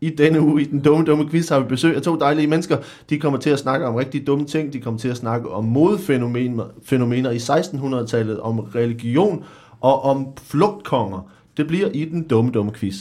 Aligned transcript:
I 0.00 0.10
denne 0.10 0.40
uge 0.40 0.62
i 0.62 0.64
den 0.64 0.80
dumme, 0.80 1.04
dumme 1.04 1.30
quiz 1.30 1.48
har 1.48 1.60
vi 1.60 1.68
besøg 1.68 1.96
af 1.96 2.02
to 2.02 2.16
dejlige 2.16 2.46
mennesker. 2.46 2.76
De 3.10 3.18
kommer 3.18 3.38
til 3.38 3.50
at 3.50 3.58
snakke 3.58 3.86
om 3.86 3.94
rigtig 3.94 4.26
dumme 4.26 4.44
ting. 4.44 4.72
De 4.72 4.80
kommer 4.80 5.00
til 5.00 5.08
at 5.08 5.16
snakke 5.16 5.50
om 5.50 5.64
modefænomener 5.64 6.64
fænomener 6.84 7.30
i 7.30 7.36
1600-tallet, 7.36 8.40
om 8.40 8.58
religion 8.58 9.44
og 9.80 10.02
om 10.02 10.26
flugtkonger. 10.42 11.30
Det 11.56 11.66
bliver 11.66 11.88
i 11.88 12.04
den 12.04 12.22
dumme, 12.22 12.50
dumme 12.50 12.72
quiz. 12.72 12.96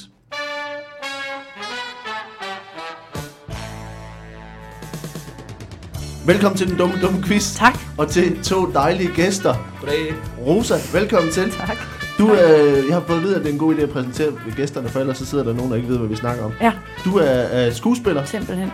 Velkommen 6.28 6.58
til 6.58 6.70
den 6.70 6.78
dumme, 6.78 6.96
dumme 7.02 7.24
quiz. 7.24 7.56
Tak. 7.56 7.74
Og 7.98 8.10
til 8.10 8.44
to 8.44 8.72
dejlige 8.72 9.10
gæster. 9.16 9.54
Goddag. 9.82 10.14
Rosa, 10.48 10.76
velkommen 10.98 11.32
til. 11.32 11.52
Tak. 11.52 11.95
Du, 12.18 12.32
øh, 12.32 12.84
jeg 12.88 12.96
har 12.96 13.02
fået 13.08 13.18
at 13.18 13.24
vide, 13.24 13.36
at 13.36 13.42
det 13.42 13.50
er 13.50 13.54
en 13.54 13.60
god 13.60 13.76
idé 13.76 13.82
at 13.82 13.90
præsentere 13.90 14.32
gæsterne, 14.56 14.90
for 14.90 15.00
ellers 15.00 15.18
så 15.18 15.26
sidder 15.26 15.44
der 15.44 15.54
nogen, 15.54 15.72
der 15.72 15.78
ikke 15.78 15.90
ved, 15.90 15.98
hvad 15.98 16.08
vi 16.08 16.16
snakker 16.16 16.44
om. 16.44 16.52
Ja, 16.62 16.72
Du 17.06 17.18
er, 17.18 17.24
er 17.24 17.72
skuespiller, 17.72 18.26
simpelthen. 18.26 18.72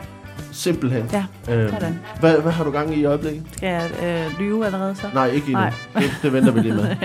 simpelthen. 0.52 1.10
Ja, 1.14 1.26
Øhm, 1.54 1.70
sådan. 1.70 2.00
hvad, 2.20 2.38
hvad 2.42 2.52
har 2.52 2.64
du 2.64 2.72
gang 2.72 2.94
i 2.98 3.00
i 3.00 3.06
øjeblikket? 3.06 3.44
Skal 3.58 3.70
jeg 3.70 3.90
øh, 4.04 4.40
lyve 4.40 4.66
allerede 4.66 4.96
så? 4.96 5.08
Nej, 5.14 5.28
ikke 5.28 5.46
endnu. 5.48 5.60
Nej. 5.60 5.74
Det, 5.96 6.04
det 6.22 6.34
venter 6.34 6.52
vi 6.52 6.60
lige 6.60 6.74
med. 6.74 6.86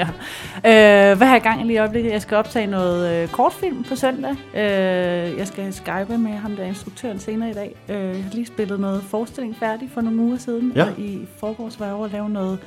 ja. 0.64 1.10
øh, 1.12 1.16
hvad 1.16 1.26
har 1.26 1.34
jeg 1.34 1.42
gang 1.42 1.60
i 1.60 1.64
lige 1.64 1.74
i 1.74 1.78
øjeblikket? 1.78 2.12
Jeg 2.12 2.22
skal 2.22 2.36
optage 2.36 2.66
noget 2.66 3.22
øh, 3.22 3.28
kortfilm 3.28 3.84
på 3.88 3.96
søndag. 3.96 4.30
Øh, 4.54 5.38
jeg 5.38 5.46
skal 5.46 5.72
skype 5.72 6.18
med 6.18 6.30
ham, 6.32 6.56
der 6.56 6.62
er 6.62 6.66
instruktøren 6.66 7.18
senere 7.18 7.50
i 7.50 7.54
dag. 7.54 7.76
Øh, 7.88 7.96
jeg 7.96 8.24
har 8.24 8.30
lige 8.34 8.46
spillet 8.46 8.80
noget 8.80 9.02
forestilling 9.10 9.56
færdig 9.60 9.90
for 9.94 10.00
nogle 10.00 10.18
uger 10.18 10.38
siden. 10.38 10.72
Ja. 10.74 10.84
Og 10.84 10.98
i 10.98 11.26
forgårs 11.40 11.80
var 11.80 11.86
jeg 11.86 11.94
over 11.94 12.04
at 12.04 12.12
lave 12.12 12.28
noget 12.30 12.58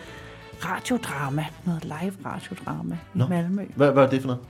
radiodrama. 0.66 1.46
Noget 1.66 1.84
live 1.84 2.14
radiodrama 2.26 2.98
Nå. 3.14 3.26
i 3.26 3.30
Malmø. 3.30 3.66
Hvad, 3.76 3.92
hvad 3.92 4.04
er 4.04 4.10
det 4.10 4.22
for 4.22 4.28
noget? 4.28 4.44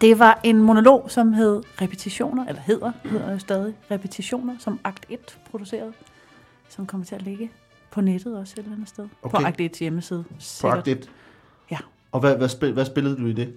Det 0.00 0.18
var 0.18 0.40
en 0.42 0.62
monolog, 0.62 1.10
som 1.10 1.32
hed 1.32 1.62
Repetitioner, 1.80 2.46
eller 2.46 2.62
hedder, 2.62 2.92
hedder 3.04 3.32
jo 3.32 3.38
stadig 3.38 3.74
Repetitioner, 3.90 4.54
som 4.58 4.80
Akt 4.84 5.06
1 5.08 5.38
producerede, 5.50 5.92
som 6.68 6.86
kommer 6.86 7.04
til 7.04 7.14
at 7.14 7.22
ligge 7.22 7.50
på 7.90 8.00
nettet 8.00 8.38
også 8.38 8.54
et 8.56 8.58
eller 8.58 8.72
andet 8.72 8.88
sted. 8.88 9.08
Okay. 9.22 9.38
På 9.38 9.46
Akt 9.46 9.60
1's 9.60 9.78
hjemmeside. 9.78 10.24
På 10.28 10.34
sikkert. 10.38 10.78
Akt 10.78 10.88
1. 10.88 11.10
Ja. 11.70 11.78
Og 12.12 12.20
hvad, 12.20 12.36
hvad, 12.36 12.48
spil, 12.48 12.72
hvad 12.72 12.84
spillede 12.84 13.16
du 13.16 13.26
i 13.26 13.32
det? 13.32 13.54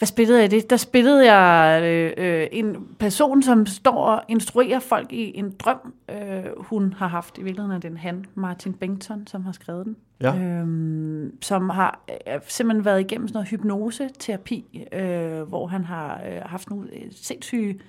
Hvad 0.00 0.06
spillede 0.06 0.40
jeg 0.40 0.50
det? 0.50 0.70
Der 0.70 0.76
spillede 0.76 1.32
jeg 1.32 1.82
øh, 1.84 2.12
øh, 2.16 2.46
en 2.52 2.76
person, 2.98 3.42
som 3.42 3.66
står 3.66 4.04
og 4.04 4.22
instruerer 4.28 4.78
folk 4.78 5.12
i 5.12 5.38
en 5.38 5.54
drøm, 5.58 5.94
øh, 6.10 6.44
hun 6.56 6.92
har 6.92 7.08
haft. 7.08 7.38
I 7.38 7.42
virkeligheden 7.42 7.76
er 7.76 7.80
det 7.80 7.90
en 7.90 7.96
han, 7.96 8.24
Martin 8.34 8.72
Bengtsson, 8.72 9.26
som 9.26 9.44
har 9.44 9.52
skrevet 9.52 9.86
den. 9.86 9.96
Ja. 10.20 10.36
Øhm, 10.36 11.42
som 11.42 11.68
har 11.68 12.04
øh, 12.28 12.40
simpelthen 12.48 12.84
været 12.84 13.00
igennem 13.00 13.28
sådan 13.28 13.36
noget 13.36 13.48
hypnoseterapi, 13.48 14.86
øh, 14.92 15.42
hvor 15.42 15.66
han 15.66 15.84
har 15.84 16.22
øh, 16.28 16.42
haft 16.44 16.70
nogle 16.70 16.88
øh, 16.92 17.06
sindssyge 17.10 17.80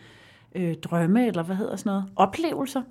øh, 0.56 0.76
drømme, 0.76 1.28
eller 1.28 1.44
hvad 1.44 1.56
hedder 1.56 1.76
sådan 1.76 1.90
noget, 1.90 2.06
oplevelser, 2.16 2.82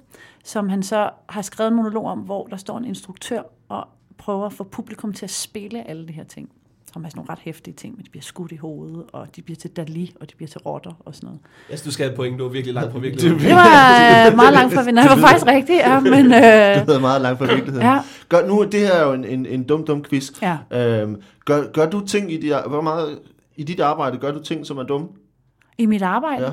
som 0.44 0.68
han 0.68 0.82
så 0.82 1.10
har 1.28 1.42
skrevet 1.42 1.68
en 1.68 1.76
monolog 1.76 2.04
om, 2.04 2.18
hvor 2.18 2.46
der 2.46 2.56
står 2.56 2.78
en 2.78 2.84
instruktør 2.84 3.42
og 3.68 3.88
prøver 4.18 4.46
at 4.46 4.52
få 4.52 4.64
publikum 4.64 5.12
til 5.12 5.26
at 5.26 5.30
spille 5.30 5.88
alle 5.88 6.08
de 6.08 6.12
her 6.12 6.24
ting 6.24 6.50
som 6.92 7.04
er 7.04 7.08
sådan 7.08 7.18
nogle 7.18 7.30
ret 7.30 7.38
hæftige 7.42 7.74
ting, 7.74 7.96
men 7.96 8.04
de 8.04 8.10
bliver 8.10 8.22
skudt 8.22 8.52
i 8.52 8.56
hovedet, 8.56 9.04
og 9.12 9.36
de 9.36 9.42
bliver 9.42 9.56
til 9.56 9.70
Dali, 9.70 10.14
og 10.20 10.30
de 10.30 10.36
bliver 10.36 10.48
til 10.48 10.58
rotter 10.60 10.92
og 11.04 11.14
sådan 11.14 11.26
noget. 11.26 11.40
Jeg 11.70 11.78
synes, 11.78 11.82
du 11.82 11.92
skal 11.92 12.04
have 12.06 12.10
et 12.12 12.16
point. 12.16 12.38
Du 12.38 12.44
er 12.44 12.48
virkelig 12.48 12.74
langt 12.74 12.92
fra 12.92 12.98
virkeligheden. 12.98 13.40
Det 13.44 13.50
var 13.54 14.26
øh, 14.30 14.36
meget 14.36 14.52
langt 14.52 14.74
fra 14.74 14.82
vinder. 14.82 15.02
Det 15.02 15.10
var 15.10 15.16
faktisk 15.28 15.46
rigtigt, 15.46 15.78
ja, 15.78 16.00
men... 16.00 16.24
Det 16.30 16.36
Øh, 16.36 16.76
hedder 16.76 17.00
meget 17.00 17.22
langt 17.22 17.38
fra 17.38 17.46
virkeligheden. 17.46 17.86
ja, 17.86 18.00
Gør, 18.28 18.46
nu, 18.46 18.64
det 18.64 18.80
her 18.80 18.92
er 18.92 19.06
jo 19.06 19.12
en, 19.12 19.24
en, 19.24 19.46
en 19.46 19.62
dum, 19.64 19.84
dum 19.86 20.04
quiz. 20.04 20.30
ja. 20.42 20.58
Øhm, 21.02 21.16
gør, 21.44 21.72
gør 21.72 21.90
du 21.90 22.06
ting 22.06 22.32
i 22.32 22.36
dit, 22.40 22.54
hvor 22.68 22.80
meget, 22.80 23.18
i 23.56 23.64
dit 23.64 23.80
arbejde, 23.80 24.18
gør 24.18 24.30
du 24.32 24.42
ting, 24.42 24.66
som 24.66 24.78
er 24.78 24.82
dumme? 24.82 25.08
I 25.78 25.86
mit 25.86 26.02
arbejde, 26.02 26.44
Ja. 26.44 26.50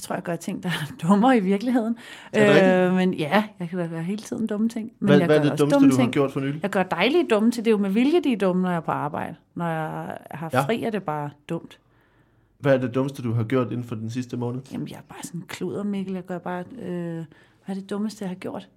Jeg 0.00 0.04
tror, 0.04 0.14
jeg 0.14 0.22
gør 0.22 0.36
ting, 0.36 0.62
der 0.62 0.68
er 0.82 0.92
dummere 1.08 1.36
i 1.36 1.40
virkeligheden. 1.40 1.96
Rigtigt? 2.34 2.94
men 2.94 3.14
ja, 3.14 3.44
jeg 3.60 3.68
kan 3.68 3.88
gøre 3.90 4.02
hele 4.02 4.22
tiden 4.22 4.46
dumme 4.46 4.68
ting. 4.68 4.92
Men 4.98 5.06
Hvad, 5.08 5.18
jeg 5.18 5.26
hvad 5.26 5.36
er 5.36 5.40
det 5.42 5.58
dummeste, 5.58 5.74
dumme 5.74 5.88
du 5.90 5.94
har 5.96 6.02
ting. 6.02 6.12
gjort 6.12 6.32
for 6.32 6.40
nylig? 6.40 6.62
Jeg 6.62 6.70
gør 6.70 6.82
dejlige 6.82 7.26
dumme 7.30 7.50
ting. 7.50 7.64
Det 7.64 7.70
er 7.70 7.76
jo 7.76 7.78
med 7.82 7.90
vilje, 7.90 8.20
de 8.24 8.32
er 8.32 8.36
dumme, 8.36 8.62
når 8.62 8.68
jeg 8.70 8.76
er 8.76 8.80
på 8.80 8.90
arbejde. 8.90 9.34
Når 9.54 9.66
jeg 9.68 10.16
har 10.30 10.50
Ja. 10.52 10.60
fri, 10.60 10.82
er 10.82 10.90
det 10.90 11.02
bare 11.02 11.30
dumt. 11.48 11.78
Hvad 12.58 12.74
er 12.74 12.78
det 12.78 12.94
dummeste, 12.94 13.22
du 13.22 13.32
har 13.32 13.44
gjort 13.44 13.70
inden 13.72 13.84
for 13.84 13.94
den 13.94 14.10
sidste 14.10 14.36
måned? 14.36 14.60
Jamen, 14.72 14.88
jeg 14.88 14.96
er 14.96 15.02
bare 15.08 15.22
sådan 15.22 15.40
en 15.40 15.46
kluder, 15.48 15.82
Mikkel. 15.84 16.14
Jeg 16.14 16.24
gør 16.26 16.38
bare... 16.38 16.64
Øh, 16.82 17.14
hvad 17.14 17.24
er 17.66 17.74
det 17.74 17.90
dummeste, 17.90 18.22
jeg 18.24 18.28
har 18.30 18.34
gjort? 18.36 18.68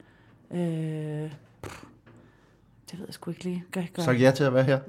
Øh, 0.53 1.31
pff, 1.63 1.83
det 2.91 2.99
ved 2.99 3.05
jeg 3.07 3.13
sgu 3.13 3.31
ikke 3.31 3.43
lige. 3.43 3.63
Gør, 3.71 3.81
gør. 3.93 4.03
Sagt 4.03 4.21
ja 4.21 4.31
til 4.31 4.43
at 4.43 4.53
være 4.53 4.63
her. 4.63 4.79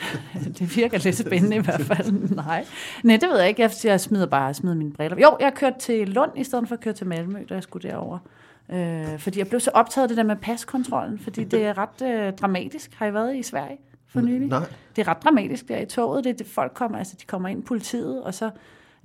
Det 0.58 0.76
virker 0.76 0.98
lidt 0.98 1.16
spændende 1.16 1.56
i 1.56 1.60
hvert 1.60 1.80
fald. 1.80 2.12
Nej. 2.34 2.66
Nej, 3.04 3.16
det 3.16 3.28
ved 3.28 3.38
jeg 3.38 3.48
ikke. 3.48 3.62
Jeg, 3.62 3.70
jeg 3.84 4.00
smider 4.00 4.26
bare 4.26 4.44
jeg 4.44 4.56
smider 4.56 4.76
mine 4.76 4.92
briller. 4.92 5.18
Jo, 5.18 5.36
jeg 5.40 5.54
kørte 5.54 5.78
til 5.78 6.08
Lund 6.08 6.30
i 6.36 6.44
stedet 6.44 6.68
for 6.68 6.74
at 6.74 6.80
køre 6.80 6.94
til 6.94 7.06
Malmø, 7.06 7.38
da 7.48 7.54
jeg 7.54 7.62
skulle 7.62 7.88
derover. 7.88 8.18
Øh, 8.72 9.18
fordi 9.18 9.38
jeg 9.38 9.48
blev 9.48 9.60
så 9.60 9.70
optaget 9.74 10.04
af 10.04 10.08
det 10.08 10.16
der 10.16 10.22
med 10.22 10.36
paskontrollen, 10.36 11.18
fordi 11.18 11.44
det 11.44 11.64
er 11.64 11.78
ret 11.78 12.02
øh, 12.02 12.32
dramatisk. 12.32 12.94
Har 12.94 13.06
I 13.06 13.14
været 13.14 13.36
i 13.36 13.42
Sverige 13.42 13.78
for 14.08 14.20
nylig? 14.20 14.48
Nej. 14.48 14.64
Det 14.96 15.02
er 15.02 15.08
ret 15.08 15.22
dramatisk 15.22 15.68
der 15.68 15.78
i 15.78 15.86
toget. 15.86 16.24
Det, 16.24 16.38
det 16.38 16.46
folk 16.46 16.74
kommer, 16.74 16.98
altså 16.98 17.16
de 17.20 17.26
kommer 17.26 17.48
ind 17.48 17.62
politiet, 17.62 18.22
og 18.22 18.34
så 18.34 18.50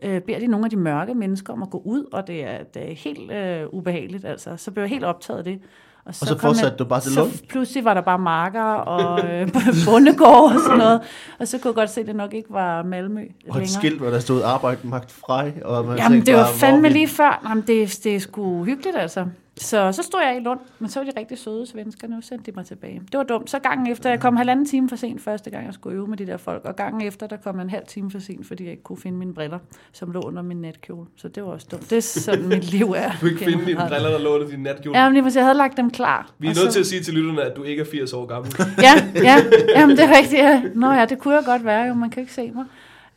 øh, 0.04 0.22
beder 0.22 0.40
de 0.40 0.48
nogle 0.48 0.66
af 0.66 0.70
de 0.70 0.76
mørke 0.78 1.14
mennesker 1.14 1.54
om 1.54 1.64
at 1.64 1.70
gå 1.70 1.82
ud, 1.86 2.06
og 2.12 2.28
det 2.28 2.44
er, 2.44 2.64
det 2.64 2.92
er 2.92 2.96
helt 2.96 3.32
øh, 3.32 3.68
ubehageligt. 3.70 4.26
Altså. 4.26 4.58
Så 4.58 4.72
blev 4.72 4.84
jeg 4.84 4.90
helt 4.90 5.04
optaget 5.04 5.38
af 5.38 5.44
det. 5.44 5.62
Og 6.06 6.16
så 6.16 6.26
kom 6.30 6.40
fortsatte 6.40 6.70
jeg- 6.72 6.80
du 6.80 6.86
bare 6.86 7.02
til 7.02 7.12
så 7.14 7.20
Lund? 7.20 7.32
pludselig 7.50 7.86
var 7.86 7.94
der 7.94 8.02
bare 8.02 8.20
marker 8.20 8.64
og 8.64 9.20
øh, 9.30 9.48
bondegård 9.86 10.54
og 10.54 10.60
sådan 10.64 10.78
noget. 10.78 11.02
Og 11.40 11.48
så 11.48 11.58
kunne 11.58 11.70
jeg 11.70 11.76
godt 11.76 11.90
se, 11.90 12.02
at 12.02 12.08
det 12.08 12.16
nok 12.16 12.34
ikke 12.34 12.48
var 12.54 12.84
Malmø 12.84 13.20
Og 13.22 13.26
et 13.26 13.32
længere. 13.48 13.68
skilt, 13.68 14.00
hvor 14.02 14.10
der 14.10 14.20
stod 14.20 14.42
arbejde 14.44 14.80
magt 14.84 15.12
frej. 15.12 15.54
Og 15.66 15.86
man 15.86 15.98
Jamen, 15.98 16.26
det 16.26 16.34
var 16.36 16.44
bare, 16.44 16.54
fandme 16.54 16.82
vi- 16.88 16.94
lige 16.94 17.08
før. 17.08 17.46
Jamen, 17.50 17.64
det, 17.68 18.00
det 18.04 18.16
er 18.16 18.20
sgu 18.20 18.64
hyggeligt, 18.64 18.98
altså. 18.98 19.26
Så, 19.58 19.92
så 19.92 20.04
stod 20.04 20.20
jeg 20.22 20.38
i 20.38 20.40
Lund, 20.40 20.60
men 20.80 20.90
så 20.90 21.00
var 21.00 21.12
de 21.12 21.20
rigtig 21.20 21.38
søde 21.38 21.66
svensker, 21.68 22.08
nu 22.08 22.22
sendte 22.22 22.52
de 22.52 22.56
mig 22.56 22.66
tilbage. 22.66 23.02
Det 23.12 23.18
var 23.18 23.24
dumt. 23.24 23.50
Så 23.50 23.60
gangen 23.60 23.88
efter, 23.92 24.10
jeg 24.10 24.20
kom 24.20 24.36
halvanden 24.38 24.66
time 24.66 24.90
for 24.90 24.96
sent 24.96 25.22
første 25.22 25.50
gang, 25.50 25.66
jeg 25.66 25.74
skulle 25.74 25.96
øve 25.98 26.08
med 26.08 26.18
de 26.18 26.26
der 26.28 26.38
folk, 26.38 26.66
og 26.66 26.76
gangen 26.76 27.02
efter, 27.08 27.28
der 27.28 27.38
kom 27.38 27.56
jeg 27.56 27.64
en 27.64 27.70
halv 27.70 27.86
time 27.88 28.12
for 28.12 28.20
sent, 28.20 28.48
fordi 28.48 28.64
jeg 28.64 28.72
ikke 28.72 28.84
kunne 28.84 28.98
finde 28.98 29.18
mine 29.18 29.34
briller, 29.34 29.60
som 29.92 30.12
lå 30.12 30.20
under 30.22 30.42
min 30.42 30.58
natkjole. 30.62 31.06
Så 31.16 31.28
det 31.28 31.44
var 31.44 31.50
også 31.50 31.68
dumt. 31.72 31.90
Det 31.90 31.98
er 31.98 32.02
sådan, 32.02 32.48
mit 32.48 32.72
liv 32.72 32.86
er. 32.98 33.12
Du 33.12 33.18
kan 33.20 33.28
ikke 33.30 33.46
finde 33.46 33.66
dine 33.66 33.80
briller, 33.90 34.10
der 34.10 34.20
lå 34.20 34.36
under 34.36 34.48
din 34.48 34.60
natkjole. 34.60 35.00
Ja, 35.00 35.10
men 35.10 35.24
lige 35.24 35.32
jeg 35.36 35.44
havde 35.44 35.58
lagt 35.58 35.78
dem 35.78 35.92
klar. 35.92 36.32
Vi 36.40 36.48
er 36.48 36.50
nødt 36.50 36.58
så- 36.58 36.72
til 36.72 36.80
at 36.80 36.86
sige 36.86 37.04
til 37.04 37.14
lytterne, 37.14 37.42
at 37.42 37.56
du 37.56 37.64
ikke 37.64 37.82
er 37.82 37.86
80 37.92 38.14
år 38.14 38.26
gammel. 38.26 38.52
Ja, 38.78 38.94
ja, 39.24 39.36
jamen 39.80 39.98
det 39.98 40.04
er 40.06 40.18
rigtigt, 40.18 40.42
ja. 40.42 40.62
Nå 40.76 40.92
ja, 40.92 41.06
det 41.06 41.20
kunne 41.20 41.34
jeg 41.36 41.44
godt 41.46 41.66
være 41.66 41.86
jo, 41.88 41.94
man 41.94 42.10
kan 42.10 42.22
ikke 42.22 42.34
se 42.34 42.52
mig. 42.56 42.66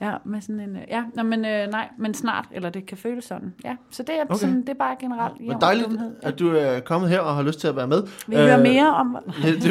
Ja, 0.00 0.12
med 0.24 0.40
sådan 0.40 0.60
en, 0.60 0.76
øh, 0.76 0.82
ja, 0.88 1.02
nå, 1.14 1.22
men 1.22 1.44
øh, 1.44 1.70
nej, 1.70 1.88
men 1.98 2.14
snart, 2.14 2.44
eller 2.52 2.70
det 2.70 2.86
kan 2.86 2.96
føles 2.98 3.24
sådan. 3.24 3.54
Ja, 3.64 3.76
så 3.90 4.02
det 4.02 4.14
er, 4.14 4.24
Okay. 4.24 4.36
sådan, 4.36 4.60
det 4.60 4.68
er 4.68 4.74
bare 4.74 4.96
generelt 5.00 5.34
jævn 5.40 5.60
dejligt, 5.60 5.86
dumhed. 5.88 6.10
at 6.22 6.38
du 6.38 6.48
er 6.56 6.80
kommet 6.80 7.10
her 7.10 7.20
og 7.20 7.34
har 7.36 7.42
lyst 7.42 7.60
til 7.60 7.68
at 7.68 7.76
være 7.76 7.86
med. 7.86 8.02
Vi 8.28 8.36
hører 8.36 8.56
Øh, 8.56 8.62
mere 8.62 8.94
om... 8.94 9.16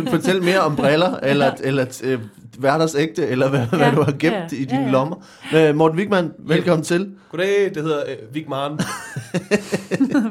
Fortæl 0.10 0.44
mere 0.44 0.60
om 0.60 0.76
briller, 0.76 1.16
eller, 1.32 1.52
eller 1.64 2.02
øh, 2.04 2.20
hverdagsægte, 2.60 3.28
eller 3.28 3.50
hvad, 3.50 3.60
ja, 3.60 3.68
hvad 3.68 3.80
Ja, 3.80 3.92
du 3.96 4.02
har 4.02 4.12
gemt 4.12 4.34
ja, 4.36 4.46
i 4.52 4.66
dine 4.66 4.80
ja, 4.80 4.86
ja. 4.86 4.92
lommer. 4.92 5.16
Øh, 5.56 5.76
Morten 5.76 5.98
Wigman, 5.98 6.34
velkommen 6.40 6.84
til. 6.84 7.16
Goddag, 7.32 7.72
det 7.76 7.84
hedder 7.84 8.00
øh, 8.10 8.36
Vig 8.36 8.50
Maren. 8.50 8.80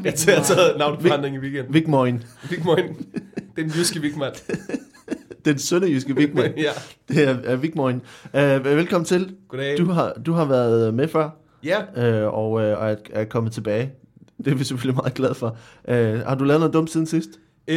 jeg 0.04 0.14
tager- 0.14 0.32
jeg 0.32 0.36
har 0.36 0.44
taget 0.44 0.78
navnforandring 0.78 1.36
i 1.36 1.38
weekenden. 1.38 1.74
Vigmoin. 1.74 2.22
Vig 2.50 2.64
Moin. 2.64 2.84
Det 3.56 3.58
er 3.58 3.62
en 3.64 3.70
jyske 3.70 4.00
Vigman. 4.00 4.32
Den 5.46 5.58
sønderjyske 5.58 6.16
Vigman. 6.16 6.52
ja. 6.66 6.70
Det 7.08 7.24
er, 7.28 7.36
er 7.44 7.56
Vigmoin. 7.56 8.02
Øh, 8.36 8.64
velkommen 8.64 9.04
til. 9.04 9.36
Goddag. 9.48 9.78
Du 9.78 9.84
har, 9.90 10.12
du 10.26 10.32
har 10.32 10.44
været 10.44 10.94
med 10.94 11.08
før, 11.08 11.30
Ja, 11.64 11.82
øh, 11.96 12.34
og, 12.34 12.50
og 12.50 12.64
er, 12.90 12.96
er 13.12 13.24
kommet 13.24 13.52
tilbage. 13.52 13.92
Det 14.44 14.46
er 14.52 14.54
vi 14.54 14.64
selvfølgelig 14.64 14.96
meget 14.96 15.14
glade 15.14 15.34
for. 15.34 15.58
Øh, 15.88 16.18
har 16.20 16.34
du 16.34 16.44
lavet 16.44 16.60
noget 16.60 16.74
dumt 16.74 16.90
siden 16.90 17.06
sidst? 17.06 17.28
øh, 17.68 17.76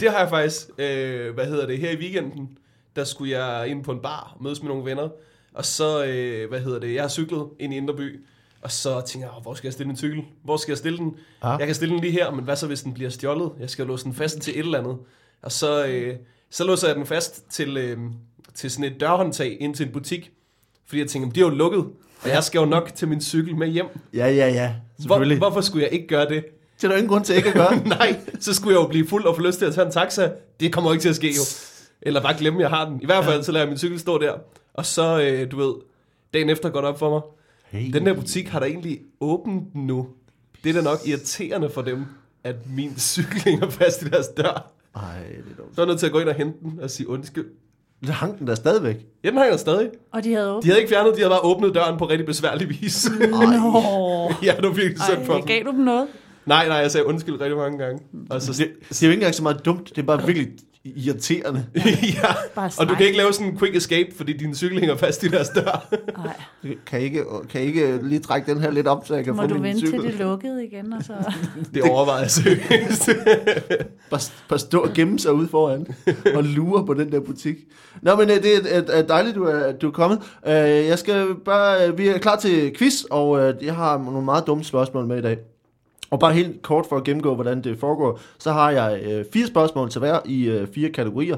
det 0.00 0.10
har 0.10 0.18
jeg 0.18 0.28
faktisk. 0.28 0.68
Øh, 0.78 1.34
hvad 1.34 1.46
hedder 1.46 1.66
det? 1.66 1.78
Her 1.78 1.90
i 1.90 1.96
weekenden, 1.96 2.48
der 2.96 3.04
skulle 3.04 3.38
jeg 3.38 3.68
ind 3.68 3.84
på 3.84 3.92
en 3.92 4.00
bar 4.02 4.32
og 4.36 4.42
mødes 4.42 4.62
med 4.62 4.68
nogle 4.68 4.84
venner. 4.84 5.08
Og 5.54 5.64
så, 5.64 6.04
øh, 6.06 6.48
hvad 6.48 6.60
hedder 6.60 6.78
det? 6.80 6.94
Jeg 6.94 7.02
har 7.02 7.08
cyklet 7.08 7.46
ind 7.60 7.74
i 7.74 7.76
Indreby. 7.76 8.20
Og 8.62 8.70
så 8.70 9.00
tænker 9.06 9.28
jeg, 9.28 9.36
"Åh, 9.36 9.42
hvor 9.42 9.54
skal 9.54 9.66
jeg 9.68 9.72
stille 9.72 9.86
min 9.88 9.96
cykel? 9.96 10.22
Hvor 10.44 10.56
skal 10.56 10.72
jeg 10.72 10.78
stille 10.78 10.98
den? 10.98 11.14
Ah. 11.42 11.56
Jeg 11.58 11.66
kan 11.68 11.74
stille 11.74 11.94
den 11.94 12.00
lige 12.02 12.12
her, 12.12 12.30
men 12.30 12.44
hvad 12.44 12.56
så, 12.56 12.66
hvis 12.66 12.82
den 12.82 12.94
bliver 12.94 13.10
stjålet? 13.10 13.50
Jeg 13.60 13.70
skal 13.70 13.86
låse 13.86 14.04
den 14.04 14.14
fast 14.14 14.38
til 14.40 14.52
et 14.52 14.58
eller 14.64 14.78
andet. 14.78 14.96
Og 15.42 15.52
så, 15.52 15.86
øh, 15.86 16.14
så 16.50 16.64
låser 16.64 16.86
jeg 16.88 16.96
den 16.96 17.06
fast 17.06 17.50
til, 17.50 17.76
øh, 17.76 17.98
til 18.54 18.70
sådan 18.70 18.92
et 18.92 19.00
dørhåndtag 19.00 19.56
ind 19.60 19.74
til 19.74 19.86
en 19.86 19.92
butik. 19.92 20.32
Fordi 20.86 21.00
jeg 21.00 21.08
tænker, 21.08 21.30
de 21.30 21.40
er 21.40 21.44
jo 21.44 21.50
lukket, 21.50 21.84
og 22.22 22.28
jeg 22.28 22.44
skal 22.44 22.58
jo 22.58 22.64
nok 22.64 22.92
til 22.94 23.08
min 23.08 23.20
cykel 23.20 23.56
med 23.56 23.68
hjem. 23.68 23.86
Ja, 24.14 24.30
ja, 24.30 24.48
ja. 24.48 24.74
Hvor, 25.06 25.36
hvorfor 25.36 25.60
skulle 25.60 25.84
jeg 25.84 25.92
ikke 25.92 26.06
gøre 26.06 26.28
det? 26.28 26.44
det 26.76 26.84
er 26.84 26.88
der 26.88 26.96
ingen 26.96 27.08
grund 27.08 27.24
til 27.24 27.36
ikke 27.36 27.48
at 27.48 27.54
gøre. 27.54 27.76
Nej, 27.98 28.20
så 28.40 28.54
skulle 28.54 28.76
jeg 28.76 28.82
jo 28.82 28.88
blive 28.88 29.06
fuld 29.06 29.24
og 29.24 29.36
få 29.36 29.42
lyst 29.42 29.58
til 29.58 29.66
at 29.66 29.74
tage 29.74 29.86
en 29.86 29.92
taxa. 29.92 30.30
Det 30.60 30.72
kommer 30.72 30.90
jo 30.90 30.92
ikke 30.92 31.02
til 31.02 31.08
at 31.08 31.16
ske 31.16 31.26
jo. 31.26 31.42
Eller 32.02 32.22
bare 32.22 32.34
glemme, 32.38 32.60
jeg 32.60 32.68
har 32.68 32.88
den. 32.88 33.02
I 33.02 33.06
hvert 33.06 33.24
fald, 33.24 33.42
så 33.42 33.52
lader 33.52 33.64
jeg 33.64 33.68
min 33.68 33.78
cykel 33.78 34.00
stå 34.00 34.18
der. 34.18 34.32
Og 34.74 34.86
så, 34.86 35.20
øh, 35.20 35.50
du 35.50 35.56
ved, 35.56 35.74
dagen 36.34 36.50
efter 36.50 36.70
går 36.70 36.80
det 36.80 36.88
op 36.88 36.98
for 36.98 37.10
mig. 37.10 37.20
Hey. 37.80 37.92
Den 37.92 38.06
der 38.06 38.14
butik 38.14 38.48
har 38.48 38.58
der 38.58 38.66
egentlig 38.66 39.00
åbent 39.20 39.74
nu. 39.74 40.08
Det 40.64 40.70
er 40.70 40.74
da 40.74 40.80
nok 40.80 40.98
irriterende 41.06 41.70
for 41.70 41.82
dem, 41.82 42.04
at 42.44 42.56
min 42.76 42.98
cykel 43.12 43.42
hænger 43.44 43.70
fast 43.70 44.02
i 44.02 44.04
deres 44.04 44.28
dør. 44.28 44.72
Ej, 44.98 45.22
det 45.28 45.52
er 45.52 45.56
dumt. 45.62 45.74
Så 45.74 45.80
er 45.80 45.84
jeg 45.84 45.88
nødt 45.88 45.98
til 45.98 46.06
at 46.06 46.12
gå 46.12 46.18
ind 46.18 46.28
og 46.28 46.34
hente 46.34 46.58
den 46.62 46.80
og 46.82 46.90
sige 46.90 47.08
undskyld. 47.08 47.46
Så 48.04 48.12
hang 48.12 48.38
den 48.38 48.46
der 48.46 48.54
stadigvæk. 48.54 48.96
Ja, 49.24 49.30
den 49.30 49.38
hænger 49.38 49.56
stadig. 49.56 49.90
Og 50.12 50.24
de 50.24 50.32
havde 50.34 50.50
åbent. 50.50 50.62
De 50.64 50.68
havde 50.68 50.80
ikke 50.80 50.88
fjernet, 50.90 51.12
de 51.14 51.18
havde 51.20 51.30
bare 51.30 51.40
åbnet 51.44 51.74
døren 51.74 51.98
på 51.98 52.08
rigtig 52.08 52.26
besværlig 52.26 52.68
vis. 52.68 53.10
Nå. 53.20 53.26
ja, 54.46 54.54
du 54.62 54.68
er 54.68 54.74
virkelig 54.74 55.02
synd 55.02 55.24
for 55.26 55.34
dem. 55.36 55.46
gav 55.46 55.64
du 55.64 55.70
dem 55.70 55.80
noget? 55.80 56.06
Nej, 56.46 56.68
nej, 56.68 56.76
jeg 56.76 56.90
sagde 56.90 57.06
undskyld 57.06 57.40
rigtig 57.40 57.56
mange 57.56 57.78
gange. 57.78 58.02
Og 58.30 58.42
så, 58.42 58.52
Det, 58.52 58.70
det 58.88 59.02
er 59.02 59.06
jo 59.06 59.10
ikke 59.10 59.20
engang 59.20 59.34
så 59.34 59.42
meget 59.42 59.64
dumt, 59.64 59.88
det 59.88 59.98
er 59.98 60.06
bare 60.06 60.26
virkelig 60.26 60.48
irriterende. 60.96 61.66
ja. 62.22 62.34
Bare 62.54 62.70
Og 62.78 62.88
du 62.88 62.94
kan 62.94 63.06
ikke 63.06 63.18
lave 63.18 63.32
sådan 63.32 63.46
en 63.52 63.58
quick 63.58 63.76
escape, 63.76 64.08
fordi 64.16 64.32
din 64.32 64.54
cykel 64.54 64.78
hænger 64.80 64.96
fast 64.96 65.22
i 65.22 65.28
deres 65.28 65.48
dør. 65.48 65.88
Nej, 66.16 66.36
Kan 66.86 67.00
ikke, 67.00 67.24
kan 67.50 67.60
ikke 67.60 67.98
lige 68.02 68.20
trække 68.20 68.52
den 68.54 68.60
her 68.60 68.70
lidt 68.70 68.86
op, 68.86 69.06
så 69.06 69.14
jeg 69.14 69.24
kan 69.24 69.36
må 69.36 69.42
få 69.42 69.48
du 69.48 69.54
min 69.54 69.62
vente 69.62 69.80
til 69.80 69.88
cykel? 69.88 70.04
det 70.04 70.14
lukkede 70.14 70.64
igen, 70.64 70.92
og 70.92 71.02
så... 71.02 71.12
Det 71.74 71.82
overvejer 71.82 72.20
jeg 72.20 72.30
seriøst. 72.30 73.10
Bare, 74.10 74.20
bare 74.48 74.58
stå 74.58 74.80
og 74.80 74.90
gemme 74.94 75.18
sig 75.18 75.32
ude 75.32 75.48
foran 75.48 75.86
og 76.34 76.44
lure 76.44 76.86
på 76.86 76.94
den 76.94 77.12
der 77.12 77.20
butik. 77.20 77.56
Nå, 78.02 78.16
men 78.16 78.30
øh, 78.30 78.36
det 78.42 78.76
er, 78.76 78.82
er, 78.92 79.02
dejligt, 79.02 79.34
du 79.36 79.44
er, 79.44 79.72
du 79.72 79.88
er 79.88 79.92
kommet. 79.92 80.18
Øh, 80.46 80.52
Jeg 80.86 80.98
skal 80.98 81.26
bare, 81.44 81.88
øh, 81.88 81.98
vi 81.98 82.08
er 82.08 82.18
klar 82.18 82.36
til 82.36 82.74
quiz, 82.78 83.02
og 83.10 83.40
øh, 83.40 83.54
jeg 83.64 83.74
har 83.74 83.98
nogle 83.98 84.24
meget 84.24 84.46
dumme 84.46 84.64
spørgsmål 84.64 85.06
med 85.06 85.18
i 85.18 85.22
dag. 85.22 85.38
Og 86.10 86.20
bare 86.20 86.32
helt 86.32 86.62
kort 86.62 86.86
for 86.86 86.96
at 86.96 87.04
gennemgå, 87.04 87.34
hvordan 87.34 87.64
det 87.64 87.78
foregår, 87.78 88.20
så 88.38 88.52
har 88.52 88.70
jeg 88.70 89.00
øh, 89.04 89.24
fire 89.32 89.46
spørgsmål 89.46 89.90
til 89.90 89.98
hver 89.98 90.18
i 90.24 90.44
øh, 90.48 90.68
fire 90.74 90.90
kategorier. 90.90 91.36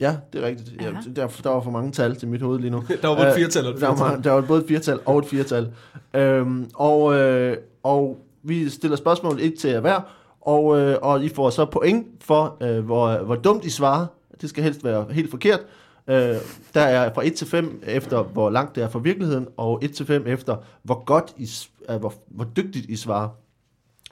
Ja, 0.00 0.16
det 0.32 0.42
er 0.42 0.46
rigtigt. 0.46 0.82
Ja, 0.82 0.90
der, 1.16 1.26
der 1.44 1.50
var 1.50 1.60
for 1.60 1.70
mange 1.70 1.92
tal 1.92 2.16
til 2.16 2.28
mit 2.28 2.42
hoved 2.42 2.58
lige 2.60 2.70
nu. 2.70 2.82
Der 3.02 3.08
var 3.08 3.14
både 3.16 3.26
et 3.28 3.32
Øh, 3.32 3.38
firtal 3.38 3.66
og 3.66 3.74
et 3.74 3.80
der 3.80 3.86
var, 3.88 3.94
firtal. 4.08 4.24
der 4.24 4.30
var 4.30 4.40
både 4.40 4.60
et 4.62 4.68
firtal 4.68 4.98
og 5.04 5.18
et 5.18 5.24
firtal. 5.26 5.68
Øhm, 6.14 6.70
og, 6.74 7.14
øh, 7.14 7.56
og 7.82 8.18
vi 8.42 8.68
stiller 8.68 8.96
spørgsmål 8.96 9.38
et 9.40 9.54
til 9.54 9.80
hver, 9.80 10.00
og, 10.40 10.78
øh, 10.80 10.96
og 11.02 11.24
I 11.24 11.28
får 11.28 11.50
så 11.50 11.64
point 11.64 12.06
for, 12.20 12.56
øh, 12.62 12.84
hvor, 12.84 13.16
hvor 13.16 13.34
dumt 13.34 13.64
I 13.64 13.70
svarer. 13.70 14.06
Det 14.40 14.48
skal 14.50 14.64
helst 14.64 14.84
være 14.84 15.06
helt 15.10 15.30
forkert. 15.30 15.60
Øh, 16.08 16.36
der 16.74 16.80
er 16.80 17.14
fra 17.14 17.26
1 17.26 17.34
til 17.34 17.46
5 17.46 17.82
efter, 17.86 18.22
hvor 18.22 18.50
langt 18.50 18.76
det 18.76 18.84
er 18.84 18.88
fra 18.88 18.98
virkeligheden, 18.98 19.48
og 19.56 19.84
1 19.84 19.92
til 19.92 20.06
5 20.06 20.26
efter, 20.26 20.56
hvor 20.82 21.04
godt 21.04 21.34
I, 21.36 21.48
øh, 21.90 21.96
hvor, 21.96 22.14
hvor 22.26 22.46
dygtigt 22.56 22.86
I 22.90 22.96
svarer. 22.96 23.28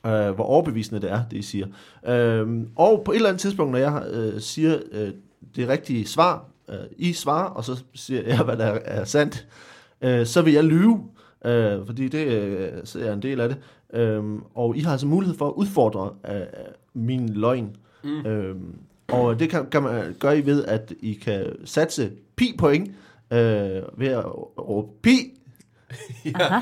Øh, 0.06 0.34
hvor 0.34 0.44
overbevisende 0.44 1.00
det 1.00 1.10
er, 1.10 1.22
det 1.30 1.36
I 1.36 1.42
siger. 1.42 1.66
Øh, 2.06 2.48
og 2.76 3.02
på 3.04 3.12
et 3.12 3.16
eller 3.16 3.28
andet 3.28 3.40
tidspunkt, 3.40 3.72
når 3.72 3.78
jeg 3.78 4.02
øh, 4.10 4.40
siger 4.40 4.78
øh, 4.92 5.10
det 5.56 5.68
rigtige 5.68 6.06
svar, 6.06 6.44
øh, 6.68 6.76
I 6.96 7.12
svarer, 7.12 7.48
og 7.48 7.64
så 7.64 7.82
siger 7.94 8.22
jeg, 8.26 8.38
hvad 8.44 8.56
der 8.56 8.64
er, 8.64 8.78
er 8.84 9.04
sandt, 9.04 9.46
øh, 10.00 10.26
så 10.26 10.42
vil 10.42 10.52
jeg 10.52 10.64
lyve, 10.64 11.04
øh, 11.44 11.86
fordi 11.86 12.08
det 12.08 12.26
øh, 12.26 13.06
er 13.08 13.12
en 13.12 13.22
del 13.22 13.40
af 13.40 13.48
det. 13.48 13.58
Øh, 13.92 14.24
og 14.54 14.76
I 14.76 14.80
har 14.80 14.92
altså 14.92 15.06
mulighed 15.06 15.36
for 15.36 15.48
at 15.48 15.52
udfordre 15.52 16.10
øh, 16.28 16.42
min 16.94 17.28
løgn. 17.28 17.76
Mm. 18.04 18.26
Øh, 18.26 18.56
og 19.12 19.38
det 19.38 19.50
kan, 19.50 19.66
kan 19.66 19.82
man 19.82 20.16
gøre 20.20 20.38
I 20.38 20.46
ved, 20.46 20.64
at 20.64 20.92
I 21.00 21.12
kan 21.12 21.46
satse 21.64 22.10
pi 22.36 22.54
point 22.58 22.88
øh, 23.30 23.82
ved 23.96 24.08
at 24.08 24.24
råbe 24.58 24.88
pi, 25.02 25.40
Aha. 26.34 26.60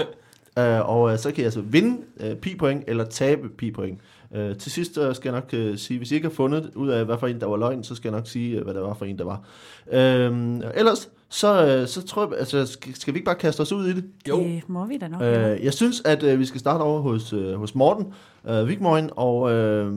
Øh, 0.59 0.89
og 0.89 1.13
øh, 1.13 1.19
så 1.19 1.29
kan 1.29 1.39
jeg 1.39 1.45
altså 1.45 1.61
vinde 1.61 2.03
øh, 2.21 2.37
pi-point 2.37 2.85
eller 2.87 3.05
tabe 3.05 3.49
pi-point. 3.49 4.01
Øh, 4.35 4.57
til 4.57 4.73
sidst 4.73 4.99
øh, 4.99 5.15
skal 5.15 5.33
jeg 5.33 5.41
nok 5.41 5.51
øh, 5.53 5.79
sige, 5.79 5.99
hvis 5.99 6.13
I 6.13 6.15
ikke 6.15 6.29
har 6.29 6.35
fundet 6.35 6.71
ud 6.75 6.89
af, 6.89 7.05
hvad 7.05 7.19
for 7.19 7.27
en, 7.27 7.41
der 7.41 7.47
var 7.47 7.57
løgn, 7.57 7.85
så 7.85 7.95
skal 7.95 8.09
jeg 8.09 8.19
nok 8.19 8.27
sige, 8.27 8.57
øh, 8.57 8.65
hvad 8.65 8.75
det 8.75 8.83
var 8.83 8.95
for 8.95 9.05
en, 9.05 9.19
der 9.19 9.25
var. 9.25 9.43
Øh, 9.93 10.61
ellers, 10.75 11.11
så, 11.29 11.67
øh, 11.67 11.89
så 11.89 12.03
tror 12.03 12.29
jeg, 12.29 12.39
altså, 12.39 12.67
skal, 12.67 12.95
skal 12.95 13.15
vi 13.15 13.19
ikke 13.19 13.25
bare 13.25 13.35
kaste 13.35 13.61
os 13.61 13.73
ud 13.73 13.87
i 13.87 13.93
det? 13.93 14.05
Jo. 14.29 14.39
Det 14.39 14.69
må 14.69 14.87
vi 14.87 14.99
da 14.99 15.09
nok. 15.09 15.23
Øh, 15.23 15.65
jeg 15.65 15.75
synes, 15.75 16.03
at 16.05 16.23
øh, 16.23 16.39
vi 16.39 16.45
skal 16.45 16.61
starte 16.61 16.83
over 16.83 17.01
hos, 17.01 17.33
øh, 17.33 17.55
hos 17.55 17.75
Morten 17.75 18.13
øh, 18.49 18.69
Vigmøgen, 18.69 19.11
og, 19.17 19.53
øh, 19.53 19.93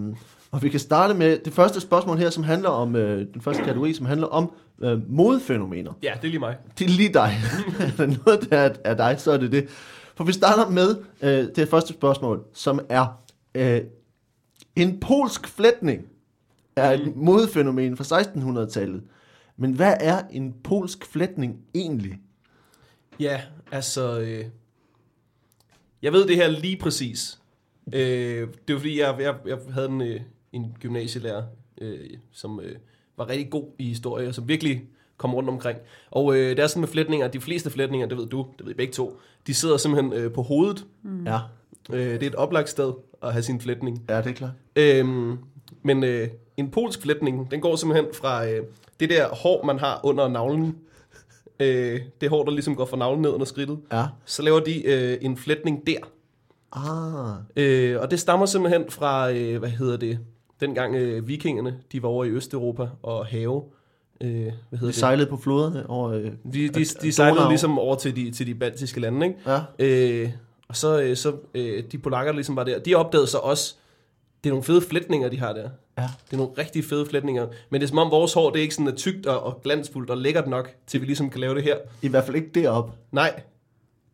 og 0.51 0.63
vi 0.63 0.69
kan 0.69 0.79
starte 0.79 1.13
med 1.13 1.39
det 1.45 1.53
første 1.53 1.81
spørgsmål 1.81 2.17
her, 2.17 2.29
som 2.29 2.43
handler 2.43 2.69
om, 2.69 2.95
øh, 2.95 3.27
den 3.33 3.41
første 3.41 3.63
kategori, 3.63 3.93
som 3.93 4.05
handler 4.05 4.27
om 4.27 4.51
øh, 4.81 5.11
modefænomener. 5.11 5.93
Ja, 6.03 6.13
det 6.21 6.27
er 6.27 6.31
lige 6.31 6.39
mig. 6.39 6.57
Det 6.79 6.85
er 6.85 6.89
lige 6.89 7.13
dig. 7.13 7.37
er 7.79 7.95
der 7.97 8.05
noget, 8.25 8.49
der 8.49 8.57
er, 8.57 8.73
er 8.85 8.93
dig, 8.93 9.15
så 9.19 9.31
er 9.31 9.37
det 9.37 9.51
det. 9.51 9.69
For 10.15 10.23
vi 10.23 10.31
starter 10.31 10.69
med 10.69 10.95
øh, 11.21 11.47
det 11.55 11.67
første 11.67 11.93
spørgsmål, 11.93 12.43
som 12.53 12.79
er 12.89 13.21
øh, 13.55 13.81
en 14.75 14.99
polsk 14.99 15.47
flætning 15.47 16.05
er 16.75 16.91
et 16.91 17.15
modefænomen 17.15 17.97
fra 17.97 18.21
1600-tallet. 18.21 19.03
Men 19.57 19.73
hvad 19.73 19.93
er 19.99 20.21
en 20.31 20.53
polsk 20.63 21.05
flætning 21.05 21.57
egentlig? 21.75 22.19
Ja, 23.19 23.41
altså... 23.71 24.19
Øh, 24.19 24.45
jeg 26.01 26.13
ved 26.13 26.27
det 26.27 26.35
her 26.35 26.47
lige 26.47 26.77
præcis. 26.77 27.39
Øh, 27.93 28.47
det 28.67 28.75
var 28.75 28.79
fordi, 28.79 28.99
jeg, 28.99 29.15
jeg, 29.19 29.35
jeg 29.45 29.57
havde 29.73 29.89
en, 29.89 30.01
øh, 30.01 30.21
en 30.53 30.75
gymnasielærer, 30.79 31.43
øh, 31.81 31.99
som 32.31 32.59
øh, 32.59 32.75
var 33.17 33.29
rigtig 33.29 33.49
god 33.49 33.65
i 33.77 33.83
historie, 33.87 34.27
og 34.27 34.35
som 34.35 34.47
virkelig 34.47 34.83
kom 35.17 35.35
rundt 35.35 35.49
omkring. 35.49 35.77
Og 36.11 36.35
øh, 36.35 36.49
det 36.49 36.59
er 36.59 36.67
sådan 36.67 36.79
med 36.79 36.87
flætninger, 36.87 37.27
de 37.27 37.41
fleste 37.41 37.69
flætninger, 37.69 38.07
det 38.07 38.17
ved 38.17 38.27
du, 38.27 38.47
det 38.57 38.65
ved 38.65 38.73
I 38.73 38.75
begge 38.75 38.93
to, 38.93 39.19
de 39.47 39.53
sidder 39.53 39.77
simpelthen 39.77 40.13
øh, 40.13 40.31
på 40.33 40.41
hovedet. 40.41 40.85
Mm. 41.03 41.25
Ja, 41.27 41.39
Øh, 41.93 41.99
det 42.13 42.23
er 42.23 42.27
et 42.27 42.35
oplagt 42.35 42.69
sted 42.69 42.93
at 43.23 43.31
have 43.33 43.43
sin 43.43 43.61
flætning. 43.61 44.03
ja, 44.09 44.17
det 44.17 44.27
er 44.29 44.33
klart. 44.33 44.51
Øhm, 44.75 45.37
men 45.83 46.03
øh, 46.03 46.27
en 46.57 46.71
polsk 46.71 47.01
flætning, 47.01 47.51
den 47.51 47.61
går 47.61 47.75
simpelthen 47.75 48.05
fra 48.13 48.47
øh, 48.47 48.63
det 48.99 49.09
der 49.09 49.27
hår, 49.35 49.63
man 49.63 49.79
har 49.79 49.99
under 50.03 50.27
navlen. 50.27 50.77
Øh, 51.59 51.99
det 52.21 52.29
hår, 52.29 52.43
der 52.43 52.51
ligesom 52.51 52.75
går 52.75 52.85
fra 52.85 52.97
navlen 52.97 53.21
ned 53.21 53.29
under 53.29 53.45
skridtet. 53.45 53.79
Ja. 53.91 54.05
Så 54.25 54.41
laver 54.43 54.59
de 54.59 54.85
øh, 54.85 55.17
en 55.21 55.37
flætning 55.37 55.87
der. 55.87 55.97
Ah, 56.71 57.35
Øh, 57.55 58.01
og 58.01 58.11
det 58.11 58.19
stammer 58.19 58.45
simpelthen 58.45 58.83
fra, 58.89 59.31
øh, 59.31 59.59
hvad 59.59 59.69
hedder 59.69 59.97
det, 59.97 60.19
dengang 60.61 60.95
øh, 60.95 61.27
vikingerne, 61.27 61.77
de 61.91 62.03
var 62.03 62.09
over 62.09 62.25
i 62.25 62.29
Østeuropa 62.29 62.87
og 63.03 63.25
have. 63.25 63.63
Øh, 64.21 64.29
hvad 64.29 64.51
hedder 64.71 64.77
vi 64.81 64.87
det? 64.87 64.95
sejlede 64.95 65.27
på 65.29 65.37
floderne 65.37 65.89
over... 65.89 66.09
Øh, 66.11 66.23
De, 66.23 66.31
de, 66.53 66.67
de 66.67 66.69
Donau. 66.69 67.11
sejlede 67.11 67.49
ligesom 67.49 67.79
over 67.79 67.95
til 67.95 68.15
de, 68.15 68.31
til 68.31 68.47
de 68.47 68.55
baltiske 68.55 68.99
lande, 68.99 69.25
ikke? 69.27 69.39
ja. 69.47 69.59
Øh, 69.79 70.29
og 70.67 70.75
så, 70.75 71.01
øh, 71.01 71.15
så 71.17 71.33
øh, 71.53 71.83
de 71.91 71.97
polakker, 71.97 72.31
der 72.31 72.35
ligesom 72.37 72.55
var 72.55 72.63
der, 72.63 72.79
de 72.79 72.95
opdagede 72.95 73.27
så 73.27 73.37
også, 73.37 73.75
det 74.43 74.49
er 74.49 74.51
nogle 74.53 74.63
fede 74.63 74.81
flætninger, 74.81 75.29
de 75.29 75.39
har 75.39 75.53
der. 75.53 75.69
Ja. 75.97 76.01
Det 76.25 76.33
er 76.33 76.37
nogle 76.37 76.51
rigtig 76.57 76.85
fede 76.85 77.05
flætninger. 77.05 77.47
Men 77.69 77.81
det 77.81 77.87
er 77.87 77.89
som 77.89 77.97
om 77.97 78.11
vores 78.11 78.33
hår, 78.33 78.49
det 78.49 78.57
er 78.59 78.61
ikke 78.63 78.75
sådan 78.75 78.87
er 78.91 78.95
tykt 78.95 79.25
og, 79.25 79.43
og 79.43 79.61
glansfuldt 79.63 80.09
og 80.09 80.17
lækkert 80.17 80.47
nok, 80.47 80.71
til 80.87 81.01
vi 81.01 81.05
ligesom 81.05 81.29
kan 81.29 81.39
lave 81.41 81.55
det 81.55 81.63
her. 81.63 81.77
I 82.01 82.07
hvert 82.07 82.23
fald 82.25 82.35
ikke 82.35 82.49
derop. 82.55 82.91
Nej, 83.11 83.41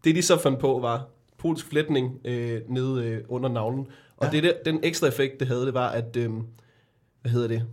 det 0.03 0.15
de 0.15 0.21
så 0.21 0.37
fandt 0.37 0.59
på 0.59 0.79
var 0.81 1.07
polsk 1.39 1.65
flætning 1.69 2.19
øh, 2.25 2.61
nede 2.69 3.05
øh, 3.05 3.21
under 3.29 3.49
navlen. 3.49 3.87
Og 4.17 4.25
Ja. 4.25 4.31
det, 4.31 4.43
der, 4.43 4.51
den 4.65 4.79
ekstra 4.83 5.07
effekt, 5.07 5.39
det 5.39 5.47
havde, 5.47 5.65
det 5.65 5.73
var, 5.73 5.89
at, 5.89 6.15
øh, 6.17 6.29
hvad 7.21 7.31
hedder 7.31 7.47
det, 7.47 7.63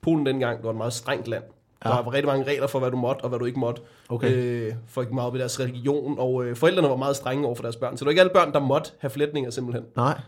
Polen 0.00 0.26
dengang 0.26 0.64
var 0.64 0.70
et 0.70 0.76
meget 0.76 0.92
strengt 0.92 1.28
land. 1.28 1.44
Ja. 1.84 1.88
Der 1.90 2.02
var 2.02 2.12
rigtig 2.12 2.26
mange 2.26 2.44
regler 2.44 2.66
for, 2.66 2.78
hvad 2.78 2.90
du 2.90 2.96
måtte 2.96 3.22
og 3.22 3.28
hvad 3.28 3.38
du 3.38 3.44
ikke 3.44 3.58
måtte. 3.60 3.82
Okay. 4.08 4.32
Øh, 4.34 4.72
folk 4.86 5.08
gik 5.08 5.14
meget 5.14 5.26
op 5.26 5.34
i 5.36 5.38
deres 5.38 5.60
religion, 5.60 6.18
og 6.18 6.44
øh, 6.44 6.56
forældrene 6.56 6.88
var 6.88 6.96
meget 6.96 7.16
strenge 7.16 7.46
over 7.46 7.54
for 7.54 7.62
deres 7.62 7.76
børn. 7.76 7.96
Så 7.96 8.00
det 8.00 8.06
var 8.06 8.10
ikke 8.10 8.20
alle 8.20 8.32
børn, 8.34 8.52
der 8.52 8.60
måtte 8.60 8.90
have 8.98 9.10
flætninger 9.10 9.50
simpelthen. 9.50 9.84
Nej. 9.96 10.20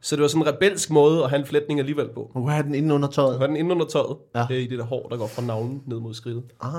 Så 0.00 0.16
det 0.16 0.22
var 0.22 0.28
sådan 0.28 0.42
en 0.42 0.48
rebelsk 0.54 0.90
måde 0.90 1.24
at 1.24 1.30
have 1.30 1.40
en 1.40 1.46
flætning 1.46 1.80
alligevel 1.80 2.08
på. 2.08 2.30
Nu 2.34 2.46
har 2.48 2.62
den 2.62 2.74
inde 2.74 2.94
under 2.94 3.08
Du 3.08 3.14
tøjet. 3.14 3.38
har 3.38 3.46
den 3.46 3.56
inde 3.56 3.70
under 3.74 3.86
tøjet, 3.86 4.16
ja. 4.34 4.46
øh, 4.50 4.56
i 4.56 4.66
det 4.66 4.78
der 4.78 4.84
hår, 4.84 5.08
der 5.08 5.16
går 5.16 5.26
fra 5.26 5.42
navlen 5.42 5.82
ned 5.86 5.98
mod 6.00 6.14
skridtet. 6.14 6.42
Ah. 6.60 6.72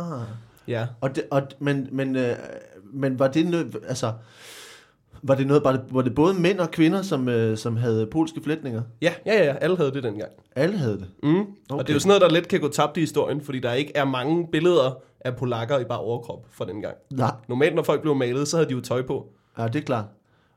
Ja. 0.68 0.88
Og 1.02 1.16
det, 1.16 1.24
og, 1.32 1.42
men, 1.60 1.88
men, 1.92 2.16
øh, 2.16 2.36
men 2.94 3.20
var 3.20 3.28
det 3.28 3.46
nød, 3.48 3.72
altså, 3.88 4.14
var 5.24 5.36
det 5.36 5.48
noget, 5.48 5.64
var 5.64 5.72
det, 5.72 5.82
var 5.92 6.02
det 6.02 6.16
både 6.16 6.34
mænd 6.34 6.60
og 6.60 6.72
kvinder, 6.72 7.02
som, 7.02 7.30
øh, 7.30 7.58
som 7.58 7.78
havde 7.78 8.08
polske 8.12 8.42
flætninger? 8.44 8.82
Ja, 9.02 9.14
ja, 9.26 9.44
ja, 9.46 9.56
alle 9.62 9.78
havde 9.78 9.92
det 9.92 10.04
dengang. 10.04 10.32
Alle 10.56 10.78
havde 10.78 10.98
det. 10.98 11.08
Mm. 11.24 11.40
Okay. 11.40 11.46
Og 11.70 11.80
det 11.80 11.90
er 11.90 11.94
jo 11.94 12.00
sådan 12.00 12.08
noget, 12.08 12.22
der 12.22 12.30
let 12.30 12.48
kan 12.48 12.60
gå 12.60 12.68
tabt 12.68 12.98
i 12.98 13.00
historien, 13.00 13.42
fordi 13.42 13.60
der 13.60 13.74
ikke 13.74 13.92
er 13.96 14.06
mange 14.06 14.48
billeder 14.52 14.98
af 15.22 15.36
polakker 15.36 15.80
i 15.80 15.84
bare 15.84 16.00
overkrop 16.00 16.46
fra 16.52 16.66
dengang. 16.66 16.96
Nej, 17.12 17.32
Normalt, 17.48 17.76
når 17.76 17.84
folk 17.84 18.02
blev 18.02 18.16
malet, 18.16 18.48
så 18.48 18.58
havde 18.58 18.70
de 18.70 18.74
jo 18.74 18.82
tøj 18.82 19.02
på. 19.02 19.28
ja, 19.58 19.68
det 19.68 19.76
er 19.76 19.82
klart. 19.86 20.06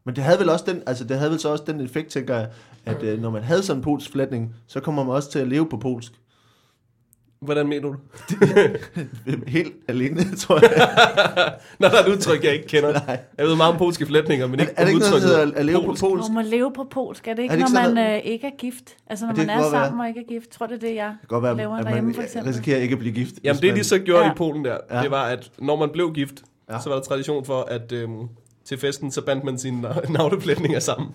Men 0.04 0.16
det 0.16 0.24
havde 0.24 0.38
vel 0.38 0.48
også 0.48 0.64
den, 0.68 0.82
altså 0.86 1.04
det 1.04 1.18
havde 1.18 1.30
vel 1.30 1.40
så 1.40 1.48
også 1.48 1.64
den 1.66 1.80
effekt, 1.80 2.08
tænker 2.08 2.36
jeg, 2.36 2.48
at 2.86 3.02
øh, 3.02 3.20
når 3.22 3.30
man 3.30 3.42
havde 3.42 3.62
sådan 3.62 3.78
en 3.80 3.84
polsk 3.84 4.12
flætning, 4.12 4.54
så 4.66 4.80
kommer 4.80 5.04
man 5.04 5.14
også 5.14 5.30
til 5.30 5.38
at 5.38 5.48
leve 5.48 5.66
på 5.68 5.76
polsk. 5.76 6.12
Hvordan 7.40 7.68
mener 7.68 7.82
du? 7.82 7.96
Helt 9.46 9.74
alene, 9.88 10.20
tror 10.42 10.58
jeg. 10.62 10.70
Nå, 11.80 11.86
der 11.88 11.94
er 12.02 12.04
et 12.06 12.12
udtryk, 12.12 12.44
jeg 12.44 12.52
ikke 12.54 12.66
kender. 12.66 12.92
Nej. 12.92 13.20
Jeg 13.38 13.46
ved 13.46 13.56
meget 13.56 13.72
om 13.72 13.78
polske 13.78 14.06
flætninger, 14.06 14.46
men 14.46 14.60
Er, 14.60 14.62
ikke 14.64 14.72
er 14.76 14.84
det 14.84 14.92
ikke 14.92 14.98
noget, 15.00 15.12
der 15.12 15.18
udtrykket 15.28 15.44
hedder 15.46 15.58
at 15.58 15.64
leve 15.66 15.82
polsk. 15.84 16.02
på 16.02 16.08
polsk? 16.10 16.28
Når 16.28 16.34
man 16.34 16.44
lever 16.46 16.70
på 16.70 16.84
polsk, 16.90 17.28
er 17.28 17.34
det 17.34 17.42
ikke, 17.42 17.52
Er 17.52 17.56
det 17.56 17.62
ikke 17.68 17.74
når 17.74 17.94
man 17.94 18.14
øh, 18.14 18.18
ikke 18.24 18.46
er 18.46 18.50
gift? 18.58 18.96
Altså 19.06 19.26
når 19.26 19.34
man 19.36 19.50
er 19.50 19.54
godt 19.62 19.72
være. 19.72 19.84
sammen 19.84 20.00
og 20.00 20.08
ikke 20.08 20.20
er 20.20 20.24
gift. 20.28 20.50
Tror 20.50 20.66
det 20.66 20.74
er 20.74 20.78
det, 20.78 20.94
jeg 20.94 21.06
Det 21.08 21.18
kan 21.20 21.28
godt 21.28 21.42
være, 21.42 21.56
laver 21.56 21.76
at 21.76 21.84
derhjemme, 21.84 22.14
for 22.14 22.22
eksempel? 22.22 22.52
risikerer 22.52 22.78
ikke 22.78 22.92
at 22.92 22.98
blive 22.98 23.14
gift. 23.14 23.34
Jamen 23.44 23.62
det, 23.62 23.70
man- 23.70 23.78
de 23.78 23.84
så 23.84 23.98
gjorde 23.98 24.24
Ja. 24.24 24.30
i 24.32 24.34
Polen 24.36 24.64
der, 24.64 24.76
Ja. 24.90 25.02
det 25.02 25.10
var, 25.10 25.24
at 25.24 25.50
når 25.58 25.76
man 25.76 25.90
blev 25.90 26.12
gift, 26.12 26.34
Ja. 26.70 26.80
så 26.80 26.88
var 26.88 26.96
der 26.96 27.02
tradition 27.02 27.44
for, 27.44 27.60
at 27.62 27.92
øhm, 27.92 28.28
til 28.64 28.78
festen, 28.78 29.10
så 29.10 29.24
bandt 29.24 29.44
man 29.44 29.58
sine 29.58 29.88
na- 29.88 30.12
navleflætninger 30.12 30.78
sammen. 30.80 31.08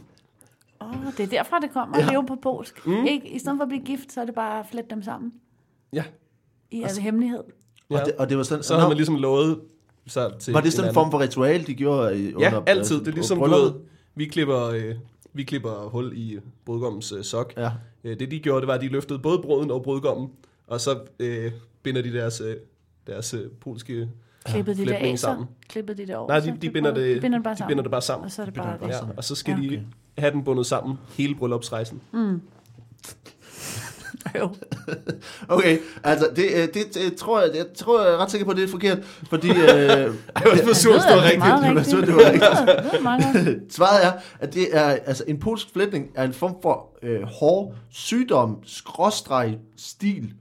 Åh, 0.81 0.89
oh, 0.89 0.95
det 1.17 1.23
er 1.23 1.27
derfra, 1.27 1.59
det 1.59 1.73
kommer 1.73 1.97
at 1.97 2.05
Ja. 2.05 2.11
leve 2.11 2.25
på 2.25 2.35
polsk. 2.43 2.87
Mm. 2.87 3.05
Ikke, 3.05 3.27
I 3.27 3.39
stedet 3.39 3.57
for 3.57 3.63
at 3.63 3.67
blive 3.69 3.83
gift, 3.83 4.11
så 4.13 4.21
er 4.21 4.25
det 4.25 4.35
bare 4.35 4.59
at 4.59 4.65
flette 4.71 4.89
dem 4.89 5.03
sammen 5.03 5.31
Ja. 5.93 6.03
i 6.71 6.83
al 6.83 6.98
hemmelighed. 7.00 7.43
ja. 7.89 8.00
Og, 8.00 8.05
det, 8.05 8.15
og 8.15 8.29
det 8.29 8.38
var 8.38 8.43
sådan, 8.43 8.63
Så 8.63 8.75
havde 8.75 8.88
man 8.88 8.98
ligesom 8.98 9.15
lovet 9.15 9.60
sig 10.07 10.31
til 10.39 10.53
var 10.53 10.62
det 10.62 10.74
sådan 10.74 10.89
en 10.89 10.93
form 10.93 11.12
for 11.12 11.19
ritual, 11.19 11.67
de 11.67 11.74
gjorde 11.74 12.19
i, 12.19 12.29
Ja, 12.39 12.48
under, 12.48 12.62
altid. 12.67 13.00
Det 13.00 13.07
er 13.07 13.12
ligesom, 13.12 13.39
du 13.39 13.50
ved, 13.50 13.74
vi 14.15 14.25
klipper, 14.25 14.63
øh, 14.67 14.95
vi 15.33 15.43
klipper 15.43 15.89
hul 15.89 16.13
i 16.15 16.39
brudgommens 16.65 17.12
øh, 17.12 17.24
sok. 17.24 17.53
Ja. 17.57 17.71
Øh, 18.03 18.19
det 18.19 18.31
de 18.31 18.39
gjorde, 18.39 18.62
det 18.62 18.67
var, 18.67 18.74
at 18.74 18.81
de 18.81 18.88
løftede 18.88 19.19
både 19.19 19.39
bruden 19.41 19.71
og 19.71 19.83
brudgommen, 19.83 20.29
og 20.67 20.81
så 20.81 21.00
øh, 21.19 21.51
binder 21.83 22.01
de 22.01 22.13
deres, 22.13 22.41
øh, 22.41 22.55
deres 23.07 23.33
øh, 23.33 23.50
polske 23.62 24.10
Klippede 24.45 24.77
de 24.77 24.86
det 24.86 24.91
af 24.91 25.19
sammen. 25.19 25.48
Klippede 25.69 25.98
de 26.01 26.07
det 26.07 26.15
over? 26.15 26.27
Nej, 26.27 26.39
de, 26.39 26.57
de, 26.62 26.69
binder 26.69 26.93
det, 26.93 27.15
de 27.15 27.21
binder 27.21 27.38
det 27.38 27.43
bare 27.43 27.53
de 27.53 27.57
sammen. 27.57 27.69
binder 27.71 27.83
det 27.83 27.91
bare 27.91 28.01
sammen. 28.01 28.25
Og 28.25 28.31
så 28.31 28.41
er 28.41 28.45
det 28.45 28.53
bare 28.53 28.77
det. 28.81 28.88
Ja, 28.88 29.00
og 29.17 29.24
så 29.24 29.36
skal 29.36 29.63
Ja. 29.63 29.69
de 29.69 29.86
have 30.17 30.31
den 30.33 30.43
bundet 30.43 30.65
sammen 30.65 30.98
hele 31.17 31.36
bryllupsrejsen. 31.36 32.01
Okay, 35.48 35.77
altså 36.03 36.30
det, 36.36 36.46
øh, 36.56 36.68
det, 36.74 36.94
det 36.94 37.15
tror 37.15 37.41
jeg, 37.41 37.50
jeg 37.56 37.65
tror 37.75 38.03
jeg 38.03 38.13
er 38.13 38.18
ret 38.18 38.32
sikker 38.32 38.46
på, 38.46 38.51
at 38.51 38.58
det 38.58 38.63
er 38.63 38.68
forkert, 38.68 38.98
fordi 39.30 39.50
øh, 39.50 39.56
hvor 39.56 40.65
var 40.68 40.74
sur, 40.74 40.94
Jeg 40.94 41.03
det 41.08 41.18
var 41.18 41.24
rigtigt. 41.24 41.46
Jeg 41.46 41.75
rigtigt. 41.75 42.08
det 42.08 42.15
var 42.15 42.25
rigtigt. 42.25 42.44
Jeg 42.44 42.65
ved, 42.68 42.91
det 42.91 43.00
er 43.00 43.01
meget 43.01 43.24
godt. 43.34 43.74
svaret 43.74 44.06
er, 44.06 44.12
at 44.39 44.53
det 44.53 44.77
er, 44.77 44.84
altså 44.84 45.24
en 45.27 45.39
polsk 45.39 45.68
flætning 45.74 46.08
er 46.15 46.24
en 46.24 46.34
form 46.34 46.56
for 46.62 46.89
øh, 47.03 47.22
hård 47.24 47.75
sygdom, 47.89 48.58
skråstreg, 48.65 49.58
stil, 49.77 50.34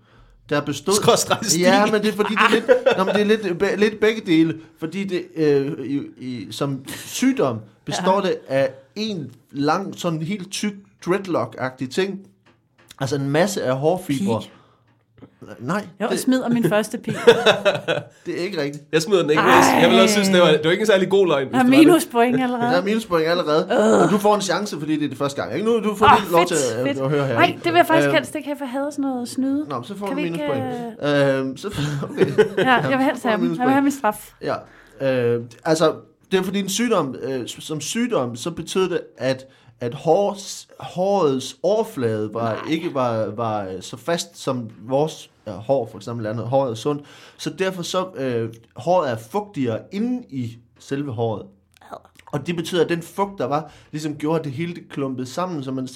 der 0.48 0.60
bestod... 0.60 0.94
Skråstreg 0.94 1.38
stil. 1.42 1.60
Ja, 1.60 1.86
men 1.86 2.02
det 2.02 2.08
er 2.08 2.12
fordi, 2.12 2.34
det 2.34 2.40
er 2.40 2.50
lidt, 2.50 2.66
nå, 2.98 3.04
men 3.04 3.14
det 3.14 3.20
er 3.20 3.26
lidt, 3.26 3.58
be, 3.58 3.76
lidt 3.76 4.00
begge 4.00 4.22
dele, 4.26 4.54
fordi 4.78 5.04
det 5.04 5.24
øh, 5.36 5.86
i, 5.86 6.00
i, 6.18 6.48
som 6.50 6.84
sygdom 6.88 7.58
består 7.84 8.22
ja. 8.24 8.28
det 8.28 8.38
af 8.48 8.70
en 8.96 9.30
lang, 9.50 9.94
sådan 9.98 10.22
helt 10.22 10.50
tyk 10.50 10.74
dreadlock-agtig 11.06 11.90
ting, 11.90 12.20
altså 13.00 13.16
en 13.16 13.30
masse 13.30 13.62
af 13.62 13.76
hårfibre. 13.76 14.40
Pig. 14.40 14.50
Nej, 15.58 15.80
Jo, 15.80 15.86
jeg 16.00 16.10
det, 16.10 16.20
smider 16.20 16.48
min 16.48 16.68
første 16.68 16.98
pige. 16.98 17.16
det 18.26 18.40
er 18.40 18.44
ikke 18.44 18.62
rigtigt. 18.62 18.84
Jeg 18.92 19.02
smider 19.02 19.22
den 19.22 19.30
ikke. 19.30 19.42
Ej. 19.42 19.80
Jeg 19.80 19.90
vil 19.90 20.00
også 20.00 20.12
synes, 20.14 20.28
det 20.28 20.40
var, 20.40 20.46
det 20.46 20.64
var 20.64 20.70
ikke 20.70 20.80
en 20.82 20.86
særlig 20.86 21.08
god 21.08 21.26
løgn. 21.26 21.52
var 21.52 21.58
det. 21.62 21.70
minuspoint 21.70 22.36
Der 22.38 22.44
allerede. 22.44 22.76
er 22.76 22.82
minuspoint 22.82 23.26
allerede, 23.28 23.64
uh. 23.66 24.02
og 24.04 24.10
du 24.10 24.18
får 24.18 24.34
en 24.34 24.40
chance, 24.40 24.78
fordi 24.78 24.96
det 24.96 25.04
er 25.04 25.08
det 25.08 25.18
første 25.18 25.42
gang. 25.42 25.54
Ikke? 25.54 25.66
Nu 25.66 25.80
du 25.80 25.96
får 25.96 26.20
lige 26.20 26.32
lov 26.32 26.46
til 26.46 26.54
at, 26.54 26.86
fedt. 26.86 26.98
at 26.98 27.10
høre 27.10 27.26
her. 27.26 27.34
Nej, 27.34 27.56
det 27.56 27.72
vil 27.72 27.74
jeg 27.78 27.86
faktisk 27.86 28.06
Øhm, 28.06 28.14
helst 28.14 28.34
ikke 28.34 28.46
have, 28.46 28.56
for 28.58 28.64
jeg 28.64 28.70
havde 28.72 28.92
sådan 28.92 29.02
noget 29.02 29.28
snyde. 29.28 29.66
Nå, 29.68 29.82
så 29.82 29.96
får 29.96 30.06
Kan 30.06 30.16
du 30.16 30.22
vi 30.22 30.26
ikke, 30.28 30.38
minuspoint. 31.02 31.36
Øhm, 31.38 31.56
så, 31.56 31.68
okay. 32.10 32.26
Ja, 32.58 32.74
jeg 32.88 32.98
vil 32.98 33.06
helst 33.06 33.22
have 33.22 33.36
dem. 33.40 33.50
Jeg 33.58 33.64
vil 33.66 33.70
have 33.72 33.82
min 33.82 33.92
straf. 33.92 34.32
Ja, 34.42 34.54
øh, 35.34 35.42
altså, 35.64 35.92
det 36.32 36.38
er 36.38 36.42
fordi 36.42 36.60
en 36.60 36.68
sygdom, 36.68 37.14
øh, 37.22 37.40
som 37.46 37.80
sygdom, 37.80 38.36
så 38.36 38.50
betød 38.50 38.88
det, 38.90 39.00
at, 39.18 39.46
at 39.80 39.94
hår, 39.94 40.36
hårets 40.80 41.56
overflade 41.62 42.34
var, 42.34 42.54
Nej. 42.54 42.70
ikke 42.70 42.94
var, 42.94 43.26
var 43.26 43.64
øh, 43.64 43.82
så 43.82 43.96
fast 43.96 44.38
som 44.38 44.70
vores 44.82 45.30
ja, 45.46 45.52
hår, 45.52 45.88
for 45.90 45.98
eksempel 45.98 46.26
andet. 46.26 46.46
Håret 46.46 46.70
er 46.70 46.74
sundt. 46.74 47.04
Så 47.38 47.50
derfor 47.50 47.82
så, 47.82 48.08
øh, 48.14 48.54
håret 48.76 49.10
er 49.10 49.16
fugtigere 49.30 49.78
inde 49.92 50.24
i 50.28 50.58
selve 50.78 51.12
håret. 51.12 51.46
Og 52.32 52.46
det 52.46 52.56
betyder, 52.56 52.84
at 52.84 52.88
den 52.88 53.02
fugt, 53.02 53.38
der 53.38 53.44
var, 53.46 53.70
ligesom 53.92 54.16
gjorde, 54.16 54.38
at 54.38 54.44
det 54.44 54.52
hele 54.52 54.74
det 54.74 54.88
klumpede 54.90 55.26
sammen, 55.26 55.64
så 55.64 55.70
man, 55.72 55.86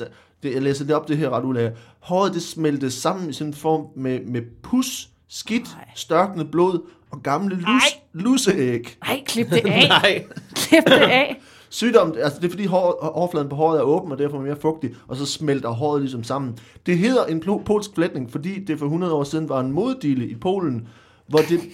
det, 0.43 0.55
jeg 0.55 0.63
læser 0.63 0.85
det 0.85 0.95
op, 0.95 1.09
det 1.09 1.17
her 1.17 1.31
ret 1.31 1.45
ulære. 1.45 1.73
Håret, 2.01 2.35
det 2.35 2.43
smeltede 2.43 2.91
sammen 2.91 3.31
i 3.31 3.33
sådan 3.33 3.47
en 3.47 3.55
form 3.55 3.87
med, 3.97 4.21
med 4.21 4.43
pus, 4.63 5.09
skidt, 5.29 5.69
Ej. 5.79 5.89
størknet 5.95 6.51
blod 6.51 6.81
og 7.11 7.23
gamle 7.23 7.55
lus, 7.57 7.67
Ej. 7.67 8.01
luseæg. 8.13 8.97
Nej, 9.07 9.23
klip 9.27 9.51
det 9.51 9.67
af. 9.67 9.89
Nej. 10.03 10.25
Klip 10.55 10.85
det 10.85 10.93
af. 10.93 11.41
Sygdom, 11.75 12.15
altså 12.23 12.39
det 12.41 12.47
er 12.47 12.51
fordi 12.51 12.65
hår, 12.67 13.11
overfladen 13.15 13.49
på 13.49 13.57
håret 13.57 13.79
er 13.79 13.83
åben, 13.83 14.13
og 14.13 14.19
derfor 14.19 14.37
er 14.37 14.41
mere 14.41 14.57
fugtig, 14.61 14.95
og 15.09 15.17
så 15.17 15.27
smelter 15.27 15.69
håret 15.69 16.01
ligesom 16.03 16.25
sammen. 16.25 16.59
Det 16.87 16.99
hedder 16.99 17.25
en 17.25 17.43
pol- 17.47 17.63
polsk 17.65 17.91
flætning, 17.95 18.33
fordi 18.33 18.65
det 18.65 18.79
for 18.79 18.87
100 18.87 19.13
år 19.13 19.25
siden 19.25 19.49
var 19.49 19.61
en 19.61 19.73
moddile 19.73 20.29
i 20.29 20.35
Polen, 20.35 20.89
hvor 21.27 21.39
det... 21.39 21.61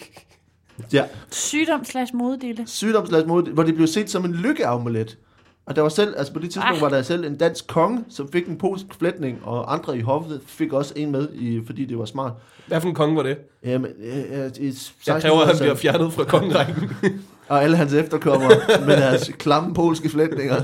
Ja, 0.93 1.05
Sygdom 1.31 1.85
slash 1.85 2.15
moddele. 2.15 2.63
sygdomslads 2.67 3.27
mod, 3.27 3.43
hvor 3.53 3.63
det 3.63 3.75
blev 3.75 3.87
set 3.87 4.11
som 4.11 4.25
en 4.25 4.33
lykkeamulet. 4.33 5.19
Og 5.67 5.77
der 5.77 5.83
var 5.83 5.89
selv, 5.89 6.15
altså 6.19 6.33
på 6.33 6.39
det 6.39 6.51
tidspunkt 6.51 6.75
Ej. 6.77 6.81
var 6.81 6.89
der 6.89 7.03
selv 7.03 7.25
en 7.25 7.37
dansk 7.37 7.67
konge, 7.67 8.05
som 8.09 8.29
fik 8.33 8.47
en 8.49 8.59
polsk 8.59 8.87
flætning, 8.99 9.39
og 9.45 9.73
andre 9.75 9.99
i 9.99 10.01
hoffet 10.01 10.41
fik 10.47 10.73
også 10.73 10.93
en 10.97 11.11
med, 11.11 11.29
i, 11.33 11.61
fordi 11.67 11.85
det 11.85 11.99
var 11.99 12.05
smart. 12.05 12.33
Hvad 12.67 12.81
for 12.81 12.89
en 12.89 12.95
konge 12.95 13.17
var 13.17 13.23
det? 13.23 13.39
Jamen, 13.65 13.91
øh, 14.03 14.45
øh, 14.45 14.51
i 14.61 14.73
Jeg 15.07 15.23
kræver, 15.23 15.41
at 15.41 15.47
han 15.47 15.55
1600-tallet. 15.55 15.59
bliver 15.61 15.75
fjernet 15.75 16.13
fra 16.13 16.25
kongerækken. 16.25 16.91
og 17.51 17.63
alle 17.63 17.77
hans 17.77 17.93
efterkommere 17.93 18.51
med 18.87 18.97
deres 18.97 19.31
klamme 19.39 19.75
polske 19.75 20.09
flætninger. 20.09 20.63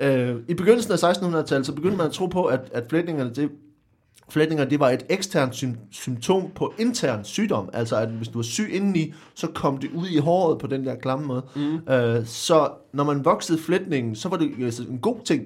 Øh, 0.00 0.36
I 0.48 0.54
begyndelsen 0.54 0.92
af 0.92 1.12
1600-tallet, 1.12 1.66
så 1.66 1.72
begyndte 1.72 1.96
man 1.96 2.06
at 2.06 2.12
tro 2.12 2.26
på, 2.26 2.44
at, 2.44 2.60
at 2.72 2.84
flætningerne, 2.88 3.30
det, 3.34 3.50
flætninger, 4.28 4.64
det 4.64 4.80
var 4.80 4.90
et 4.90 5.06
eksternt 5.08 5.54
sym- 5.54 5.88
symptom 5.90 6.50
på 6.54 6.74
intern 6.78 7.24
sygdom. 7.24 7.68
Altså, 7.72 7.96
at 7.96 8.08
hvis 8.08 8.28
du 8.28 8.38
var 8.38 8.42
syg 8.42 8.68
indeni, 8.72 9.14
så 9.34 9.46
kom 9.46 9.78
det 9.78 9.90
ud 9.94 10.08
i 10.08 10.18
håret 10.18 10.58
på 10.58 10.66
den 10.66 10.86
der 10.86 10.94
klamme 10.94 11.26
måde. 11.26 11.42
Mm. 11.56 11.92
Øh, 11.92 12.26
så 12.26 12.70
når 12.92 13.04
man 13.04 13.24
voksede 13.24 13.58
flætningen, 13.58 14.16
så 14.16 14.28
var 14.28 14.36
det 14.36 14.52
altså 14.64 14.82
en 14.82 14.98
god 14.98 15.16
ting. 15.24 15.42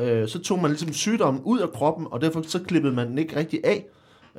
Øh, 0.00 0.28
så 0.28 0.38
tog 0.38 0.58
man 0.58 0.70
ligesom 0.70 0.92
sygdommen 0.92 1.42
ud 1.44 1.58
af 1.58 1.72
kroppen, 1.72 2.06
og 2.10 2.20
derfor 2.20 2.42
så 2.46 2.58
klippede 2.58 2.94
man 2.94 3.08
den 3.08 3.18
ikke 3.18 3.36
rigtig 3.36 3.60
af. 3.64 3.86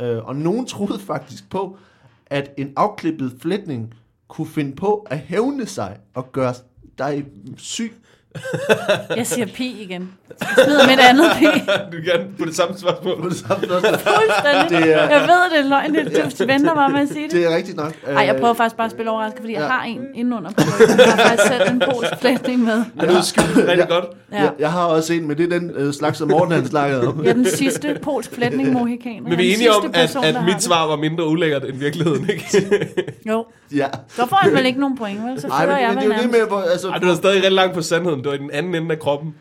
Øh, 0.01 0.25
og 0.25 0.35
nogen 0.35 0.65
troede 0.65 0.99
faktisk 0.99 1.49
på, 1.49 1.77
at 2.25 2.51
en 2.57 2.73
afklippet 2.75 3.35
flætning 3.39 3.93
kunne 4.27 4.47
finde 4.47 4.75
på 4.75 5.07
at 5.09 5.19
hævne 5.19 5.65
sig 5.65 5.99
og 6.13 6.31
gøre 6.31 6.53
dig 6.97 7.25
syg. 7.57 7.93
Jeg 9.17 9.27
siger 9.27 9.45
pi 9.45 9.75
igen. 9.81 10.09
Jeg 10.39 10.47
smider 10.65 10.87
mit 10.87 10.99
andet 10.99 11.25
pi. 11.39 11.45
du 11.93 11.97
kan 12.05 12.27
på 12.39 12.45
det 12.45 12.55
samme 12.55 12.77
spørgsmål. 12.77 13.21
På 13.21 13.29
det 13.29 13.37
samme 13.37 13.63
spørgsmål. 13.65 13.97
Fuldstændig. 14.19 14.87
Det 14.87 14.93
er- 14.95 15.09
Jeg 15.09 15.21
ved, 15.21 15.57
det 15.59 15.65
er 15.65 15.69
løgn. 15.69 15.93
Det- 15.95 16.39
Du 16.39 16.45
venter 16.47 16.73
bare 16.75 16.89
med 16.89 16.99
at 17.01 17.07
sige 17.07 17.23
det. 17.23 17.31
Det 17.31 17.45
er 17.45 17.55
rigtigt 17.55 17.77
nok. 17.77 17.93
Ej, 18.07 18.23
jeg 18.25 18.35
prøver 18.35 18.53
faktisk 18.53 18.75
bare 18.75 18.85
at 18.85 18.91
spille 18.91 19.11
overrasket, 19.11 19.39
fordi 19.41 19.53
jeg 19.53 19.61
ja. 19.61 19.67
har 19.67 19.83
en 19.83 20.01
indenunder 20.15 20.51
på 20.51 20.61
ryggen. 20.79 20.97
Jeg 20.99 21.05
har 21.13 21.17
faktisk 21.17 21.47
selv 21.47 21.69
en 21.71 21.79
polsk 21.91 22.11
flætning 22.21 22.59
med. 22.63 22.83
Han 22.99 23.09
er 23.09 23.21
skjult 23.21 23.67
rigtig 23.67 23.87
godt. 23.89 24.05
Ja. 24.31 24.37
Ja. 24.37 24.41
Jeg, 24.43 24.51
jeg 24.59 24.71
har 24.71 24.85
også 24.85 25.13
en, 25.13 25.27
men 25.27 25.37
det 25.37 25.53
er 25.53 25.59
den 25.59 25.71
øh, 25.75 25.93
slags, 25.93 26.17
som 26.17 26.29
Morten 26.29 26.51
han 26.53 26.65
snakkede 26.65 27.07
om. 27.07 27.23
Jeg 27.23 27.29
er 27.29 27.33
den 27.33 27.45
sidste 27.45 27.97
polsk 28.03 28.33
flætning 28.35 28.71
mohikaner. 28.71 29.29
Men 29.29 29.37
vi 29.37 29.49
er 29.49 29.53
enige 29.55 29.71
om, 29.71 29.91
at, 29.93 30.15
at 30.23 30.35
mit 30.45 30.63
svar 30.63 30.87
var 30.87 30.95
mindre 30.95 31.27
ulækkert 31.27 31.63
end 31.65 31.77
virkeligheden, 31.77 32.29
ikke? 32.29 32.87
Jo, 33.29 33.45
Ja. 33.75 33.85
så 34.09 34.25
får 34.29 34.35
han 34.35 34.53
vel 34.53 34.65
ikke 34.65 34.79
nogen 34.79 34.97
point, 34.97 35.19
vel? 35.25 35.41
Så 35.41 35.47
Nej, 35.47 35.65
men, 35.65 35.75
jeg 35.77 35.89
men 35.89 35.97
det 35.97 36.11
er 36.11 36.17
jo 36.17 36.21
det 36.23 36.31
med, 36.31 36.39
hvor, 36.47 36.61
altså, 36.71 36.89
Ej, 36.89 36.97
du 36.97 37.07
er 37.07 37.15
stadig 37.15 37.35
rigtig 37.35 37.51
langt 37.51 37.73
på 37.73 37.81
sandheden. 37.81 38.22
Du 38.23 38.29
er 38.29 38.33
i 38.33 38.37
den 38.37 38.51
anden 38.51 38.75
ende 38.75 38.91
af 38.91 38.99
kroppen. 38.99 39.35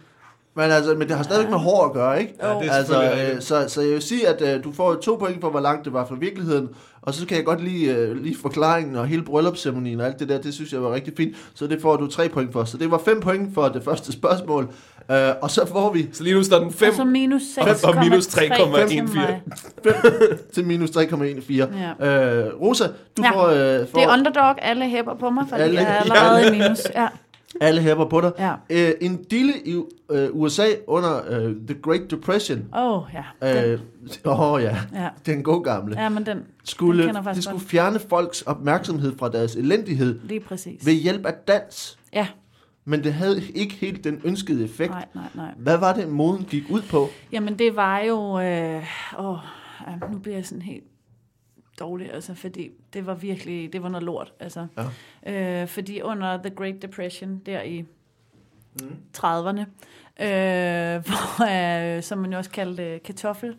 men, 0.56 0.70
altså, 0.70 0.94
men 0.94 1.08
det 1.08 1.16
har 1.16 1.22
stadigvæk 1.22 1.50
med 1.50 1.58
hår 1.58 1.84
at 1.86 1.92
gøre, 1.92 2.20
ikke? 2.20 2.34
Ja, 2.42 2.48
det 2.48 2.66
er 2.68 2.72
altså, 2.72 3.02
øh, 3.02 3.40
så, 3.40 3.64
så 3.68 3.80
jeg 3.80 3.90
vil 3.90 4.02
sige, 4.02 4.28
at 4.28 4.56
øh, 4.56 4.64
du 4.64 4.72
får 4.72 4.94
to 4.94 5.14
point 5.16 5.40
for, 5.40 5.50
hvor 5.50 5.60
langt 5.60 5.84
det 5.84 5.92
var 5.92 6.06
fra 6.06 6.14
virkeligheden, 6.14 6.68
og 7.02 7.14
så 7.14 7.26
kan 7.26 7.36
jeg 7.36 7.44
godt 7.44 7.64
lide, 7.64 7.84
øh, 7.86 8.22
lige 8.22 8.36
forklaringen 8.42 8.96
og 8.96 9.06
hele 9.06 9.22
bryllupsceremonien 9.22 10.00
og 10.00 10.06
alt 10.06 10.18
det 10.18 10.28
der, 10.28 10.38
det 10.40 10.54
synes 10.54 10.72
jeg 10.72 10.82
var 10.82 10.94
rigtig 10.94 11.12
fint, 11.16 11.36
så 11.54 11.66
det 11.66 11.82
får 11.82 11.96
du 11.96 12.06
tre 12.06 12.28
point 12.28 12.52
for. 12.52 12.64
Så 12.64 12.76
det 12.78 12.90
var 12.90 12.98
fem 13.04 13.20
point 13.20 13.54
for 13.54 13.68
det 13.68 13.84
første 13.84 14.12
spørgsmål, 14.12 14.68
øh, 15.10 15.28
og 15.42 15.50
så 15.50 15.66
får 15.66 15.92
vi 15.92 16.08
Så 16.12 16.22
lige 16.24 16.34
nu 16.36 16.42
står 16.42 16.58
den 16.58 16.72
5 16.72 16.88
Og 16.88 16.94
så 16.94 17.04
minus 17.04 17.42
6,3 17.42 17.88
og 17.88 18.04
minus 18.04 18.26
3,14. 18.26 20.50
til 20.54 20.66
minus 20.66 20.90
3,14. 20.90 21.50
Ja. 21.50 21.64
Øh, 22.44 22.60
Rosa, 22.62 22.84
du 23.16 23.22
Ja. 23.22 23.30
får, 23.30 23.46
øh, 23.46 23.88
får 23.88 23.98
Det 23.98 24.08
er 24.08 24.12
underdog, 24.12 24.64
alle 24.64 24.88
hæpper 24.88 25.14
på 25.14 25.30
mig, 25.30 25.44
fordi 25.48 25.62
Alle- 25.62 25.80
jeg 25.80 25.90
er 25.90 25.94
allerede 26.14 26.46
i 26.46 26.50
minus. 26.58 26.78
Ja. 26.94 27.06
Alle 27.60 27.80
hæpper 27.80 28.04
på 28.04 28.20
dig. 28.20 28.32
Ja. 28.38 28.54
Øh, 28.70 28.92
en 29.00 29.24
dille 29.24 29.52
i 29.64 29.82
øh, 30.10 30.28
USA 30.32 30.66
under 30.86 31.20
øh, 31.30 31.54
The 31.66 31.74
Great 31.82 32.10
Depression. 32.10 32.58
Åh, 32.76 32.98
oh, 32.98 33.02
ja. 33.14 33.54
Den, 33.62 33.70
Øh, 33.72 33.80
Åh 34.24 34.40
oh, 34.52 34.62
ja, 34.62 34.76
ja. 34.94 35.08
den 35.32 35.42
gode 35.42 35.62
gamle. 35.62 36.00
Ja, 36.02 36.08
men 36.08 36.26
den, 36.26 36.38
Skulle, 36.64 37.06
den 37.06 37.14
det 37.34 37.44
skulle 37.44 37.64
fjerne 37.64 37.98
folks 37.98 38.42
opmærksomhed 38.42 39.12
fra 39.18 39.28
deres 39.28 39.56
elendighed 39.56 40.20
lige 40.24 40.40
præcis. 40.40 40.86
ved 40.86 40.92
hjælp 40.94 41.26
af 41.26 41.34
dans. 41.48 41.98
Ja, 42.12 42.26
Men 42.84 43.04
det 43.04 43.12
havde 43.12 43.42
ikke 43.54 43.74
helt 43.74 44.04
den 44.04 44.20
ønskede 44.24 44.64
effekt. 44.64 44.90
nej, 44.90 45.04
nej, 45.14 45.24
nej. 45.34 45.50
Hvad 45.56 45.78
var 45.78 45.92
det, 45.94 46.08
moden 46.08 46.44
gik 46.50 46.64
ud 46.70 46.82
på? 46.90 47.08
Jamen, 47.32 47.58
det 47.58 47.76
var 47.76 47.98
jo... 47.98 48.40
Øh, 48.40 48.82
åh, 49.18 49.36
nu 50.12 50.18
bliver 50.18 50.36
jeg 50.36 50.46
sådan 50.46 50.62
helt 50.62 50.84
dårlig, 51.82 52.12
altså, 52.12 52.34
fordi 52.34 52.70
det 52.92 53.06
var 53.06 53.14
virkelig, 53.14 53.72
det 53.72 53.82
var 53.82 53.88
noget 53.88 54.04
lort, 54.04 54.32
altså. 54.40 54.66
Ja. 55.26 55.62
Øh, 55.62 55.68
fordi 55.68 56.02
under 56.02 56.36
The 56.42 56.50
Great 56.50 56.82
Depression, 56.82 57.42
der 57.46 57.62
i 57.62 57.84
mm. 58.80 58.96
30'erne, 59.18 59.60
øh, 60.24 61.02
hvor, 61.06 61.96
øh, 61.96 62.02
som 62.02 62.18
man 62.18 62.32
jo 62.32 62.38
også 62.38 62.50
kaldte 62.50 63.00
kartoffel, 63.04 63.56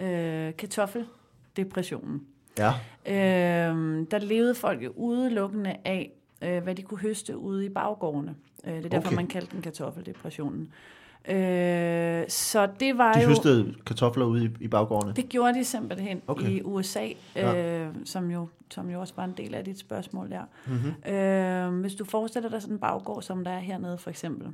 øh, 0.00 0.56
kartoffeldepressionen, 0.56 2.26
Ja. 2.58 2.72
øh, 3.06 4.06
der 4.10 4.18
levede 4.18 4.54
folk 4.54 4.84
jo 4.84 4.92
udelukkende 4.96 5.76
af, 5.84 6.10
øh, 6.42 6.62
hvad 6.62 6.74
de 6.74 6.82
kunne 6.82 7.00
høste 7.00 7.36
ude 7.36 7.66
i 7.66 7.68
baggårdene. 7.68 8.34
Øh, 8.64 8.72
det 8.74 8.84
er 8.84 8.88
derfor, 8.88 9.08
okay. 9.08 9.16
man 9.16 9.26
kaldte 9.26 9.52
den 9.52 9.62
kartoffeldepressionen. 9.62 10.72
Øh, 11.28 12.24
så 12.28 12.68
det 12.80 12.98
var 12.98 13.12
De 13.12 13.20
jo... 13.22 13.28
høstede 13.28 13.74
kartofler 13.86 14.24
ude 14.24 14.44
i, 14.44 14.50
i 14.60 14.68
baggårdene. 14.68 15.12
Det 15.12 15.28
gjorde 15.28 15.54
de 15.54 15.64
simpelthen 15.64 16.22
Okay. 16.26 16.48
i 16.48 16.62
USA, 16.62 17.08
Ja. 17.36 17.80
øh, 17.84 17.94
som, 18.04 18.30
jo, 18.30 18.48
som 18.70 18.90
jo 18.90 19.00
også 19.00 19.12
var 19.16 19.24
en 19.24 19.34
del 19.36 19.54
af 19.54 19.64
dit 19.64 19.78
spørgsmål 19.78 20.30
der. 20.30 20.42
Mm-hmm. 20.66 21.12
Øh, 21.12 21.80
hvis 21.80 21.94
du 21.94 22.04
forestiller 22.04 22.48
dig 22.48 22.62
sådan 22.62 22.74
en 22.74 22.80
baggård, 22.80 23.22
som 23.22 23.44
der 23.44 23.50
er 23.50 23.58
hernede 23.60 23.98
for 23.98 24.10
eksempel, 24.10 24.48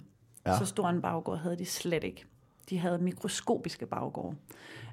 Ja. 0.47 0.59
så 0.59 0.65
stor 0.67 0.89
en 0.89 1.03
baggård 1.03 1.39
havde 1.39 1.59
de 1.59 1.67
slet 1.67 2.05
ikke. 2.05 2.25
De 2.71 2.79
havde 2.79 2.99
mikroskopiske 2.99 3.87
baggård. 3.87 4.35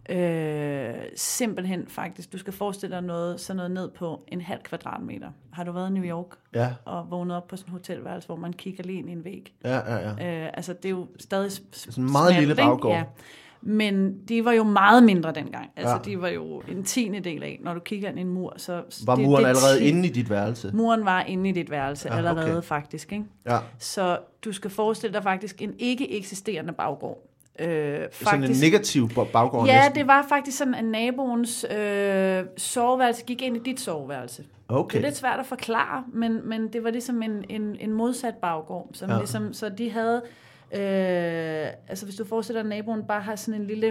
Øh, 0.10 0.94
simpelthen 1.15 1.86
faktisk, 1.88 2.34
du 2.34 2.38
skal 2.38 2.53
forestille 2.53 2.96
dig 2.96 3.03
noget, 3.03 3.39
sådan 3.39 3.56
noget 3.56 3.72
ned 3.72 3.89
på 3.89 4.24
en 4.27 4.41
halv 4.41 4.60
kvadratmeter. 4.63 5.29
Har 5.51 5.63
du 5.63 5.72
været 5.72 5.89
i 5.89 5.94
New 5.94 6.03
York 6.03 6.25
Ja, 6.56 6.70
og 6.86 7.06
vågnet 7.12 7.38
op 7.38 7.48
på 7.48 7.56
sådan 7.58 7.70
en 7.70 7.72
hotelværelse, 7.74 8.25
hvor 8.27 8.36
man 8.36 8.53
kigger 8.53 8.84
lige 8.84 9.00
ind 9.00 9.10
i 9.10 9.12
en 9.12 9.25
væg? 9.25 9.53
ja, 9.63 9.96
ja. 9.96 10.10
ja. 10.20 10.44
Øh, 10.46 10.50
altså, 10.53 10.74
det 10.74 10.86
er 10.86 10.89
jo 10.89 11.08
stadig 11.20 11.51
Sådan 11.72 12.03
en 12.03 12.12
meget 12.12 12.29
smalt, 12.34 12.39
lille 12.48 12.56
baggård. 12.56 12.94
Ja. 12.96 13.03
Men 13.62 14.20
de 14.27 14.46
var 14.46 14.51
jo 14.51 14.63
meget 14.63 15.03
mindre 15.03 15.32
dengang. 15.32 15.70
Altså, 15.75 15.89
Ja. 15.91 15.96
ja. 16.06 16.12
de 16.12 16.22
var 16.22 16.27
jo 16.27 16.62
en 16.68 16.84
tiende 16.84 17.20
del 17.20 17.44
af. 17.44 17.60
Når 17.63 17.74
du 17.74 17.79
kigger 17.79 18.10
ind 18.10 18.18
i 18.18 18.22
en 18.22 18.29
mur, 18.29 18.53
så... 18.58 18.84
Var 19.06 19.15
det, 19.15 19.25
muren 19.25 19.38
det 19.39 19.44
er 19.46 19.48
allerede 19.50 19.79
ti- 19.79 19.86
inde 19.89 20.08
i 20.08 20.12
dit 20.12 20.29
værelse? 20.29 20.72
Muren 20.74 21.06
var 21.06 21.22
inde 21.22 21.50
i 21.50 21.53
dit 21.53 21.72
værelse 21.72 22.08
Ja, 22.13 22.20
okay. 22.20 22.29
allerede, 22.29 22.62
faktisk. 22.62 23.12
Ikke? 23.13 23.25
Ja. 23.46 23.58
Så 23.79 24.20
du 24.46 24.51
skal 24.51 24.70
forestille 24.72 25.13
dig 25.13 25.24
faktisk 25.24 25.62
en 25.62 25.74
ikke 25.79 26.12
eksisterende 26.18 26.74
baggård. 26.74 27.28
Øh, 27.60 28.08
Sådan 28.12 28.44
en 28.44 28.51
negativ 28.62 29.08
ba- 29.10 29.32
baggård 29.32 29.68
Ja, 29.68 29.75
næsten. 29.78 29.96
det 29.96 30.08
var 30.08 30.25
faktisk 30.30 30.58
sådan, 30.58 30.74
at 30.75 30.86
naboens 30.86 31.66
øh, 31.78 32.44
soveværelse 32.58 33.24
gik 33.25 33.42
ind 33.42 33.56
i 33.58 33.60
dit 33.60 33.80
soveværelse. 33.80 34.44
Okay. 34.68 34.98
Det 34.98 35.04
er 35.04 35.08
lidt 35.10 35.18
svært 35.18 35.39
at 35.39 35.46
forklare, 35.46 36.04
men, 36.13 36.50
men 36.50 36.74
det 36.74 36.84
var 36.84 36.89
ligesom 36.89 37.24
en, 37.24 37.46
en, 37.50 37.75
en 37.80 37.94
modsat 37.94 38.36
baggård. 38.36 38.89
Som 38.94 39.10
Ja. 39.10 39.18
ligesom, 39.18 39.54
så 39.54 39.70
de 39.70 39.92
havde, 39.92 40.22
øh, 40.74 41.68
altså 41.88 42.06
hvis 42.06 42.16
du 42.16 42.25
forestiller 42.25 42.60
at 42.60 42.66
naboen 42.66 43.04
bare 43.08 43.22
har 43.22 43.36
sådan 43.36 43.62
en 43.62 43.68
lille, 43.68 43.88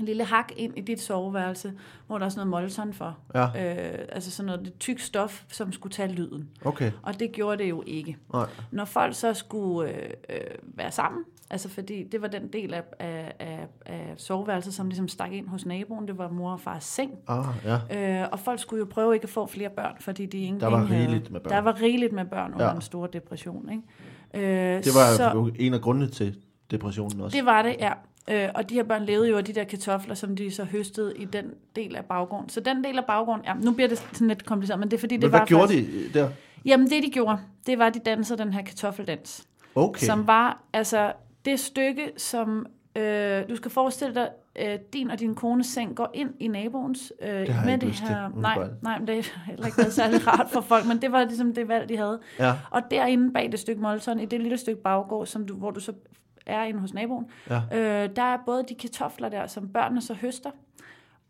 en 0.00 0.04
lille 0.06 0.24
hak 0.24 0.52
ind 0.56 0.78
i 0.78 0.80
dit 0.80 1.00
soveværelse, 1.00 1.72
hvor 2.06 2.18
der 2.18 2.24
er 2.26 2.30
sådan 2.30 2.46
noget 2.48 2.62
molton 2.62 2.92
for. 2.92 3.18
Ja, 3.34 3.44
Øh, 3.44 3.98
altså 4.12 4.30
sådan 4.30 4.46
noget 4.46 4.64
det 4.64 4.78
tyk 4.78 5.00
stof, 5.00 5.42
som 5.48 5.72
skulle 5.72 5.92
tage 5.92 6.12
lyden. 6.12 6.48
okay. 6.64 6.90
Og 7.02 7.20
det 7.20 7.32
gjorde 7.32 7.62
det 7.62 7.70
jo 7.70 7.82
ikke. 7.86 8.16
Nej. 8.32 8.46
Når 8.70 8.84
folk 8.84 9.14
så 9.14 9.34
skulle 9.34 9.90
øh, 9.90 10.10
øh, 10.28 10.36
være 10.62 10.90
sammen, 10.90 11.24
altså 11.50 11.68
fordi 11.68 12.02
det 12.12 12.22
var 12.22 12.28
den 12.28 12.48
del 12.52 12.74
af, 12.74 12.82
af, 12.98 13.32
af, 13.38 13.66
af 13.86 14.14
soveværelset, 14.16 14.74
som 14.74 14.88
ligesom 14.88 15.08
stak 15.08 15.32
ind 15.32 15.48
hos 15.48 15.66
naboen, 15.66 16.08
det 16.08 16.18
var 16.18 16.28
mor 16.30 16.52
og 16.52 16.60
fars 16.60 16.84
seng. 16.84 17.10
Ah, 17.28 17.44
ja. 17.64 18.20
Øh, 18.22 18.28
og 18.32 18.38
folk 18.40 18.60
skulle 18.60 18.80
jo 18.80 18.86
prøve 18.90 19.14
ikke 19.14 19.24
at 19.24 19.30
få 19.30 19.46
flere 19.46 19.70
børn, 19.70 19.96
fordi 20.00 20.26
de 20.26 20.38
ingen 20.38 20.60
Der 20.60 20.66
var 20.66 20.84
havde. 20.84 21.00
rigeligt 21.00 21.30
med 21.30 21.40
børn. 21.40 21.52
Der 21.52 21.58
var 21.58 21.82
rigeligt 21.82 22.12
med 22.12 22.24
børn 22.24 22.52
under 22.54 22.66
Ja. 22.66 22.72
den 22.72 22.80
store 22.80 23.08
depression. 23.12 23.68
Ikke? 23.70 24.46
Øh, 24.76 24.84
Det 24.84 24.94
var 24.94 25.16
så, 25.16 25.30
jo 25.34 25.50
en 25.58 25.74
af 25.74 25.80
grundene 25.80 26.08
til 26.08 26.36
depressionen 26.70 27.20
også. 27.20 27.36
det 27.36 27.46
var 27.46 27.62
det, 27.62 27.76
ja. 27.78 27.92
Øh, 28.30 28.48
og 28.54 28.70
de 28.70 28.74
her 28.74 28.82
børn 28.82 29.02
levede 29.04 29.28
jo 29.28 29.36
af 29.36 29.44
de 29.44 29.52
der 29.52 29.64
kartofler, 29.64 30.14
som 30.14 30.36
de 30.36 30.50
så 30.50 30.64
høstede 30.64 31.16
i 31.16 31.24
den 31.24 31.44
del 31.76 31.96
af 31.96 32.04
baggården. 32.04 32.48
Så 32.48 32.60
den 32.60 32.84
del 32.84 32.98
af 32.98 33.04
baggården, 33.04 33.44
ja, 33.44 33.54
nu 33.54 33.72
bliver 33.72 33.88
det 33.88 33.98
sådan 34.12 34.28
lidt 34.28 34.44
kompliceret, 34.46 34.80
men 34.80 34.90
det 34.90 34.96
er 34.96 35.00
fordi, 35.00 35.14
det 35.14 35.22
Men 35.22 35.32
var 35.32 35.38
hvad 35.38 35.46
gjorde 35.46 35.68
faktisk, 35.68 36.14
de 36.14 36.18
der? 36.18 36.28
Jamen 36.64 36.90
det 36.90 37.02
de 37.02 37.10
gjorde, 37.10 37.38
det 37.66 37.78
var, 37.78 37.86
at 37.86 37.94
de 37.94 37.98
dansede 38.06 38.38
den 38.38 38.52
her 38.52 38.62
kartoffeldans. 38.62 39.44
Okay. 39.74 40.06
Som 40.06 40.26
var, 40.26 40.62
altså 40.72 41.12
det 41.46 41.60
stykke, 41.60 42.12
som 42.16 42.66
øh, 42.96 43.48
du 43.48 43.56
skal 43.56 43.70
forestille 43.70 44.14
dig, 44.14 44.30
øh, 44.58 44.78
din 44.92 45.10
og 45.10 45.20
din 45.20 45.34
kones 45.34 45.66
seng 45.66 45.96
går 45.96 46.10
ind 46.14 46.30
i 46.40 46.48
naboens 46.48 47.12
øh, 47.22 47.28
Det 47.28 47.48
har 47.48 47.64
jeg 47.64 47.72
ikke 47.72 47.86
lyst 47.86 47.98
til, 47.98 48.16
nej, 48.34 48.68
nej, 48.82 48.98
men 48.98 49.08
det 49.08 49.28
har 49.28 49.44
heller 49.50 49.66
ikke 49.66 49.78
været 49.78 49.92
særlig 49.92 50.26
rart 50.26 50.50
for 50.50 50.60
folk, 50.60 50.86
men 50.86 51.02
det 51.02 51.12
var 51.12 51.24
ligesom 51.24 51.54
det 51.54 51.68
valg, 51.68 51.88
de 51.88 51.96
havde. 51.96 52.20
Ja, 52.38 52.54
Og 52.70 52.82
derinde 52.90 53.32
bag 53.32 53.52
det 53.52 53.60
stykke 53.60 53.82
molton, 53.82 54.20
i 54.20 54.26
det 54.26 54.40
lille 54.40 54.58
stykke 54.58 54.82
baggård, 54.82 55.26
som 55.26 55.46
du, 55.46 55.54
hvor 55.54 55.70
du 55.70 55.80
så 55.80 55.92
er 56.46 56.62
inde 56.64 56.80
hos 56.80 56.94
naboen, 56.94 57.26
ja. 57.50 57.60
øh, 57.72 58.16
der 58.16 58.22
er 58.22 58.38
både 58.46 58.64
de 58.68 58.74
kartofler 58.74 59.28
der, 59.28 59.46
som 59.46 59.68
børnene 59.68 60.00
så 60.02 60.14
høster, 60.14 60.50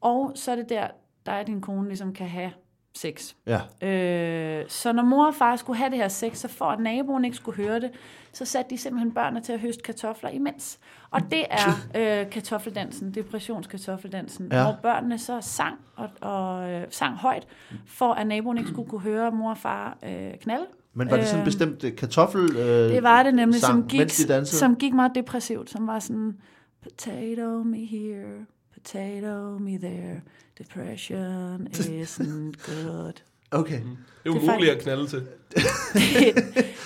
og 0.01 0.33
så 0.35 0.53
er 0.53 0.57
det 0.57 0.69
der, 0.69 0.87
der 1.27 1.33
er 1.33 1.43
din 1.43 1.61
kone 1.61 1.89
ligesom 1.89 2.13
kan 2.13 2.29
have 2.29 2.53
sex. 2.97 3.35
Ja. 3.47 3.89
Øh, 3.89 4.65
så 4.69 4.93
når 4.93 5.03
mor 5.03 5.27
og 5.27 5.35
far 5.35 5.57
skulle 5.57 5.77
have 5.79 5.91
det 5.91 5.99
her 5.99 6.09
sex, 6.09 6.37
så 6.39 6.49
for 6.49 6.65
at 6.65 6.81
naboen 6.81 7.25
ikke 7.25 7.37
skulle 7.37 7.57
høre 7.67 7.81
det, 7.81 7.91
så 8.33 8.45
satte 8.45 8.71
de 8.71 8.79
simpelthen 8.79 9.13
børnene 9.15 9.41
til 9.41 9.53
at 9.53 9.61
høste 9.61 9.83
kartofler 9.83 10.31
imens. 10.31 10.79
Og 11.11 11.21
det 11.31 11.45
er 11.51 11.71
øh, 12.23 12.31
kartoffeldansen, 12.31 13.15
depressionskartoffeldansen, 13.15 14.49
Ja. 14.53 14.63
hvor 14.63 14.77
børnene 14.83 15.19
så 15.19 15.39
sang 15.41 15.75
og, 15.97 16.09
og 16.21 16.71
øh, 16.71 16.85
sang 16.91 17.17
højt, 17.17 17.47
for 17.87 18.13
at 18.13 18.27
naboen 18.27 18.59
ikke 18.59 18.71
skulle 18.71 18.89
kunne 18.91 19.01
høre 19.01 19.31
mor 19.31 19.51
og 19.51 19.59
far 19.59 19.99
øh, 20.05 20.35
knalde. 20.41 20.67
Men 20.95 21.11
var 21.11 21.17
det 21.17 21.27
sådan 21.27 21.39
en 21.39 21.41
Øh, 21.41 21.45
bestemt 21.45 21.85
øh, 21.85 21.97
kartoffel 21.97 22.57
øh, 22.57 22.91
Det 22.91 23.03
var 23.03 23.23
det 23.23 23.35
nemlig, 23.35 23.61
sang, 23.61 23.73
som 23.73 23.89
gik, 23.89 24.01
de 24.01 24.29
dansede? 24.29 24.59
som 24.59 24.77
gik 24.77 24.95
meget 24.95 25.13
depressivt, 25.15 25.71
som 25.71 25.87
var 25.87 25.99
sådan, 25.99 26.37
potato 26.83 27.63
me 27.63 27.85
here, 27.87 28.47
potato 28.87 29.59
me 29.59 29.79
there, 29.79 30.23
depression 30.59 31.69
isn't 31.73 32.57
good. 32.67 33.23
Okay. 33.51 33.81
Det 33.81 34.31
er 34.31 34.33
Det 34.33 34.47
er 34.47 34.51
umuligt 34.51 34.71
at 34.71 34.83
knalde 34.83 35.07
til. 35.07 35.27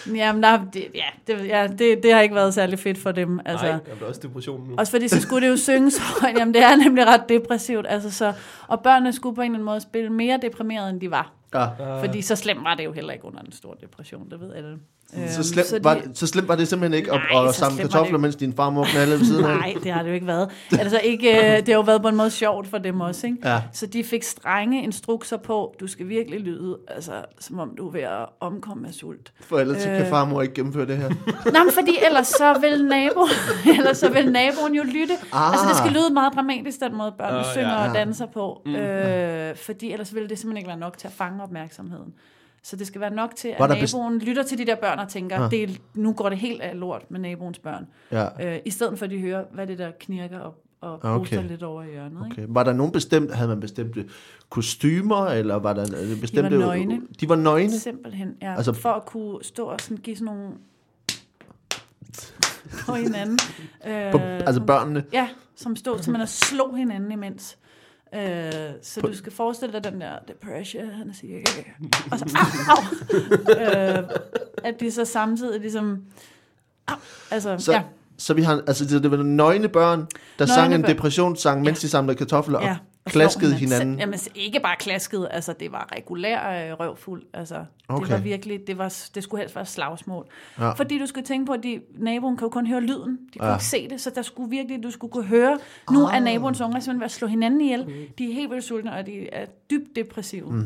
Jamen, 0.16 0.42
der, 0.42 0.64
det, 0.73 0.87
ja, 0.95 1.04
det, 1.26 1.49
ja 1.49 1.66
det, 1.66 2.02
det 2.02 2.12
har 2.12 2.21
ikke 2.21 2.35
været 2.35 2.54
særlig 2.54 2.78
fedt 2.78 2.99
for 2.99 3.12
dem. 3.12 3.40
Altså. 3.45 3.66
Nej, 3.66 3.78
bliver 3.78 4.09
også 4.09 4.21
depression 4.21 4.69
nu. 4.69 4.76
Også 4.78 4.90
fordi 4.90 5.09
så 5.09 5.21
skulle 5.21 5.47
det 5.47 5.52
jo 5.52 5.57
synges 5.57 5.99
højt. 5.99 6.37
Jamen, 6.38 6.54
det 6.54 6.62
er 6.62 6.76
nemlig 6.76 7.07
ret 7.07 7.29
depressivt. 7.29 7.87
Altså, 7.88 8.11
så, 8.11 8.33
og 8.68 8.81
børnene 8.83 9.12
skulle 9.12 9.35
på 9.35 9.40
en 9.40 9.44
eller 9.44 9.55
anden 9.55 9.64
måde 9.64 9.81
spille 9.81 10.11
mere 10.11 10.38
deprimeret, 10.42 10.90
end 10.90 11.01
de 11.01 11.11
var. 11.11 11.33
Ja. 11.55 12.01
Fordi 12.01 12.22
så 12.22 12.37
slemt 12.37 12.64
var 12.64 12.75
det 12.75 12.85
jo 12.85 12.92
heller 12.92 13.12
ikke 13.12 13.25
under 13.25 13.42
den 13.42 13.53
store 13.53 13.77
depression, 13.81 14.31
det 14.31 14.40
ved 14.40 14.55
alle. 14.55 14.79
Så 15.29 15.42
slemt, 15.42 15.70
de- 15.70 15.85
var, 15.85 15.94
det- 15.94 16.18
så 16.18 16.27
slemt 16.27 16.49
var 16.49 16.57
det 16.57 16.68
simpelthen 16.68 16.99
ikke 16.99 17.12
at, 17.12 17.20
Nej, 17.33 17.44
at 17.49 17.55
så 17.55 17.59
samle 17.61 17.79
kartofler, 17.83 18.18
mens 18.18 18.37
din 18.37 18.53
farmor 18.53 18.85
knaldede 18.85 19.18
ved 19.18 19.27
siden 19.27 19.44
af? 19.44 19.57
Nej, 19.57 19.75
det 19.83 19.92
har 19.92 20.03
det 20.03 20.09
jo 20.09 20.14
ikke 20.14 20.27
været. 20.27 20.51
Altså 20.73 20.99
ikke, 21.05 21.37
øh, 21.37 21.57
det 21.57 21.68
har 21.68 21.75
jo 21.75 21.81
været 21.81 22.03
på 22.03 22.09
en 22.09 22.16
måde 22.16 22.31
sjovt 22.31 22.66
for 22.68 22.79
dem 22.79 23.01
også, 23.01 23.27
ikke? 23.27 23.38
Ja. 23.44 23.62
Så 23.73 23.87
de 23.87 24.05
fik 24.05 24.23
strenge 24.23 24.83
instrukser 24.83 25.37
på, 25.37 25.75
du 25.81 25.87
skal 25.87 26.09
virkelig 26.09 26.40
lyde, 26.40 26.79
altså, 26.88 27.12
som 27.40 27.59
om 27.59 27.70
du 27.79 27.88
er 27.88 27.92
ved 27.92 28.01
at 28.01 28.27
omkomme 28.40 28.88
af 28.88 28.94
sult. 28.94 29.33
For 29.40 29.59
ellers 29.59 29.87
øh. 29.87 29.96
kan 29.96 30.07
farmor 30.07 30.42
ikke 30.42 30.55
gennemføre 30.55 30.87
det 30.87 30.96
her. 30.96 31.09
Nå, 31.55 31.64
men 31.64 31.73
fordi 31.73 31.99
ellers 32.07 32.27
så 32.27 32.59
vil, 32.61 32.85
nabo, 32.85 33.27
ellers 33.79 33.99
så 33.99 34.11
vil 34.11 34.33
naboen 34.33 34.75
jo 34.75 34.83
lytte. 34.83 35.14
Ah. 35.33 35.40
Ah. 35.46 35.53
Altså 35.53 35.66
det 35.68 35.77
skal 35.77 35.90
lyde 35.90 36.14
meget 36.14 36.33
dramatisk, 36.35 36.81
den 36.81 36.96
måde 36.96 37.12
børnene 37.18 37.38
Ah, 37.40 37.46
oh, 37.46 37.53
synger 37.53 37.83
ja. 37.83 37.88
og 37.88 37.94
danser 37.94 38.27
på. 38.27 38.62
Mm. 38.66 38.75
Øh, 38.77 39.57
fordi 39.57 39.92
ellers 39.92 40.14
vil 40.14 40.29
det 40.29 40.38
simpelthen 40.38 40.57
ikke 40.57 40.68
være 40.68 40.79
nok 40.79 40.99
til 40.99 41.07
at 41.07 41.12
fange 41.12 41.42
opmærksomheden. 41.42 42.12
Så 42.62 42.77
det 42.77 42.87
skal 42.87 43.01
være 43.01 43.11
nok 43.14 43.37
til, 43.37 43.55
Var 43.59 43.66
at 43.68 43.92
naboen 43.94 44.18
lytter 44.18 44.42
til 44.42 44.59
de 44.59 44.66
der 44.66 44.75
børn 44.77 44.99
og 44.99 45.09
tænker, 45.09 45.38
Ah. 45.38 45.51
det 45.51 45.62
er, 45.62 45.68
nu 45.94 46.12
går 46.12 46.29
det 46.29 46.38
helt 46.38 46.61
af 46.62 46.79
lort 46.81 47.11
med 47.11 47.20
naboens 47.20 47.59
børn. 47.59 47.87
Ja. 48.12 48.55
Øh, 48.55 48.61
I 48.64 48.70
stedet 48.70 48.99
for 48.99 49.05
at 49.05 49.11
de 49.11 49.18
hører, 49.18 49.44
hvad 49.53 49.66
det 49.66 49.79
der 49.79 49.90
knirker 50.01 50.38
og, 50.38 50.55
og 50.81 50.99
Okay. 51.03 51.18
puster 51.18 51.42
lidt 51.42 51.62
over 51.62 51.83
i 51.83 51.90
hjørnet. 51.90 52.27
Ikke? 52.31 52.42
Okay. 52.42 52.46
Var 52.55 52.62
der 52.62 52.73
nogen 52.73 52.92
bestemt, 52.92 53.35
havde 53.35 53.49
man 53.49 53.61
bestemte 53.61 54.05
kostymer, 54.49 55.27
eller 55.27 55.55
var 55.57 55.73
der 55.73 55.83
øh, 56.12 56.20
bestemte... 56.20 56.59
nøgne. 56.59 57.01
De 57.20 57.29
var 57.29 57.37
nøgne? 57.37 57.79
Simpelthen, 57.81 58.35
ja. 58.42 58.55
Altså- 58.57 58.70
Altså, 58.70 58.83
for 58.83 58.88
at 58.92 59.07
kunne 59.07 59.44
stå 59.44 59.64
og 59.64 59.81
sådan 59.81 59.96
give 59.96 60.16
sådan 60.16 60.35
nogle 60.35 60.53
på 62.87 62.94
hinanden. 62.94 63.38
Øh, 63.87 64.12
På, 64.12 64.18
altså 64.18 64.61
børnene? 64.61 65.05
Ja, 65.12 65.29
som 65.57 65.77
stod 65.77 65.94
simpelthen 65.99 66.20
og 66.23 66.29
slog 66.29 66.77
hinanden 66.77 67.12
imens. 67.12 67.59
Øh, 68.14 68.53
så 68.83 69.01
du 69.01 69.14
skal 69.16 69.33
forestille 69.33 69.73
dig 69.73 69.85
den 69.92 70.01
der 70.01 70.12
depression, 70.29 70.90
han 70.90 71.14
siger, 71.14 71.38
og 72.12 72.18
så 72.18 72.25
au, 72.68 72.77
au. 72.77 73.99
øh, 74.03 74.09
at 74.64 74.81
de 74.81 74.90
så 74.90 75.05
samtidig 75.05 75.61
ligesom, 75.61 75.99
au, 76.88 76.96
altså, 77.31 77.57
Så, 77.59 77.73
ja, 77.73 77.83
så 78.18 78.35
vi 78.35 78.42
har, 78.42 78.62
altså 78.66 78.85
det, 78.85 79.03
det 79.03 79.11
var 79.11 79.16
nøgne 79.16 79.68
børn, 79.68 79.99
der 80.01 80.07
nøgne 80.38 80.55
sang 80.55 80.75
en 80.75 80.83
børn. 80.83 80.90
depressionssang, 80.90 81.62
mens 81.62 81.83
Ja. 81.83 81.87
de 81.87 81.90
samlede 81.90 82.16
kartofler 82.18 82.61
ja. 82.62 82.77
Klaskede 83.07 83.55
hinanden. 83.55 83.99
Jamen 83.99 84.19
ikke 84.35 84.61
bare 84.61 84.77
klaskede, 84.79 85.29
altså 85.33 85.53
det 85.61 85.73
var 85.73 85.89
regulær 85.97 86.71
øh, 86.73 86.81
røvfuld. 86.81 87.23
Altså, 87.35 87.65
Okay. 87.89 88.07
det 88.07 88.13
var 88.13 88.19
virkelig, 88.21 88.67
det, 88.67 88.79
var, 88.79 88.95
det 89.15 89.23
skulle 89.23 89.41
helst 89.41 89.57
være 89.57 89.67
slagsmål. 89.67 90.27
Ja. 90.59 90.71
Fordi 90.73 90.99
du 90.99 91.07
skal 91.07 91.25
tænke 91.25 91.47
på, 91.47 91.53
at 91.53 91.63
de, 91.63 91.81
naboen 91.99 92.37
kan 92.37 92.45
jo 92.45 92.49
kun 92.49 92.67
høre 92.67 92.81
lyden. 92.81 93.19
De 93.35 93.39
kunne 93.39 93.49
Ja. 93.49 93.55
ikke 93.55 93.65
se 93.65 93.89
det, 93.89 94.01
så 94.01 94.11
der 94.15 94.23
skulle 94.23 94.51
virkelig, 94.51 94.83
du 94.83 94.91
skulle 94.91 95.11
kunne 95.13 95.25
høre, 95.25 95.59
nu 95.91 96.07
Ah. 96.07 96.17
er 96.17 96.21
naboens 96.21 96.61
unger 96.61 96.81
simpelthen 96.81 97.01
ved 97.01 97.05
at 97.05 97.11
slå 97.11 97.29
hinanden 97.29 97.61
ihjel. 97.61 98.09
De 98.19 98.31
er 98.31 98.35
helt 98.35 98.51
vildt 98.51 98.65
sultne, 98.65 98.93
og 98.93 99.07
de 99.07 99.29
er 99.33 99.47
dybt 99.71 99.97
depressive. 99.97 100.47
Mhm. 100.53 100.59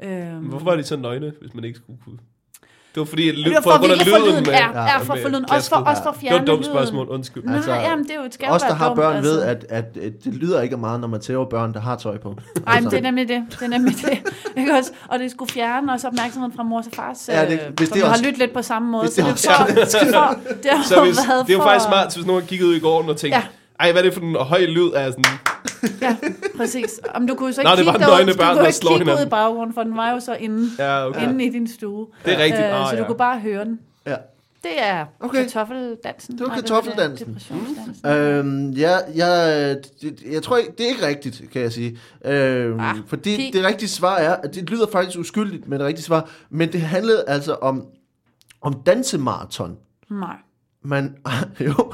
Mm-hmm. 0.00 0.08
Øhm, 0.10 0.44
Hvorfor 0.44 0.64
var 0.64 0.76
de 0.76 0.82
så 0.82 0.96
nøgne, 0.96 1.32
hvis 1.40 1.54
man 1.54 1.64
ikke 1.64 1.76
skulle 1.78 1.98
kunne? 2.04 2.18
Det 2.94 3.00
var 3.00 3.04
fordi, 3.04 3.28
at 3.28 3.34
det 3.36 3.44
lyd, 3.44 3.52
var 3.54 3.60
for, 3.60 3.70
for 3.70 3.78
for 3.78 3.86
lyden 3.86 4.22
lyden. 4.32 4.44
med, 4.44 4.52
Ja, 4.52 4.82
ja, 4.82 4.98
for 4.98 5.14
med 5.14 5.22
for 5.22 5.28
lyden. 5.28 5.50
Også 5.50 5.68
for, 5.68 5.76
også 5.76 6.02
for 6.02 6.10
at 6.10 6.16
Det 6.20 6.24
var 6.24 6.30
fjerne 6.30 6.42
et 6.42 6.46
dumt 6.46 6.64
spørgsmål, 6.64 7.08
undskyld. 7.08 7.44
Nej, 7.44 7.54
Altså, 7.56 7.72
jamen, 7.72 8.04
det 8.04 8.10
er 8.10 8.14
jo 8.14 8.20
et 8.24 8.36
Os, 8.48 8.62
der 8.62 8.74
har 8.74 8.86
dumt, 8.88 8.96
børn, 8.96 9.16
altså. 9.16 9.32
ved, 9.32 9.42
at, 9.42 9.64
at, 9.68 9.84
at 10.02 10.12
det 10.24 10.34
lyder 10.34 10.60
ikke 10.62 10.76
meget, 10.76 11.00
når 11.00 11.08
man 11.08 11.20
tæver 11.20 11.44
børn, 11.44 11.72
der 11.74 11.80
har 11.80 11.96
tøj 11.96 12.18
på. 12.18 12.34
Nej, 12.66 12.80
men 12.80 12.90
det 12.90 12.98
er 12.98 13.02
nemlig 13.02 13.28
det. 13.28 13.44
Det 13.50 13.62
er 13.62 13.68
nemlig 13.68 13.94
det. 13.96 14.18
Ikke 14.60 14.72
også? 14.78 14.90
Og 15.08 15.18
det 15.18 15.30
skulle 15.30 15.52
fjerne 15.52 15.92
også 15.92 16.06
opmærksomheden 16.08 16.56
fra 16.56 16.62
mors 16.62 16.86
og 16.86 16.92
fars. 16.96 17.28
Ja, 17.32 17.44
det- 17.44 17.52
øh, 17.52 17.58
hvis 17.78 17.88
for 17.88 17.94
det 17.94 17.94
vi 17.94 18.00
har 18.00 18.10
også- 18.12 18.24
lyttet 18.24 18.38
lidt 18.38 18.52
på 18.52 18.62
samme 18.62 18.90
måde. 18.90 19.02
hvis 19.02 19.12
det 19.14 19.38
så 19.38 19.52
det, 19.68 19.78
er 19.78 19.82
også- 19.82 19.98
for, 19.98 20.04
for, 20.12 20.52
det, 20.62 20.70
har 20.70 20.84
Så 20.84 20.94
jo 20.96 21.04
hvis, 21.04 21.16
været 21.28 21.46
det 21.46 21.52
er 21.52 21.56
jo 21.58 21.62
for, 21.62 21.68
faktisk 21.68 21.86
smart, 21.88 22.14
hvis 22.14 22.26
nogen 22.26 22.46
kiggede 22.46 22.70
ud 22.70 22.74
i 22.74 22.78
gården 22.80 23.10
og 23.10 23.16
tænkte, 23.16 23.38
Ja. 23.38 23.44
Ej, 23.82 23.92
hvad 23.92 24.00
er 24.02 24.04
det 24.04 24.14
for 24.14 24.20
en 24.20 24.34
høj 24.36 24.60
lyd 24.66 24.90
af 24.90 25.12
sådan... 25.12 25.24
Ja, 26.00 26.16
præcis. 26.56 27.00
Om 27.14 27.26
du 27.26 27.34
kunne 27.34 27.52
så 27.52 27.62
Nå, 27.62 27.70
ikke 27.70 27.78
det 27.78 27.86
var 27.86 27.92
kigge 27.92 28.06
nøgne 28.06 28.26
derud, 28.26 28.36
børn, 28.38 28.48
du 28.56 28.58
kunne 28.58 28.68
ikke 28.68 28.98
kigge 28.98 29.12
ud 29.20 29.26
i 29.26 29.28
baggrunden, 29.28 29.74
for 29.74 29.82
den 29.82 29.96
var 29.96 30.10
jo 30.10 30.20
så 30.20 30.34
inde, 30.34 30.68
Ja, 30.78 31.06
okay. 31.08 31.28
inde 31.28 31.44
i 31.44 31.48
din 31.48 31.68
stue. 31.68 32.06
Det 32.24 32.32
er 32.34 32.38
rigtigt. 32.38 32.64
Øh, 32.66 32.80
Ah, 32.80 32.86
så 32.90 32.96
du 32.96 33.00
ja. 33.02 33.06
kunne 33.06 33.18
bare 33.18 33.40
høre 33.40 33.64
den. 33.64 33.80
Ja. 34.06 34.14
Det 34.62 34.70
er 34.82 35.04
Okay. 35.20 35.42
kartoffeldansen. 35.42 36.38
Det 36.38 36.46
var 36.48 36.54
kartoffeldansen. 36.54 37.26
det? 37.34 37.34
Depressionsdansen. 37.34 38.06
Øhm, 38.10 38.70
ja, 38.70 38.96
jeg, 39.14 39.76
det, 40.02 40.22
jeg 40.30 40.42
tror 40.42 40.56
ikke, 40.56 40.72
det 40.78 40.84
er 40.86 40.88
ikke 40.90 41.06
rigtigt, 41.06 41.42
kan 41.52 41.62
jeg 41.62 41.72
sige. 41.72 41.98
Øhm, 42.24 42.80
Ah, 42.80 42.96
fordi 43.06 43.36
de- 43.52 43.58
det 43.58 43.66
rigtige 43.66 43.88
svar 43.88 44.16
er, 44.16 44.36
at 44.36 44.54
det 44.54 44.70
lyder 44.70 44.86
faktisk 44.92 45.18
uskyldigt, 45.18 45.68
men 45.68 45.78
det 45.80 45.86
rigtige 45.86 46.04
svar, 46.04 46.28
men 46.50 46.72
det 46.72 46.80
handlede 46.80 47.24
altså 47.26 47.54
om, 47.54 47.84
om 48.62 48.82
dansemarathon. 48.86 49.76
Nej. 50.10 50.36
Man, 50.82 51.16
jo, 51.66 51.92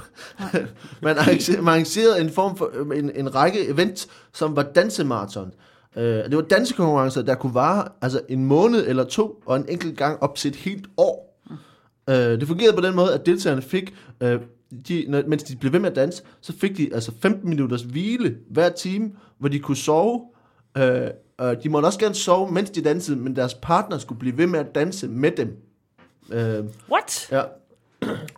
man, 1.02 1.18
arrangerede, 1.18 1.62
man 1.62 1.72
arrangerede 1.72 2.20
en 2.20 2.30
form 2.30 2.56
for 2.56 2.92
en, 2.92 3.10
en 3.14 3.34
række 3.34 3.68
events, 3.68 4.08
som 4.32 4.56
var 4.56 4.62
dansemarathon. 4.62 5.52
Øh, 5.96 6.04
det 6.04 6.36
var 6.36 6.42
dansekonkurrencer, 6.42 7.22
der 7.22 7.34
kunne 7.34 7.54
vare 7.54 7.88
altså 8.02 8.20
en 8.28 8.44
måned 8.44 8.86
eller 8.86 9.04
to, 9.04 9.42
og 9.46 9.56
en 9.56 9.64
enkelt 9.68 9.96
gang 9.96 10.22
op 10.22 10.34
til 10.34 10.48
et 10.48 10.56
helt 10.56 10.86
år. 10.96 11.28
Øh, 12.10 12.14
det 12.16 12.48
fungerede 12.48 12.76
på 12.76 12.82
den 12.82 12.94
måde, 12.94 13.14
at 13.14 13.26
deltagerne 13.26 13.62
fik 13.62 13.94
øh, 14.20 14.40
de, 14.88 15.04
når, 15.08 15.22
mens 15.26 15.42
de 15.42 15.56
blev 15.56 15.72
ved 15.72 15.80
med 15.80 15.90
at 15.90 15.96
danse, 15.96 16.22
så 16.40 16.52
fik 16.58 16.76
de 16.76 16.94
altså 16.94 17.12
15 17.22 17.48
minutters 17.48 17.82
hvile 17.82 18.36
hver 18.50 18.68
time, 18.68 19.12
hvor 19.38 19.48
de 19.48 19.58
kunne 19.58 19.76
sove. 19.76 20.24
Øh, 20.78 21.10
og 21.38 21.62
de 21.62 21.68
måtte 21.68 21.86
også 21.86 21.98
gerne 21.98 22.14
sove, 22.14 22.52
mens 22.52 22.70
de 22.70 22.82
dansede, 22.82 23.16
men 23.16 23.36
deres 23.36 23.54
partner 23.54 23.98
skulle 23.98 24.18
blive 24.18 24.38
ved 24.38 24.46
med 24.46 24.60
at 24.60 24.74
danse 24.74 25.08
med 25.08 25.30
dem. 25.30 25.56
Øh, 26.32 26.64
What? 26.90 27.28
Ja. 27.30 27.42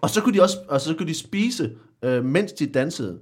Og 0.00 0.10
så 0.10 0.20
kunne 0.20 0.34
de 0.34 0.42
også 0.42 0.56
og 0.68 0.80
så 0.80 0.94
kunne 0.94 1.08
de 1.08 1.18
spise, 1.18 1.70
øh, 2.02 2.24
mens 2.24 2.52
de 2.52 2.66
dansede. 2.66 3.18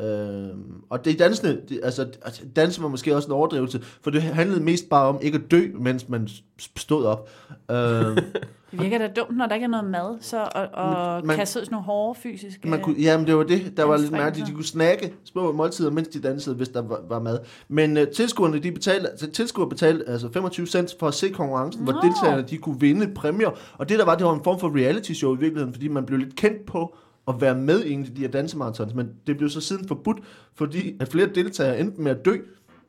Øh, 0.00 0.48
og 0.90 1.04
det 1.04 1.18
dansende, 1.18 1.60
det, 1.68 1.80
altså, 1.82 2.08
altså 2.22 2.42
var 2.82 2.88
måske 2.88 3.16
også 3.16 3.28
en 3.28 3.32
overdrivelse, 3.32 3.82
for 4.02 4.10
det 4.10 4.22
handlede 4.22 4.62
mest 4.62 4.88
bare 4.88 5.06
om 5.06 5.18
ikke 5.22 5.38
at 5.38 5.50
dø, 5.50 5.68
mens 5.74 6.08
man 6.08 6.28
stod 6.76 7.04
op. 7.04 7.30
Øh, 7.70 8.16
Det 8.72 8.80
virker 8.80 8.98
da 8.98 9.08
dumt, 9.16 9.36
når 9.36 9.46
der 9.46 9.54
ikke 9.54 9.64
er 9.64 9.68
noget 9.68 9.90
mad, 9.90 10.16
så, 10.20 10.48
og, 10.54 10.68
og 10.72 11.26
Man- 11.26 11.36
kaste 11.36 11.52
sådan 11.52 11.68
nogle 11.70 11.84
hårde 11.84 12.18
fysiske... 12.20 12.68
man 12.68 12.80
kunne, 12.80 12.96
jamen 12.98 13.26
det 13.26 13.36
var 13.36 13.42
det, 13.42 13.76
der 13.76 13.84
var 13.84 13.96
lidt 13.96 14.12
mærkeligt. 14.12 14.48
De 14.48 14.54
kunne 14.54 14.64
snakke 14.64 15.12
små 15.24 15.52
måltider, 15.52 15.90
mens 15.90 16.08
de 16.08 16.20
dansede, 16.20 16.54
hvis 16.54 16.68
der 16.68 16.82
var, 16.82 17.00
var 17.08 17.20
mad. 17.20 17.38
Men 17.68 17.96
uh, 17.96 18.02
tilskuerne, 18.14 18.58
de 18.58 18.72
betalte, 18.72 19.08
altså, 19.08 19.30
tilskuere 19.30 19.68
betalte 19.68 20.08
altså 20.08 20.28
25 20.32 20.66
cent 20.66 20.94
for 20.98 21.08
at 21.08 21.14
se 21.14 21.28
konkurrencen, 21.28 21.82
hvor 21.84 21.92
Nå. 21.92 21.98
deltagerne 22.02 22.42
de 22.42 22.56
kunne 22.58 22.80
vinde 22.80 23.14
præmier. 23.14 23.50
Og 23.78 23.88
det 23.88 23.98
der 23.98 24.04
var, 24.04 24.14
det 24.14 24.26
var 24.26 24.34
en 24.34 24.44
form 24.44 24.60
for 24.60 24.76
reality 24.76 25.12
show 25.12 25.36
i 25.36 25.38
virkeligheden, 25.38 25.72
fordi 25.74 25.88
man 25.88 26.04
blev 26.06 26.18
lidt 26.18 26.36
kendt 26.36 26.66
på 26.66 26.96
at 27.28 27.34
være 27.40 27.54
med 27.54 27.84
i 27.84 27.92
en 27.92 28.00
af 28.00 28.14
de 28.16 28.20
her 28.20 28.28
dansemarathons. 28.28 28.94
Men 28.94 29.08
det 29.26 29.36
blev 29.36 29.50
så 29.50 29.60
siden 29.60 29.88
forbudt, 29.88 30.18
fordi 30.54 30.96
at 31.00 31.08
flere 31.08 31.26
deltagere 31.26 31.80
endte 31.80 32.00
med 32.00 32.10
at 32.10 32.24
dø 32.24 32.36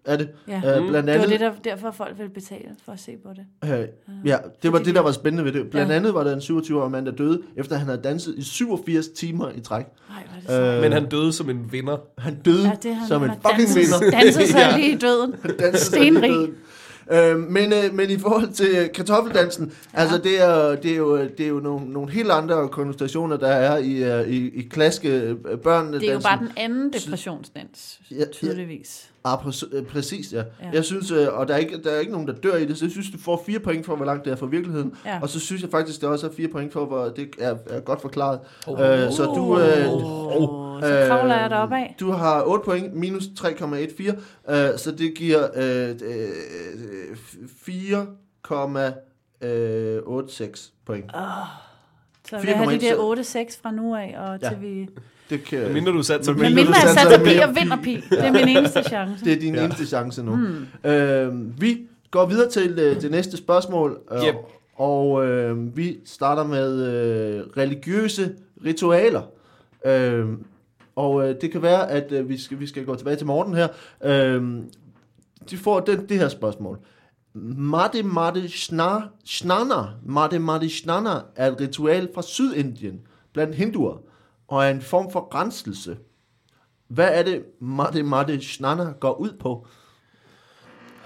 af 0.05 0.17
det. 0.17 0.29
Ja. 0.47 0.55
Uh, 0.55 0.87
blandt 0.87 1.07
Det 1.07 1.15
var 1.15 1.23
andet, 1.23 1.29
det, 1.29 1.39
der, 1.39 1.51
derfor 1.63 1.91
folk 1.91 2.17
ville 2.17 2.33
betale 2.33 2.65
for 2.85 2.91
at 2.91 2.99
se 2.99 3.11
på 3.23 3.29
det. 3.35 3.71
Øh, 3.79 3.87
ja, 4.27 4.37
det 4.63 4.71
var 4.73 4.77
det, 4.77 4.87
der 4.95 5.01
de- 5.01 5.05
var 5.05 5.11
spændende 5.11 5.45
ved 5.45 5.51
det. 5.51 5.69
Blandt 5.69 5.91
Ja. 5.91 5.95
andet 5.95 6.13
var 6.13 6.23
der 6.23 6.33
en 6.33 6.39
27-årig 6.39 6.91
mand, 6.91 7.05
der 7.05 7.11
døde, 7.11 7.41
efter 7.55 7.75
han 7.75 7.87
havde 7.87 8.01
danset 8.03 8.35
i 8.37 8.43
87 8.43 9.07
timer 9.07 9.49
i 9.55 9.59
træk. 9.59 9.85
Nej, 10.09 10.23
hvor 10.25 10.35
er 10.35 10.39
det 10.39 10.49
sejt. 10.49 10.75
Øh, 10.75 10.81
Men 10.81 10.91
han 10.91 11.09
døde 11.09 11.33
som 11.33 11.49
en 11.49 11.71
vinder. 11.71 11.97
Han 12.17 12.35
døde 12.45 12.63
Ja, 12.67 12.71
det 12.83 12.91
er 12.91 12.95
han, 12.95 13.07
som 13.07 13.21
han 13.21 13.29
en 13.31 13.35
fucking 13.35 13.57
danset, 13.75 14.01
vinder. 14.01 14.19
danset 14.19 14.47
sig 14.47 14.59
Ja. 14.71 14.77
lige 14.77 14.91
i 14.91 14.97
døden. 14.97 15.31
Danser 15.59 15.77
sig 15.77 15.87
Stenrig. 15.87 16.29
i 16.29 16.33
døden. 16.33 16.53
Øh, 17.11 17.39
men, 17.39 17.73
øh, 17.73 17.93
men 17.93 18.09
i 18.09 18.17
forhold 18.17 18.51
til 18.53 18.89
kartoffeldansen, 18.93 19.73
ja. 19.93 19.99
altså 19.99 20.17
det 20.17 20.41
er, 20.43 20.75
det 20.75 20.91
er 20.91 20.95
jo, 20.95 21.17
det 21.17 21.39
er 21.39 21.47
jo 21.47 21.59
nogle, 21.59 21.85
nogle 21.93 22.11
helt 22.11 22.31
andre 22.31 22.67
konnotationer, 22.67 23.37
der 23.37 23.47
er 23.47 23.77
i, 23.77 24.03
øh, 24.03 24.27
i, 24.29 24.49
i 24.49 24.61
klaske 24.61 25.09
øh, 25.09 25.35
børnene. 25.63 25.99
Det 25.99 26.09
er 26.09 26.13
jo 26.13 26.19
bare 26.19 26.39
den 26.39 26.49
anden 26.57 26.93
depressionsdans, 26.93 27.99
Ja, 28.11 28.15
ja. 28.15 28.25
tydeligvis. 28.31 29.09
Ah, 29.25 29.37
præ- 29.39 29.75
øh, 29.77 29.83
præcis, 29.85 30.33
ja. 30.33 30.37
ja. 30.37 30.43
Ja. 30.63 30.69
Jeg 30.73 30.83
synes, 30.83 31.11
og 31.11 31.47
der 31.47 31.53
er, 31.53 31.57
ikke, 31.57 31.77
der 31.83 31.89
er 31.91 31.99
ikke 31.99 32.11
nogen, 32.11 32.27
der 32.27 32.33
dør 32.33 32.55
i 32.55 32.65
det, 32.65 32.77
så 32.77 32.85
jeg 32.85 32.91
synes, 32.91 33.11
du 33.11 33.17
får 33.17 33.43
fire 33.45 33.59
point 33.59 33.85
for, 33.85 33.95
hvor 33.95 34.05
langt 34.05 34.25
det 34.25 34.31
er 34.31 34.35
fra 34.35 34.45
virkeligheden. 34.45 34.93
Ja. 35.05 35.19
Og 35.21 35.29
så 35.29 35.39
synes 35.39 35.61
jeg 35.61 35.69
faktisk, 35.71 36.01
det 36.01 36.09
også 36.09 36.27
er 36.27 36.31
fire 36.37 36.47
point 36.47 36.73
for, 36.73 36.85
hvor 36.85 37.03
det 37.05 37.27
er, 37.39 37.55
er 37.69 37.79
godt 37.79 38.01
forklaret. 38.01 38.39
Oh. 38.67 38.79
Øh, 38.79 39.11
så 39.11 39.23
du, 39.35 39.59
øh, 39.59 39.93
Oh, 39.93 40.62
så 40.87 41.05
kravler 41.09 41.41
jeg 41.41 41.49
deroppe 41.49 41.75
af. 41.75 41.95
Du 41.99 42.11
har 42.11 42.43
8 42.45 42.65
point, 42.65 42.93
minus 42.93 43.23
3,14, 43.23 44.51
øh, 44.53 44.77
så 44.77 44.91
det 44.97 45.13
giver 45.15 45.47
øh, 45.55 45.89
øh, 45.89 46.29
4,86 49.43 50.71
point. 50.85 51.11
Så 52.29 52.37
vil 52.39 52.47
jeg 52.47 52.57
have 52.57 52.71
de 52.71 52.89
4,1, 52.91 52.95
der 52.95 53.15
8-6 53.15 53.61
fra 53.61 53.71
nu 53.71 53.95
af, 53.95 54.15
og 54.17 54.39
Ja. 54.41 54.49
til 54.49 54.61
vi... 54.61 54.89
Det 55.29 55.43
kan, 55.43 55.73
Mindre 55.73 55.91
du 55.91 56.03
satte 56.03 56.25
sig 56.25 56.33
Men 56.33 56.41
Men 56.41 56.55
mindre 56.55 56.63
mindre 56.63 56.73
du 56.81 56.87
jeg 56.87 56.89
satser 56.89 57.09
satser 57.09 57.25
mere. 57.35 57.47
og 57.47 57.55
vinder 57.55 57.77
pi. 57.83 58.03
Det 58.09 58.19
er 58.25 58.31
min 58.31 58.57
eneste 58.57 58.83
chance. 58.83 59.25
det 59.25 59.33
er 59.33 59.39
din 59.39 59.55
Ja. 59.55 59.65
eneste 59.65 59.85
chance 59.85 60.23
nu. 60.23 60.35
Hmm. 60.35 60.91
Øh, 60.91 61.61
vi 61.61 61.81
går 62.11 62.25
videre 62.25 62.49
til 62.49 62.79
øh, 62.79 63.01
det 63.01 63.11
næste 63.11 63.37
spørgsmål, 63.37 63.99
øh, 64.11 64.17
Yep. 64.27 64.35
og 64.75 65.25
øh, 65.25 65.77
vi 65.77 65.97
starter 66.05 66.43
med 66.43 66.87
øh, 66.87 67.41
religiøse 67.57 68.31
ritualer. 68.65 69.21
Øh, 69.85 70.25
og 70.95 71.29
øh, 71.29 71.41
det 71.41 71.51
kan 71.51 71.61
være, 71.61 71.91
at 71.91 72.11
øh, 72.11 72.29
vi, 72.29 72.37
skal, 72.37 72.59
vi 72.59 72.67
skal 72.67 72.85
gå 72.85 72.95
tilbage 72.95 73.15
til 73.15 73.27
Morten 73.27 73.53
her. 73.53 73.67
Øh, 74.03 74.63
de 75.49 75.57
får 75.57 75.79
den, 75.79 76.09
det 76.09 76.19
her 76.19 76.29
spørgsmål. 76.29 76.79
Mate 77.33 78.03
Mate 78.03 78.49
Shna, 78.49 78.99
Shnana, 79.25 79.89
Mate 80.03 80.39
Mate 80.39 80.69
Shnana 80.69 81.21
er 81.35 81.51
et 81.51 81.59
ritual 81.59 82.09
fra 82.15 82.21
Sydindien 82.21 83.01
blandt 83.33 83.55
hinduer, 83.55 83.97
og 84.47 84.65
er 84.65 84.69
en 84.69 84.81
form 84.81 85.11
for 85.11 85.35
renselse. 85.35 85.97
Hvad 86.87 87.09
er 87.11 87.23
det, 87.23 87.43
Mate 87.59 88.03
Mate 88.03 88.41
Shnana 88.41 88.91
går 88.99 89.13
ud 89.13 89.31
på? 89.39 89.67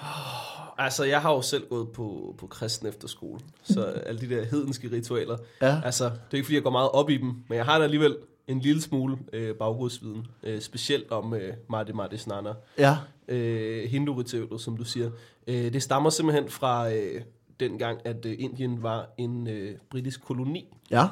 Altså, 0.80 1.04
jeg 1.04 1.22
har 1.22 1.34
jo 1.34 1.42
selv 1.42 1.70
gået 1.70 1.90
på, 1.90 2.36
på 2.38 2.48
kristen 2.48 2.88
efterskole, 2.88 3.40
så 3.64 3.84
alle 3.84 4.22
de 4.22 4.36
der 4.36 4.46
hedenske 4.46 4.92
ritualer. 4.92 5.38
Ja. 5.62 5.82
Altså, 5.86 6.04
det 6.06 6.12
er 6.32 6.36
ikke 6.36 6.46
fordi, 6.46 6.56
jeg 6.56 6.64
går 6.64 6.70
meget 6.70 6.90
op 6.90 7.10
i 7.10 7.18
dem, 7.18 7.34
men 7.50 7.58
jeg 7.58 7.66
har 7.66 7.78
da 7.78 7.84
alligevel 7.84 8.18
en 8.48 8.60
lille 8.60 8.82
smule 8.82 9.18
øh, 9.34 9.56
baggrundsviden, 9.56 10.28
øh, 10.44 10.62
specielt 10.62 11.12
om 11.12 11.34
øh, 11.34 11.54
Marte 11.70 11.94
Marte 11.94 12.18
Snana, 12.18 12.54
Ja. 12.78 12.98
øh, 13.28 13.90
hindu-ritualet, 13.90 14.62
som 14.62 14.78
du 14.78 14.84
siger. 14.84 15.12
Øh, 15.48 15.74
det 15.74 15.84
stammer 15.84 16.10
simpelthen 16.10 16.50
fra 16.50 16.94
øh, 16.94 17.22
den 17.60 17.78
gang, 17.78 18.00
at 18.06 18.26
øh, 18.26 18.36
Indien 18.40 18.84
var 18.84 19.10
en 19.18 19.48
øh, 19.48 19.76
britisk 19.90 20.26
koloni. 20.26 20.68
Ja. 20.92 21.06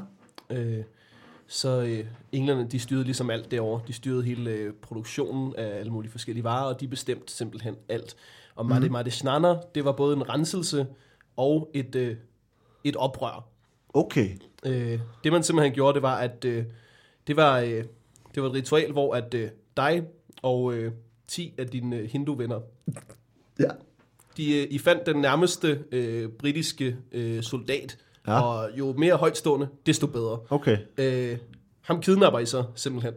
Øh, 0.49 0.83
så 1.47 1.81
øh, 1.81 2.05
englænderne, 2.31 2.69
de 2.69 2.79
styrede 2.79 3.03
ligesom 3.03 3.29
alt 3.29 3.51
derovre. 3.51 3.81
De 3.87 3.93
styrede 3.93 4.23
hele 4.23 4.51
øh, 4.51 4.73
produktionen 4.73 5.55
af 5.55 5.79
alle 5.79 5.91
mulige 5.91 6.11
forskellige 6.11 6.43
varer, 6.43 6.73
og 6.73 6.81
de 6.81 6.87
bestemte 6.87 7.33
simpelthen 7.33 7.75
alt. 7.89 8.15
Og 8.55 8.65
Marte 8.65 8.89
Marte 8.89 9.11
Snana, 9.11 9.55
det 9.75 9.85
var 9.85 9.91
både 9.91 10.15
en 10.15 10.29
renselse 10.29 10.87
og 11.37 11.69
et, 11.73 11.95
øh, 11.95 12.15
et 12.83 12.95
oprør. 12.95 13.47
Okay. 13.93 14.29
Øh, 14.65 14.99
det 15.23 15.31
man 15.31 15.43
simpelthen 15.43 15.73
gjorde, 15.73 15.93
det 15.95 16.01
var, 16.01 16.15
at 16.15 16.45
øh, 16.45 16.65
det, 17.27 17.35
var, 17.35 17.59
øh, 17.59 17.83
det 18.35 18.43
var 18.43 18.49
et 18.49 18.53
ritual, 18.53 18.91
hvor 18.91 19.15
at 19.15 19.33
øh, 19.33 19.49
dig 19.77 20.03
og 20.41 20.73
øh, 20.73 20.91
10 21.27 21.53
af 21.57 21.67
dine 21.67 21.95
øh, 21.95 22.09
hindu-venner, 22.09 22.59
Ja. 23.59 23.69
de, 24.37 24.57
øh, 24.61 24.67
I 24.71 24.77
fandt 24.77 25.05
den 25.05 25.21
nærmeste 25.21 25.83
øh, 25.91 26.29
britiske 26.29 26.97
øh, 27.11 27.43
soldat, 27.43 27.97
Ja. 28.27 28.33
ja. 28.33 28.41
og 28.41 28.69
jo 28.77 28.93
mere 28.97 29.15
højtstående, 29.15 29.67
desto 29.85 30.07
bedre. 30.07 30.39
Okay. 30.49 30.77
Øh, 30.97 31.37
ham 31.81 32.01
kidnapper 32.01 32.39
I 32.39 32.45
så 32.45 32.63
simpelthen. 32.75 33.13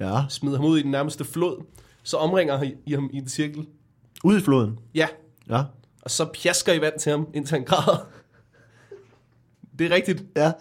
Ja. 0.00 0.20
Smider 0.28 0.56
ham 0.56 0.66
ud 0.66 0.78
i 0.78 0.82
den 0.82 0.90
nærmeste 0.90 1.24
flod, 1.24 1.64
så 2.02 2.16
omringer 2.16 2.62
I, 2.62 2.74
I 2.86 2.92
ham 2.92 3.10
i 3.12 3.16
en 3.16 3.28
cirkel. 3.28 3.66
Ud 4.24 4.38
i 4.38 4.40
floden. 4.40 4.78
Ja, 4.94 5.08
Ja. 5.48 5.62
og 6.02 6.10
så 6.10 6.24
pjasker 6.42 6.72
I 6.72 6.80
vand 6.80 6.98
til 6.98 7.10
ham, 7.10 7.28
indtil 7.34 7.54
han 7.54 7.64
græder. 7.64 8.06
Det 9.78 9.86
er 9.86 9.94
rigtigt. 9.94 10.24
Ja. 10.36 10.52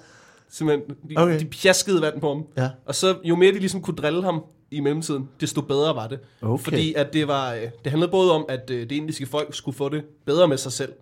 Simpelthen, 0.49 0.95
de, 1.09 1.13
Okay. 1.17 1.39
de 1.39 1.45
pjaskede 1.45 2.01
vand 2.01 2.21
på 2.21 2.27
ham. 2.33 2.43
Ja. 2.57 2.69
Og 2.85 2.95
så 2.95 3.17
jo 3.23 3.35
mere 3.35 3.51
de 3.53 3.59
ligesom 3.59 3.81
kunne 3.81 3.95
drille 3.95 4.23
ham 4.23 4.43
i 4.71 4.79
mellemtiden, 4.79 5.29
desto 5.41 5.61
bedre 5.61 5.95
var 5.95 6.07
det. 6.07 6.19
Okay. 6.41 6.63
Fordi 6.63 6.93
at 6.93 7.13
det 7.13 7.27
var, 7.27 7.53
øh, 7.53 7.61
det 7.83 7.91
handlede 7.91 8.11
både 8.11 8.31
om, 8.31 8.45
at 8.49 8.69
øh, 8.69 8.81
det 8.81 8.91
indiske 8.91 9.25
folk 9.25 9.53
skulle 9.55 9.77
få 9.77 9.89
det 9.89 10.03
bedre 10.25 10.47
med 10.47 10.57
sig 10.57 10.71
selv. 10.71 10.93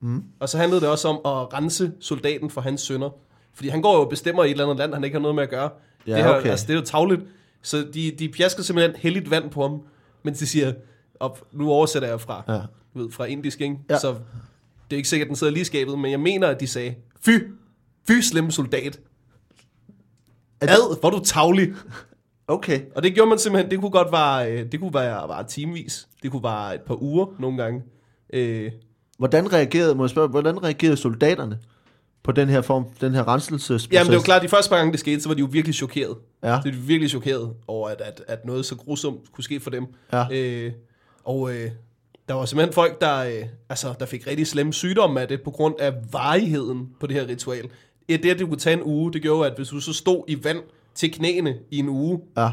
Mm. 0.00 0.22
Og 0.40 0.48
så 0.48 0.58
handlede 0.58 0.80
det 0.80 0.88
også 0.88 1.08
om 1.08 1.14
at 1.16 1.52
rense 1.54 1.92
soldaten 2.00 2.50
for 2.50 2.60
hans 2.60 2.80
sønner. 2.80 3.10
Fordi 3.54 3.68
han 3.68 3.82
går 3.82 3.94
jo 3.94 4.00
og 4.00 4.08
bestemmer 4.08 4.44
i 4.44 4.46
et 4.46 4.50
eller 4.50 4.64
andet 4.64 4.76
land, 4.78 4.94
han 4.94 5.04
ikke 5.04 5.14
har 5.14 5.20
noget 5.22 5.34
med 5.34 5.42
at 5.42 5.50
gøre. 5.50 5.70
Ja, 6.06 6.16
det, 6.16 6.24
her, 6.24 6.38
okay. 6.38 6.48
altså, 6.50 6.66
det 6.66 6.74
er 6.74 6.78
jo 6.78 6.84
tavligt. 6.84 7.20
Så 7.62 7.86
de, 7.94 8.10
de 8.18 8.28
pjasker 8.28 8.62
simpelthen 8.62 8.96
heldigt 8.96 9.30
vand 9.30 9.50
på 9.50 9.62
ham, 9.62 9.82
mens 10.22 10.38
de 10.38 10.46
siger, 10.46 10.72
op, 11.20 11.44
nu 11.52 11.70
oversætter 11.70 12.08
jeg 12.08 12.20
fra, 12.20 12.42
Ja. 12.48 12.60
ved, 13.00 13.10
fra 13.10 13.24
indisk, 13.24 13.60
ikke? 13.60 13.76
Ja. 13.90 13.98
Så 13.98 14.08
det 14.90 14.92
er 14.92 14.96
ikke 14.96 15.08
sikkert, 15.08 15.28
den 15.28 15.36
sidder 15.36 15.52
lige 15.52 15.64
skabet, 15.64 15.98
men 15.98 16.10
jeg 16.10 16.20
mener, 16.20 16.48
at 16.48 16.60
de 16.60 16.66
sagde, 16.66 16.94
fy, 17.20 17.30
fy 18.08 18.12
slemme 18.20 18.52
soldat. 18.52 19.00
Er 20.60 20.66
det- 20.66 20.72
Ad, 20.72 21.00
hvor 21.00 21.10
du 21.10 21.20
tavlig. 21.24 21.72
Okay. 22.48 22.80
Og 22.96 23.02
det 23.02 23.14
gjorde 23.14 23.28
man 23.28 23.38
simpelthen, 23.38 23.70
det 23.70 23.80
kunne 23.80 23.90
godt 23.90 24.12
være, 24.12 24.52
øh, 24.52 24.72
det 24.72 24.80
kunne 24.80 24.94
være, 24.94 25.28
være 25.28 25.44
timevis. 25.48 26.08
Det 26.22 26.30
kunne 26.30 26.42
være 26.42 26.74
et 26.74 26.80
par 26.80 27.02
uger 27.02 27.26
nogle 27.38 27.62
gange. 27.62 27.82
Øh, 28.32 28.72
Hvordan 29.18 29.52
reagerede, 29.52 29.94
må 29.94 30.04
jeg 30.04 30.10
spørge, 30.10 30.28
hvordan 30.28 30.62
reagerede 30.62 30.96
soldaterne 30.96 31.58
på 32.22 32.32
den 32.32 32.48
her 32.48 32.62
form, 32.62 32.84
den 33.00 33.14
her 33.14 33.28
renselsesproces? 33.28 33.88
jamen 33.92 34.10
det 34.10 34.16
jo 34.16 34.22
klart, 34.22 34.42
de 34.42 34.48
første 34.48 34.70
par 34.70 34.76
gange 34.76 34.92
det 34.92 35.00
skete, 35.00 35.20
så 35.20 35.28
var 35.28 35.34
de 35.34 35.40
jo 35.40 35.48
virkelig 35.50 35.74
chokeret. 35.74 36.16
Ja. 36.42 36.58
Det 36.64 36.74
er 36.74 36.78
virkelig 36.78 37.10
chokeret 37.10 37.52
over, 37.66 37.88
at, 37.88 38.00
at, 38.00 38.22
at 38.28 38.44
noget 38.44 38.66
så 38.66 38.76
grusomt 38.76 39.32
kunne 39.32 39.44
ske 39.44 39.60
for 39.60 39.70
dem. 39.70 39.86
Ja. 40.12 40.24
Øh, 40.32 40.72
og 41.24 41.54
øh, 41.54 41.70
der 42.28 42.34
var 42.34 42.44
simpelthen 42.44 42.74
folk, 42.74 43.00
der, 43.00 43.16
øh, 43.18 43.44
altså, 43.68 43.94
der 44.00 44.06
fik 44.06 44.26
rigtig 44.26 44.46
slemme 44.46 44.72
sygdomme 44.72 45.20
af 45.20 45.28
det, 45.28 45.42
på 45.42 45.50
grund 45.50 45.74
af 45.78 45.92
varigheden 46.12 46.88
på 47.00 47.06
det 47.06 47.16
her 47.16 47.28
ritual. 47.28 47.70
Det, 48.08 48.26
at 48.26 48.38
det 48.38 48.46
kunne 48.48 48.58
tage 48.58 48.76
en 48.76 48.82
uge, 48.82 49.12
det 49.12 49.22
gjorde, 49.22 49.50
at 49.50 49.56
hvis 49.56 49.68
du 49.68 49.80
så 49.80 49.92
stod 49.92 50.24
i 50.28 50.44
vand 50.44 50.58
til 50.94 51.12
knæene 51.12 51.54
i 51.70 51.78
en 51.78 51.88
uge, 51.88 52.20
Ja. 52.36 52.50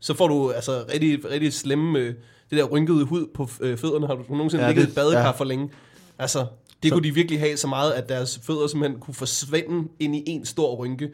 så 0.00 0.14
får 0.14 0.28
du 0.28 0.50
altså 0.50 0.84
rigtig, 0.94 1.30
rigtig 1.30 1.52
slemme, 1.52 1.98
øh, 1.98 2.06
det 2.50 2.58
der 2.58 2.64
rynkede 2.64 3.04
hud 3.04 3.26
på 3.34 3.48
øh, 3.60 3.78
fødderne. 3.78 4.06
Har 4.06 4.14
du 4.14 4.22
nogensinde 4.28 4.64
Ja, 4.64 4.68
ja, 4.68 4.74
ligget 4.74 4.86
i 4.88 4.90
et 4.90 4.94
badekar 4.94 5.20
ja. 5.20 5.24
ja. 5.26 5.30
for 5.30 5.44
længe? 5.44 5.70
Altså, 6.18 6.46
det 6.82 6.88
Så- 6.88 6.94
kunne 6.94 7.04
de 7.08 7.14
virkelig 7.14 7.40
have 7.40 7.56
så 7.56 7.66
meget, 7.68 7.92
at 7.92 8.08
deres 8.08 8.40
fødder 8.46 8.66
simpelthen 8.66 9.00
kunne 9.00 9.14
forsvinde 9.14 9.88
ind 10.00 10.16
i 10.16 10.22
en 10.26 10.44
stor 10.44 10.76
rynke. 10.76 11.10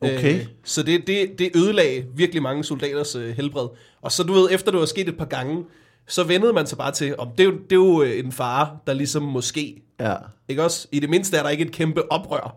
Okay. 0.00 0.34
Øh, 0.40 0.46
så 0.64 0.82
det, 0.82 1.06
det, 1.06 1.38
det 1.38 1.50
ødelagde 1.56 2.04
virkelig 2.14 2.42
mange 2.42 2.64
soldaters 2.64 3.14
øh, 3.14 3.36
helbred. 3.36 3.68
Og 4.02 4.12
så 4.12 4.22
du 4.22 4.32
ved, 4.32 4.48
efter 4.50 4.70
det 4.70 4.80
var 4.80 4.86
sket 4.86 5.08
et 5.08 5.16
par 5.18 5.24
gange, 5.24 5.64
så 6.08 6.24
vendede 6.24 6.52
man 6.52 6.66
sig 6.66 6.78
bare 6.78 6.92
til, 6.92 7.14
om 7.18 7.28
det, 7.38 7.40
er 7.40 7.44
jo- 7.44 7.58
det 7.70 7.72
er 7.72 7.76
jo 7.76 8.02
øh, 8.02 8.18
en 8.18 8.32
fare, 8.32 8.78
der 8.86 8.92
ligesom 8.92 9.22
måske, 9.22 9.82
Ja. 10.00 10.14
ikke 10.48 10.64
også? 10.64 10.88
I 10.92 11.00
det 11.00 11.10
mindste 11.10 11.36
er 11.36 11.42
der 11.42 11.50
ikke 11.50 11.64
et 11.64 11.72
kæmpe 11.72 12.12
oprør. 12.12 12.56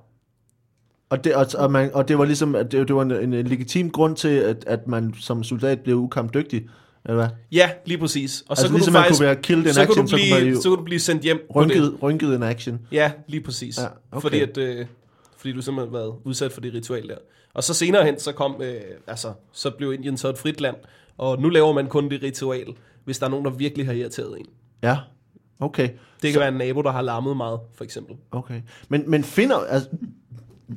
Og 1.09 1.23
det, 1.23 1.35
og, 1.35 1.45
og, 1.57 1.71
man, 1.71 1.91
og 1.93 2.07
det 2.07 2.17
var 2.17 2.25
ligesom, 2.25 2.55
at 2.55 2.71
det, 2.71 2.87
det 2.87 2.95
var 2.95 3.01
en, 3.01 3.11
en, 3.11 3.33
en 3.33 3.47
legitim 3.47 3.89
grund 3.89 4.15
til, 4.15 4.27
at, 4.27 4.63
at 4.67 4.87
man 4.87 5.13
som 5.19 5.43
soldat 5.43 5.79
blev 5.79 5.97
ukampdygtig, 5.97 6.69
eller 7.05 7.15
hvad? 7.15 7.27
Ja, 7.51 7.71
lige 7.85 7.97
præcis. 7.97 8.41
Og 8.41 8.57
så 8.57 8.61
Altså, 8.61 8.67
kunne 8.67 8.77
ligesom 8.77 8.93
du 8.93 8.97
man 8.97 9.03
faktisk, 9.03 9.19
kunne 9.19 9.25
være 9.25 9.35
killed 9.35 9.65
in 9.65 9.73
så, 9.73 9.85
kunne 9.85 9.91
action, 9.91 10.05
du 10.05 10.09
så 10.09 10.15
kunne 10.15 10.39
blive, 10.39 10.51
man 10.53 10.61
så 10.61 10.69
kunne 10.69 10.77
du 10.77 10.83
blive 10.83 10.99
sendt 10.99 11.23
hjem 11.23 11.37
på 11.53 11.63
det. 11.63 11.71
Rynket, 11.71 12.03
rynket 12.03 12.35
in 12.35 12.43
action. 12.43 12.79
Ja, 12.91 13.11
lige 13.27 13.41
præcis. 13.41 13.77
Ja, 13.77 13.85
okay. 14.11 14.21
fordi, 14.21 14.39
at, 14.39 14.57
øh, 14.57 14.85
fordi 15.37 15.53
du 15.53 15.61
simpelthen 15.61 15.93
har 15.93 15.99
været 15.99 16.15
udsat 16.23 16.51
for 16.51 16.61
det 16.61 16.73
ritual 16.73 17.07
der. 17.07 17.15
Og 17.53 17.63
så 17.63 17.73
senere 17.73 18.05
hen, 18.05 18.19
så 18.19 18.31
kom, 18.31 18.61
øh, 18.61 18.81
altså, 19.07 19.33
så 19.51 19.69
blev 19.69 19.93
Indien 19.93 20.17
så 20.17 20.29
et 20.29 20.37
frit 20.37 20.61
land, 20.61 20.75
og 21.17 21.41
nu 21.41 21.49
laver 21.49 21.73
man 21.73 21.87
kun 21.87 22.09
det 22.09 22.23
ritual, 22.23 22.67
hvis 23.05 23.19
der 23.19 23.25
er 23.25 23.29
nogen, 23.29 23.45
der 23.45 23.51
virkelig 23.51 23.85
har 23.85 23.93
irriteret 23.93 24.39
en. 24.39 24.45
Ja, 24.83 24.97
okay. 25.59 25.89
Det 26.21 26.21
kan 26.21 26.33
så... 26.33 26.39
være 26.39 26.49
en 26.49 26.57
nabo, 26.57 26.81
der 26.81 26.91
har 26.91 27.01
larmet 27.01 27.37
meget, 27.37 27.59
for 27.75 27.83
eksempel. 27.83 28.15
Okay. 28.31 28.61
Men, 28.89 29.03
men 29.07 29.23
finder... 29.23 29.57
Altså, 29.57 29.89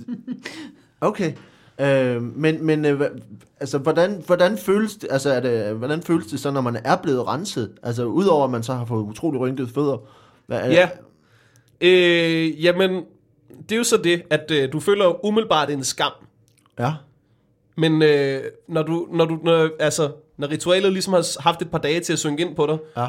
okay. 1.01 1.33
Øh, 1.81 2.23
men 2.23 2.67
men 2.67 2.85
øh, 2.85 3.01
altså, 3.61 3.79
hvordan, 3.79 4.23
hvordan, 4.27 4.59
føles 4.59 4.97
det, 4.97 5.09
altså, 5.11 5.31
er 5.31 5.41
det, 5.41 5.75
hvordan 5.75 6.03
føles 6.03 6.27
det 6.27 6.41
så, 6.41 6.51
når 6.51 6.61
man 6.61 6.77
er 6.85 6.97
blevet 6.97 7.27
renset? 7.27 7.73
Altså, 7.83 8.05
udover 8.05 8.45
at 8.45 8.51
man 8.51 8.63
så 8.63 8.75
har 8.75 8.85
fået 8.85 9.03
utrolig 9.03 9.41
rynkede 9.41 9.69
fødder. 9.69 9.97
Hvad, 10.47 10.61
er, 10.61 10.71
Ja. 10.71 10.89
Øh, 11.81 12.65
jamen, 12.65 12.91
det 13.69 13.73
er 13.73 13.77
jo 13.77 13.85
så 13.85 13.97
det, 13.97 14.23
at 14.31 14.51
øh, 14.51 14.73
du 14.73 14.81
føler 14.81 15.27
umiddelbart 15.27 15.71
en 15.71 15.85
skam. 15.85 16.13
Ja. 16.79 16.93
Men 17.77 18.03
øh, 18.03 18.43
når 18.69 18.83
du, 18.83 19.09
når 19.13 19.25
du, 19.25 19.39
når, 19.45 19.71
altså, 19.81 20.13
når 20.37 20.51
ritualet 20.51 20.93
ligesom 20.93 21.13
har 21.13 21.43
haft 21.43 21.63
et 21.63 21.71
par 21.71 21.79
dage 21.79 22.01
til 22.01 22.13
at 22.13 22.19
synge 22.19 22.41
ind 22.43 22.57
på 22.57 22.67
dig, 22.67 22.79
Ja. 22.97 23.09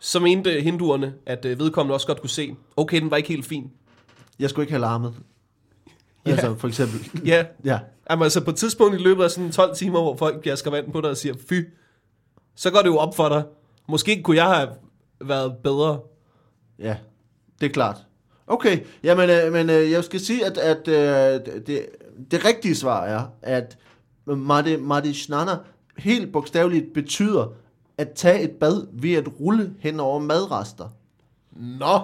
så 0.00 0.20
mente 0.20 0.60
hinduerne, 0.60 1.14
at 1.26 1.44
øh, 1.44 1.58
vedkommende 1.58 1.94
også 1.94 2.06
godt 2.06 2.20
kunne 2.20 2.30
se, 2.30 2.54
okay, 2.76 3.00
den 3.00 3.10
var 3.10 3.16
ikke 3.16 3.28
helt 3.28 3.46
fin. 3.46 3.70
Jeg 4.38 4.50
skulle 4.50 4.64
ikke 4.64 4.72
have 4.72 4.80
larmet. 4.80 5.14
Ja. 6.26 6.30
Altså, 6.30 6.54
for 6.54 6.68
eksempel. 6.68 7.20
Ja, 7.26 7.44
Ja. 7.64 7.78
Jamen, 8.10 8.22
altså 8.22 8.44
på 8.44 8.50
et 8.50 8.56
tidspunkt 8.56 8.94
i 9.00 9.02
løbet 9.02 9.24
af 9.24 9.30
sådan 9.30 9.52
12 9.52 9.76
timer, 9.76 10.00
hvor 10.00 10.16
folk 10.16 10.42
pjasker 10.42 10.70
vand 10.70 10.92
på 10.92 11.00
dig 11.00 11.10
og 11.10 11.16
siger, 11.16 11.34
fy, 11.48 11.54
så 12.56 12.70
går 12.70 12.78
det 12.78 12.86
jo 12.86 12.96
op 12.96 13.16
for 13.16 13.28
dig. 13.28 13.42
Måske 13.88 14.22
kunne 14.22 14.36
jeg 14.36 14.56
have 14.56 14.68
været 15.20 15.56
bedre. 15.64 16.00
Ja, 16.78 16.96
det 17.60 17.66
er 17.66 17.72
klart. 17.72 17.96
Okay, 18.46 18.80
jamen, 19.02 19.30
øh, 19.30 19.52
men 19.52 19.70
øh, 19.70 19.90
jeg 19.90 20.04
skal 20.04 20.20
sige, 20.20 20.46
at, 20.46 20.58
at 20.58 20.88
øh, 20.88 21.40
det, 21.66 21.86
det 22.30 22.44
rigtige 22.44 22.74
svar 22.74 23.04
er, 23.04 23.22
at 23.42 23.78
Madi, 24.26 24.76
Madi 24.76 25.14
Snana 25.14 25.52
helt 25.98 26.32
bogstaveligt 26.32 26.92
betyder 26.94 27.52
at 27.98 28.10
tage 28.10 28.42
et 28.42 28.50
bad 28.50 28.86
ved 28.92 29.12
at 29.12 29.28
rulle 29.40 29.74
hen 29.78 30.00
over 30.00 30.18
madrester. 30.18 30.88
Nå, 31.52 32.00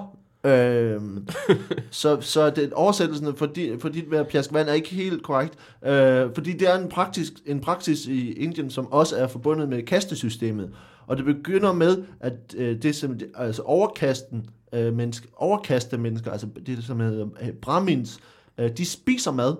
Øhm, 0.46 1.28
så, 1.90 2.20
så 2.20 2.50
det, 2.50 2.72
oversættelsen 2.72 3.36
for, 3.36 3.46
di, 3.46 3.78
for 3.78 3.88
dit 3.88 4.10
ved 4.10 4.18
at 4.18 4.28
pjaske 4.28 4.54
vand 4.54 4.68
er 4.68 4.72
ikke 4.72 4.88
helt 4.88 5.22
korrekt, 5.22 5.54
øh, 5.86 6.30
fordi 6.34 6.52
det 6.52 6.70
er 6.70 6.78
en 6.78 6.88
praksis, 6.88 7.32
en 7.46 7.60
praksis 7.60 8.06
i 8.06 8.32
Indien, 8.32 8.70
som 8.70 8.92
også 8.92 9.16
er 9.16 9.26
forbundet 9.26 9.68
med 9.68 9.82
kastesystemet. 9.82 10.70
Og 11.06 11.16
det 11.16 11.24
begynder 11.24 11.72
med, 11.72 12.04
at 12.20 12.32
øh, 12.56 12.82
det 12.82 12.96
som, 12.96 13.18
altså 13.34 13.62
overkasten, 13.62 14.46
øh, 14.72 14.94
menneske, 14.94 15.28
overkaste 15.36 15.98
mennesker, 15.98 16.30
altså 16.30 16.46
det 16.66 16.84
som 16.84 17.00
hedder 17.00 17.26
øh, 17.42 17.52
brahmins, 17.52 18.18
øh, 18.58 18.70
de 18.76 18.86
spiser 18.86 19.32
mad, 19.32 19.56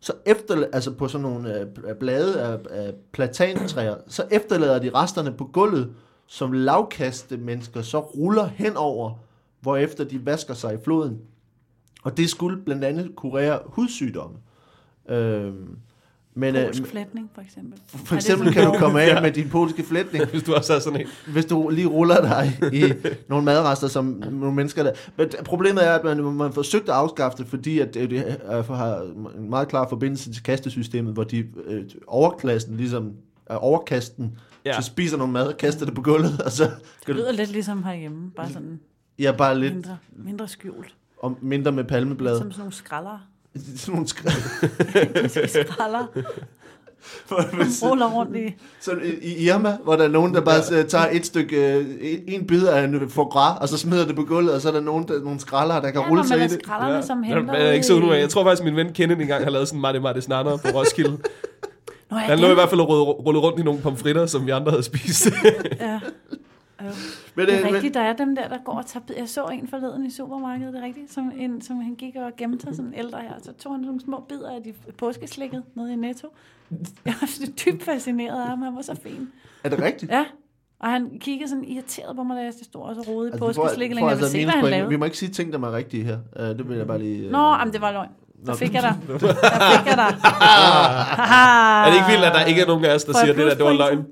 så 0.00 0.12
efter, 0.26 0.64
altså 0.72 0.90
på 0.90 1.08
sådan 1.08 1.22
nogle 1.22 1.60
øh, 1.60 1.94
blade 2.00 2.40
af, 2.40 2.58
af 2.70 2.94
platantræer, 3.12 3.94
så 4.08 4.24
efterlader 4.30 4.78
de 4.78 4.90
resterne 4.90 5.32
på 5.32 5.44
gulvet, 5.44 5.92
som 6.26 6.52
lavkaste 6.52 7.36
mennesker 7.36 7.82
så 7.82 8.00
ruller 8.00 8.46
henover, 8.46 9.12
hvorefter 9.66 10.04
de 10.04 10.26
vasker 10.26 10.54
sig 10.54 10.74
i 10.74 10.76
floden. 10.84 11.18
Og 12.02 12.16
det 12.16 12.30
skulle 12.30 12.62
blandt 12.64 12.84
andet 12.84 13.16
kurere 13.16 13.58
hudsygdomme. 13.66 14.36
Øhm, 15.08 15.76
men 16.34 16.56
øh, 16.56 16.64
Polsk 16.64 16.86
flætning, 16.86 17.30
for 17.34 17.40
eksempel. 17.40 17.80
for 17.86 18.14
eksempel 18.14 18.52
kan 18.52 18.64
du 18.66 18.78
komme 18.78 19.02
af 19.02 19.22
med 19.22 19.32
din 19.32 19.48
polske 19.48 19.82
flætning, 19.82 20.24
hvis 20.26 20.42
du 20.42 20.54
også 20.54 20.72
har 20.72 20.80
sådan 20.80 21.00
en. 21.00 21.06
hvis 21.32 21.44
du 21.44 21.68
lige 21.68 21.86
ruller 21.86 22.20
dig 22.20 22.58
i 22.72 22.92
nogle 23.28 23.44
madrester, 23.44 23.88
som 23.88 24.04
nogle 24.30 24.54
mennesker 24.54 24.82
der. 24.82 24.92
Men 25.16 25.28
problemet 25.44 25.86
er, 25.86 25.92
at 25.92 26.04
man, 26.04 26.34
man 26.34 26.52
forsøgte 26.52 26.92
at 26.92 26.98
afskaffe 26.98 27.38
det, 27.38 27.46
fordi 27.46 27.78
at 27.78 27.94
det, 27.94 28.10
det 28.10 28.38
har 28.66 29.00
en 29.38 29.50
meget 29.50 29.68
klar 29.68 29.88
forbindelse 29.88 30.32
til 30.32 30.42
kastesystemet, 30.42 31.14
hvor 31.14 31.24
de 31.24 31.46
øh, 31.66 31.84
overklassen 32.06 32.76
ligesom 32.76 33.12
er 33.46 33.56
overkasten, 33.56 34.38
ja. 34.64 34.70
Ja. 34.70 34.80
så 34.80 34.86
spiser 34.86 35.16
nogle 35.16 35.32
mad 35.32 35.46
og 35.46 35.56
kaster 35.56 35.86
det 35.86 35.94
på 35.94 36.02
gulvet, 36.02 36.40
og 36.40 36.52
så 36.52 36.70
Det 37.06 37.14
lyder 37.14 37.32
lidt 37.32 37.50
ligesom 37.52 37.84
herhjemme, 37.84 38.30
bare 38.30 38.48
sådan 38.48 38.80
ja, 39.18 39.32
bare 39.32 39.58
lidt 39.58 39.74
mindre, 39.74 39.98
mindre 40.16 40.48
skjult. 40.48 40.94
og 41.22 41.38
mindre 41.40 41.72
med 41.72 41.84
palmeblade. 41.84 42.38
Som 42.38 42.50
sådan 42.52 42.60
nogle 42.60 42.72
skraldere. 42.74 43.20
Sådan 43.76 43.94
nogle 43.94 44.06
skr- 44.08 45.62
Skraldere, 45.72 46.06
som 47.70 47.88
ruller 47.90 48.06
rundt 48.10 48.36
i. 48.36 48.54
Så 48.80 48.92
i 49.22 49.46
Irma, 49.46 49.76
hvor 49.84 49.96
der 49.96 50.04
er 50.04 50.08
nogen, 50.08 50.34
der 50.34 50.40
bare 50.40 50.60
øh, 50.78 50.84
tager 50.88 51.08
et 51.12 51.26
stykke, 51.26 51.74
øh, 51.78 51.86
en, 52.00 52.18
en 52.26 52.46
bid 52.46 52.66
af 52.66 52.84
en 52.84 53.10
foie 53.10 53.26
gras, 53.26 53.58
og 53.60 53.68
så 53.68 53.78
smider 53.78 54.06
det 54.06 54.16
på 54.16 54.22
gulvet, 54.22 54.54
og 54.54 54.60
så 54.60 54.68
er 54.68 54.72
der 54.72 54.80
nogen, 54.80 55.08
der, 55.08 55.20
nogle 55.20 55.40
skraldere, 55.40 55.82
der 55.82 55.90
kan 55.90 56.00
Ja, 56.00 56.08
rulle 56.08 56.26
sig 56.26 56.38
i 56.38 56.42
er 56.42 56.48
det. 56.48 56.58
skralderne, 56.64 57.02
som 57.02 57.24
Ja, 57.24 57.34
henter 57.34 57.54
det 57.54 57.62
er 57.62 57.70
ikke 57.72 57.86
så 57.86 57.94
ud 57.94 58.10
af. 58.12 58.20
Jeg 58.20 58.28
tror 58.28 58.44
faktisk, 58.44 58.64
min 58.64 58.76
ven 58.76 58.92
Kenneth 58.92 59.20
engang 59.20 59.44
har 59.44 59.50
lavet 59.50 59.68
sådan 59.68 59.78
en 59.78 59.82
Marte 59.82 60.00
Marte 60.00 60.20
Snander 60.22 60.56
på 60.56 60.68
Roskilde. 60.78 61.18
Nå, 62.10 62.16
ja, 62.16 62.22
Han 62.22 62.38
lå 62.38 62.50
i 62.50 62.54
hvert 62.54 62.68
fald 62.68 62.80
og 62.80 62.88
rullede 63.26 63.42
rundt 63.44 63.60
i 63.60 63.62
nogle 63.62 63.80
pomfritter, 63.80 64.26
som 64.26 64.46
vi 64.46 64.50
andre 64.50 64.70
havde 64.70 64.82
spist. 64.82 65.30
Ja. 65.80 66.00
Jo. 66.86 66.90
Men, 67.34 67.46
Det 67.46 67.52
øh, 67.52 67.60
er 67.60 67.64
men, 67.64 67.74
rigtigt, 67.74 67.94
der 67.94 68.00
er 68.00 68.12
dem 68.12 68.36
der, 68.36 68.48
der 68.48 68.58
går 68.64 68.72
og 68.72 68.86
tager 68.86 69.04
bid- 69.06 69.18
Jeg 69.18 69.28
så 69.28 69.44
en 69.44 69.68
forleden 69.68 70.06
i 70.06 70.10
supermarkedet, 70.10 70.72
det 70.74 70.82
er 70.82 70.86
rigtigt, 70.86 71.12
som, 71.12 71.32
en, 71.38 71.60
som 71.62 71.76
han 71.80 71.94
gik 71.94 72.16
og 72.16 72.32
gemte 72.36 72.66
sig, 72.66 72.76
sådan 72.76 72.86
en 72.92 72.94
ældre 72.98 73.20
her. 73.20 73.32
Så 73.42 73.52
tog 73.52 73.72
han 73.72 73.80
nogle 73.80 74.00
små 74.00 74.24
bidder 74.28 74.50
af 74.50 74.62
de 74.62 74.72
påskeslikket 74.98 75.62
nede 75.74 75.92
i 75.92 75.96
Netto. 75.96 76.28
Jeg 77.06 77.14
var 77.20 77.28
dybt 77.66 77.82
fascineret 77.82 78.40
af 78.40 78.46
ham, 78.48 78.62
han 78.62 78.74
var 78.76 78.82
så 78.82 78.96
fin. 79.02 79.28
er 79.64 79.68
det 79.68 79.82
rigtigt? 79.82 80.12
Ja, 80.12 80.24
og 80.80 80.90
han 80.90 81.10
kiggede 81.20 81.48
sådan 81.48 81.64
irriteret 81.64 82.16
på 82.16 82.22
mig, 82.22 82.36
da 82.36 82.42
jeg 82.42 82.52
stod 82.62 82.82
og 82.82 82.94
så 82.94 83.00
rode 83.00 83.28
i 83.28 83.32
Altså, 83.32 83.44
påskeslikket. 83.62 83.98
får 83.98 84.08
Jeg 84.08 84.16
vil 84.18 84.22
altså 84.24 84.32
se, 84.38 84.44
hvad 84.44 84.54
han 84.54 84.64
lavede. 84.64 84.88
Vi 84.88 84.96
må 84.96 85.04
ikke 85.04 85.18
sige 85.18 85.28
ting, 85.32 85.52
der 85.52 85.58
er 85.58 85.72
rigtige 85.76 86.04
her. 86.04 86.18
Uh, 86.40 86.42
det 86.42 86.68
vil 86.68 86.76
jeg 86.76 86.86
bare 86.86 86.98
lige... 86.98 87.26
Uh, 87.26 87.32
Nå, 87.32 87.38
jamen, 87.54 87.72
det 87.72 87.80
var 87.80 87.92
løgn. 87.92 88.08
Der 88.46 88.54
fik 88.54 88.74
jeg 88.74 88.82
dig. 88.82 88.94
Der 89.08 89.18
fik 89.18 89.86
jeg 89.86 89.96
dig. 89.96 90.10
er 91.84 91.90
det 91.90 91.94
ikke 91.96 92.06
vildt, 92.10 92.24
at 92.24 92.34
der 92.34 92.44
ikke 92.44 92.60
er 92.62 92.66
nogen 92.66 92.84
af 92.84 92.94
os, 92.94 93.04
der 93.04 93.12
jeg 93.14 93.20
siger 93.20 93.34
det 93.34 93.46
der, 93.46 93.54
det 93.54 93.64
var 93.64 93.72
løgn? 93.72 94.04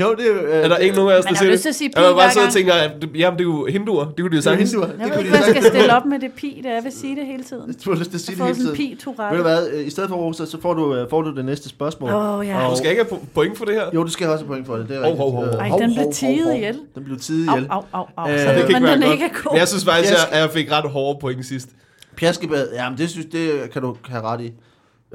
Jo, 0.00 0.14
det 0.14 0.26
er 0.30 0.34
jo... 0.34 0.40
Uh, 0.42 0.64
Er 0.64 0.68
der 0.68 0.76
ikke 0.76 0.96
nogen 0.96 1.10
af 1.12 1.18
os, 1.18 1.24
der 1.24 1.30
Man 1.30 1.36
har 1.36 1.42
siger 1.44 1.52
lyst 1.52 1.58
det? 1.58 1.62
til 1.62 1.68
at 1.68 1.74
sige 1.74 1.90
Jeg 1.96 2.02
var 2.04 2.10
pi 2.12 2.16
bare 2.16 2.30
sidde 2.32 2.46
og 2.46 2.52
tænker, 2.52 2.74
at 2.74 2.90
det- 3.02 3.10
jamen, 3.16 3.38
det 3.38 3.44
er 3.44 3.48
jo 3.48 3.66
hinduer. 3.66 4.04
Det 4.04 4.16
kunne 4.20 4.30
de 4.30 4.36
jo 4.36 4.40
det 4.40 4.46
er 4.46 4.54
hinduer. 4.56 4.86
Jeg 4.86 4.94
Det 4.98 5.04
ved 5.04 5.10
kunne 5.12 5.24
ikke, 5.24 5.36
jeg 5.36 5.44
skal 5.50 5.62
stille 5.64 5.96
op 5.96 6.04
med 6.06 6.18
det 6.20 6.32
pi, 6.32 6.60
der 6.64 6.74
jeg 6.74 6.84
vil 6.84 6.92
sige 6.92 7.16
det 7.16 7.26
hele 7.26 7.44
tiden. 7.44 7.74
Du 7.84 7.90
har 7.92 7.98
lyst 7.98 8.10
til 8.10 8.16
at 8.16 8.20
sige 8.20 8.36
det 8.36 8.44
hele 8.44 8.54
tiden. 8.58 8.76
pi 8.76 8.98
Ved 9.30 9.36
du 9.36 9.42
hvad, 9.42 9.68
øh, 9.72 9.86
i 9.86 9.90
stedet 9.90 10.08
for 10.10 10.16
Rosa, 10.16 10.46
så 10.46 10.60
får 10.60 10.74
du, 10.74 10.94
øh, 10.94 11.10
får 11.10 11.22
du 11.22 11.36
det 11.36 11.44
næste 11.44 11.68
spørgsmål. 11.68 12.10
Åh, 12.12 12.46
ja. 12.46 12.64
Og- 12.64 12.70
Du 12.70 12.76
skal 12.76 12.90
ikke 12.90 13.04
have 13.10 13.18
po- 13.20 13.24
point 13.34 13.58
for 13.58 13.64
det 13.64 13.74
her. 13.74 13.84
Jo, 13.94 14.02
du 14.02 14.08
skal 14.10 14.28
også 14.28 14.44
have 14.44 14.48
point 14.54 14.66
for 14.66 14.76
det, 14.76 14.88
det 14.88 14.96
er 14.96 15.14
hov, 15.16 15.16
hov. 15.32 15.44
Øh, 15.44 15.52
Ej, 15.54 15.68
den 15.78 15.94
blev 15.94 16.04
hov. 16.44 16.54
ihjel. 16.56 16.78
Den 16.94 17.04
blev 17.04 17.18
tidet 17.18 17.48
Au, 17.48 17.56
ihjel. 17.56 17.68
au, 17.70 17.82
au, 17.92 18.06
au. 18.16 18.30
Øh, 18.32 18.38
Så 18.40 18.48
det 18.48 18.56
ved 18.56 18.62
kan 18.66 18.82
man, 18.82 18.82
ikke 18.82 18.92
den 18.92 19.00
være 19.00 19.12
ikke 19.12 19.24
er 19.24 19.42
god. 19.44 19.52
Men 19.52 19.58
jeg 19.58 19.68
synes 19.68 19.84
faktisk, 19.84 20.12
at 20.30 20.40
jeg 20.40 20.50
fik 20.50 20.72
ret 20.72 20.90
hårde 20.90 21.18
point 21.20 21.46
sidst. 21.46 21.68
Pjaskebad, 22.16 22.68
jamen 22.74 22.98
det 22.98 23.10
synes 23.10 23.26
det 23.32 23.50
kan 23.72 23.82
du 23.82 23.96
have 24.08 24.22
ret 24.22 24.40
i. 24.40 24.52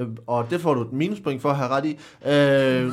Øh, 0.00 0.06
Og 0.26 0.46
det 0.50 0.60
får 0.60 0.74
du 0.74 0.80
et 0.82 0.92
minuspoint 0.92 1.42
for 1.42 1.50
at 1.50 1.56
have 1.56 1.68
ret 1.70 1.84
i. 1.84 1.90
Øh, 2.26 2.86
Ooh, 2.86 2.92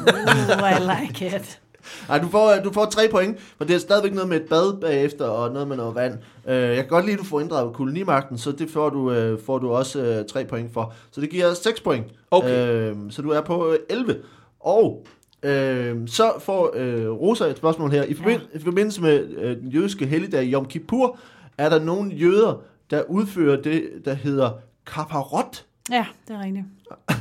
I 0.71 1.01
like 1.01 1.25
it. 1.35 1.59
Nej, 2.07 2.19
du 2.19 2.27
får, 2.27 2.53
du 2.63 2.73
får 2.73 2.85
tre 2.85 3.07
point, 3.11 3.39
for 3.57 3.65
det 3.65 3.75
er 3.75 3.79
stadigvæk 3.79 4.13
noget 4.13 4.29
med 4.29 4.37
et 4.41 4.49
bad 4.49 4.79
bagefter, 4.81 5.25
og 5.25 5.53
noget 5.53 5.67
med 5.67 5.77
noget 5.77 5.95
vand. 5.95 6.13
Øh, 6.47 6.55
jeg 6.55 6.75
kan 6.75 6.87
godt 6.87 7.05
lide, 7.05 7.13
at 7.13 7.19
du 7.19 7.25
får 7.25 7.39
inddraget 7.39 7.73
kolonimagten, 7.73 8.37
så 8.37 8.51
det 8.51 8.69
får 8.69 8.89
du, 8.89 9.11
øh, 9.11 9.39
får 9.45 9.57
du 9.57 9.71
også 9.71 10.01
øh, 10.01 10.25
tre 10.25 10.45
point 10.45 10.73
for. 10.73 10.93
Så 11.11 11.21
det 11.21 11.29
giver 11.29 11.53
6 11.53 11.81
point. 11.81 12.05
Okay. 12.31 12.89
Øh, 12.91 12.95
så 13.09 13.21
du 13.21 13.29
er 13.29 13.41
på 13.41 13.71
øh, 13.71 13.79
11. 13.89 14.15
Og 14.59 15.05
øh, 15.43 15.97
så 16.07 16.33
får 16.39 16.71
øh, 16.75 17.09
Rosa 17.09 17.45
et 17.45 17.57
spørgsmål 17.57 17.91
her. 17.91 18.03
I, 18.03 18.13
forbind, 18.13 18.41
ja. 18.53 18.59
I 18.59 18.63
forbindelse 18.63 19.01
med 19.01 19.29
øh, 19.37 19.57
den 19.57 19.69
jødiske 19.69 20.05
helligdag 20.05 20.45
Yom 20.45 20.65
Kippur, 20.65 21.17
er 21.57 21.69
der 21.69 21.79
nogle 21.79 22.11
jøder, 22.11 22.61
der 22.91 23.03
udfører 23.03 23.61
det, 23.61 23.83
der 24.05 24.13
hedder 24.13 24.51
kaparot. 24.85 25.65
Ja, 25.91 26.05
det 26.27 26.35
er 26.35 26.43
rigtigt. 26.43 26.65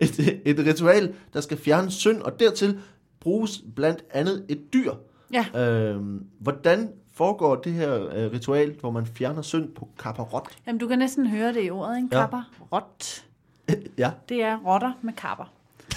Et, 0.00 0.40
et 0.44 0.66
ritual, 0.66 1.14
der 1.32 1.40
skal 1.40 1.58
fjerne 1.58 1.90
synd, 1.90 2.22
og 2.22 2.40
dertil 2.40 2.78
bruges 3.20 3.62
blandt 3.76 4.04
andet 4.10 4.46
et 4.48 4.72
dyr. 4.72 4.92
Ja, 5.32 5.46
Øhm, 5.60 6.24
hvordan 6.38 6.92
foregår 7.12 7.56
det 7.56 7.72
her 7.72 8.08
øh, 8.14 8.32
ritual, 8.32 8.76
hvor 8.80 8.90
man 8.90 9.06
fjerner 9.06 9.42
synd 9.42 9.68
på 9.68 9.88
kaparot? 9.98 10.48
Jamen, 10.66 10.78
du 10.78 10.88
kan 10.88 10.98
næsten 10.98 11.26
høre 11.26 11.52
det 11.52 11.64
i 11.66 11.70
ordet, 11.70 11.96
ikke? 11.96 12.08
Ja. 12.12 12.20
Kapper. 12.20 12.42
Rot. 12.72 13.24
ja. 13.98 14.10
Det 14.28 14.42
er 14.42 14.58
rotter 14.66 14.92
med 15.02 15.12
kapper. 15.12 15.52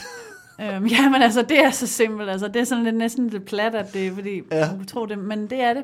øhm, 0.62 0.86
ja, 0.86 1.10
men 1.10 1.22
altså, 1.22 1.42
det 1.42 1.60
er 1.60 1.70
så 1.72 1.88
simpelt. 1.88 2.30
Altså, 2.30 2.48
det 2.48 2.56
er 2.56 2.64
sådan 2.64 2.84
lidt, 2.84 2.96
næsten 2.96 3.28
lidt 3.30 3.46
plat, 3.46 3.76
at 3.76 3.94
det 3.94 4.08
er, 4.08 4.12
fordi 4.14 4.42
Ja. 4.52 4.70
du 4.80 4.86
tror 4.86 5.06
det, 5.06 5.18
men 5.20 5.48
det 5.50 5.62
er 5.62 5.74
det. 5.74 5.84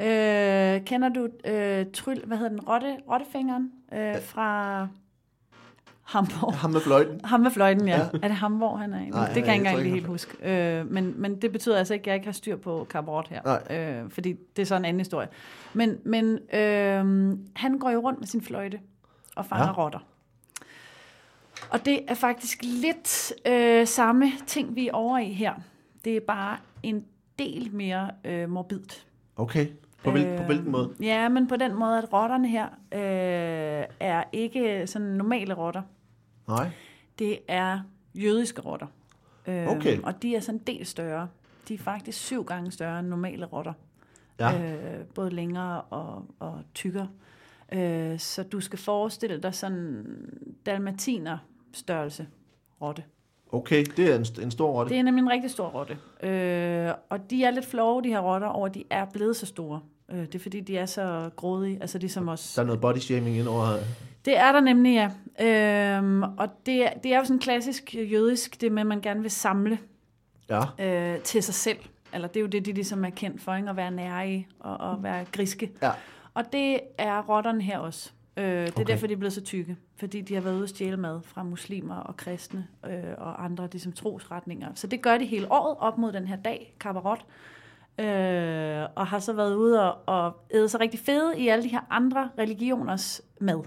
Øh, 0.00 0.84
kender 0.84 1.08
du 1.08 1.28
øh, 1.50 1.86
tryl, 1.94 2.20
hvad 2.26 2.36
hedder 2.36 2.50
den, 2.50 2.60
rotte, 2.60 2.96
rottefingeren 3.10 3.70
øh, 3.92 4.22
fra 4.22 4.88
Hamburg? 6.10 6.54
Ham 6.54 6.70
med 6.70 6.80
fløjten. 6.80 7.20
Ham 7.24 7.40
med 7.40 7.50
fløjten, 7.50 7.88
ja. 7.88 7.96
Ja. 7.96 8.04
Er 8.22 8.28
det 8.28 8.36
ham, 8.36 8.52
hvor 8.52 8.76
han 8.76 8.92
er? 8.94 8.98
Nej, 9.06 9.26
det 9.26 9.34
kan 9.34 9.46
jeg 9.46 9.54
ikke 9.54 9.66
engang 9.68 9.82
lige 9.82 9.94
helt 9.94 10.06
huske. 10.06 10.36
Øh, 10.78 10.90
men, 10.92 11.14
men 11.16 11.42
det 11.42 11.52
betyder 11.52 11.78
altså 11.78 11.94
ikke, 11.94 12.02
at 12.02 12.06
jeg 12.06 12.14
ikke 12.14 12.26
har 12.26 12.32
styr 12.32 12.56
på 12.56 12.86
Cabrot 12.90 13.28
her. 13.28 13.40
Nej. 13.44 13.78
Øh, 14.04 14.10
fordi 14.10 14.36
det 14.56 14.62
er 14.62 14.66
så 14.66 14.76
en 14.76 14.84
anden 14.84 15.00
historie. 15.00 15.28
Men, 15.72 15.98
men 16.04 16.38
øh, 16.54 17.38
han 17.56 17.78
går 17.78 17.90
jo 17.90 18.00
rundt 18.00 18.18
med 18.18 18.26
sin 18.26 18.42
fløjte 18.42 18.78
og 19.36 19.46
fanger 19.46 19.66
Ja. 19.66 19.72
rotter. 19.72 19.98
Og 21.70 21.84
det 21.84 22.00
er 22.08 22.14
faktisk 22.14 22.58
lidt 22.62 23.32
øh, 23.46 23.86
samme 23.86 24.32
ting, 24.46 24.76
vi 24.76 24.88
er 24.88 24.92
over 24.92 25.18
i 25.18 25.32
her. 25.32 25.54
Det 26.04 26.16
er 26.16 26.20
bare 26.26 26.56
en 26.82 27.04
del 27.38 27.68
mere 27.72 28.10
øh, 28.24 28.48
morbidt. 28.50 29.06
Okay. 29.36 29.66
På, 30.04 30.10
hvil, 30.10 30.34
på 30.38 30.42
hvilken 30.42 30.72
måde? 30.72 30.90
Ja, 31.00 31.28
men 31.28 31.46
på 31.48 31.56
den 31.56 31.74
måde, 31.74 31.98
at 31.98 32.12
rotterne 32.12 32.48
her 32.48 32.66
øh, 32.92 33.84
er 34.00 34.24
ikke 34.32 34.86
sådan 34.86 35.06
normale 35.08 35.54
rotter. 35.54 35.82
Nej. 36.50 36.70
Det 37.18 37.38
er 37.48 37.80
jødiske 38.14 38.60
rotter. 38.60 38.86
Øh, 39.46 39.66
Okay. 39.68 40.00
Og 40.02 40.22
de 40.22 40.36
er 40.36 40.40
sådan 40.40 40.60
en 40.60 40.76
del 40.76 40.86
større. 40.86 41.28
De 41.68 41.74
er 41.74 41.78
faktisk 41.78 42.18
syv 42.18 42.44
gange 42.44 42.70
større 42.70 43.00
end 43.00 43.08
normale 43.08 43.46
rotter. 43.46 43.72
Ja. 44.40 44.72
Øh, 44.74 45.04
både 45.14 45.30
længere 45.30 45.80
og, 45.80 46.24
og 46.38 46.62
tykkere. 46.74 47.08
Øh, 47.72 48.18
så 48.18 48.42
du 48.42 48.60
skal 48.60 48.78
forestille 48.78 49.38
dig 49.42 49.54
sådan 49.54 50.06
dalmatiner 50.66 51.38
størrelse 51.72 52.26
rotte. 52.82 53.02
Okay, 53.52 53.84
det 53.96 54.12
er 54.12 54.16
en, 54.16 54.26
en 54.42 54.50
stor 54.50 54.72
rotte. 54.72 54.90
Det 54.90 54.98
er 54.98 55.02
nemlig 55.02 55.22
en 55.22 55.30
rigtig 55.30 55.50
stor 55.50 55.68
rotte. 55.68 55.98
Øh, 56.28 56.92
og 57.08 57.30
de 57.30 57.44
er 57.44 57.50
lidt 57.50 57.66
flove, 57.66 58.02
de 58.02 58.08
her 58.08 58.20
rotter, 58.20 58.46
over 58.48 58.66
at 58.66 58.74
de 58.74 58.84
er 58.90 59.04
blevet 59.04 59.36
så 59.36 59.46
store. 59.46 59.80
Øh, 60.10 60.18
det 60.18 60.34
er 60.34 60.38
fordi, 60.38 60.60
de 60.60 60.78
er 60.78 60.86
så 60.86 61.30
grådige. 61.36 61.78
Altså 61.80 61.98
ligesom 61.98 62.28
os. 62.28 62.54
Der 62.54 62.62
er 62.62 62.66
noget 62.66 62.80
body 62.80 62.96
shaming 62.98 63.36
ind 63.36 63.48
over. 63.48 63.66
Det 64.24 64.36
er 64.38 64.52
der 64.52 64.60
nemlig, 64.60 64.94
ja. 64.94 65.10
Øhm, 65.98 66.22
og 66.22 66.48
det, 66.66 66.84
er- 66.86 66.98
det 67.02 67.12
er 67.14 67.18
jo 67.18 67.24
sådan 67.24 67.38
klassisk 67.40 67.94
jødisk, 67.94 68.60
det 68.60 68.72
med, 68.72 68.80
at 68.80 68.86
man 68.86 69.00
gerne 69.00 69.20
vil 69.22 69.30
samle 69.30 69.78
Ja. 70.50 70.60
øh, 71.14 71.20
til 71.20 71.42
sig 71.42 71.54
selv. 71.54 71.78
Eller 72.14 72.28
det 72.28 72.36
er 72.36 72.40
jo 72.40 72.46
det, 72.46 72.66
de 72.66 72.72
ligesom 72.72 73.04
er 73.04 73.10
kendt 73.10 73.42
for, 73.42 73.54
ikke? 73.54 73.70
at 73.70 73.76
være 73.76 73.90
nære 73.90 74.44
og, 74.60 74.76
og 74.76 75.02
være 75.02 75.24
griske. 75.32 75.72
Ja. 75.82 75.90
Og 76.34 76.52
det 76.52 76.80
er 76.98 77.22
rotterne 77.28 77.62
her 77.62 77.78
også. 77.78 78.10
Øh, 78.36 78.44
det 78.44 78.58
er 78.58 78.62
Okay. 78.70 78.80
okay. 78.82 78.92
derfor, 78.92 79.06
de 79.06 79.12
er 79.12 79.16
blevet 79.16 79.32
så 79.32 79.40
tykke. 79.40 79.76
Fordi 79.96 80.20
de 80.20 80.34
har 80.34 80.40
været 80.40 80.54
ude 80.54 80.62
at 80.62 80.68
stjæle 80.68 80.96
mad 80.96 81.20
fra 81.24 81.42
muslimer 81.42 81.94
og 81.96 82.16
kristne 82.16 82.66
øh, 82.86 83.02
og 83.18 83.44
andre 83.44 83.68
ligesom, 83.72 83.92
trosretninger. 83.92 84.68
Så 84.74 84.86
det 84.86 85.02
gør 85.02 85.18
de 85.18 85.24
hele 85.24 85.52
året 85.52 85.76
op 85.78 85.98
mod 85.98 86.12
den 86.12 86.26
her 86.26 86.36
dag, 86.36 86.76
Kabarot. 86.80 87.24
Øh, 87.98 88.82
og 88.96 89.06
har 89.06 89.18
så 89.18 89.32
været 89.32 89.54
ude 89.54 89.92
og, 89.92 89.98
og 90.06 90.36
æde 90.54 90.68
sig 90.68 90.80
rigtig 90.80 91.00
fede 91.00 91.38
i 91.38 91.48
alle 91.48 91.64
de 91.64 91.68
her 91.68 91.80
andre 91.90 92.30
religioners 92.38 93.22
mad. 93.40 93.64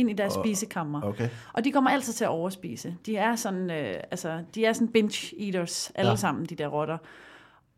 Ind 0.00 0.10
i 0.10 0.12
deres 0.12 0.36
Og- 0.36 0.44
spisekammer. 0.44 1.02
Okay. 1.02 1.28
Og 1.52 1.64
de 1.64 1.72
kommer 1.72 1.90
altid 1.90 2.12
til 2.12 2.24
at 2.24 2.30
overspise. 2.30 2.96
De 3.06 3.16
er 3.16 3.36
sådan, 3.36 3.70
øh, 3.70 3.94
altså, 4.10 4.44
de 4.54 4.64
er 4.64 4.72
sådan 4.72 4.88
binge 4.88 5.46
eaters, 5.46 5.92
alle 5.94 6.08
Ja. 6.08 6.12
ja. 6.12 6.16
sammen, 6.16 6.46
de 6.46 6.54
der 6.54 6.66
rotter. 6.68 6.98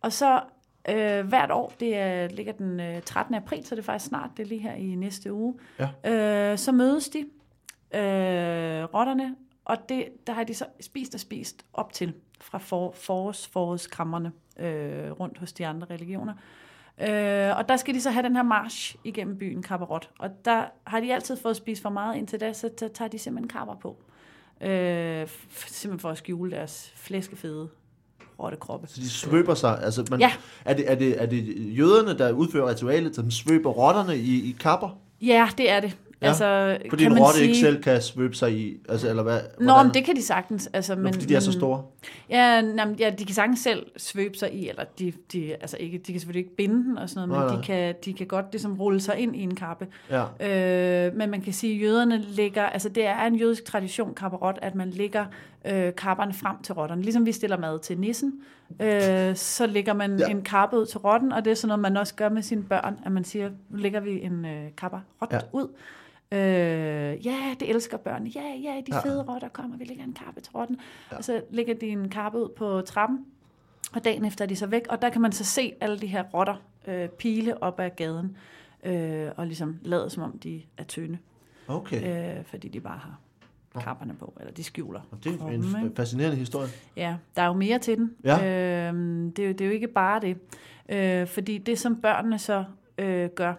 Og 0.00 0.12
så 0.12 0.40
øh, 0.88 1.26
hvert 1.28 1.50
år, 1.50 1.72
det 1.80 1.96
er, 1.96 2.28
ligger 2.28 2.52
den 2.52 2.80
øh, 2.80 3.02
13. 3.02 3.34
april, 3.34 3.66
så 3.66 3.74
det 3.74 3.80
er 3.80 3.84
faktisk 3.84 4.08
snart, 4.08 4.30
det 4.36 4.42
er 4.42 4.46
lige 4.46 4.60
her 4.60 4.72
i 4.74 4.94
næste 4.94 5.32
uge, 5.32 5.54
øh, 6.06 6.58
så 6.58 6.72
mødes 6.72 7.08
de, 7.08 7.18
øh, 7.94 8.84
rotterne, 8.84 9.34
og 9.64 9.88
det, 9.88 10.04
der 10.26 10.32
har 10.32 10.44
de 10.44 10.54
så 10.54 10.64
spist 10.80 11.14
og 11.14 11.20
spist 11.20 11.64
op 11.72 11.92
til 11.92 12.14
fra 12.40 12.58
for, 12.58 12.92
forårs, 12.96 13.46
forårskrammerne 13.48 14.32
øh, 14.58 15.10
rundt 15.10 15.38
hos 15.38 15.52
de 15.52 15.66
andre 15.66 15.86
religioner. 15.90 16.32
Øh, 16.32 16.38
og 17.56 17.68
der 17.68 17.76
skal 17.76 17.94
de 17.94 18.00
så 18.00 18.10
have 18.10 18.22
den 18.22 18.36
her 18.36 18.42
march 18.42 18.96
igennem 19.04 19.38
byen, 19.38 19.62
Kabarot. 19.62 20.10
Og 20.18 20.30
der 20.44 20.64
har 20.86 21.00
de 21.00 21.14
altid 21.14 21.36
fået 21.36 21.56
spist 21.56 21.82
for 21.82 21.90
meget 21.90 22.16
indtil 22.16 22.40
da, 22.40 22.52
så 22.52 22.70
tager 22.94 23.08
de 23.08 23.18
simpelthen 23.18 23.48
kapper 23.48 23.74
på. 23.74 23.96
Øh, 24.60 25.28
simpelthen 25.66 25.98
for 26.00 26.10
at 26.10 26.18
skjule 26.18 26.50
deres 26.50 26.92
flæskefede 26.96 27.68
rottekroppe. 28.40 28.86
Så 28.86 29.00
de 29.00 29.10
svøber 29.10 29.54
sig. 29.54 29.82
Altså, 29.82 30.04
man, 30.10 30.20
Ja. 30.20 30.32
er, 30.64 30.74
det, 30.74 30.90
er, 30.90 30.94
det, 30.94 31.22
er 31.22 31.26
det 31.26 31.44
jøderne, 31.78 32.18
der 32.18 32.32
udfører 32.32 32.68
ritualet, 32.70 33.14
som 33.16 33.30
svøber 33.30 33.70
rotterne 33.70 34.16
i, 34.16 34.50
i 34.50 34.56
kapper? 34.60 34.98
Ja, 35.20 35.48
det 35.58 35.70
er 35.70 35.80
det. 35.80 35.96
Ja, 36.22 36.28
altså, 36.28 36.78
Fordi 36.90 37.02
kan 37.04 37.12
en 37.12 37.14
man 37.14 37.22
rotte 37.22 37.38
sige... 37.38 37.48
ikke 37.48 37.58
selv 37.60 37.82
kan 37.82 38.02
svøbe 38.02 38.34
sig 38.34 38.52
i, 38.52 38.76
altså, 38.88 39.08
eller 39.08 39.22
hvad? 39.22 39.40
Nå, 39.58 39.64
hvordan? 39.64 39.86
men 39.86 39.94
det 39.94 40.04
kan 40.04 40.16
de 40.16 40.22
sagtens. 40.22 40.70
Altså, 40.72 40.94
Nå, 40.94 41.00
men, 41.02 41.12
fordi 41.14 41.26
de 41.26 41.34
er 41.34 41.40
så 41.40 41.52
store. 41.52 41.82
Ja, 42.30 42.60
nem, 42.60 42.92
ja, 42.98 43.10
de 43.10 43.24
kan 43.24 43.34
sagtens 43.34 43.60
selv 43.60 43.86
svøbe 43.96 44.36
sig 44.38 44.54
i, 44.54 44.68
eller 44.68 44.84
de, 44.98 45.12
de, 45.32 45.54
altså 45.54 45.76
ikke, 45.80 45.98
de 45.98 46.12
kan 46.12 46.20
selvfølgelig 46.20 46.44
ikke 46.44 46.56
binde 46.56 46.84
den 46.84 46.98
og 46.98 47.08
sådan 47.08 47.28
noget, 47.28 47.40
Nej, 47.44 47.48
men 47.48 47.54
nej. 47.54 47.60
de 47.60 47.66
kan, 47.66 47.94
de 48.04 48.12
kan 48.12 48.26
godt 48.26 48.46
ligesom 48.52 48.74
rulle 48.80 49.00
sig 49.00 49.18
ind 49.18 49.36
i 49.36 49.40
en 49.42 49.54
kappe. 49.54 49.86
Ja. 50.10 51.06
Øh, 51.06 51.16
men 51.16 51.30
man 51.30 51.40
kan 51.40 51.52
sige, 51.52 51.74
at 51.74 51.82
jøderne 51.82 52.18
lægger, 52.28 52.62
altså 52.62 52.88
det 52.88 53.06
er 53.06 53.22
en 53.24 53.34
jødisk 53.36 53.64
tradition, 53.64 54.14
kapperot, 54.14 54.58
at 54.62 54.74
man 54.74 54.90
lægger 54.90 55.24
øh, 55.66 55.94
kapperne 55.94 56.32
frem 56.32 56.56
til 56.62 56.74
rotterne. 56.74 57.02
Ligesom 57.02 57.26
vi 57.26 57.32
stiller 57.32 57.58
mad 57.58 57.78
til 57.78 57.98
nissen, 57.98 58.32
øh, 58.82 59.36
så 59.36 59.66
lægger 59.66 59.92
man 59.94 60.18
Ja. 60.18 60.26
en 60.28 60.42
kappe 60.42 60.78
ud 60.78 60.86
til 60.86 60.98
rotten, 60.98 61.32
og 61.32 61.44
det 61.44 61.50
er 61.50 61.54
sådan 61.54 61.68
noget, 61.68 61.80
man 61.80 61.96
også 61.96 62.14
gør 62.14 62.28
med 62.28 62.42
sine 62.42 62.62
børn, 62.62 62.96
at 63.06 63.12
man 63.12 63.24
siger, 63.24 63.50
nu 63.70 63.76
lægger 63.78 64.00
vi 64.00 64.22
en 64.22 64.44
øh, 64.44 64.62
kapperot 64.78 65.02
Ja. 65.30 65.36
ja. 65.36 65.40
ud. 65.52 65.68
Øh, 66.32 67.26
ja, 67.26 67.54
det 67.60 67.70
elsker 67.70 67.96
børn. 67.96 68.26
Ja, 68.26 68.42
ja, 68.62 68.80
de 68.86 68.94
Ja. 68.94 69.00
fede 69.00 69.22
rotter 69.22 69.48
kommer, 69.48 69.76
vi 69.76 69.84
lægger 69.84 70.04
en 70.04 70.12
kappe 70.24 70.40
til 70.40 70.52
rotten. 70.52 70.76
Ja. 71.12 71.16
Og 71.16 71.24
så 71.24 71.42
lægger 71.50 71.74
de 71.74 71.86
en 71.86 72.08
kappe 72.08 72.38
ud 72.38 72.48
på 72.48 72.80
trappen, 72.80 73.26
og 73.92 74.04
dagen 74.04 74.24
efter 74.24 74.44
er 74.44 74.48
de 74.48 74.56
så 74.56 74.66
væk, 74.66 74.82
og 74.88 75.02
der 75.02 75.08
kan 75.10 75.20
man 75.22 75.32
så 75.32 75.44
se 75.44 75.72
alle 75.80 75.98
de 75.98 76.06
her 76.06 76.22
rotter 76.34 76.54
øh, 76.86 77.08
pile 77.08 77.62
op 77.62 77.80
ad 77.80 77.90
gaden, 77.96 78.36
øh, 78.84 79.28
og 79.36 79.46
ligesom 79.46 79.78
lade 79.82 80.10
som 80.10 80.22
om 80.22 80.38
de 80.38 80.62
er 80.78 80.84
tynde, 80.84 81.18
Okay. 81.68 82.38
øh, 82.38 82.44
fordi 82.44 82.68
de 82.68 82.80
bare 82.80 82.98
har 82.98 83.18
kapperne 83.80 84.14
på, 84.14 84.32
eller 84.40 84.52
de 84.52 84.64
skjuler 84.64 85.00
Og 85.10 85.24
det 85.24 85.32
er 85.34 85.38
kroppen, 85.38 85.64
en 85.76 85.84
ikke? 85.84 85.96
fascinerende 85.96 86.36
historie. 86.36 86.68
Ja, 86.96 87.16
der 87.36 87.42
er 87.42 87.46
jo 87.46 87.52
mere 87.52 87.78
til 87.78 87.96
den. 87.98 88.14
Ja. 88.24 88.88
Øhm, 88.88 89.32
det, 89.32 89.42
er 89.42 89.46
jo, 89.46 89.52
det 89.52 89.60
er 89.60 89.66
jo 89.66 89.72
ikke 89.72 89.88
bare 89.88 90.20
det. 90.20 90.36
Øh, 90.88 91.26
fordi 91.26 91.58
det, 91.58 91.78
som 91.78 91.96
børnene 92.00 92.38
så 92.38 92.64
øh, 92.98 93.28
gør, 93.30 93.54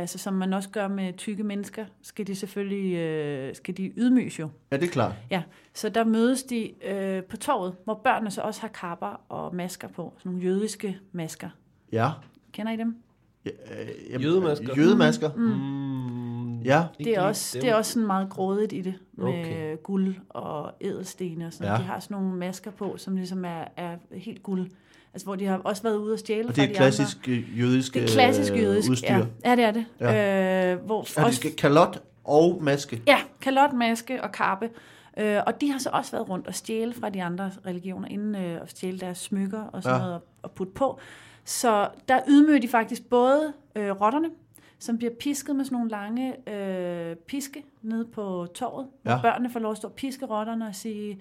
altså 0.00 0.18
som 0.18 0.34
man 0.34 0.52
også 0.52 0.68
gør 0.68 0.88
med 0.88 1.12
tykke 1.12 1.42
mennesker, 1.42 1.84
skal 2.02 2.26
de 2.26 2.34
selvfølgelig 2.34 2.94
øh, 2.96 3.54
skal 3.54 3.76
de 3.76 3.92
ydmyges 3.96 4.38
jo. 4.38 4.48
Ja, 4.70 4.76
det 4.76 4.84
er 4.88 4.92
klart. 4.92 5.12
Ja, 5.30 5.42
så 5.74 5.88
der 5.88 6.04
mødes 6.04 6.42
de 6.42 6.70
øh, 6.84 7.22
på 7.22 7.36
torvet, 7.36 7.74
hvor 7.84 8.00
børnene 8.04 8.30
så 8.30 8.40
også 8.40 8.60
har 8.60 8.68
kapper 8.68 9.20
og 9.28 9.54
masker 9.54 9.88
på. 9.88 10.12
Sådan 10.18 10.32
nogle 10.32 10.44
jødiske 10.48 10.98
masker. 11.12 11.48
Ja. 11.92 12.10
Kender 12.52 12.72
I 12.72 12.76
dem? 12.76 12.96
ja 13.44 13.50
øh, 14.14 14.22
Jødemasker. 14.24 14.74
Jødemasker. 14.76 15.30
Mm. 15.36 16.60
Ja. 16.60 16.84
Det 16.98 17.16
er, 17.16 17.20
også, 17.20 17.58
det 17.60 17.68
er 17.68 17.74
også 17.74 17.92
sådan 17.92 18.06
meget 18.06 18.28
grådigt 18.30 18.72
i 18.72 18.80
det, 18.80 18.94
med 19.12 19.26
Okay. 19.28 19.76
guld 19.82 20.14
og 20.28 20.72
ædelstene 20.80 21.46
og 21.46 21.52
sådan 21.52 21.72
ja. 21.72 21.78
De 21.78 21.82
har 21.82 22.00
sådan 22.00 22.14
nogle 22.14 22.36
masker 22.36 22.70
på, 22.70 22.96
som 22.96 23.16
ligesom 23.16 23.44
er, 23.44 23.64
er 23.76 23.96
helt 24.12 24.42
guld. 24.42 24.70
Altså, 25.14 25.26
hvor 25.26 25.36
de 25.36 25.44
har 25.46 25.58
også 25.58 25.82
været 25.82 25.96
ude 25.96 26.12
og 26.12 26.18
stjæle 26.18 26.48
Og 26.48 26.54
fra 26.54 26.62
det 26.62 26.68
er 26.68 26.72
de 26.72 26.74
klassisk 26.74 27.28
øh, 27.28 27.60
jødisk, 27.60 27.96
andre. 27.96 28.06
Det 28.06 28.10
er 28.10 28.14
klassisk 28.14 28.52
øh, 28.52 28.58
jødisk, 28.62 28.90
udstyr. 28.90 29.06
ja. 29.08 29.20
ja. 29.44 29.56
det 29.56 29.64
er 29.64 29.70
det. 29.70 29.84
Ja. 30.00 30.72
Øh, 30.72 30.84
hvor 30.84 31.20
Ja, 31.20 31.28
de 31.28 31.34
skal 31.34 31.56
kalot 31.56 32.02
og 32.24 32.58
maske. 32.62 33.02
Ja, 33.06 33.18
kalot, 33.40 33.72
maske 33.72 34.22
og 34.22 34.32
kappe. 34.32 34.70
Øh, 35.18 35.38
og 35.46 35.60
de 35.60 35.70
har 35.72 35.78
så 35.78 35.90
også 35.92 36.12
været 36.12 36.28
rundt 36.28 36.46
og 36.46 36.54
stjæle 36.54 36.92
fra 36.94 37.10
de 37.10 37.22
andre 37.22 37.50
religioner, 37.66 38.08
inden 38.08 38.34
øh, 38.34 38.62
at 38.62 38.70
stjæle 38.70 38.98
deres 38.98 39.18
smykker 39.18 39.62
og 39.62 39.82
sådan 39.82 39.98
Ja. 39.98 40.04
noget 40.04 40.20
og, 40.42 40.50
putte 40.50 40.72
på. 40.72 40.98
Så 41.44 41.88
der 42.08 42.20
ydmyger 42.28 42.60
de 42.60 42.68
faktisk 42.68 43.04
både 43.10 43.52
øh, 43.76 43.90
rotterne, 43.90 44.28
som 44.78 44.98
bliver 44.98 45.12
pisket 45.20 45.56
med 45.56 45.64
sådan 45.64 45.76
nogle 45.76 45.90
lange 45.90 46.50
øh, 46.50 47.16
piske 47.16 47.64
nede 47.82 48.04
på 48.04 48.46
torvet, 48.54 48.86
ja. 49.04 49.20
Børnene 49.22 49.50
får 49.50 49.60
lov 49.60 49.70
at 49.70 49.76
stå 49.76 49.88
og 49.88 49.94
piske 49.94 50.26
rotterne 50.26 50.66
og 50.66 50.74
sige, 50.74 51.18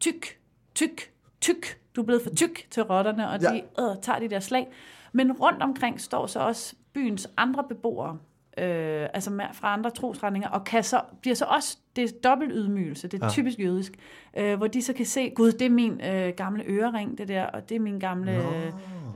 tyk, 0.00 0.26
tyk, 0.74 1.11
tyk, 1.42 1.78
du 1.96 2.00
er 2.00 2.04
blevet 2.04 2.22
for 2.22 2.30
tyk 2.34 2.66
til 2.70 2.82
rotterne, 2.82 3.30
og 3.30 3.40
Ja. 3.42 3.50
de 3.52 3.62
øh, 3.80 3.96
tager 4.02 4.18
de 4.18 4.28
der 4.30 4.40
slag. 4.40 4.66
Men 5.12 5.32
rundt 5.32 5.62
omkring 5.62 6.00
står 6.00 6.26
så 6.26 6.40
også 6.40 6.74
byens 6.92 7.28
andre 7.36 7.64
beboere, 7.68 8.18
øh, 8.58 9.06
altså 9.14 9.30
med- 9.30 9.44
fra 9.52 9.72
andre 9.72 9.90
trosretninger, 9.90 10.48
og 10.48 10.64
kan 10.64 10.84
så, 10.84 11.00
bliver 11.20 11.34
så 11.34 11.44
også, 11.44 11.78
det 11.96 12.04
er 12.04 12.08
dobbelt 12.24 12.52
ydmygelse, 12.54 13.08
det 13.08 13.14
er 13.14 13.18
Ja. 13.20 13.26
ja. 13.26 13.30
typisk 13.30 13.58
jødisk, 13.58 13.92
øh, 14.36 14.56
hvor 14.56 14.66
de 14.66 14.82
så 14.82 14.92
kan 14.92 15.06
se, 15.06 15.30
gud, 15.30 15.52
det 15.52 15.62
er 15.66 15.70
min 15.70 16.00
øh, 16.04 16.32
gamle 16.36 16.64
ørering, 16.66 17.18
det 17.18 17.28
der, 17.28 17.44
og 17.46 17.68
det 17.68 17.74
er 17.74 17.80
min 17.80 17.98
gamle 17.98 18.32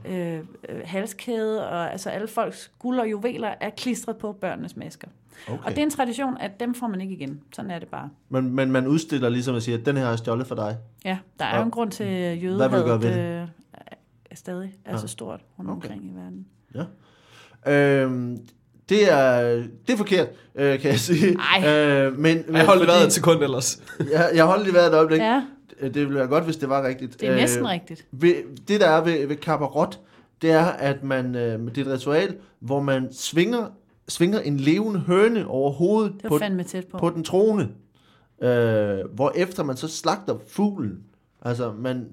øh, 0.09 0.37
øh, 0.39 0.43
halskæde, 0.85 1.69
og 1.69 1.91
altså 1.91 2.09
alle 2.09 2.27
folks 2.27 2.71
guld 2.79 2.99
og 2.99 3.11
juveler 3.11 3.53
er 3.61 3.69
klistret 3.69 4.17
på 4.17 4.31
børnenes 4.33 4.75
masker. 4.75 5.07
Okay. 5.47 5.63
Og 5.65 5.71
det 5.71 5.77
er 5.77 5.83
en 5.83 5.89
tradition, 5.89 6.37
at 6.39 6.59
dem 6.59 6.73
får 6.73 6.87
man 6.87 7.01
ikke 7.01 7.13
igen. 7.13 7.39
Sådan 7.53 7.71
er 7.71 7.79
det 7.79 7.87
bare. 7.87 8.09
Men, 8.29 8.55
men 8.55 8.71
man 8.71 8.87
udstiller 8.87 9.29
ligesom 9.29 9.55
at 9.55 9.63
sige, 9.63 9.77
at 9.77 9.85
den 9.85 9.97
her 9.97 10.05
er 10.05 10.15
stjålet 10.15 10.47
for 10.47 10.55
dig. 10.55 10.77
Ja, 11.05 11.17
der 11.39 11.45
er 11.45 11.57
jo 11.57 11.63
en 11.65 11.71
grund 11.71 11.91
til, 11.91 12.03
at 12.03 12.37
hvad 12.37 12.69
vil 12.69 12.79
du 12.79 12.85
gøre 12.85 12.99
jødehavet 13.01 13.03
ved 13.03 13.41
øh, 13.41 13.47
er 14.31 14.35
stadig 14.35 14.73
er 14.85 14.91
Ja. 14.91 14.97
så 14.97 15.07
stort 15.07 15.39
rundt 15.59 15.71
Okay. 15.71 15.81
omkring 15.89 16.05
i 16.05 16.11
verden. 16.15 16.45
Øhm, 17.67 18.37
det 18.89 19.11
er, 19.13 19.41
det 19.87 19.93
er 19.93 19.97
forkert, 19.97 20.27
øh, 20.55 20.79
kan 20.79 20.91
jeg 20.91 20.99
sige. 20.99 21.35
Ej. 21.63 21.69
Øh, 21.69 22.19
men, 22.19 22.43
men 22.47 22.55
Jeg 22.55 22.65
holdt 22.65 22.79
det 22.81 22.87
fordi- 22.89 22.97
været 22.97 23.05
et 23.05 23.13
sekund 23.13 23.43
ellers. 23.43 23.81
Jeg, 24.13 24.29
jeg 24.35 24.45
holdt 24.45 24.63
lige 24.63 24.73
været 24.73 24.87
et 24.87 24.93
øjeblik. 24.93 25.19
Ja, 25.19 25.43
Det 25.81 25.95
ville 25.95 26.15
være 26.15 26.27
godt, 26.27 26.43
hvis 26.43 26.57
det 26.57 26.69
var 26.69 26.87
rigtigt. 26.87 27.21
det 27.21 27.29
er 27.29 27.35
næsten 27.35 27.67
rigtigt. 27.69 28.05
Ved, 28.11 28.33
det, 28.67 28.79
der 28.81 28.87
er 28.89 29.03
ved, 29.03 29.27
ved 29.27 29.35
kabarot, 29.35 29.99
det 30.41 30.51
er, 30.51 30.65
at 30.65 31.03
man, 31.03 31.35
øh, 31.35 31.59
det 31.75 31.77
er 31.77 31.81
et 31.81 31.87
ritual, 31.99 32.35
hvor 32.59 32.81
man 32.81 33.13
svinger, 33.13 33.65
svinger 34.07 34.39
en 34.39 34.57
levende 34.57 34.99
høne 34.99 35.47
over 35.47 35.71
hovedet 35.71 36.13
Det 36.13 36.29
på, 36.29 36.37
på. 36.91 36.97
på 36.97 37.09
den 37.09 37.23
trone. 37.23 37.69
Øh, 38.41 38.99
hvor 39.13 39.31
efter 39.35 39.63
man 39.63 39.77
så 39.77 39.87
slagter 39.87 40.37
fuglen. 40.47 41.03
Altså, 41.41 41.71
man, 41.71 42.09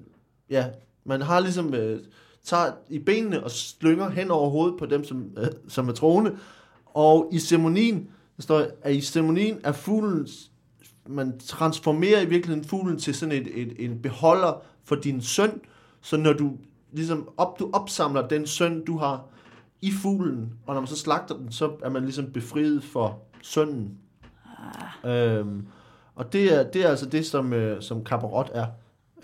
ja, 0.49 0.65
man 1.03 1.21
har 1.21 1.39
ligesom, 1.39 1.73
øh, 1.73 1.99
tager 2.43 2.71
i 2.89 2.99
benene 2.99 3.43
og 3.43 3.51
slynger 3.51 4.09
hen 4.09 4.31
over 4.31 4.49
hovedet 4.49 4.79
på 4.79 4.85
dem, 4.85 5.03
som, 5.03 5.25
øh, 5.37 5.47
som 5.67 5.89
er 5.89 5.93
troende. 5.93 6.37
Og 6.85 7.29
i 7.31 7.39
ceremonien, 7.39 8.09
der 8.37 8.43
står, 8.43 8.63
at 8.81 8.95
i 8.95 9.01
ceremonien 9.01 9.59
er 9.63 9.71
fuglens 9.71 10.51
man 11.07 11.39
transformerer 11.39 12.21
i 12.21 12.25
virkeligheden 12.25 12.65
fuglen 12.69 12.99
til 12.99 13.15
sådan 13.15 13.31
et, 13.31 13.61
et, 13.61 13.85
en 13.85 14.01
beholder 14.01 14.61
for 14.83 14.95
din 14.95 15.21
søn, 15.21 15.61
så 16.01 16.17
når 16.17 16.33
du 16.33 16.57
ligesom 16.91 17.29
op, 17.37 17.59
du 17.59 17.69
opsamler 17.73 18.27
den 18.27 18.47
søn, 18.47 18.85
du 18.85 18.97
har 18.97 19.25
i 19.81 19.91
fuglen, 19.91 20.53
og 20.67 20.73
når 20.73 20.81
man 20.81 20.87
så 20.87 20.97
slagter 20.97 21.35
den, 21.37 21.51
så 21.51 21.71
er 21.83 21.89
man 21.89 22.03
ligesom 22.03 22.31
befriet 22.31 22.83
for 22.83 23.19
sønnen. 23.41 23.97
Ah. 25.03 25.37
Øhm, 25.39 25.67
og 26.15 26.33
det 26.33 26.53
er, 26.59 26.63
det 26.71 26.85
er 26.85 26.89
altså 26.89 27.05
det, 27.05 27.25
som, 27.25 27.53
øh, 27.53 27.81
som 27.81 28.03
kabarot 28.03 28.51
er. 28.53 28.65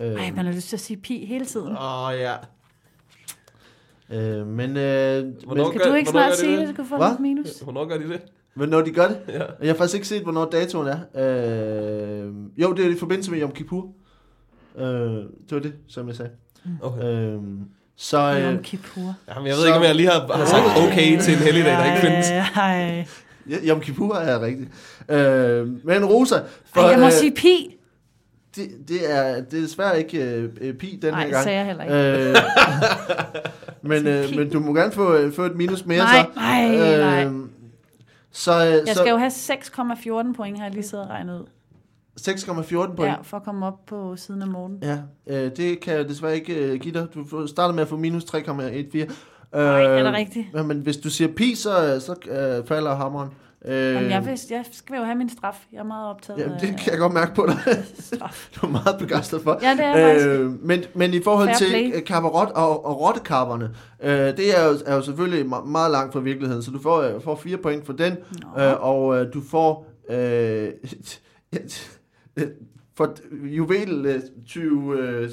Øhm, 0.00 0.16
Ej, 0.16 0.30
man 0.30 0.46
har 0.46 0.52
lyst 0.52 0.68
til 0.68 0.76
at 0.76 0.80
sige 0.80 0.96
pi 0.96 1.24
hele 1.26 1.44
tiden. 1.44 1.68
Åh, 1.76 2.10
ja. 2.14 2.34
øh, 4.10 4.46
men, 4.46 4.70
øh, 4.70 5.44
Hvornår 5.44 5.62
men, 5.64 5.72
Kan 5.72 5.80
gør- 5.80 5.88
du 5.90 5.94
ikke 5.94 6.10
snart 6.10 6.36
sige 6.36 6.56
det? 6.56 6.68
så 6.68 6.74
kan 6.74 6.84
du 6.84 6.88
få 6.88 6.96
Hvad? 6.96 7.08
lidt 7.10 7.20
minus? 7.20 7.60
Hvornår 7.60 7.84
gør 7.88 7.98
de 7.98 8.08
det? 8.08 8.22
men 8.54 8.68
når 8.68 8.80
de 8.80 8.90
gør 8.92 9.08
det, 9.08 9.20
Ja. 9.28 9.42
jeg 9.60 9.68
har 9.68 9.74
faktisk 9.74 9.94
ikke 9.94 10.08
set, 10.08 10.22
hvornår 10.22 10.44
datoen 10.44 10.86
er. 10.88 10.98
Øh, 11.14 12.34
jo, 12.62 12.72
det 12.72 12.86
er 12.86 12.90
i 12.90 12.98
forbindelse 12.98 13.30
med 13.30 13.40
Yom 13.40 13.52
Kippur. 13.52 13.92
Øh, 14.76 14.84
det 14.86 15.26
var 15.50 15.58
det, 15.58 15.74
som 15.88 16.06
jeg 16.08 16.16
sagde. 16.16 16.30
Okay. 16.82 17.04
Øh, 17.04 17.42
så, 18.02 18.18
Yom 18.18 18.54
øh, 18.54 18.62
Kippur. 18.62 19.14
Jamen, 19.28 19.46
jeg 19.48 19.56
ved 19.56 19.66
ikke, 19.66 19.78
om 19.78 19.82
jeg 19.84 19.94
lige 19.94 20.10
har, 20.10 20.36
har 20.36 20.44
sagt 20.44 20.64
okay 20.76 21.20
til 21.20 21.32
en 21.32 21.38
helligdag, 21.38 21.72
der 21.72 21.84
ikke 21.84 22.06
findes. 22.06 22.30
Ej, 22.56 23.06
ja, 23.50 23.56
Yom 23.68 23.80
Kippur 23.80 24.14
er 24.14 24.40
rigtigt. 24.42 24.70
Øh, 25.08 25.68
men 25.86 26.04
Rosa, 26.04 26.36
for, 26.74 26.80
Ej, 26.80 26.86
jeg 26.88 26.98
må 26.98 27.06
øh, 27.06 27.12
sige 27.12 27.34
pi. 27.34 27.76
det, 28.56 28.68
det, 28.88 29.12
er, 29.12 29.34
det 29.34 29.58
er 29.58 29.62
desværre 29.62 29.98
ikke 29.98 30.18
øh, 30.24 30.48
øh, 30.60 30.74
pi 30.74 30.98
den 31.02 31.10
Nej, 31.10 31.18
her 31.18 31.24
det 31.26 31.32
gang. 31.32 31.44
sagde 31.44 31.58
jeg 31.58 31.66
heller 31.66 31.82
ikke. 31.84 32.30
Øh, 32.30 32.36
men, 33.90 34.06
øh, 34.12 34.36
men 34.36 34.50
du 34.50 34.60
må 34.60 34.74
gerne 34.74 34.92
få, 34.92 35.14
øh, 35.14 35.32
få 35.32 35.42
et 35.42 35.56
minus 35.56 35.86
mere 35.86 35.98
Nej, 35.98 36.26
så. 36.34 36.40
nej, 36.40 36.76
nej. 36.98 37.24
Øh, 37.24 37.32
så, 38.32 38.52
øh, 38.66 38.72
Jeg 38.72 38.82
så 38.86 38.94
skal 38.94 39.10
jo 39.10 39.16
have 39.16 39.30
6,14 39.30 40.36
point, 40.36 40.58
har 40.58 40.64
jeg 40.64 40.74
lige 40.74 40.82
siddet 40.82 41.06
og 41.06 41.10
regnet 41.10 41.40
ud. 41.40 41.46
6,14 42.20 42.94
point. 42.96 42.98
Ja, 43.00 43.14
for 43.22 43.36
at 43.36 43.42
komme 43.42 43.66
op 43.66 43.86
på 43.86 44.16
siden 44.16 44.42
af 44.42 44.48
Morten. 44.48 44.78
Ja, 44.82 44.98
øh, 45.26 45.50
det 45.56 45.80
kan 45.80 45.94
jeg 45.94 46.08
desværre 46.08 46.34
ikke 46.34 46.54
øh, 46.54 46.80
give 46.80 46.94
dig. 46.94 47.06
Du 47.14 47.46
starter 47.46 47.74
med 47.74 47.82
at 47.82 47.88
få 47.88 47.96
minus 47.96 48.24
3,14. 48.24 48.38
Øh, 48.48 49.64
Nej, 49.64 49.82
er 49.82 50.02
det 50.02 50.12
rigtigt? 50.12 50.46
Ja, 50.54 50.62
men 50.62 50.80
hvis 50.80 50.96
du 50.96 51.10
siger 51.10 51.28
pi, 51.36 51.54
så, 51.54 52.00
så 52.00 52.14
øh, 52.30 52.66
falder 52.66 52.94
hammeren. 52.94 53.28
Øh, 53.64 53.74
Jamen, 53.94 54.10
jeg, 54.10 54.26
vidste, 54.26 54.54
jeg 54.54 54.64
skal 54.72 54.96
jo 54.96 55.02
have 55.04 55.14
min 55.18 55.28
straf. 55.30 55.66
Jeg 55.72 55.78
er 55.78 55.82
meget 55.84 56.10
optaget 56.10 56.38
Jamen, 56.40 56.60
det 56.60 56.68
kan 56.80 56.92
jeg 56.92 56.98
godt 56.98 57.12
mærke 57.12 57.34
på 57.34 57.46
dig. 57.46 57.56
straf. 58.14 58.48
du 58.56 58.66
er 58.66 58.70
meget 58.70 58.96
begejstret 58.98 59.42
for. 59.42 59.58
Ja, 59.62 59.70
det 59.70 59.80
er 59.84 59.96
jeg 59.96 60.10
faktisk. 60.10 60.28
Øh, 60.28 60.64
men, 60.66 60.80
men 60.94 61.14
i 61.14 61.22
forhold 61.22 61.48
Fair 61.48 61.56
til 61.56 61.66
play. 61.68 61.92
øh, 61.96 62.04
kabarot 62.04 62.48
og, 62.54 62.86
og 62.86 63.00
rottekarperne, 63.00 63.70
øh, 64.02 64.10
det 64.36 64.58
er 64.60 64.68
jo, 64.68 64.74
er 64.86 64.94
jo 64.94 65.02
selvfølgelig 65.02 65.44
me- 65.52 65.64
meget 65.68 65.90
langt 65.90 66.12
fra 66.12 66.20
virkeligheden, 66.20 66.62
så 66.62 66.70
du 66.70 66.82
får, 66.82 67.00
øh, 67.00 67.22
får 67.22 67.36
fire 67.36 67.56
point 67.56 67.86
for 67.86 67.92
den, 67.92 68.16
Nå. 68.56 68.62
øh, 68.62 68.74
og 68.80 69.16
øh, 69.20 69.32
du 69.34 69.40
får 69.50 69.86
øh, 70.10 70.68
for 72.94 73.14
juvel 73.46 74.06
øh, 74.06 74.20
tyve 74.46 74.98
øh, 74.98 75.30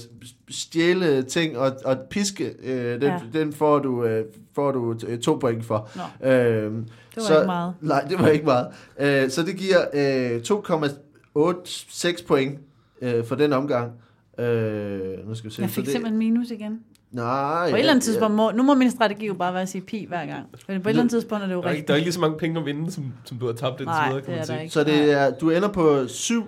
stjæle 0.49 1.23
ting 1.23 1.57
og, 1.57 1.71
og 1.85 1.97
piske, 2.09 2.53
øh, 2.63 2.93
den, 2.93 3.03
Ja. 3.03 3.19
den 3.33 3.53
får 3.53 3.79
du, 3.79 4.05
øh, 4.05 4.25
får 4.55 4.71
du 4.71 4.93
to 5.21 5.35
point 5.37 5.65
for. 5.65 5.89
Nå, 6.21 6.27
Øh, 6.29 6.33
det 6.35 6.83
var 7.15 7.21
så- 7.21 7.35
ikke 7.39 7.45
meget. 7.45 7.73
Nej, 7.81 8.01
det 8.09 8.19
var 8.19 8.27
ikke 8.27 8.45
meget. 8.45 8.67
Øh, 8.99 9.29
så 9.29 9.43
det 9.43 9.55
giver 9.57 9.79
øh, 9.93 10.41
2,86 10.41 12.25
point 12.27 12.59
øh, 13.01 13.25
for 13.25 13.35
den 13.35 13.53
omgang. 13.53 13.91
Øh, 14.39 15.27
nu 15.27 15.35
skal 15.35 15.49
vi 15.49 15.55
se. 15.55 15.61
Jeg 15.61 15.69
fik 15.69 15.83
det, 15.85 15.91
simpelthen 15.91 16.17
minus 16.19 16.51
igen. 16.51 16.79
Nej. 17.11 17.69
På 17.69 17.75
et 17.75 17.79
eller 17.79 17.91
andet 17.91 18.03
tidspunkt 18.03 18.35
må, 18.35 18.51
nu 18.51 18.63
må 18.63 18.73
min 18.75 18.91
strategi 18.91 19.27
jo 19.27 19.33
bare 19.33 19.53
være 19.53 19.61
at 19.61 19.69
sige 19.69 19.81
pi 19.81 20.05
hver 20.07 20.25
gang. 20.25 20.45
Men 20.67 20.81
på 20.81 20.89
et 20.89 20.91
eller 20.91 21.01
andet 21.01 21.11
tidspunkt 21.11 21.43
er 21.43 21.47
det 21.47 21.53
jo 21.53 21.61
er, 21.61 21.65
rigtigt. 21.65 21.87
der 21.87 21.93
er 21.93 21.97
ikke 21.97 22.05
lige 22.05 22.13
så 22.13 22.19
mange 22.19 22.37
penge 22.37 22.59
at 22.59 22.65
vinde, 22.65 22.91
som, 22.91 23.13
som 23.25 23.37
du 23.37 23.45
har 23.45 23.53
tabt 23.53 23.71
indtil 23.81 23.85
videre, 23.85 24.15
det 24.15 24.23
kan 24.23 24.31
man 24.31 24.39
er 24.41 24.45
der 24.45 24.53
sige. 24.53 24.61
ikke. 24.61 24.73
Så 24.73 24.83
det 24.83 25.11
er, 25.11 25.31
du 25.31 25.49
ender 25.49 25.67
på 25.69 26.07
7, 26.07 26.43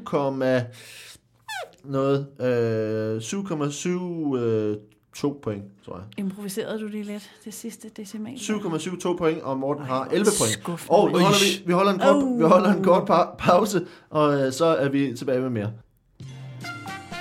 noget. 1.84 2.28
Øh, 2.42 3.18
7,72 3.18 5.40
point, 5.44 5.64
tror 5.86 5.96
jeg. 5.98 6.06
Improviserede 6.18 6.80
du 6.80 6.88
lige 6.88 7.04
lidt 7.04 7.32
det 7.46 7.54
sidste 7.54 7.90
decimal? 7.98 8.34
7,72 8.34 9.18
point, 9.18 9.42
og 9.42 9.58
Morten 9.58 9.86
har 9.86 10.04
11 10.06 10.26
point. 10.40 10.52
Skuffende. 10.54 10.92
Og 10.92 11.12
nu 11.12 11.18
holder 11.20 11.60
vi, 11.60 11.64
vi, 11.68 11.74
holder 11.74 11.94
en 11.94 12.00
kort, 12.00 12.16
Oh. 12.16 12.40
vi 12.40 12.44
holder 12.44 12.74
en 12.74 12.84
kort 12.84 13.10
pa- 13.10 13.36
pause, 13.38 13.86
og 14.10 14.42
øh, 14.42 14.52
så 14.52 14.66
er 14.66 14.90
vi 14.90 15.14
tilbage 15.18 15.42
med 15.42 15.50
mere. 15.50 15.72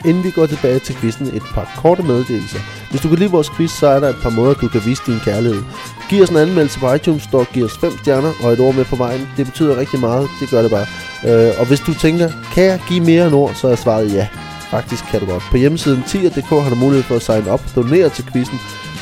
Inden 0.04 0.24
vi 0.24 0.30
går 0.30 0.46
tilbage 0.46 0.78
til 0.78 0.94
quizzen, 0.94 1.26
et 1.26 1.42
par 1.54 1.72
korte 1.76 2.02
meddelelser. 2.02 2.58
Hvis 2.90 3.00
du 3.00 3.08
kan 3.08 3.18
lide 3.18 3.30
vores 3.30 3.50
quiz, 3.50 3.70
så 3.70 3.86
er 3.86 4.00
der 4.00 4.08
et 4.08 4.16
par 4.22 4.30
måder, 4.30 4.54
du 4.54 4.68
kan 4.68 4.82
vise 4.84 5.02
din 5.06 5.20
kærlighed. 5.24 5.62
Giv 6.10 6.22
os 6.22 6.28
en 6.28 6.36
anmeldelse 6.36 6.78
på 6.78 6.92
iTunes 6.92 7.22
Store, 7.22 7.44
giv 7.52 7.64
os 7.64 7.78
5 7.78 7.98
stjerner 7.98 8.32
og 8.42 8.52
et 8.52 8.60
ord 8.60 8.74
med 8.74 8.84
på 8.84 8.96
vejen. 8.96 9.28
Det 9.36 9.46
betyder 9.46 9.76
rigtig 9.76 10.00
meget, 10.00 10.28
det 10.40 10.50
gør 10.50 10.62
det 10.62 10.70
bare. 10.70 10.86
Øh, 11.28 11.60
og 11.60 11.66
hvis 11.66 11.80
du 11.80 11.94
tænker, 11.94 12.30
kan 12.54 12.64
jeg 12.64 12.80
give 12.88 13.00
mere 13.00 13.26
end 13.26 13.34
ord, 13.34 13.54
så 13.54 13.68
er 13.68 13.76
svaret 13.76 14.14
ja. 14.14 14.28
Faktisk 14.70 15.04
kan 15.10 15.20
du 15.20 15.26
godt. 15.26 15.42
På 15.50 15.56
hjemmesiden 15.56 16.02
10.dk 16.06 16.48
har 16.48 16.70
du 16.70 16.74
mulighed 16.74 17.02
for 17.02 17.16
at 17.16 17.22
signe 17.22 17.50
op 17.50 17.62
og 17.66 17.74
donere 17.74 18.08
til 18.08 18.24
quizzen. 18.32 18.58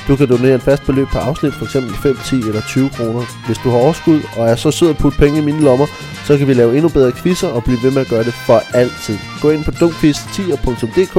Du 0.09 0.17
kan 0.17 0.29
donere 0.29 0.55
et 0.55 0.63
fast 0.63 0.87
beløb 0.87 1.09
per 1.09 1.21
afsnit, 1.21 1.55
f.eks. 1.55 1.77
5, 2.03 2.19
10 2.25 2.37
eller 2.37 2.61
20 2.61 2.91
kroner. 2.91 3.23
Hvis 3.47 3.59
du 3.59 3.71
har 3.71 3.79
overskud 3.79 4.21
og 4.37 4.49
er 4.49 4.57
så 4.57 4.71
sød 4.71 4.91
at 4.91 4.97
putte 4.97 5.19
penge 5.19 5.39
i 5.39 5.45
mine 5.45 5.61
lommer, 5.61 5.87
så 6.27 6.39
kan 6.39 6.49
vi 6.49 6.55
lave 6.55 6.75
endnu 6.75 6.89
bedre 6.89 7.13
quizzer 7.13 7.49
og 7.49 7.65
blive 7.65 7.79
ved 7.83 7.91
med 7.91 8.01
at 8.01 8.09
gøre 8.09 8.25
det 8.25 8.35
for 8.35 8.63
altid. 8.75 9.19
Gå 9.43 9.51
ind 9.51 9.65
på 9.65 9.71
dumquiz10.dk 9.71 11.17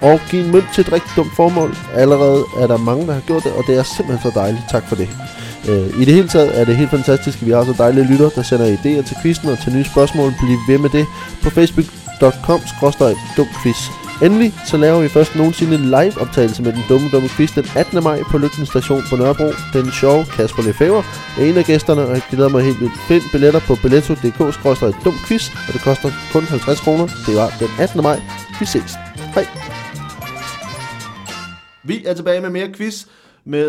og 0.00 0.20
giv 0.30 0.40
en 0.40 0.52
mønt 0.52 0.64
til 0.74 0.80
et 0.80 0.92
rigtig 0.92 1.10
dumt 1.16 1.36
formål. 1.36 1.76
Allerede 1.94 2.44
er 2.58 2.66
der 2.66 2.76
mange, 2.76 3.06
der 3.06 3.12
har 3.12 3.20
gjort 3.20 3.44
det, 3.44 3.52
og 3.52 3.64
det 3.66 3.78
er 3.78 3.82
simpelthen 3.82 4.32
så 4.32 4.40
dejligt. 4.40 4.62
Tak 4.70 4.88
for 4.88 4.96
det. 4.96 5.08
Øh, 5.68 6.00
I 6.00 6.04
det 6.04 6.14
hele 6.14 6.28
taget 6.28 6.60
er 6.60 6.64
det 6.64 6.76
helt 6.76 6.90
fantastisk, 6.90 7.38
at 7.40 7.46
vi 7.46 7.52
har 7.52 7.64
så 7.64 7.74
dejlige 7.78 8.06
lytter, 8.12 8.28
der 8.28 8.42
sender 8.42 8.76
idéer 8.76 9.02
til 9.08 9.16
quizzen 9.22 9.48
og 9.48 9.58
til 9.62 9.72
nye 9.72 9.84
spørgsmål. 9.84 10.34
Bliv 10.40 10.58
ved 10.68 10.78
med 10.78 10.90
det 10.90 11.06
på 11.42 11.50
facebook.com-dumquiz. 11.50 13.97
Endelig 14.22 14.52
så 14.66 14.76
laver 14.76 15.00
vi 15.00 15.08
først 15.08 15.36
nogensinde 15.36 15.74
en 15.74 15.84
live 15.84 16.20
optagelse 16.20 16.62
med 16.62 16.72
den 16.72 16.82
dumme 16.88 17.08
dumme 17.12 17.28
quiz 17.28 17.54
den 17.54 17.66
18. 17.76 18.04
maj 18.04 18.22
på 18.30 18.38
Lygten 18.38 18.66
Station 18.66 19.02
på 19.10 19.16
Nørrebro. 19.16 19.48
Den 19.72 19.90
sjove 19.90 20.24
Kasper 20.24 20.62
Lefebvre 20.62 21.02
er 21.38 21.44
en 21.50 21.56
af 21.56 21.64
gæsterne, 21.64 22.02
og 22.02 22.10
jeg 22.10 22.22
glæder 22.30 22.48
mig 22.48 22.62
helt 22.64 22.80
vildt. 22.80 22.98
Find 23.08 23.22
billetter 23.32 23.60
på 23.68 23.74
billetto.dk-dum 23.82 25.16
quiz, 25.26 25.44
og 25.66 25.72
det 25.74 25.80
koster 25.88 26.10
kun 26.32 26.42
50 26.42 26.80
kroner. 26.80 27.06
Det 27.26 27.34
var 27.40 27.48
den 27.60 27.70
18. 27.80 28.02
maj. 28.02 28.18
Vi 28.60 28.66
ses. 28.66 28.92
Hej. 29.34 29.46
Vi 31.84 32.04
er 32.04 32.14
tilbage 32.14 32.40
med 32.40 32.50
mere 32.50 32.68
quiz 32.76 33.06
med, 33.44 33.68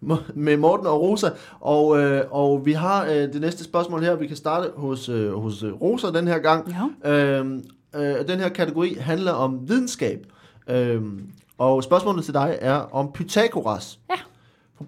med 0.46 0.56
Morten 0.56 0.86
og 0.86 1.00
Rosa, 1.00 1.28
og, 1.60 1.98
øh, 2.00 2.22
og 2.30 2.66
vi 2.66 2.72
har 2.72 3.04
øh, 3.04 3.10
det 3.32 3.40
næste 3.40 3.64
spørgsmål 3.64 4.02
her. 4.02 4.14
Vi 4.14 4.26
kan 4.26 4.36
starte 4.36 4.68
hos, 4.76 5.08
øh, 5.08 5.32
hos 5.32 5.62
øh, 5.62 5.72
Rosa 5.72 6.06
den 6.06 6.28
her 6.28 6.38
gang. 6.38 6.76
Ja. 7.04 7.10
Øhm, 7.12 7.62
øh, 7.96 8.28
den 8.28 8.40
her 8.40 8.48
kategori 8.48 8.94
handler 8.94 9.32
om 9.32 9.68
videnskab. 9.68 10.26
Øhm, 10.68 11.30
og 11.58 11.84
spørgsmålet 11.84 12.24
til 12.24 12.34
dig 12.34 12.58
er 12.60 12.74
om 12.74 13.12
Pythagoras. 13.12 13.98
Ja. 14.10 14.16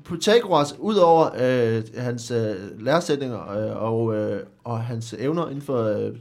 Pythagoras, 0.05 0.75
udover 0.79 1.31
øh, 1.41 1.83
hans 1.97 2.31
øh, 2.31 2.57
læresætninger 2.81 3.51
øh, 3.51 3.83
og, 3.83 4.15
øh, 4.15 4.43
og 4.65 4.81
hans 4.81 5.15
evner 5.19 5.49
inden 5.49 5.63
for 5.63 5.83
øh, 5.85 6.17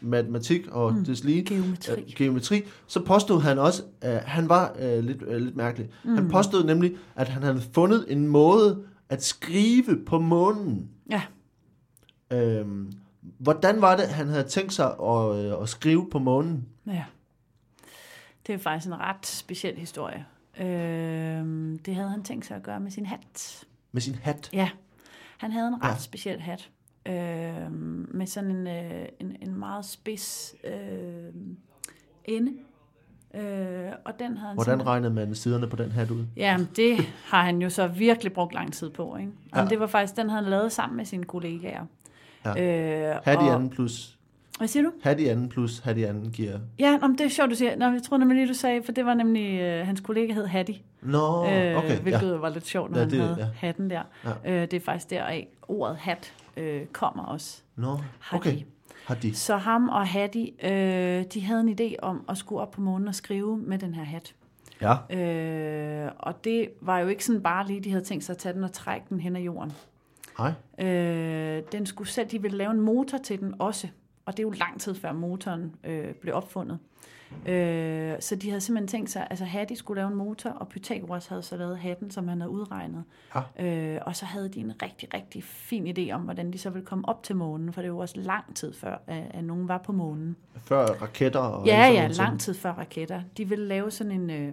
matematik 0.00 0.66
og 0.70 0.94
mm. 0.94 1.04
deslige, 1.04 1.44
Geometri. 1.44 2.00
øh, 2.00 2.06
geometri, 2.16 2.62
så 2.86 3.04
påstod 3.04 3.40
han 3.40 3.58
også, 3.58 3.82
at 4.00 4.22
han 4.22 4.48
var 4.48 4.76
øh, 4.80 5.04
lidt, 5.04 5.22
øh, 5.26 5.36
lidt 5.36 5.56
mærkelig. 5.56 5.88
Mm. 6.04 6.14
Han 6.14 6.28
påstod 6.28 6.64
nemlig, 6.64 6.96
at 7.16 7.28
han 7.28 7.42
havde 7.42 7.62
fundet 7.72 8.04
en 8.08 8.26
måde 8.26 8.78
at 9.08 9.24
skrive 9.24 9.98
på 10.06 10.18
månen. 10.18 10.88
Ja. 11.10 11.22
Øhm, 12.32 12.92
hvordan 13.38 13.80
var 13.80 13.96
det, 13.96 14.08
han 14.08 14.28
havde 14.28 14.44
tænkt 14.44 14.72
sig 14.72 14.86
at, 15.02 15.36
øh, 15.36 15.62
at 15.62 15.68
skrive 15.68 16.10
på 16.10 16.18
månen? 16.18 16.68
Ja. 16.86 17.04
Det 18.46 18.54
er 18.54 18.58
faktisk 18.58 18.86
en 18.86 19.00
ret 19.00 19.26
speciel 19.26 19.76
historie. 19.78 20.26
Øhm, 20.60 21.78
det 21.78 21.94
havde 21.94 22.08
han 22.08 22.22
tænkt 22.22 22.46
sig 22.46 22.56
at 22.56 22.62
gøre 22.62 22.80
med 22.80 22.90
sin 22.90 23.06
hat. 23.06 23.64
Med 23.92 24.00
sin 24.02 24.14
hat. 24.14 24.50
Ja, 24.52 24.70
han 25.38 25.52
havde 25.52 25.68
en 25.68 25.82
ret 25.84 25.88
Ja. 25.90 25.98
speciel 25.98 26.40
hat. 26.40 26.70
Øhm, 27.06 28.08
med 28.14 28.26
sådan 28.26 28.50
en, 28.50 28.66
øh, 28.66 29.06
en, 29.20 29.36
en 29.40 29.58
meget 29.58 29.84
spids 29.84 30.54
øh, 30.64 31.32
ende. 32.24 32.52
Øh, 33.34 33.92
og 34.04 34.18
den 34.18 34.36
havde 34.36 34.48
han 34.48 34.54
Hvordan 34.56 34.64
simpelthen- 34.64 34.86
regnede 34.88 35.14
man 35.14 35.34
siderne 35.34 35.66
på 35.68 35.76
den 35.76 35.92
hat 35.92 36.10
ud? 36.10 36.24
Ja, 36.36 36.56
det 36.76 36.96
har 37.24 37.42
han 37.42 37.62
jo 37.62 37.70
så 37.70 37.86
virkelig 37.86 38.32
brugt 38.32 38.54
lang 38.54 38.72
tid 38.72 38.90
på. 38.90 39.16
Ikke? 39.16 39.32
Og 39.52 39.58
Ja. 39.62 39.68
det 39.68 39.80
var 39.80 39.86
faktisk, 39.86 40.16
den 40.16 40.30
havde 40.30 40.42
han 40.42 40.50
lavet 40.50 40.72
sammen 40.72 40.96
med 40.96 41.04
sine 41.04 41.24
kollegaer. 41.24 41.86
Ja. 42.44 43.10
Øh, 43.10 43.16
og- 43.26 43.54
anden 43.54 43.70
plus, 43.70 44.18
Hvad 44.58 44.68
siger 44.68 44.82
du? 44.82 44.92
hat 45.02 45.20
i 45.20 45.26
anden 45.26 45.48
plus, 45.48 45.78
hat 45.78 45.96
i 45.98 46.02
anden 46.02 46.30
giver... 46.30 46.58
Ja, 46.78 46.96
nå, 46.96 47.06
men 47.06 47.18
det 47.18 47.24
er 47.24 47.30
sjovt, 47.30 47.50
du 47.50 47.54
siger. 47.54 47.76
Nå, 47.76 47.84
jeg 47.90 48.02
troede 48.02 48.18
nemlig 48.20 48.36
lige, 48.38 48.48
du 48.48 48.54
sagde, 48.54 48.82
for 48.84 48.92
det 48.92 49.06
var 49.06 49.14
nemlig, 49.14 49.60
øh, 49.60 49.86
hans 49.86 50.00
kollega 50.00 50.32
hed 50.32 50.46
Hattie. 50.46 50.76
Nå, 51.02 51.46
øh, 51.46 51.76
okay. 51.76 51.98
hvilket 52.00 52.30
Ja. 52.32 52.36
var 52.36 52.48
lidt 52.48 52.66
sjovt, 52.66 52.90
når 52.90 52.98
Ja, 52.98 53.04
det- 53.04 53.12
han 53.12 53.20
havde 53.28 53.40
ja. 53.40 53.66
hatten 53.66 53.90
der. 53.90 54.02
Ja. 54.24 54.30
Øh, 54.52 54.62
det 54.62 54.74
er 54.74 54.80
faktisk 54.80 55.10
deraf, 55.10 55.48
ordet 55.68 55.96
hat 55.96 56.32
øh, 56.56 56.86
kommer 56.86 57.24
også. 57.24 57.62
Nå, 57.76 57.98
Hattie. 58.20 58.52
okay. 58.52 58.62
Hattie. 59.06 59.34
Så 59.34 59.56
ham 59.56 59.88
og 59.88 60.06
Hattie, 60.06 60.50
øh, 60.64 61.24
de 61.34 61.40
havde 61.40 61.60
en 61.60 61.76
idé 61.80 61.94
om 62.02 62.24
at 62.28 62.38
skulle 62.38 62.62
op 62.62 62.70
på 62.70 62.80
månen 62.80 63.08
og 63.08 63.14
skrive 63.14 63.56
med 63.58 63.78
den 63.78 63.94
her 63.94 64.04
hat. 64.04 64.34
Ja. 64.80 65.16
Øh, 65.16 66.10
og 66.18 66.44
det 66.44 66.68
var 66.80 66.98
jo 66.98 67.08
ikke 67.08 67.24
sådan 67.24 67.42
bare 67.42 67.66
lige, 67.66 67.80
de 67.80 67.90
havde 67.90 68.04
tænkt 68.04 68.24
sig 68.24 68.32
at 68.32 68.38
tage 68.38 68.52
den 68.52 68.64
og 68.64 68.72
trække 68.72 69.06
den 69.10 69.20
hen 69.20 69.36
ad 69.36 69.40
jorden. 69.42 69.72
Hej. 70.38 70.52
Øh, 70.86 71.62
den 71.72 71.86
skulle 71.86 72.08
selv, 72.08 72.28
de 72.28 72.42
ville 72.42 72.56
lave 72.56 72.70
en 72.70 72.80
motor 72.80 73.18
til 73.18 73.40
den 73.40 73.54
også. 73.58 73.88
og 74.26 74.32
det 74.32 74.38
er 74.38 74.42
jo 74.42 74.50
lang 74.50 74.80
tid 74.80 74.94
før 74.94 75.12
motoren 75.12 75.74
øh, 75.84 76.14
blev 76.14 76.34
opfundet. 76.34 76.78
Øh, 77.46 78.14
så 78.20 78.36
de 78.36 78.48
havde 78.48 78.60
simpelthen 78.60 78.88
tænkt 78.88 79.10
sig, 79.10 79.26
altså 79.30 79.44
Hattie 79.44 79.76
skulle 79.76 80.00
lave 80.00 80.10
en 80.10 80.16
motor, 80.16 80.50
og 80.50 80.68
Pythagoras 80.68 81.26
havde 81.26 81.42
så 81.42 81.56
lavet 81.56 81.78
hatten, 81.78 82.10
som 82.10 82.28
han 82.28 82.40
havde 82.40 82.50
udregnet. 82.50 83.04
Ja. 83.34 83.66
Øh, 83.66 84.00
og 84.06 84.16
så 84.16 84.24
havde 84.24 84.48
de 84.48 84.60
en 84.60 84.72
rigtig, 84.82 85.14
rigtig 85.14 85.44
fin 85.44 85.98
idé 85.98 86.12
om, 86.12 86.20
hvordan 86.20 86.52
de 86.52 86.58
så 86.58 86.70
ville 86.70 86.86
komme 86.86 87.08
op 87.08 87.22
til 87.22 87.36
månen, 87.36 87.72
for 87.72 87.82
det 87.82 87.92
var 87.92 87.98
også 87.98 88.20
lang 88.20 88.56
tid 88.56 88.72
før, 88.72 88.96
at, 89.06 89.22
at 89.30 89.44
nogen 89.44 89.68
var 89.68 89.78
på 89.78 89.92
månen. 89.92 90.36
Før 90.56 90.86
raketter 90.86 91.40
og... 91.40 91.66
Ja, 91.66 91.86
ja, 91.86 92.08
lang 92.08 92.40
tid 92.40 92.54
før 92.54 92.72
raketter. 92.72 93.22
De 93.36 93.48
ville 93.48 93.66
lave 93.66 93.90
sådan 93.90 94.12
en, 94.12 94.30
øh, 94.30 94.48
øh, 94.48 94.52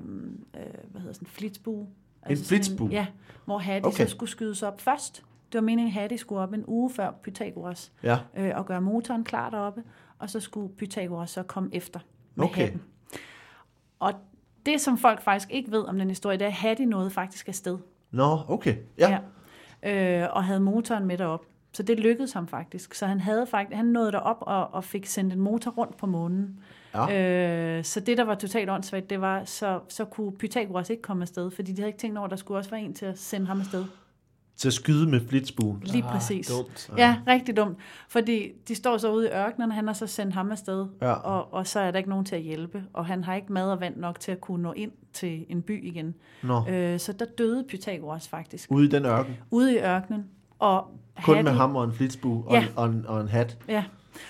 hvad 0.92 1.02
hedder 1.02 1.14
sådan, 1.14 1.28
flitsbue. 1.28 1.88
En 2.30 2.38
sådan 2.38 2.48
flitsbue? 2.48 2.90
Ja, 2.92 3.08
hvor 3.46 3.58
Hattie 3.58 3.88
okay. 3.88 4.06
så 4.06 4.12
skulle 4.12 4.30
skydes 4.30 4.64
op 4.64 4.82
først. 4.82 5.24
Det 5.52 5.56
var 5.56 5.62
meningen, 5.62 5.88
at 5.96 6.02
Hattie 6.02 6.18
skulle 6.18 6.42
op 6.42 6.54
en 6.54 6.64
uge 6.68 6.90
før 6.90 7.12
Pythagoras 7.24 7.92
Ja, 8.04 8.18
øh, 8.38 8.52
og 8.56 8.66
gøre 8.66 8.82
motoren 8.82 9.24
klar 9.24 9.50
deroppe, 9.50 9.84
og 10.20 10.30
så 10.30 10.40
skulle 10.40 10.76
Pythagoras 10.76 11.30
så 11.30 11.44
komme 11.44 11.70
efter 11.74 12.00
med 12.36 12.46
Okay. 12.46 12.62
hatten. 12.62 12.82
Og 14.00 14.14
det, 14.66 14.82
som 14.82 14.98
folk 14.98 15.22
faktisk 15.22 15.52
ikke 15.52 15.72
ved 15.72 15.84
om 15.86 15.98
den 15.98 16.10
historie, 16.10 16.38
det 16.38 16.46
er, 16.46 16.50
at 16.50 16.54
Hattie 16.54 16.86
nåede 16.86 17.10
faktisk 17.10 17.48
afsted. 17.48 17.78
nå, 18.12 18.40
okay. 18.48 18.76
Ja, 18.98 19.10
Ja. 19.84 20.24
Øh, 20.24 20.30
og 20.36 20.44
havde 20.44 20.60
motoren 20.60 21.06
med 21.06 21.18
derop. 21.18 21.46
Så 21.74 21.84
det 21.84 22.00
lykkedes 22.00 22.34
ham 22.34 22.48
faktisk. 22.48 22.94
Så 22.94 23.06
han 23.06 23.20
havde 23.20 23.48
faktisk, 23.48 23.76
han 23.76 23.86
nåede 23.86 24.12
derop 24.12 24.38
og, 24.42 24.74
og 24.74 24.84
fik 24.84 25.06
sendt 25.06 25.34
en 25.34 25.40
motor 25.40 25.72
rundt 25.72 25.98
på 25.98 26.06
månen. 26.06 26.60
Ja. 26.94 27.78
Øh, 27.78 27.84
så 27.84 28.00
det, 28.00 28.18
der 28.18 28.24
var 28.24 28.36
totalt 28.36 28.70
åndssvagt, 28.70 29.10
det 29.10 29.22
var, 29.22 29.44
så, 29.46 29.80
så 29.90 30.06
kunne 30.06 30.32
Pythagoras 30.38 30.90
ikke 30.90 31.02
komme 31.02 31.22
afsted, 31.22 31.52
fordi 31.52 31.72
de 31.72 31.82
havde 31.82 31.90
ikke 31.90 32.00
tænkt 32.00 32.18
over, 32.18 32.26
at 32.26 32.32
der 32.32 32.38
skulle 32.38 32.58
også 32.58 32.70
være 32.70 32.82
en 32.82 32.94
til 32.94 33.06
at 33.06 33.20
sende 33.20 33.48
ham 33.48 33.60
afsted. 33.60 33.86
Til 34.58 34.68
at 34.68 34.74
skyde 34.74 35.10
med 35.10 35.20
flitsbuen. 35.28 35.82
Lige 35.86 36.04
Ah, 36.04 36.12
præcis. 36.12 36.48
dumt. 36.48 36.90
Ja, 36.98 37.18
rigtig 37.28 37.58
dumt. 37.58 37.78
Fordi 38.10 38.52
de 38.68 38.76
står 38.76 38.98
så 38.98 39.12
ude 39.14 39.28
i 39.28 39.32
ørkenen, 39.32 39.70
og 39.70 39.76
han 39.76 39.88
har 39.88 39.94
så 39.94 40.08
sendt 40.08 40.34
ham 40.34 40.52
afsted, 40.52 40.88
Ja. 41.02 41.12
og, 41.14 41.54
og 41.54 41.68
så 41.68 41.80
er 41.80 41.92
der 41.92 41.98
ikke 41.98 42.10
nogen 42.10 42.26
til 42.26 42.36
at 42.36 42.42
hjælpe, 42.42 42.84
og 42.94 43.06
han 43.06 43.24
har 43.24 43.36
ikke 43.36 43.54
mad 43.54 43.72
og 43.72 43.80
vand 43.80 43.98
nok 43.98 44.20
til 44.20 44.32
at 44.32 44.42
kunne 44.42 44.64
nå 44.64 44.72
ind 44.74 44.92
til 45.14 45.46
en 45.50 45.62
by 45.62 45.86
igen. 45.88 46.16
Nå, 46.44 46.64
Øh, 46.70 47.00
så 47.00 47.14
der 47.14 47.26
døde 47.38 47.66
Pythagoras 47.70 48.28
faktisk, 48.28 48.72
ude 48.72 48.86
i 48.86 48.90
den 48.90 49.06
ørken. 49.06 49.38
ude 49.52 49.74
i 49.76 49.78
ørkenen. 49.78 50.26
Og 50.60 50.88
Kun 51.24 51.36
Hattie- 51.38 51.42
med 51.44 51.52
ham 51.52 51.76
og 51.76 51.84
en 51.84 51.94
flitsbue 51.94 52.44
og, 52.48 52.54
Ja. 52.54 52.62
en, 52.62 52.68
og, 52.76 52.86
en, 52.86 53.06
og 53.08 53.22
en 53.22 53.28
hat. 53.28 53.58
Ja, 53.68 53.84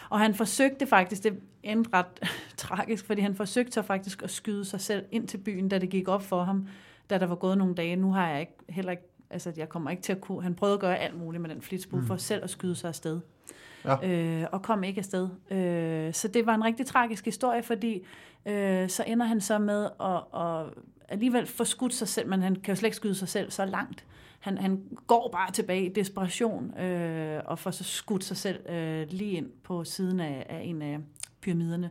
og 0.10 0.20
han 0.20 0.36
forsøgte 0.36 0.86
faktisk, 0.88 1.24
det 1.24 1.34
endte 1.64 1.90
ret 1.94 2.06
tragisk, 2.58 3.06
fordi 3.06 3.22
han 3.22 3.36
forsøgte 3.36 3.72
så 3.72 3.82
faktisk 3.82 4.24
at 4.24 4.30
skyde 4.32 4.66
sig 4.66 4.82
selv 4.82 5.06
ind 5.12 5.28
til 5.28 5.38
byen, 5.38 5.70
da 5.70 5.78
det 5.78 5.90
gik 5.90 6.08
op 6.08 6.24
for 6.24 6.44
ham, 6.44 6.68
da 7.10 7.18
der 7.18 7.26
var 7.26 7.36
gået 7.36 7.58
nogle 7.58 7.76
dage. 7.76 7.96
Nu 7.96 8.12
har 8.14 8.28
jeg 8.30 8.40
ikke, 8.40 8.54
heller 8.70 8.92
ikke, 8.92 9.04
altså 9.32 9.54
jeg 9.58 9.70
kommer 9.70 9.90
ikke 9.90 10.04
til 10.04 10.12
at 10.12 10.22
kunne, 10.22 10.44
han 10.44 10.56
prøvede 10.56 10.74
at 10.74 10.80
gøre 10.80 10.98
alt 10.98 11.18
muligt 11.20 11.42
med 11.42 11.50
den 11.50 11.62
flitsbue 11.62 12.00
mm. 12.00 12.08
for 12.08 12.18
selv 12.18 12.44
at 12.44 12.50
skyde 12.50 12.76
sig 12.76 12.88
afsted. 12.88 13.20
Ja. 13.86 14.08
Øh, 14.10 14.48
og 14.52 14.62
kom 14.62 14.84
ikke 14.84 15.00
afsted. 15.00 15.30
Øh, 15.52 16.14
så 16.14 16.28
det 16.28 16.46
var 16.46 16.56
en 16.56 16.64
rigtig 16.64 16.86
tragisk 16.86 17.26
historie, 17.26 17.64
fordi 17.64 18.06
øh, 18.46 18.90
så 18.90 19.04
ender 19.08 19.26
han 19.26 19.42
så 19.42 19.58
med 19.60 19.90
at, 20.02 20.42
at 20.42 20.66
alligevel 21.10 21.48
få 21.48 21.64
skudt 21.64 21.94
sig 21.94 22.08
selv, 22.08 22.30
men 22.30 22.42
han 22.42 22.56
kan 22.56 22.72
jo 22.72 22.76
slet 22.76 22.88
ikke 22.88 22.96
skyde 22.98 23.16
sig 23.16 23.28
selv 23.28 23.52
så 23.52 23.66
langt. 23.66 24.06
Han, 24.40 24.58
han 24.58 24.84
går 25.08 25.30
bare 25.32 25.52
tilbage 25.52 25.86
i 25.86 25.94
desperation 25.94 26.78
øh, 26.80 27.42
og 27.46 27.60
får 27.60 27.72
så 27.72 27.84
skudt 27.84 28.24
sig 28.24 28.38
selv 28.38 28.70
øh, 28.70 29.08
lige 29.10 29.32
ind 29.32 29.50
på 29.64 29.84
siden 29.84 30.20
af, 30.20 30.46
af 30.50 30.62
en 30.64 30.82
af 30.82 30.98
pyramiderne, 31.42 31.90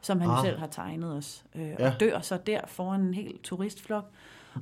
som 0.00 0.20
han 0.20 0.30
Ah. 0.30 0.44
selv 0.44 0.58
har 0.58 0.66
tegnet 0.66 1.16
os. 1.16 1.44
Øh, 1.54 1.68
Ja. 1.78 1.90
Og 1.94 2.00
dør 2.00 2.20
så 2.20 2.36
der 2.46 2.60
foran 2.66 3.00
en 3.00 3.14
hel 3.14 3.38
turistflok. 3.42 4.04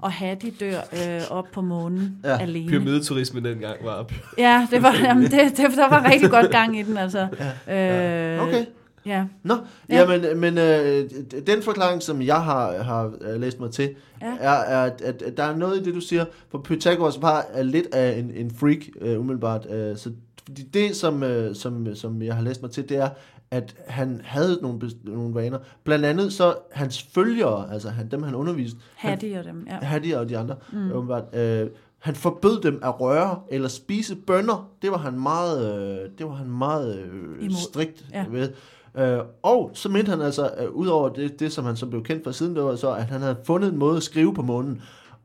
Og 0.00 0.12
Hattie 0.12 0.52
dør 0.60 0.78
øh, 0.92 1.20
op 1.30 1.46
på 1.52 1.60
månen 1.60 2.18
Ja, 2.24 2.30
ja, 2.30 2.38
alene. 2.38 2.68
Pyramideturisme 2.70 3.40
dengang 3.40 3.76
var... 3.84 4.06
Ja, 4.38 4.68
det 4.70 4.82
var, 4.82 4.94
jamen, 5.02 5.24
det, 5.24 5.32
det, 5.32 5.56
der 5.76 5.88
var 5.88 6.10
rigtig 6.10 6.30
godt 6.30 6.50
gang 6.50 6.78
i 6.78 6.82
den, 6.82 6.96
altså. 6.96 7.28
Ja. 7.68 8.36
Øh, 8.36 8.42
Okay. 8.48 8.64
Ja, 9.06 9.24
Nå, 9.42 9.54
ja. 9.88 9.94
Ja. 9.94 10.12
jamen, 10.12 10.40
men 10.40 10.58
øh, 10.58 11.10
den 11.46 11.62
forklaring, 11.62 12.02
som 12.02 12.22
jeg 12.22 12.42
har, 12.42 12.82
har 12.82 13.12
øh, 13.20 13.40
læst 13.40 13.60
mig 13.60 13.70
til, 13.70 13.90
ja. 14.22 14.32
Er, 14.40 14.50
er 14.50 14.82
at, 14.84 15.00
at, 15.00 15.22
at 15.22 15.36
der 15.36 15.42
er 15.42 15.56
noget 15.56 15.80
i 15.80 15.84
det, 15.84 15.94
du 15.94 16.00
siger, 16.00 16.24
for 16.50 16.58
Pythagoras 16.58 17.22
var 17.22 17.46
er 17.52 17.62
lidt 17.62 17.86
af 17.94 18.18
en, 18.18 18.30
en 18.34 18.50
freak, 18.50 18.78
øh, 19.00 19.20
umiddelbart. 19.20 19.66
Øh, 19.70 19.96
så 19.96 20.10
fordi 20.46 20.62
det, 20.62 20.96
som, 20.96 21.22
øh, 21.22 21.54
som, 21.54 21.94
som 21.94 22.22
jeg 22.22 22.34
har 22.34 22.42
læst 22.42 22.62
mig 22.62 22.70
til, 22.70 22.88
det 22.88 22.96
er, 22.96 23.08
at 23.52 23.74
han 23.86 24.20
havde 24.24 24.58
nogle, 24.62 24.90
nogle 25.04 25.34
vaner. 25.34 25.58
Blandt 25.84 26.04
andet 26.04 26.32
så 26.32 26.54
hans 26.72 27.02
følgere, 27.02 27.72
altså 27.72 27.88
han, 27.90 28.10
dem 28.10 28.22
han 28.22 28.34
underviste, 28.34 28.78
Hattie 28.96 29.38
og 29.38 29.44
dem, 29.44 29.66
ja. 29.70 29.76
Hattie 29.76 30.18
og 30.18 30.28
de 30.28 30.38
andre, 30.38 30.56
mm. 30.72 30.92
åbenbart, 30.92 31.34
øh, 31.34 31.70
han 31.98 32.14
forbød 32.14 32.60
dem 32.60 32.80
at 32.82 33.00
røre 33.00 33.40
eller 33.50 33.68
spise 33.68 34.16
bønner. 34.16 34.70
Det 34.82 34.90
var 34.90 34.98
han 34.98 35.20
meget, 35.20 35.74
øh, 35.74 36.10
det 36.18 36.26
var 36.26 36.34
han 36.34 36.50
meget 36.50 36.98
øh, 36.98 37.52
strikt 37.52 38.06
Ja. 38.12 38.24
ved. 38.30 38.52
Øh, 38.94 39.18
og 39.42 39.70
så 39.74 39.88
mente 39.88 40.10
han 40.10 40.20
altså, 40.20 40.50
øh, 40.58 40.70
udover 40.70 41.08
det, 41.08 41.40
det, 41.40 41.52
som 41.52 41.64
han 41.64 41.76
så 41.76 41.86
blev 41.86 42.04
kendt 42.04 42.24
for 42.24 42.30
siden, 42.30 42.56
det 42.56 42.64
var 42.64 42.76
så, 42.76 42.94
at 42.94 43.04
han 43.04 43.20
havde 43.20 43.36
fundet 43.44 43.72
en 43.72 43.78
måde 43.78 43.96
at 43.96 44.02
skrive 44.02 44.34
på 44.34 44.42
månen. 44.42 44.82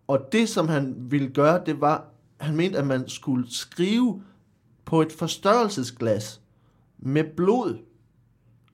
Og 0.07 0.19
det, 0.32 0.49
som 0.49 0.67
han 0.67 0.95
ville 0.97 1.28
gøre, 1.30 1.61
det 1.65 1.82
var, 1.82 2.05
han 2.38 2.55
mente, 2.55 2.78
at 2.78 2.88
man 2.88 3.07
skulle 3.07 3.45
skrive 3.49 4.21
på 4.86 5.01
et 5.01 5.11
forstørrelsesglas 5.11 6.41
med 6.99 7.23
blod, 7.23 7.78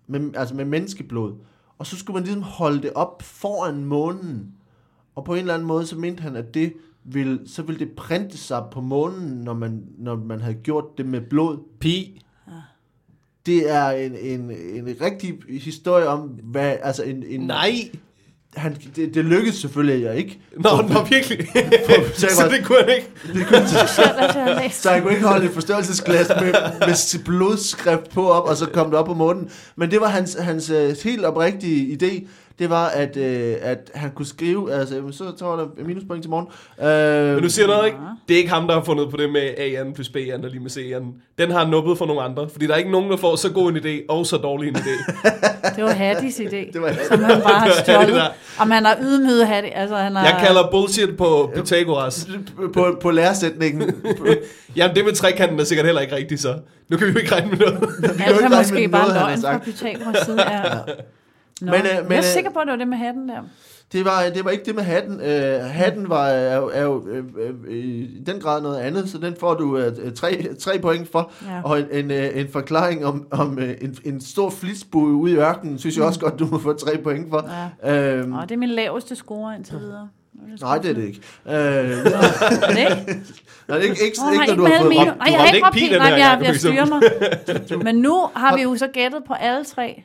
med, 0.07 0.35
altså 0.35 0.55
med 0.55 0.65
menneskeblod. 0.65 1.33
Og 1.77 1.87
så 1.87 1.97
skulle 1.97 2.15
man 2.15 2.23
ligesom 2.23 2.43
holde 2.43 2.81
det 2.81 2.93
op 2.93 3.21
foran 3.21 3.85
månen. 3.85 4.53
Og 5.15 5.25
på 5.25 5.33
en 5.33 5.39
eller 5.39 5.53
anden 5.53 5.67
måde, 5.67 5.85
så 5.85 5.97
mente 5.97 6.21
han, 6.21 6.35
at 6.35 6.53
det 6.53 6.73
ville, 7.03 7.39
så 7.45 7.61
ville 7.61 7.79
det 7.79 7.91
printe 7.91 8.37
sig 8.37 8.65
på 8.71 8.81
månen, 8.81 9.43
når 9.43 9.53
man, 9.53 9.85
når 9.97 10.15
man 10.15 10.41
havde 10.41 10.55
gjort 10.55 10.97
det 10.97 11.05
med 11.05 11.21
blod. 11.21 11.57
Pi. 11.79 12.21
Det 13.45 13.71
er 13.71 13.89
en, 13.89 14.15
en, 14.15 14.51
en 14.51 14.95
rigtig 15.01 15.39
historie 15.49 16.07
om, 16.07 16.21
hvad, 16.27 16.77
altså 16.81 17.03
en, 17.03 17.23
en 17.23 17.39
Nej. 17.39 17.71
Han, 18.55 18.77
det, 18.95 19.13
det 19.15 19.25
lykkedes 19.25 19.55
selvfølgelig 19.55 20.05
jeg 20.05 20.17
ikke. 20.17 20.39
Nå, 20.57 20.69
nå 20.89 21.03
virkelig. 21.03 21.47
så 22.15 22.27
Pythagoras. 22.27 22.51
det 22.53 22.65
kunne 22.65 22.79
han 22.79 22.89
ikke. 22.89 23.09
Det 23.33 23.47
kunne, 23.47 23.59
jeg 23.97 24.55
har 24.55 24.61
læst. 24.63 24.81
så 24.81 24.89
han 24.89 25.01
kunne 25.01 25.13
ikke 25.13 25.27
holde 25.27 25.45
et 25.45 25.51
forstørrelsesglas 25.51 26.29
med, 26.29 26.53
med 26.79 27.23
blodskrift 27.23 28.09
på 28.09 28.31
op, 28.31 28.49
og 28.49 28.57
så 28.57 28.65
kom 28.65 28.89
det 28.89 28.99
op 28.99 29.05
på 29.05 29.13
månen. 29.13 29.49
Men 29.75 29.91
det 29.91 30.01
var 30.01 30.07
hans, 30.07 30.37
hans 30.39 30.69
øh, 30.69 30.95
helt 31.03 31.25
oprigtige 31.25 31.97
idé. 31.97 32.27
Det 32.59 32.69
var, 32.69 32.87
at, 32.87 33.17
øh, 33.17 33.55
at 33.61 33.91
han 33.95 34.11
kunne 34.15 34.25
skrive, 34.25 34.73
altså, 34.73 35.01
så 35.11 35.31
tror 35.39 35.57
jeg, 35.57 35.67
der 35.77 35.83
er 35.83 35.87
minuspoint 35.87 36.23
til 36.23 36.29
morgen. 36.29 36.47
Øh, 37.29 37.33
Men 37.35 37.43
du 37.43 37.49
siger 37.49 37.67
noget, 37.67 37.85
ikke? 37.85 37.97
Det 38.27 38.33
er 38.33 38.37
ikke 38.37 38.49
ham, 38.49 38.67
der 38.67 38.73
har 38.73 38.83
fundet 38.83 39.09
på 39.09 39.17
det 39.17 39.29
med 39.31 39.41
A'en 39.41 39.93
plus 39.93 40.07
B'en 40.07 40.43
og 40.43 40.49
lige 40.49 40.59
med 40.59 40.71
C'en. 40.71 41.03
Den 41.37 41.51
har 41.51 41.59
han 41.59 41.69
nubbet 41.69 41.97
for 41.97 42.05
nogle 42.05 42.21
andre, 42.21 42.49
fordi 42.49 42.67
der 42.67 42.73
er 42.73 42.77
ikke 42.77 42.91
nogen, 42.91 43.11
der 43.11 43.17
får 43.17 43.35
så 43.35 43.51
god 43.51 43.71
en 43.71 43.77
idé 43.77 44.05
og 44.09 44.25
så 44.25 44.37
dårlig 44.37 44.69
en 44.69 44.75
idé. 44.75 45.11
Det 45.75 45.83
var 45.83 45.91
Hatties 45.91 46.39
idé, 46.39 46.71
Det 46.73 46.81
var 46.81 46.93
som 47.09 47.23
han 47.23 47.41
bare 47.41 47.59
har 47.67 47.71
stjålet. 47.83 48.21
Om 48.59 48.71
han 48.71 48.85
har 48.85 48.97
ydmyget 49.01 49.47
Hattie, 49.47 49.73
altså 49.77 49.95
han 49.95 50.15
har... 50.15 50.25
Jeg 50.25 50.41
kalder 50.45 50.71
bullshit 50.71 51.17
på 51.17 51.51
Pythagoras. 51.55 52.27
på, 52.73 52.97
på 53.01 53.11
læresætningen. 53.11 53.91
Jamen, 54.75 54.95
det 54.95 55.05
med 55.05 55.13
trekanten 55.13 55.59
er 55.59 55.63
sikkert 55.63 55.85
heller 55.85 56.01
ikke 56.01 56.15
rigtigt, 56.15 56.41
så. 56.41 56.55
Nu 56.89 56.97
kan 56.97 57.07
vi 57.07 57.11
jo 57.11 57.19
ikke 57.19 57.31
regne 57.35 57.49
med 57.49 57.57
noget. 57.57 57.79
kan 57.79 57.89
jo 58.09 58.09
ikke 58.09 58.27
er 58.27 58.33
regne 58.39 58.55
måske 58.57 58.73
med 58.73 58.89
bare 58.89 59.07
noget, 59.07 59.21
han 59.21 59.29
har 59.29 59.37
sagt. 59.37 59.63
Pythagoras 59.63 60.25
side. 60.25 60.51
Ja. 60.51 60.63
Nå, 61.61 61.71
Men, 61.71 61.81
øh, 61.81 61.97
øh, 61.97 62.03
men, 62.03 62.11
jeg 62.11 62.17
er 62.17 62.17
øh, 62.17 62.23
sikker 62.23 62.49
på, 62.51 62.59
at 62.59 62.65
det 62.67 62.71
var 62.71 62.77
det 62.77 62.87
med 62.87 62.97
hatten 62.97 63.29
der. 63.29 63.41
Det 63.93 64.05
var, 64.05 64.23
det 64.35 64.45
var 64.45 64.51
ikke 64.51 64.65
det 64.65 64.75
med 64.75 64.83
hatten. 64.83 65.13
Uh, 65.15 65.65
hatten 65.71 66.09
var, 66.09 66.27
er, 66.27 66.55
jo- 66.57 66.71
er 66.73 66.81
jo 66.83 67.07
øh, 67.07 67.23
øh, 67.37 67.73
i 67.73 68.09
den 68.25 68.39
grad 68.39 68.61
noget 68.61 68.79
andet, 68.79 69.09
så 69.09 69.17
den 69.17 69.35
får 69.39 69.53
du 69.53 69.77
uh, 69.77 69.83
tre, 70.15 70.47
tre 70.59 70.79
point 70.79 71.11
for. 71.11 71.31
Ja. 71.49 71.61
Og 71.63 71.79
en, 71.79 71.85
en, 71.91 72.11
øh, 72.11 72.29
en 72.39 72.47
forklaring 72.51 73.05
om, 73.05 73.27
om 73.31 73.59
øh, 73.59 73.73
en, 73.81 73.95
en 74.05 74.21
stor 74.21 74.49
flitsbue 74.49 75.11
ude 75.13 75.31
i 75.31 75.35
ørkenen, 75.35 75.79
synes 75.79 75.97
jeg 75.97 76.05
også 76.05 76.19
godt, 76.19 76.39
du 76.39 76.45
må 76.45 76.59
få 76.59 76.73
tre 76.73 76.97
point 77.03 77.29
for. 77.29 77.49
Ja. 77.83 78.17
Øhm, 78.17 78.33
Og 78.33 78.49
det 78.49 78.55
er 78.55 78.59
min 78.59 78.69
laveste 78.69 79.15
score 79.15 79.55
indtil 79.55 79.79
videre. 79.79 80.09
nej, 80.61 80.77
det 80.77 80.89
er 80.89 80.93
det 80.93 81.03
ikke. 81.03 81.21
Øh, 81.45 81.53
Er 81.53 82.67
det 82.67 82.77
ikke? 82.79 83.21
nej, 83.67 83.77
ikke, 83.77 83.89
ikke, 83.89 84.03
ikke, 84.05 84.17
nej, 84.37 84.45
når 84.47 84.55
du 84.55 84.63
har 84.63 84.69
med 84.69 84.79
fået 84.79 84.89
minus. 84.89 85.07
op. 85.07 85.17
Nej, 85.17 85.27
du 85.27 85.31
jeg 85.31 85.39
har 85.39 85.45
ikke 85.47 85.57
ikke 85.57 85.67
pi 85.73 85.79
pi. 85.79 85.85
den 85.93 85.97
Nej, 86.01 86.09
her 86.09 86.17
jeg, 86.17 86.39
jeg 86.43 86.55
styrer 86.55 86.85
mig. 86.85 87.83
Men 87.83 87.95
nu 87.95 88.19
har 88.35 88.55
vi 88.55 88.61
jo 88.61 88.75
så 88.75 88.87
gættet 88.87 89.23
på 89.27 89.33
alle 89.33 89.65
tre. 89.65 90.03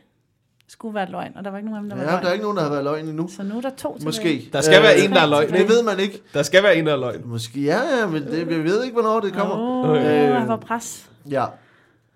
Skulle 0.71 0.95
være 0.95 1.11
løgn, 1.11 1.33
og 1.37 1.45
der 1.45 1.51
var 1.51 1.59
ikke 1.59 1.71
nogen 1.71 1.77
af 1.77 1.83
dem, 1.83 1.99
der 1.99 2.07
var 2.07 2.13
Ja, 2.13 2.17
der 2.17 2.17
er 2.19 2.23
løgn. 2.23 2.33
ikke 2.35 2.43
nogen, 2.43 2.57
der 2.57 2.63
har 2.63 2.71
været 2.71 2.85
løgn 2.85 3.09
endnu. 3.09 3.29
Så 3.37 3.43
nu 3.43 3.57
er 3.57 3.61
der 3.61 3.71
to 3.71 3.93
tilbage. 3.99 4.05
Måske. 4.05 4.49
Der 4.53 4.61
skal 4.61 4.83
være 4.83 4.95
Øh, 4.99 5.05
en, 5.05 5.11
der 5.11 5.21
er 5.21 5.27
løgn, 5.27 5.53
Det 5.53 5.69
ved 5.69 5.83
man 5.83 5.99
ikke. 6.01 6.23
Der 6.35 6.43
skal 6.43 6.63
være 6.63 6.77
en, 6.77 6.87
der 6.87 6.93
er 6.93 6.97
løgn. 6.97 7.23
Måske, 7.25 7.61
ja, 7.61 7.79
ja, 8.01 8.07
men 8.07 8.23
det, 8.23 8.49
vi 8.49 8.55
ved 8.65 8.85
ikke, 8.85 8.95
hvornår 8.95 9.21
det 9.21 9.33
kommer. 9.33 9.55
Åh, 9.59 9.91
oh, 9.91 9.97
Øh, 9.97 10.05
jeg 10.05 10.59
pres. 10.67 11.11
Ja. 11.31 11.45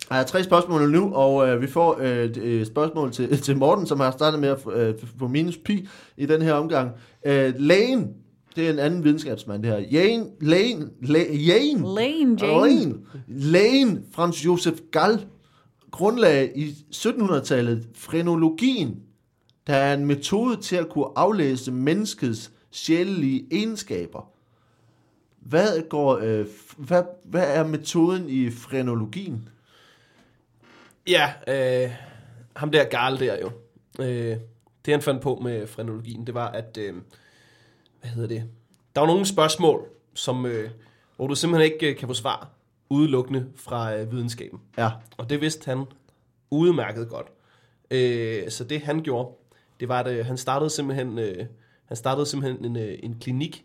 Der 0.09 0.14
er 0.14 0.22
tre 0.22 0.42
spørgsmål 0.44 0.90
nu, 0.90 1.14
og 1.14 1.48
øh, 1.48 1.62
vi 1.62 1.66
får 1.66 1.98
øh, 2.00 2.24
et 2.24 2.36
øh, 2.36 2.66
spørgsmål 2.66 3.12
til, 3.12 3.38
til 3.46 3.57
Morten, 3.57 3.86
som 3.86 4.00
har 4.00 4.11
startet 4.11 4.40
med 4.40 4.48
at 4.48 4.61
få, 4.61 4.72
øh, 4.72 4.94
få 5.18 5.28
minus 5.28 5.57
pi 5.57 5.88
i 6.16 6.26
den 6.26 6.42
her 6.42 6.53
omgang. 6.55 6.90
Øh, 7.26 7.53
lægen, 7.57 8.09
det 8.57 8.66
er 8.66 8.72
en 8.72 8.78
anden 8.78 9.05
videnskabsmand, 9.05 9.62
det 9.62 9.70
her. 9.72 9.80
Lægen, 9.90 10.26
lægen, 10.40 10.90
lægen, 11.03 11.84
Lane 11.96 12.36
Jane. 12.42 12.66
lægen, 12.68 13.00
lægen 13.28 14.05
Frans 14.14 14.44
Josef 14.46 14.74
Gall 14.90 15.26
grundlagde 15.93 16.53
i 16.57 16.70
1700-tallet 16.95 17.88
frenologien, 17.95 19.03
der 19.66 19.74
er 19.74 19.95
en 19.95 20.07
metode 20.07 20.57
til 20.57 20.76
at 20.76 20.88
kunne 20.88 21.09
aflæse 21.16 21.72
menneskets 21.72 22.53
sjælelige 22.70 23.47
egenskaber. 23.51 24.30
Hvad, 25.38 25.88
går, 25.88 26.18
øh, 26.22 26.47
hvad, 26.76 27.03
hvad 27.24 27.57
er 27.57 27.66
metoden 27.66 28.28
i 28.28 28.51
frenologien? 28.51 29.49
Ja, 31.09 31.32
øh, 31.49 31.90
ham 32.57 32.70
der 32.70 32.84
Garl 32.84 33.18
der 33.18 33.38
jo. 33.38 33.51
Øh, 34.01 34.36
det 34.84 34.95
han 34.95 35.03
fandt 35.03 35.22
på 35.22 35.40
med 35.43 35.66
frenologien, 35.66 36.26
det 36.26 36.34
var, 36.34 36.49
at, 36.49 36.78
øh, 36.80 36.95
hvad 38.01 38.11
hedder 38.11 38.28
det, 38.28 38.45
der 38.95 39.01
var 39.01 39.09
nogle 39.09 39.26
spørgsmål, 39.26 39.88
som, 40.14 40.47
øh, 40.47 40.70
hvor 41.16 41.26
du 41.26 41.34
simpelthen 41.34 41.72
ikke 41.72 41.90
øh, 41.90 41.97
kan 41.97 42.09
få 42.09 42.14
svar 42.14 42.49
udelukkende 42.93 43.47
fra 43.57 43.97
øh, 43.97 44.12
videnskaben. 44.12 44.61
Ja. 44.78 44.90
Og 45.16 45.30
det 45.30 45.40
vidste 45.40 45.64
han 45.64 45.84
udmærket 46.51 47.09
godt. 47.09 47.26
Øh, 47.90 48.51
så 48.51 48.64
det 48.64 48.80
han 48.80 49.03
gjorde, 49.03 49.28
det 49.80 49.88
var, 49.88 50.01
at 50.01 50.12
øh, 50.18 50.26
han 50.26 50.36
startede 50.36 50.70
simpelthen, 50.70 51.18
øh, 51.18 51.47
han 51.84 51.97
startede 51.97 52.26
simpelthen 52.26 52.64
en, 52.64 52.76
øh, 52.76 52.99
en 53.03 53.16
klinik, 53.20 53.64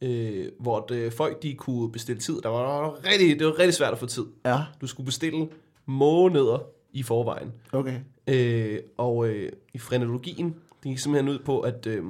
øh, 0.00 0.46
hvor 0.58 0.86
øh, 0.92 1.12
folk 1.12 1.42
de 1.42 1.54
kunne 1.54 1.92
bestille 1.92 2.20
tid. 2.20 2.40
Der 2.42 2.48
var 2.48 3.04
rigtig, 3.04 3.38
det 3.38 3.46
var 3.46 3.58
rigtig 3.58 3.74
svært 3.74 3.92
at 3.92 3.98
få 3.98 4.06
tid. 4.06 4.24
Ja, 4.44 4.58
Du 4.80 4.86
skulle 4.86 5.04
bestille 5.04 5.48
måneder 5.86 6.58
i 6.92 7.02
forvejen. 7.02 7.52
okay. 7.72 8.00
Øh, 8.26 8.78
og 8.96 9.28
øh, 9.28 9.52
i 9.74 9.78
frenologien, 9.78 10.46
det 10.82 10.90
gik 10.90 10.98
simpelthen 10.98 11.28
ud 11.34 11.38
på, 11.38 11.60
at, 11.60 11.86
øh, 11.86 12.04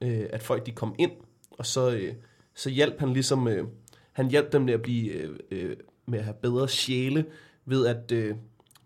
øh, 0.00 0.26
at 0.30 0.42
folk 0.42 0.66
de 0.66 0.70
kom 0.72 0.94
ind, 0.98 1.12
og 1.50 1.66
så, 1.66 1.90
øh, 1.90 2.14
så 2.54 2.70
hjalp 2.70 2.98
han 3.00 3.12
ligesom, 3.12 3.48
øh, 3.48 3.66
han 4.14 4.30
hjalp 4.30 4.52
dem 4.52 4.62
med 4.62 4.74
at 4.74 4.82
blive, 4.82 5.12
øh, 5.12 5.36
øh, 5.50 5.76
med 6.06 6.18
at 6.18 6.24
have 6.24 6.36
bedre 6.42 6.68
sjæle, 6.68 7.24
ved 7.66 7.86
at, 7.86 8.12
øh, 8.12 8.34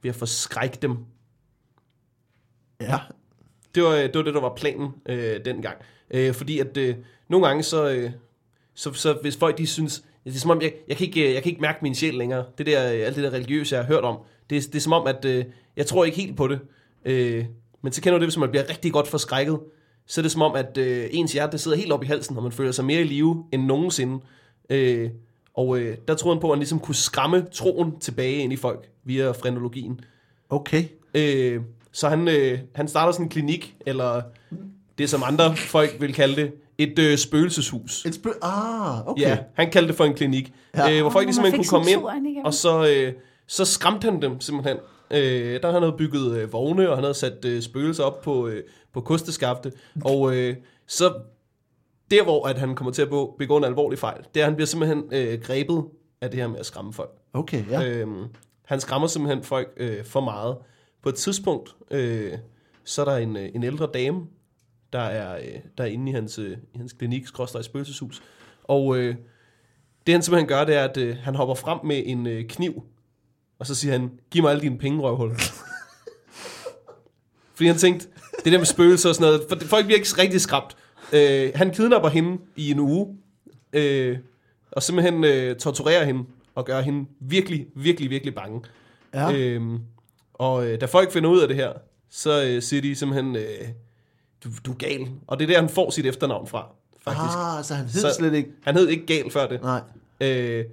ved 0.03 0.09
at 0.09 0.15
forskrække 0.17 0.79
dem. 0.83 0.97
Ja, 2.81 2.99
Det 3.75 3.83
var, 3.83 3.91
det 3.91 4.15
var 4.15 4.23
det, 4.23 4.35
der 4.35 4.41
var 4.41 4.55
planen 4.57 4.89
øh, 5.09 5.45
dengang. 5.45 5.77
Øh, 6.11 6.35
fordi 6.35 6.59
at 6.59 6.77
øh, 6.77 6.97
nogle 7.29 7.47
gange, 7.47 7.63
så, 7.63 7.89
øh, 7.91 8.11
så, 8.75 8.93
så 8.93 9.19
hvis 9.23 9.37
folk 9.37 9.59
de 9.59 9.67
synes, 9.67 10.05
det 10.25 10.35
er 10.35 10.39
som 10.39 10.51
om, 10.51 10.63
jeg, 10.63 10.73
jeg, 10.89 10.97
kan 10.97 11.07
ikke, 11.07 11.29
øh, 11.29 11.35
jeg 11.35 11.43
kan 11.43 11.51
ikke 11.51 11.63
mærke 11.63 11.79
min 11.83 11.95
sjæl 11.95 12.15
længere. 12.15 12.45
Det 12.59 12.67
der, 12.67 12.93
øh, 12.93 13.07
alt 13.07 13.17
det 13.17 13.25
der 13.25 13.31
religiøse, 13.31 13.77
jeg 13.77 13.85
har 13.85 13.93
hørt 13.93 14.05
om, 14.05 14.19
det, 14.51 14.67
det 14.67 14.75
er 14.75 14.81
som 14.81 14.93
om, 14.93 15.07
at 15.07 15.25
øh, 15.25 15.45
jeg 15.77 15.87
tror 15.87 16.05
ikke 16.05 16.17
helt 16.17 16.37
på 16.37 16.49
det. 16.49 16.61
Øh, 17.05 17.45
men 17.83 17.93
så 17.93 18.03
kender 18.03 18.19
du 18.19 18.21
det, 18.21 18.29
hvis 18.29 18.39
man 18.39 18.51
bliver 18.51 18.69
rigtig 18.71 18.93
godt 18.93 19.09
forskrækket, 19.09 19.61
så 20.07 20.21
er 20.21 20.23
det 20.23 20.33
som 20.33 20.43
om, 20.43 20.55
at 20.55 20.79
øh, 20.79 21.09
ens 21.11 21.33
hjerte 21.33 21.59
sidder 21.59 21.77
helt 21.77 21.93
op 21.93 22.05
i 22.05 22.07
halsen, 22.07 22.37
og 22.37 22.43
man 22.43 22.53
føler 22.53 22.73
sig 22.73 22.85
mere 22.85 23.01
i 23.01 23.05
live 23.05 23.45
end 23.53 23.63
nogensinde. 23.65 24.21
Øh, 24.71 25.11
og 25.55 25.79
øh, 25.79 25.97
der 26.09 26.15
troede 26.15 26.37
han 26.37 26.41
på, 26.41 26.47
at 26.47 26.53
han 26.57 26.59
ligesom 26.59 26.81
kunne 26.81 26.95
skræmme 26.95 27.47
troen 27.53 27.99
tilbage 28.01 28.37
ind 28.37 28.53
i 28.53 28.57
folk 28.57 28.89
via 29.05 29.31
frenologien. 29.31 30.01
okay. 30.51 30.85
Øh, 31.15 31.61
så 31.93 32.09
han, 32.09 32.29
øh, 32.29 32.59
han 32.75 32.89
starter 32.89 33.13
sådan 33.13 33.27
en 33.27 33.31
klinik, 33.31 33.75
eller 33.87 34.23
det 34.99 35.11
som 35.11 35.23
andre 35.27 35.57
folk 35.57 35.97
vil 36.01 36.15
kalde 36.15 36.37
det, 36.37 36.53
et 36.79 36.99
øh, 36.99 37.19
spøgelseshus. 37.19 38.05
Et 38.07 38.15
spøg... 38.15 38.33
Ah, 38.43 39.09
okay. 39.09 39.23
Ja, 39.23 39.39
han 39.55 39.71
kaldte 39.71 39.89
det 39.89 39.97
for 39.97 40.05
en 40.05 40.15
klinik, 40.15 40.53
Ja. 40.77 40.93
øh, 40.93 41.01
hvor 41.01 41.11
folk 41.11 41.27
ligesom 41.27 41.45
kunne 41.45 41.65
komme 41.65 41.91
ind, 41.91 42.01
igennem. 42.01 42.45
og 42.45 42.55
så, 42.55 42.89
øh, 42.89 43.13
så 43.47 43.65
skræmte 43.65 44.05
han 44.11 44.23
dem 44.23 44.41
simpelthen. 44.41 44.77
Øh, 45.11 45.63
der 45.63 45.73
han 45.73 45.83
havde 45.83 45.95
bygget 45.99 46.39
øh, 46.39 46.53
vogne, 46.53 46.89
og 46.91 46.97
han 46.97 47.05
havde 47.05 47.15
sat 47.15 47.45
øh, 47.45 47.63
spøgelser 47.63 48.05
op 48.05 48.21
på, 48.23 48.47
øh, 48.49 48.63
på 48.93 49.01
kosteskafte, 49.01 49.73
og 50.05 50.37
øh, 50.37 50.57
så 50.87 51.15
der, 52.11 52.23
hvor 52.23 52.47
at 52.47 52.59
han 52.59 52.75
kommer 52.75 52.93
til 52.93 53.03
at 53.03 53.09
begå- 53.09 53.57
en 53.57 53.65
alvorlig 53.65 53.99
fejl, 53.99 54.25
det 54.35 54.41
er, 54.41 54.45
at 54.45 54.51
han 54.51 54.57
bliver 54.57 54.67
simpelthen 54.67 55.05
øh, 55.13 55.41
grebet 55.41 55.85
af 56.21 56.31
det 56.31 56.41
her 56.41 56.47
med 56.47 56.59
at 56.59 56.67
skræmme 56.67 56.93
folk. 56.93 57.11
Okay. 57.33 57.71
Ja. 57.71 57.89
Øhm, 57.89 58.25
han 58.65 58.81
skræmmer 58.81 59.09
simpelthen 59.09 59.45
folk 59.45 59.69
øh, 59.77 60.05
for 60.05 60.21
meget. 60.21 60.57
På 61.03 61.09
et 61.09 61.15
tidspunkt, 61.15 61.75
øh, 61.91 62.33
så 62.85 63.01
er 63.01 63.05
der 63.05 63.17
en, 63.17 63.37
øh, 63.37 63.49
en 63.55 63.63
ældre 63.63 63.89
dame, 63.95 64.27
der 64.93 64.99
er, 64.99 65.37
øh, 65.37 65.61
der 65.79 65.85
er 65.85 65.89
inde 65.89 66.11
i 66.11 66.15
hans, 66.15 66.39
øh, 66.39 66.57
i 66.75 66.79
hans 66.79 66.93
klinik, 66.93 67.27
skråstrej 67.27 67.63
spøgelseshus. 67.63 68.23
Og 68.65 68.97
øh, 68.97 69.17
det 70.07 70.15
han 70.15 70.23
simpelthen 70.23 70.49
gør, 70.49 70.65
det 70.65 70.75
er, 70.75 70.85
at 70.85 70.97
øh, 70.97 71.17
han 71.17 71.35
hopper 71.35 71.55
frem 71.55 71.79
med 71.85 72.03
en 72.07 72.27
øh, 72.27 72.49
kniv, 72.49 72.83
og 73.59 73.67
så 73.67 73.75
siger 73.75 73.93
han, 73.93 74.11
giv 74.31 74.43
mig 74.43 74.51
alle 74.51 74.63
dine 74.63 74.79
penge, 74.79 75.01
røvhul. 75.01 75.31
Fordi 77.55 77.67
han 77.67 77.77
tænkte, 77.77 78.09
det 78.45 78.53
der 78.53 78.59
med 78.59 78.67
spøgelser 78.67 79.09
og 79.09 79.15
sådan 79.15 79.33
noget, 79.33 79.47
for 79.49 79.67
folk 79.67 79.85
bliver 79.85 79.99
ikke 79.99 80.09
rigtig 80.19 80.41
skræmt. 80.41 80.77
Øh, 81.13 81.51
han 81.55 81.71
kidnapper 81.71 82.09
hende 82.09 82.39
i 82.57 82.71
en 82.71 82.79
uge, 82.79 83.17
øh, 83.73 84.19
og 84.73 84.83
simpelthen 84.83 85.25
øh, 85.25 85.57
torturerer 85.57 86.05
hende, 86.05 86.25
og 86.55 86.65
gør 86.65 86.81
hende 86.81 87.09
virkelig, 87.21 87.67
virkelig, 87.75 88.11
virkelig 88.11 88.35
bange. 88.35 88.63
ja. 89.15 89.33
Øhm, 89.33 89.79
og 90.35 90.67
øh, 90.67 90.81
da 90.81 90.87
folk 90.87 91.13
finder 91.13 91.31
ud 91.31 91.41
af 91.41 91.49
det 91.49 91.57
her, 91.57 91.73
så 92.11 92.45
øh, 92.45 92.63
siger 92.63 92.83
de 92.83 92.95
simpelthen, 92.95 93.37
øh, 93.37 93.69
du, 94.45 94.49
du 94.67 94.71
er 94.73 94.77
gal. 94.77 95.09
Og 95.27 95.39
det 95.39 95.45
er 95.45 95.49
der, 95.55 95.61
han 95.61 95.69
får 95.69 95.91
sit 95.91 96.07
efternavn 96.07 96.47
fra, 96.47 96.67
faktisk. 97.01 97.37
Ah, 97.39 97.65
så 97.65 97.75
han 97.75 97.85
hed 97.85 98.01
Så- 98.01 98.15
slet 98.19 98.35
ikke... 98.35 98.51
Han 98.65 98.75
hed 98.77 98.89
ikke 98.89 99.07
gal 99.07 99.31
før 99.31 99.49
det. 99.49 99.63
Nej. 99.63 99.81
Øh, 100.21 100.65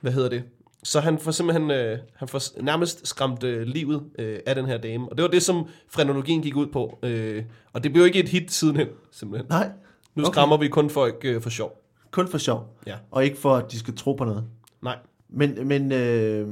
hvad 0.00 0.12
hedder 0.12 0.28
det? 0.28 0.42
Så 0.88 1.00
han 1.00 1.18
får 1.18 1.30
simpelthen 1.30 1.70
øh, 1.70 1.98
han 2.14 2.28
får 2.28 2.62
nærmest 2.62 3.06
skræmt 3.06 3.44
øh, 3.44 3.62
livet 3.62 4.02
øh, 4.18 4.38
af 4.46 4.54
den 4.54 4.66
her 4.66 4.78
dame. 4.78 5.08
Og 5.08 5.16
det 5.16 5.22
var 5.22 5.28
det, 5.28 5.42
som 5.42 5.66
frenologien 5.88 6.42
gik 6.42 6.56
ud 6.56 6.66
på. 6.66 6.98
Øh, 7.02 7.42
og 7.72 7.84
det 7.84 7.92
blev 7.92 8.06
ikke 8.06 8.18
et 8.18 8.28
hit 8.28 8.52
sidenhen, 8.52 8.86
simpelthen. 9.12 9.46
Nej, 9.50 9.68
Nu 10.14 10.22
Okay. 10.24 10.32
skræmmer 10.32 10.56
vi 10.56 10.68
kun 10.68 10.90
folk 10.90 11.20
øh, 11.24 11.42
for 11.42 11.50
sjov. 11.50 11.72
kun 12.10 12.28
for 12.28 12.38
sjov. 12.38 12.78
Ja. 12.86 12.94
Og 13.10 13.24
ikke 13.24 13.36
for, 13.38 13.56
at 13.56 13.72
de 13.72 13.78
skal 13.78 13.96
tro 13.96 14.12
på 14.12 14.24
noget. 14.24 14.44
Nej. 14.82 14.96
Men, 15.30 15.68
men 15.68 15.92
øh, 15.92 16.48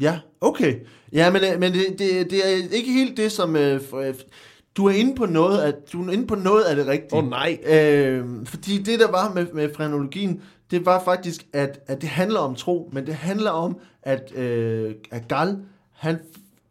ja, 0.00 0.18
okay. 0.40 0.74
Ja, 1.12 1.30
men, 1.30 1.42
øh, 1.52 1.60
men 1.60 1.72
det, 1.72 1.86
det, 1.98 2.30
det 2.30 2.38
er 2.52 2.68
ikke 2.72 2.92
helt 2.92 3.16
det, 3.16 3.32
som... 3.32 3.56
Øh, 3.56 3.80
øh, 4.02 4.14
du 4.76 4.86
er 4.86 4.90
inde 4.92 5.14
på 5.14 5.26
noget 5.26 5.58
af, 5.58 5.74
du 5.92 6.08
er 6.08 6.12
inde 6.12 6.26
på 6.26 6.34
noget 6.34 6.62
af 6.64 6.76
det 6.76 6.86
rigtige. 6.86 7.14
Åh 7.14 7.24
oh, 7.24 7.30
nej. 7.30 7.58
Øh, 7.66 8.24
fordi 8.46 8.82
det, 8.82 9.00
der 9.00 9.10
var 9.10 9.34
med, 9.34 9.46
med 9.54 9.74
frenologien, 9.74 10.42
det 10.70 10.86
var 10.86 11.02
faktisk, 11.04 11.46
at, 11.52 11.80
at 11.86 12.02
det 12.02 12.08
handler 12.08 12.40
om 12.40 12.54
tro, 12.54 12.90
men 12.92 13.06
det 13.06 13.14
handler 13.14 13.50
om, 13.50 13.78
at, 14.02 14.32
øh, 14.36 14.94
at 15.10 15.28
Gal, 15.28 15.58
han 15.92 16.18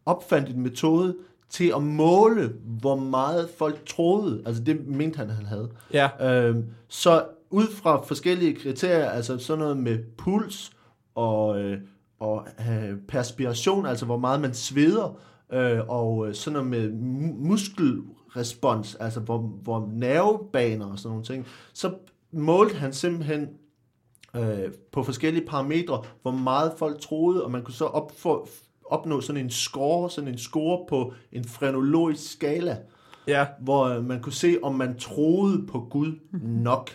opfandt 0.05 0.49
en 0.49 0.61
metode 0.61 1.15
til 1.49 1.73
at 1.75 1.83
måle, 1.83 2.53
hvor 2.63 2.95
meget 2.95 3.49
folk 3.57 3.85
troede. 3.85 4.43
Altså 4.45 4.63
det 4.63 4.87
mente 4.87 5.17
han, 5.17 5.29
han 5.29 5.45
havde. 5.45 5.69
Ja. 5.93 6.09
Øh, 6.31 6.55
så 6.87 7.25
ud 7.49 7.67
fra 7.71 8.01
forskellige 8.01 8.55
kriterier, 8.55 9.09
altså 9.09 9.37
sådan 9.37 9.59
noget 9.59 9.77
med 9.77 9.99
puls 10.17 10.71
og, 11.15 11.59
øh, 11.59 11.77
og 12.19 12.47
øh, 12.59 12.97
perspiration, 13.07 13.85
altså 13.85 14.05
hvor 14.05 14.17
meget 14.17 14.41
man 14.41 14.53
sveder, 14.53 15.19
øh, 15.53 15.79
og 15.87 16.27
øh, 16.27 16.33
sådan 16.33 16.53
noget 16.53 16.69
med 16.69 16.89
mu- 16.89 17.47
muskelrespons, 17.47 18.95
altså 18.95 19.19
hvor, 19.19 19.37
hvor 19.37 19.89
nervebaner 19.93 20.85
og 20.85 20.99
sådan 20.99 21.09
nogle 21.09 21.23
ting, 21.23 21.45
så 21.73 21.93
målte 22.31 22.75
han 22.75 22.93
simpelthen 22.93 23.47
øh, 24.35 24.71
på 24.91 25.03
forskellige 25.03 25.45
parametre, 25.45 26.03
hvor 26.21 26.31
meget 26.31 26.73
folk 26.77 26.99
troede, 27.01 27.43
og 27.43 27.51
man 27.51 27.63
kunne 27.63 27.73
så 27.73 27.85
op 27.85 28.11
for, 28.17 28.47
opnå 28.85 29.21
sådan 29.21 29.41
en 29.43 29.49
score, 29.49 30.09
sådan 30.09 30.27
en 30.27 30.37
score 30.37 30.85
på 30.89 31.13
en 31.31 31.43
frenologisk 31.45 32.31
skala, 32.33 32.77
Ja. 33.27 33.45
hvor 33.61 33.85
øh, 33.85 34.05
man 34.05 34.21
kunne 34.21 34.33
se, 34.33 34.57
om 34.63 34.75
man 34.75 34.97
troede 34.97 35.67
på 35.67 35.79
Gud 35.79 36.19
nok. 36.41 36.89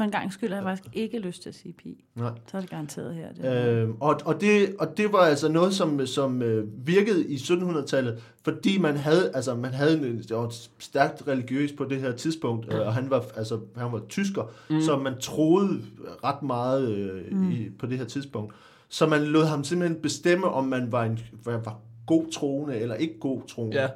For 0.00 0.04
en 0.04 0.10
gang 0.10 0.32
skyld 0.32 0.48
har 0.48 0.56
jeg 0.56 0.64
faktisk 0.64 0.96
ikke 0.96 1.18
lyst 1.18 1.42
til 1.42 1.48
at 1.48 1.54
sige 1.54 1.72
pi. 1.72 2.04
Nej. 2.14 2.30
Så 2.46 2.56
er 2.56 2.60
det 2.60 2.70
garanteret 2.70 3.14
her. 3.14 3.32
Det. 3.32 3.66
Øh, 3.66 3.88
og, 4.00 4.20
og, 4.24 4.40
det, 4.40 4.74
og 4.78 4.96
det 4.96 5.12
var 5.12 5.18
altså 5.18 5.48
noget, 5.48 5.74
som, 5.74 6.06
som 6.06 6.42
øh, 6.42 6.86
virkede 6.86 7.26
i 7.28 7.36
1700-tallet, 7.36 8.22
fordi 8.42 8.78
man 8.78 8.96
havde, 8.96 9.30
altså, 9.34 9.54
man 9.54 9.74
havde 9.74 9.98
en, 9.98 10.18
det 10.18 10.36
var 10.36 10.54
stærkt 10.78 11.28
religiøst 11.28 11.76
på 11.76 11.84
det 11.84 12.00
her 12.00 12.12
tidspunkt, 12.12 12.74
øh, 12.74 12.80
og 12.80 12.94
han 12.94 13.10
var, 13.10 13.24
altså, 13.36 13.60
han 13.76 13.92
var 13.92 14.02
tysker, 14.08 14.52
mm. 14.70 14.80
så 14.80 14.98
man 14.98 15.18
troede 15.20 15.80
ret 16.24 16.42
meget 16.42 16.90
øh, 16.90 17.32
mm. 17.32 17.50
i, 17.50 17.70
på 17.78 17.86
det 17.86 17.98
her 17.98 18.04
tidspunkt. 18.04 18.54
Så 18.88 19.06
man 19.06 19.22
lod 19.22 19.44
ham 19.44 19.64
simpelthen 19.64 20.02
bestemme, 20.02 20.46
om 20.46 20.64
man 20.64 20.92
var, 20.92 21.04
en, 21.04 21.18
var, 21.44 21.58
var 21.58 21.78
god 22.06 22.32
troende 22.32 22.78
eller 22.78 22.94
ikke 22.94 23.18
god 23.18 23.42
troende. 23.48 23.80
Ja. 23.80 23.88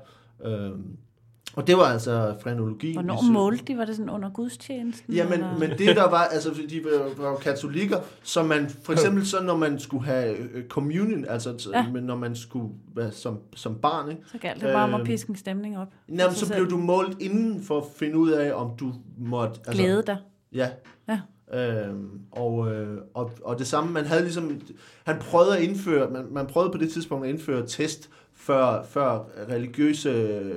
Øh, 0.50 0.72
og 1.57 1.66
det 1.66 1.76
var 1.76 1.82
altså 1.84 2.34
frenologi. 2.42 2.92
Hvornår 2.92 3.22
syv- 3.22 3.32
målte 3.32 3.64
de? 3.64 3.78
Var 3.78 3.84
det 3.84 3.96
sådan 3.96 4.11
under 4.11 4.30
gudstjenesten? 4.30 5.14
Ja, 5.14 5.24
men, 5.24 5.32
eller? 5.32 5.59
men 5.59 5.70
det 5.70 5.96
der 5.96 6.11
var, 6.11 6.24
altså 6.24 6.50
de 6.70 6.80
var, 7.18 7.28
jo 7.30 7.34
katolikker, 7.36 7.98
så 8.22 8.42
man 8.42 8.68
for 8.82 8.92
eksempel 8.92 9.26
så 9.26 9.42
når 9.42 9.57
man 9.57 9.78
skulle 9.78 10.05
have 10.05 10.36
øh, 10.38 10.68
communion, 10.68 11.24
altså 11.28 11.70
Ja. 11.74 12.00
når 12.00 12.16
man 12.16 12.36
skulle 12.36 12.68
være 12.96 13.12
som, 13.12 13.38
som 13.57 13.74
barn, 13.74 14.11
ikke? 14.11 14.22
Så 14.32 14.38
galt 14.38 14.61
det 14.61 14.72
bare 14.72 14.84
om 14.84 14.94
at 14.94 15.00
Øhm, 15.00 15.07
piske 15.07 15.30
en 15.30 15.36
stemning 15.36 15.78
op. 15.78 15.88
Jamen, 16.09 16.34
så 16.34 16.46
selv. 16.46 16.59
blev 16.59 16.70
du 16.70 16.76
målt 16.76 17.22
inden 17.22 17.62
for 17.62 17.78
at 17.78 17.84
finde 17.96 18.16
ud 18.18 18.30
af, 18.30 18.52
om 18.52 18.70
du 18.80 18.92
måtte... 19.18 19.61
Altså, 19.66 19.82
Glæde 19.82 20.02
dig. 20.07 20.16
Ja. 20.55 20.68
Ja. 21.09 21.20
Øhm, 21.55 22.20
og, 22.32 22.72
øh, 22.72 22.98
og, 23.14 23.30
og 23.44 23.59
det 23.59 23.66
samme, 23.66 23.92
man 23.92 24.05
havde 24.05 24.22
ligesom, 24.22 24.61
han 25.05 25.16
prøvede 25.18 25.57
at 25.57 25.62
indføre, 25.62 26.11
man, 26.11 26.26
man 26.30 26.46
prøvede 26.46 26.72
på 26.72 26.78
det 26.78 26.90
tidspunkt 26.90 27.24
at 27.26 27.30
indføre 27.32 27.66
test 27.66 28.11
før, 28.47 28.82
før 28.90 29.18
religiøse 29.51 30.09
øh, 30.09 30.55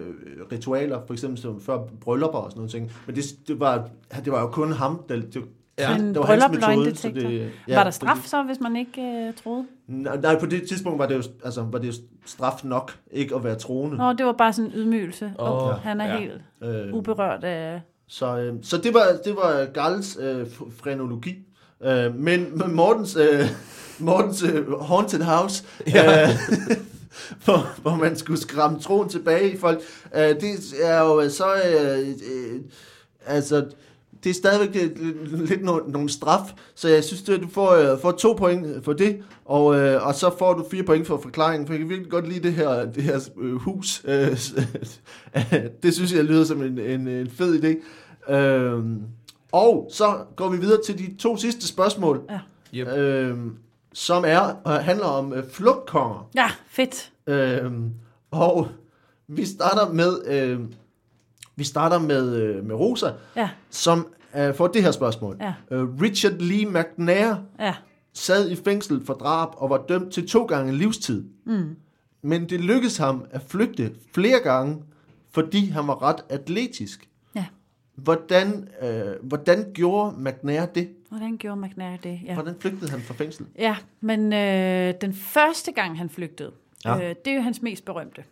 ritualer, 0.51 0.99
for 1.07 1.13
eksempel 1.13 1.41
som 1.41 1.61
før 1.61 1.77
bryllupper 2.01 2.39
og 2.39 2.51
sådan 2.51 2.59
noget 2.59 2.71
ting. 2.71 2.91
Men 3.05 3.15
det, 3.15 3.23
det, 3.47 3.59
var, 3.59 3.89
det 4.25 4.31
var 4.31 4.41
jo 4.41 4.47
kun 4.47 4.71
ham, 4.71 5.01
der, 5.09 5.15
det, 5.15 5.43
Ja. 5.79 5.95
En 5.95 6.07
det 6.07 6.19
var 6.19 6.25
hans 6.25 6.43
metode. 6.51 6.75
løgndetektor. 6.75 7.29
det, 7.29 7.51
Var 7.67 7.83
der 7.83 7.91
straf 7.91 8.17
så, 8.25 8.43
hvis 8.43 8.59
man 8.59 8.75
ikke 8.75 9.01
øh, 9.01 9.33
troede? 9.43 9.65
Nej, 9.87 10.17
nej, 10.17 10.39
på 10.39 10.45
det 10.45 10.67
tidspunkt 10.67 10.99
var 10.99 11.05
det 11.07 11.15
jo, 11.15 11.23
altså, 11.45 11.61
var 11.71 11.79
det 11.79 11.87
jo 11.87 11.93
straf 12.25 12.63
nok, 12.63 12.97
ikke 13.11 13.35
at 13.35 13.43
være 13.43 13.55
troende. 13.55 13.97
Nå, 13.97 14.13
det 14.13 14.25
var 14.25 14.31
bare 14.31 14.53
sådan 14.53 14.71
en 14.71 14.77
ydmygelse. 14.77 15.33
Oh, 15.39 15.69
han 15.71 16.01
er 16.01 16.05
ja. 16.13 16.19
helt 16.19 16.41
Øh, 16.63 16.93
uberørt 16.93 17.43
af... 17.43 17.81
så, 18.07 18.37
øh, 18.37 18.53
så 18.61 18.77
det 18.77 18.93
var, 18.93 19.03
det 19.25 19.35
var 19.35 19.65
Gals 19.73 20.17
øh, 20.21 20.47
frenologi. 20.77 21.35
Øh, 21.83 22.15
men 22.15 22.57
men 22.57 22.75
Mortens, 22.75 23.15
øh, 23.15 23.45
Mortens 23.99 24.43
øh, 24.43 24.71
Haunted 24.81 25.21
House, 25.23 25.63
Ja. 25.87 26.23
øh, 26.23 26.29
hvor, 27.45 27.81
hvor 27.81 27.95
man 27.95 28.15
skulle 28.15 28.41
skræmme 28.41 28.79
troen 28.79 29.09
tilbage 29.09 29.51
i 29.51 29.57
folk. 29.57 29.81
Uh, 30.15 30.19
det 30.19 30.73
er 30.83 30.99
jo 30.99 31.29
så... 31.29 31.45
Uh, 31.45 32.07
uh, 32.09 32.61
altså, 33.25 33.65
det 34.23 34.29
er 34.29 34.33
stadigvæk 34.33 34.91
øh, 34.99 35.39
lidt 35.39 35.61
no- 35.61 35.91
nogle 35.91 36.09
straf, 36.09 36.53
så 36.75 36.89
jeg 36.89 37.03
synes, 37.03 37.29
at 37.29 37.41
du 37.41 37.47
får, 37.49 37.93
uh, 37.93 37.99
får 38.01 38.11
to 38.11 38.33
point 38.33 38.85
for 38.85 38.93
det, 38.93 39.23
og, 39.45 39.65
uh, 39.65 40.07
og 40.07 40.15
så 40.15 40.35
får 40.39 40.53
du 40.53 40.65
fire 40.71 40.83
point 40.83 41.07
for 41.07 41.17
forklaringen, 41.17 41.67
for 41.67 41.73
jeg 41.73 41.79
kan 41.79 41.89
virkelig 41.89 42.11
godt 42.11 42.27
lide 42.27 42.39
det 42.39 42.53
her, 42.53 42.91
det 42.91 43.03
her 43.03 43.19
uh, 43.35 43.61
hus. 43.61 44.03
Uh, 44.03 44.11
det 45.83 45.93
synes 45.93 46.13
jeg 46.13 46.23
lyder 46.23 46.43
som 46.43 46.61
en, 46.61 46.79
en, 46.79 47.07
en 47.07 47.29
fed 47.29 47.63
idé. 47.63 47.75
Uh, 48.33 48.83
og 49.51 49.89
så 49.93 50.17
går 50.35 50.49
vi 50.49 50.57
videre 50.57 50.81
til 50.85 50.97
de 50.97 51.15
to 51.19 51.37
sidste 51.37 51.67
spørgsmål, 51.67 52.21
Ja. 52.29 52.39
Yep. 52.73 53.37
uh, 53.37 53.37
som 53.97 54.23
er 54.27 54.53
uh, 54.65 54.71
handler 54.71 55.05
om 55.05 55.31
uh, 55.31 55.37
flugtkonger. 55.51 56.29
Ja, 56.35 56.51
fedt. 56.67 57.11
Øhm, 57.27 57.93
og 58.31 58.67
vi 59.27 59.45
starter 59.45 59.93
med 59.93 60.25
øh, 60.27 60.59
vi 61.55 61.63
starter 61.63 61.99
med, 61.99 62.35
øh, 62.35 62.65
med 62.65 62.75
Rosa, 62.75 63.11
Ja, 63.35 63.49
som 63.69 64.07
øh, 64.37 64.55
får 64.55 64.67
det 64.67 64.83
her 64.83 64.91
spørgsmål. 64.91 65.37
Ja. 65.41 65.53
Øh, 65.71 66.01
Richard 66.01 66.33
Lee 66.33 66.65
McNair 66.65 67.35
ja. 67.59 67.75
sad 68.13 68.49
i 68.49 68.55
fængsel 68.55 69.05
for 69.05 69.13
drab 69.13 69.49
og 69.55 69.69
var 69.69 69.85
dømt 69.89 70.13
til 70.13 70.27
to 70.27 70.45
gange 70.45 70.73
livstid. 70.73 71.23
Mm. 71.45 71.75
Men 72.21 72.49
det 72.49 72.61
lykkedes 72.61 72.97
ham 72.97 73.25
at 73.31 73.41
flygte 73.47 73.91
flere 74.13 74.39
gange, 74.39 74.83
fordi 75.31 75.69
han 75.69 75.87
var 75.87 76.03
ret 76.03 76.23
atletisk. 76.29 77.09
Ja. 77.35 77.45
Hvordan, 77.95 78.67
øh, 78.81 79.13
hvordan 79.21 79.71
gjorde 79.73 80.15
McNair 80.17 80.65
det? 80.65 80.89
Hvordan 81.09 81.37
gjorde 81.37 81.61
McNair 81.61 81.97
det? 81.97 82.21
Ja. 82.25 82.33
Hvordan 82.33 82.55
flygtede 82.59 82.91
han 82.91 83.01
fra 83.01 83.13
fængsel? 83.13 83.45
Ja, 83.57 83.77
men 83.99 84.33
øh, 84.33 84.93
den 85.01 85.13
første 85.13 85.71
gang, 85.71 85.97
han 85.97 86.09
flygtede, 86.09 86.51
Ja. 86.85 86.95
øh, 87.09 87.15
det 87.25 87.31
er 87.31 87.35
jo 87.35 87.41
hans 87.41 87.61
mest 87.61 87.85
berømte. 87.85 88.23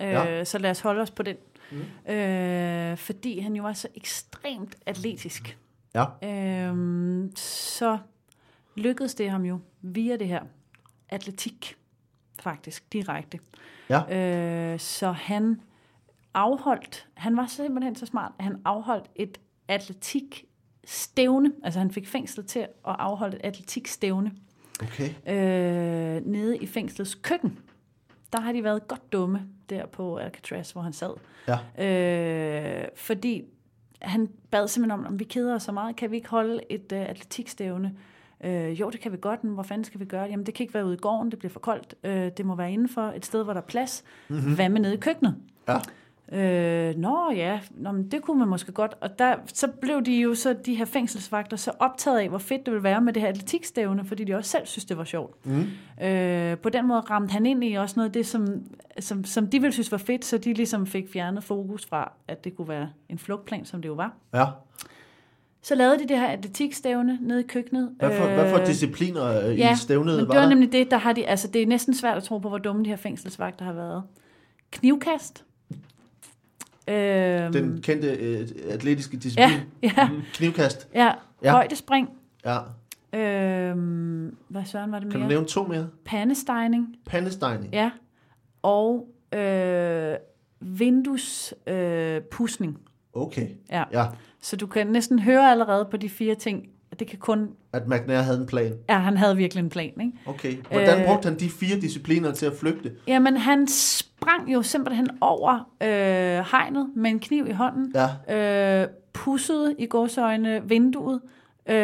Øh, 0.00 0.08
ja. 0.08 0.44
Så 0.44 0.58
lad 0.58 0.70
os 0.70 0.80
holde 0.80 1.00
os 1.02 1.10
på 1.10 1.22
den. 1.22 1.36
Mm. 2.06 2.12
Øh, 2.12 2.96
fordi 2.96 3.38
han 3.38 3.56
jo 3.56 3.62
var 3.62 3.72
så 3.72 3.88
ekstremt 3.94 4.76
atletisk. 4.86 5.58
Ja. 5.94 6.04
Øh, 6.70 7.30
så 7.36 7.98
lykkedes 8.74 9.14
det 9.14 9.30
ham 9.30 9.44
jo 9.44 9.58
via 9.82 10.16
det 10.16 10.28
her 10.28 10.42
atletik, 11.08 11.76
faktisk, 12.42 12.92
direkte. 12.92 13.38
Ja. 13.90 14.16
Øh, 14.72 14.78
så 14.80 15.12
han 15.12 15.60
afholdt, 16.34 17.06
han 17.14 17.36
var 17.36 17.46
simpelthen 17.46 17.96
så 17.96 18.06
smart, 18.06 18.32
at 18.38 18.44
han 18.44 18.56
afholdt 18.64 19.06
et 19.16 19.38
atletik 19.68 20.44
stævne, 20.86 21.52
altså 21.64 21.78
han 21.80 21.90
fik 21.90 22.08
fængslet 22.08 22.46
til 22.46 22.58
at 22.58 22.68
afholde 22.84 23.36
et 23.36 23.40
atletikstævne 23.44 24.32
Okay. 24.82 25.08
øh, 25.26 26.26
nede 26.26 26.56
i 26.58 26.66
fængslets 26.66 27.14
køkken. 27.14 27.58
Der 28.32 28.40
har 28.40 28.52
de 28.52 28.64
været 28.64 28.88
godt 28.88 29.12
dumme 29.12 29.42
der 29.70 29.86
på 29.86 30.16
Alcatraz, 30.16 30.70
hvor 30.70 30.82
han 30.82 30.92
sad. 30.92 31.10
Ja. 31.48 32.82
Øh, 32.82 32.88
fordi 32.96 33.42
han 34.02 34.28
bad 34.50 34.68
simpelthen 34.68 35.00
om, 35.00 35.06
om 35.06 35.18
vi 35.18 35.24
keder 35.24 35.54
os 35.54 35.62
så 35.62 35.72
meget, 35.72 35.96
kan 35.96 36.10
vi 36.10 36.16
ikke 36.16 36.28
holde 36.28 36.60
et 36.70 36.92
øh, 36.92 37.00
atletikstævne? 37.10 37.94
Øh, 38.44 38.80
jo, 38.80 38.90
det 38.90 39.00
kan 39.00 39.12
vi 39.12 39.16
godt, 39.20 39.44
men 39.44 39.54
hvor 39.54 39.62
fanden 39.62 39.84
skal 39.84 40.00
vi 40.00 40.04
gøre 40.04 40.24
det? 40.24 40.30
Jamen, 40.30 40.46
det 40.46 40.54
kan 40.54 40.64
ikke 40.64 40.74
være 40.74 40.86
ude 40.86 40.94
i 40.94 41.00
gården, 41.00 41.30
det 41.30 41.38
bliver 41.38 41.52
for 41.52 41.60
koldt. 41.60 41.94
Øh, 42.04 42.30
det 42.36 42.46
må 42.46 42.54
være 42.54 42.72
indenfor, 42.72 43.02
et 43.02 43.26
sted, 43.26 43.44
hvor 43.44 43.52
der 43.52 43.60
er 43.60 43.64
plads. 43.66 44.04
Mm-hmm. 44.28 44.54
Hvad 44.54 44.68
med 44.68 44.80
nede 44.80 44.94
i 44.94 44.96
køkkenet? 44.96 45.36
Ja. 45.68 45.78
Øh, 46.32 46.96
nå 46.96 47.32
ja, 47.36 47.60
nå, 47.70 47.92
men 47.92 48.08
det 48.08 48.22
kunne 48.22 48.38
man 48.38 48.48
måske 48.48 48.72
godt. 48.72 48.94
Og 49.00 49.18
der, 49.18 49.36
så 49.46 49.68
blev 49.68 50.02
de 50.04 50.20
jo 50.20 50.34
så, 50.34 50.52
de 50.66 50.74
her 50.74 50.84
fængselsvagter, 50.84 51.56
så 51.56 51.70
optaget 51.78 52.18
af, 52.18 52.28
hvor 52.28 52.38
fedt 52.38 52.66
det 52.66 52.72
ville 52.72 52.84
være 52.84 53.00
med 53.00 53.12
det 53.12 53.22
her 53.22 53.28
atletikstævne, 53.28 54.04
fordi 54.04 54.24
de 54.24 54.34
også 54.34 54.50
selv 54.50 54.66
synes, 54.66 54.84
det 54.84 54.98
var 54.98 55.04
sjovt. 55.04 55.46
Mm. 55.46 55.66
Øh, 56.04 56.58
på 56.58 56.68
den 56.68 56.86
måde 56.88 57.00
ramte 57.00 57.32
han 57.32 57.46
ind 57.46 57.64
i 57.64 57.74
også 57.74 57.94
noget 57.96 58.08
af 58.08 58.12
det, 58.12 58.26
som, 58.26 58.62
som, 59.00 59.24
som 59.24 59.46
de 59.46 59.60
ville 59.60 59.72
synes 59.72 59.92
var 59.92 59.98
fedt, 59.98 60.24
så 60.24 60.38
de 60.38 60.52
ligesom 60.54 60.86
fik 60.86 61.12
fjernet 61.12 61.44
fokus 61.44 61.86
fra, 61.86 62.12
at 62.28 62.44
det 62.44 62.56
kunne 62.56 62.68
være 62.68 62.88
en 63.08 63.18
flugtplan, 63.18 63.64
som 63.64 63.82
det 63.82 63.88
jo 63.88 63.94
var. 63.94 64.14
Ja. 64.34 64.46
Så 65.62 65.74
lavede 65.74 65.98
de 65.98 66.08
det 66.08 66.18
her 66.18 66.26
atletikstævne 66.26 67.18
nede 67.20 67.40
i 67.40 67.46
køkkenet. 67.46 67.90
Hvad 67.98 68.16
for, 68.16 68.26
øh, 68.26 68.34
hvad 68.34 68.50
for 68.50 68.58
Øh, 68.60 68.66
discipliner 68.66 69.48
øh, 69.48 69.58
ja, 69.58 69.72
i 69.72 69.76
stævnet 69.76 70.06
men 70.06 70.16
var 70.16 70.20
det 70.20 70.28
var 70.28 70.42
der? 70.42 70.48
nemlig 70.48 70.72
det, 70.72 70.90
der 70.90 70.96
har 70.96 71.12
de, 71.12 71.26
altså 71.26 71.48
det 71.48 71.62
er 71.62 71.66
næsten 71.66 71.94
svært 71.94 72.16
at 72.16 72.22
tro 72.22 72.38
på, 72.38 72.48
hvor 72.48 72.58
dumme 72.58 72.84
de 72.84 72.88
her 72.88 72.96
fængselsvagter 72.96 73.64
har 73.64 73.72
været. 73.72 74.02
Knivkast. 74.70 75.44
Øhm, 76.88 77.52
Den 77.52 77.80
kendte 77.82 78.08
øh, 78.08 78.48
atletiske 78.70 79.16
disciplin. 79.16 79.48
ja, 79.82 79.88
ja, 79.96 80.08
Knivkast. 80.34 80.88
ja, 80.94 81.12
Ja. 81.42 81.50
højdespring. 81.52 82.08
Ja. 82.44 82.58
Øhm, 83.14 84.36
hvad 84.48 84.64
søren 84.64 84.92
var 84.92 84.98
det 84.98 85.10
Kan 85.10 85.12
du 85.12 85.18
mere? 85.18 85.28
nævne 85.28 85.46
to 85.46 85.64
mere? 85.66 85.88
Pandestejning, 86.04 86.96
Pandestejning. 87.06 87.72
ja. 87.74 87.90
Og 88.62 89.08
øh, 89.34 90.16
vinduespusning. 90.60 91.78
Øh, 91.78 92.22
pudsning. 92.22 92.78
Okay. 93.14 93.48
ja. 93.70 93.84
Ja, 93.92 94.06
Så 94.40 94.56
du 94.56 94.66
kan 94.66 94.86
næsten 94.86 95.18
høre 95.18 95.50
allerede 95.50 95.88
på 95.90 95.96
de 95.96 96.08
fire 96.08 96.34
ting, 96.34 96.68
det 96.98 97.06
kan 97.06 97.18
kun... 97.18 97.48
at 97.72 97.88
McNair 97.88 98.18
havde 98.20 98.38
en 98.38 98.46
plan. 98.46 98.72
Ja, 98.88 98.98
han 98.98 99.16
havde 99.16 99.36
virkelig 99.36 99.62
en 99.62 99.68
plan, 99.70 99.92
ikke? 100.00 100.12
Okay. 100.26 100.56
Hvordan 100.70 101.00
Øh, 101.00 101.06
brugte 101.06 101.28
han 101.28 101.38
de 101.38 101.50
fire 101.50 101.80
discipliner 101.80 102.32
til 102.32 102.46
at 102.46 102.52
flygte? 102.60 102.92
Jamen, 103.06 103.36
han 103.36 103.68
sprang 103.68 104.52
jo 104.52 104.62
simpelthen 104.62 105.08
over 105.20 105.70
øh, 105.82 105.88
hegnet 106.50 106.90
med 106.96 107.10
en 107.10 107.18
kniv 107.20 107.46
i 107.48 107.52
hånden. 107.52 107.94
Ja. 108.28 108.82
øh, 108.82 108.88
pussede 109.12 109.74
i 109.78 109.86
gåsøjne 109.86 110.62
vinduet, 110.68 111.20
øh, 111.66 111.74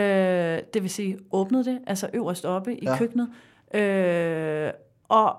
det 0.75 0.83
vil 0.83 0.91
sige 0.91 1.19
åbnede 1.33 1.65
det, 1.65 1.79
altså 1.87 2.09
øverst 2.15 2.45
oppe 2.45 2.75
i 2.77 2.85
Ja. 2.85 2.91
ja. 2.91 2.99
køkkenet, 2.99 3.29
øh, 3.75 4.71
og 5.09 5.37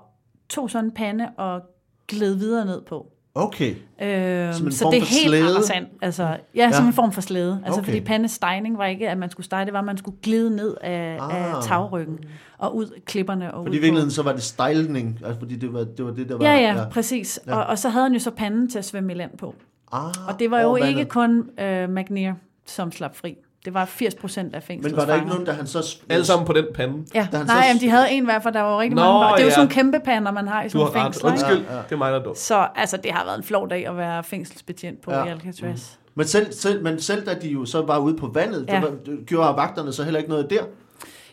tog 0.48 0.70
sådan 0.70 0.84
en 0.84 0.90
pande 0.94 1.28
og 1.36 1.60
gled 2.08 2.34
videre 2.34 2.64
ned 2.66 2.82
på. 2.82 3.12
Okay. 3.34 3.74
Øh, 4.02 4.54
Som 4.54 4.66
en 4.66 4.72
så 4.72 4.82
form 4.84 4.92
det 4.92 4.98
er 5.00 5.04
for 5.04 5.08
helt 5.10 5.26
slæde? 5.28 5.42
interessant. 5.46 5.88
Altså, 6.02 6.22
ja, 6.22 6.36
ja, 6.54 6.72
som 6.72 6.84
Ja. 6.84 6.88
en 6.88 6.92
form 6.92 7.12
for 7.12 7.20
slæde. 7.20 7.62
Altså, 7.64 7.80
Okay. 7.80 7.90
fordi 7.92 8.00
pandestejning 8.00 8.78
var 8.78 8.86
ikke, 8.86 9.08
at 9.08 9.18
man 9.18 9.30
skulle 9.30 9.44
stege, 9.46 9.64
det 9.64 9.72
var, 9.72 9.78
at 9.78 9.84
man 9.84 9.98
skulle 9.98 10.16
glide 10.22 10.56
ned 10.56 10.76
af, 10.80 11.18
Ah. 11.20 11.56
af 11.56 11.62
tagryggen 11.62 12.18
og 12.58 12.76
ud 12.76 13.00
klipperne. 13.06 13.54
Og 13.54 13.64
Fordi 13.64 13.76
i 13.76 13.78
ud 13.78 13.82
virkeligheden 13.82 14.10
så 14.10 14.22
var 14.22 14.32
det 14.32 14.42
stejlning, 14.42 15.20
altså 15.24 15.38
fordi 15.38 15.56
det 15.56 15.72
var 15.72 15.84
det, 15.84 16.04
var 16.04 16.10
det 16.12 16.28
der 16.28 16.36
var... 16.36 16.44
Ja, 16.44 16.56
ja, 16.56 16.84
præcis. 16.88 17.40
Ja. 17.46 17.52
Ja. 17.52 17.58
Og, 17.60 17.66
og 17.66 17.78
så 17.78 17.88
havde 17.88 18.02
han 18.04 18.12
jo 18.12 18.18
så 18.18 18.30
panden 18.30 18.70
til 18.70 18.78
at 18.78 18.84
svømme 18.84 19.12
i 19.12 19.16
land 19.16 19.38
på. 19.38 19.54
Ah, 19.92 20.04
Og 20.28 20.38
det 20.38 20.50
var 20.50 20.60
jo 20.60 20.76
ikke 20.76 21.04
kun 21.04 21.50
øh, 21.60 21.88
McNair, 21.90 22.32
som 22.66 22.92
slap 22.92 23.16
fri. 23.16 23.36
Det 23.64 23.74
var 23.74 23.84
80 23.84 24.14
procent 24.14 24.54
af 24.54 24.62
fængslets 24.62 24.92
Men 24.92 25.00
var 25.00 25.06
der 25.06 25.14
ikke 25.14 25.28
nogen, 25.28 25.46
der 25.46 25.52
han 25.52 25.66
så... 25.66 25.96
Alle 26.08 26.24
sammen 26.24 26.46
på 26.46 26.52
den 26.52 26.64
pande. 26.74 27.04
Ja, 27.14 27.28
Da 27.32 27.36
han 27.36 27.46
nej, 27.46 27.62
så- 27.62 27.66
jamen, 27.66 27.80
de 27.80 27.88
havde 27.90 28.10
en 28.10 28.24
hver, 28.24 28.40
for 28.40 28.50
der 28.50 28.60
var 28.60 28.72
jo 28.72 28.80
rigtig 28.80 28.96
Nå, 28.96 29.02
mange. 29.02 29.26
Det 29.34 29.40
er 29.40 29.44
jo 29.44 29.48
ja. 29.48 29.54
sådan 29.54 29.68
kæmpe 29.68 30.00
pander, 30.04 30.32
man 30.32 30.48
har 30.48 30.62
i 30.62 30.64
Du 30.64 30.70
sådan 30.70 30.86
har 30.86 30.92
nogle 30.92 31.06
ret. 31.08 31.14
fængsler. 31.14 31.30
Undskyld, 31.30 31.66
Ja, 31.70 31.76
ja. 31.76 31.82
det 31.82 31.92
er 31.92 31.96
mig, 31.96 32.12
der 32.12 32.18
er 32.18 32.22
dum. 32.22 32.34
Så 32.34 32.68
altså, 32.76 32.96
det 32.96 33.10
har 33.12 33.24
været 33.24 33.38
en 33.38 33.44
flov 33.44 33.70
dag 33.70 33.86
at 33.86 33.96
være 33.96 34.24
fængselsbetjent 34.24 35.02
på 35.02 35.12
Ja. 35.12 35.24
i 35.24 35.28
Alcatraz. 35.28 35.90
Men 36.14 36.26
selv, 36.26 36.52
selv, 36.52 36.82
men 36.82 37.00
selv 37.00 37.26
da 37.26 37.34
de 37.34 37.48
jo 37.48 37.64
så 37.64 37.82
var 37.82 37.98
ude 37.98 38.16
på 38.16 38.30
vandet, 38.34 38.64
ja. 38.68 38.74
Ja. 38.74 38.80
var, 38.80 38.90
gjorde 39.26 39.56
vagterne 39.56 39.92
så 39.92 40.02
heller 40.04 40.18
ikke 40.18 40.30
noget 40.30 40.50
der? 40.50 40.62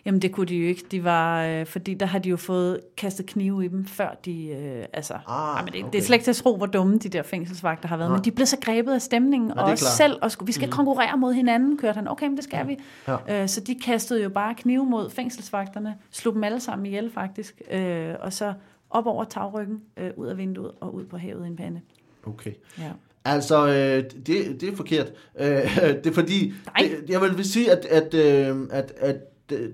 Jamen, 0.08 0.22
det 0.22 0.32
kunne 0.32 0.46
de 0.46 0.56
jo 0.56 0.68
ikke. 0.68 0.84
De 0.92 1.04
var, 1.04 1.46
øh, 1.46 1.66
fordi 1.66 1.94
der 1.94 2.06
har 2.06 2.20
de 2.20 2.30
jo 2.30 2.38
fået 2.38 2.80
kastet 2.98 3.26
knive 3.26 3.66
i 3.66 3.68
dem, 3.68 3.86
før 3.86 4.10
de... 4.26 4.48
Øh, 4.48 4.86
altså, 4.94 5.14
Ah, 5.14 5.60
ah, 5.60 5.66
men 5.66 5.74
det, 5.74 5.84
okay. 5.84 5.92
det 5.92 5.98
er 5.98 6.04
slet 6.04 6.16
ikke 6.16 6.24
til 6.24 6.32
at 6.32 6.36
tro, 6.36 6.58
hvor 6.58 6.66
dumme 6.66 6.98
de 6.98 7.10
der 7.10 7.24
fængselsvagter 7.24 7.88
har 7.88 7.98
været. 7.98 8.10
Nej. 8.10 8.18
Men 8.18 8.26
de 8.26 8.32
blev 8.32 8.46
så 8.46 8.58
grebet 8.62 8.94
af 8.94 9.02
stemningen, 9.02 9.50
er 9.52 9.54
og 9.54 9.66
klart. 9.66 9.80
selv, 9.80 10.20
og 10.22 10.32
skulle, 10.32 10.48
vi 10.48 10.52
skal 10.52 10.70
konkurrere 10.70 11.18
mod 11.18 11.34
hinanden, 11.34 11.78
kørte 11.78 11.96
han. 11.96 12.08
Okay, 12.08 12.28
men 12.28 12.36
det 12.36 12.44
skal 12.44 12.68
vi. 12.68 12.78
Ja. 13.08 13.42
Øh, 13.42 13.50
så 13.50 13.62
de 13.62 13.76
kastede 13.76 14.24
jo 14.24 14.30
bare 14.30 14.56
knive 14.56 14.86
mod 14.86 15.10
fængselsvagterne, 15.10 15.96
slog 16.12 16.34
dem 16.34 16.44
alle 16.44 16.60
sammen 16.60 16.86
ihjel 16.86 17.12
faktisk, 17.12 17.62
øh, 17.72 18.14
og 18.20 18.34
så 18.34 18.54
op 18.90 19.06
over 19.06 19.24
tagryggen, 19.24 19.82
øh, 19.98 20.12
ud 20.16 20.28
af 20.28 20.38
vinduet 20.38 20.72
og 20.80 20.96
ud 20.96 21.06
på 21.06 21.18
havet 21.18 21.46
i 21.46 21.48
en 21.48 21.56
pande. 21.56 21.82
Okay. 22.28 22.52
Ja. 22.80 22.92
Altså, 23.26 23.68
øh, 23.68 24.04
det, 24.28 24.62
det 24.62 24.64
er 24.64 24.76
forkert. 24.76 25.08
Øh, 25.40 25.48
det 26.04 26.08
er 26.08 26.14
fordi, 26.14 26.54
Nej. 26.66 26.90
det, 27.02 27.10
jeg 27.10 27.22
vil 27.22 27.46
sige, 27.46 27.72
at, 27.72 27.86
at, 27.86 28.14
øh, 28.14 28.68
at, 28.72 28.94
at 28.98 29.18
øh, 29.52 29.70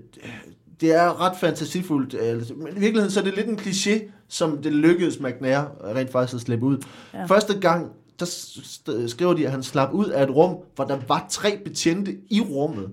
det 0.80 0.94
er 0.94 1.20
ret 1.20 1.36
fantasifuldt. 1.40 2.14
Altså, 2.14 2.54
men 2.54 2.66
i 2.66 2.80
virkeligheden 2.80 3.10
så 3.10 3.20
er 3.20 3.24
det 3.24 3.34
lidt 3.34 3.46
en 3.46 3.58
kliché, 3.58 4.10
som 4.28 4.62
det 4.62 4.72
lykkedes 4.72 5.20
McNair 5.20 5.60
rent 5.94 6.12
faktisk 6.12 6.34
at 6.34 6.40
slippe 6.40 6.66
ud. 6.66 6.78
Ja. 7.14 7.24
Første 7.24 7.58
gang, 7.60 7.92
der 8.20 8.26
skriver 9.08 9.34
de, 9.34 9.46
at 9.46 9.50
han 9.50 9.62
slap 9.62 9.92
ud 9.92 10.06
af 10.06 10.22
et 10.22 10.30
rum, 10.30 10.56
hvor 10.74 10.84
der 10.84 10.98
var 11.08 11.26
tre 11.30 11.58
betjente 11.64 12.16
i 12.30 12.40
rummet. 12.40 12.90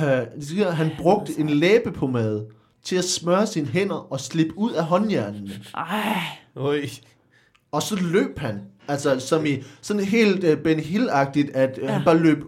Øh, 0.00 0.04
de 0.06 0.46
siger, 0.46 0.66
at 0.66 0.76
han 0.76 0.90
brugte 0.98 1.32
en 1.38 1.50
læbepomade 1.50 2.46
til 2.82 2.96
at 2.96 3.04
smøre 3.04 3.46
sine 3.46 3.66
hænder 3.66 4.12
og 4.12 4.20
slippe 4.20 4.58
ud 4.58 4.72
af 4.72 4.84
håndjernene. 4.84 5.50
Ej. 5.74 6.16
Og 7.72 7.82
så 7.82 7.96
løb 7.96 8.38
han. 8.38 8.60
Altså 8.88 9.20
som 9.20 9.46
i 9.46 9.62
sådan 9.80 10.04
helt 10.04 10.44
uh, 10.44 10.58
Ben 10.64 10.80
Hill-agtigt, 10.80 11.52
at 11.54 11.78
ja. 11.82 11.92
han 11.92 12.04
bare 12.04 12.18
løb 12.18 12.44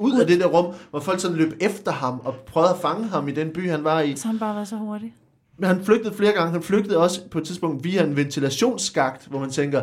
ud 0.00 0.20
af 0.20 0.26
det 0.26 0.40
der 0.40 0.46
rum, 0.46 0.74
hvor 0.90 1.00
folk 1.00 1.20
sådan 1.20 1.36
løb 1.36 1.52
efter 1.60 1.92
ham 1.92 2.20
og 2.24 2.34
prøvede 2.34 2.70
at 2.70 2.78
fange 2.78 3.08
ham 3.08 3.28
i 3.28 3.32
den 3.32 3.50
by, 3.50 3.70
han 3.70 3.84
var 3.84 4.00
i. 4.00 4.16
så 4.16 4.26
han 4.26 4.38
bare 4.38 4.54
været 4.54 4.68
så 4.68 4.76
hurtig. 4.76 5.14
Men 5.58 5.68
han 5.68 5.84
flygtede 5.84 6.14
flere 6.14 6.32
gange. 6.32 6.52
Han 6.52 6.62
flygtede 6.62 6.98
også 6.98 7.28
på 7.30 7.38
et 7.38 7.46
tidspunkt 7.46 7.84
via 7.84 8.04
en 8.04 8.16
ventilationsskagt, 8.16 9.26
hvor 9.26 9.40
man 9.40 9.50
tænker, 9.50 9.82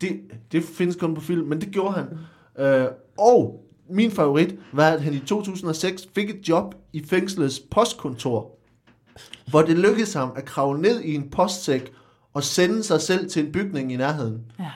det, 0.00 0.20
det 0.52 0.64
findes 0.64 0.96
kun 0.96 1.14
på 1.14 1.20
film, 1.20 1.46
men 1.46 1.60
det 1.60 1.70
gjorde 1.70 1.94
han. 1.94 2.06
Uh, 2.58 2.92
og 3.18 3.66
min 3.90 4.10
favorit 4.10 4.54
var, 4.72 4.90
at 4.90 5.02
han 5.02 5.14
i 5.14 5.18
2006 5.18 6.08
fik 6.14 6.30
et 6.30 6.48
job 6.48 6.74
i 6.92 7.04
fængslets 7.04 7.60
postkontor, 7.70 8.58
hvor 9.50 9.62
det 9.62 9.78
lykkedes 9.78 10.12
ham 10.12 10.32
at 10.36 10.44
kravle 10.44 10.82
ned 10.82 11.00
i 11.00 11.14
en 11.14 11.30
postsæk 11.30 11.92
og 12.34 12.42
sende 12.42 12.82
sig 12.82 13.00
selv 13.00 13.30
til 13.30 13.46
en 13.46 13.52
bygning 13.52 13.92
i 13.92 13.96
nærheden. 13.96 14.40
Ja. 14.58 14.70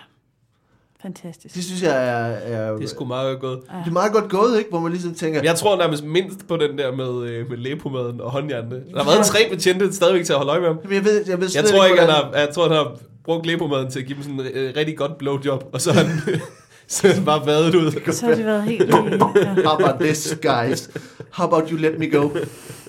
Fantastisk. 1.02 1.54
Det 1.54 1.64
synes 1.64 1.82
jeg 1.82 2.08
er, 2.08 2.24
er, 2.26 2.72
Det 2.76 2.84
er 2.84 2.88
sgu 2.88 3.04
meget 3.04 3.40
godt 3.40 3.40
gået. 3.40 3.60
det 3.84 3.88
er 3.90 3.92
meget 3.92 4.12
godt 4.12 4.30
gået, 4.30 4.58
ikke? 4.58 4.70
Hvor 4.70 4.80
man 4.80 4.92
ligesom 4.92 5.14
tænker, 5.14 5.40
Jeg 5.42 5.54
tror 5.54 5.76
nærmest 5.78 6.04
mindst 6.04 6.48
på 6.48 6.56
den 6.56 6.78
der 6.78 6.92
med, 6.96 7.28
øh, 7.30 7.50
med 7.50 7.56
lægepomaden 7.56 8.20
og 8.20 8.30
håndjernene. 8.30 8.76
Der 8.94 9.02
har 9.02 9.10
været 9.10 9.26
tre 9.26 9.38
betjente 9.50 9.92
stadigvæk 9.92 10.24
til 10.24 10.32
at 10.32 10.36
holde 10.36 10.50
øje 10.52 10.60
med 10.60 10.68
ham. 10.68 10.78
Jeg 10.92 11.04
ved, 11.04 11.24
jeg 11.28 11.40
ved 11.40 11.48
Jeg 11.54 11.64
tror 11.64 11.84
ikke, 11.84 12.00
han 12.00 12.08
hvordan- 12.10 12.32
har, 12.34 12.40
jeg 12.40 12.48
tror, 12.54 12.62
han 12.68 12.76
har 12.76 12.96
brugt 13.24 13.46
lægepomaden 13.46 13.90
til 13.90 14.00
at 14.00 14.06
give 14.06 14.16
dem 14.16 14.22
sådan 14.22 14.40
en 14.40 14.46
øh, 14.54 14.72
rigtig 14.76 14.96
godt 14.96 15.18
blowjob, 15.18 15.64
og 15.72 15.80
så 15.80 15.92
han, 15.92 16.06
så 16.88 17.08
er 17.08 17.12
han 17.12 17.24
bare 17.24 17.46
vadet 17.46 17.74
ud. 17.74 18.12
Så 18.12 18.26
har 18.26 18.34
det 18.34 18.44
været 18.46 18.62
helt... 18.62 18.88
Ja. 18.88 18.96
How 19.64 19.74
about 19.78 20.00
this, 20.00 20.38
guys? 20.42 20.90
How 21.30 21.46
about 21.46 21.68
you 21.70 21.76
let 21.78 21.98
me 21.98 22.10
go? 22.10 22.28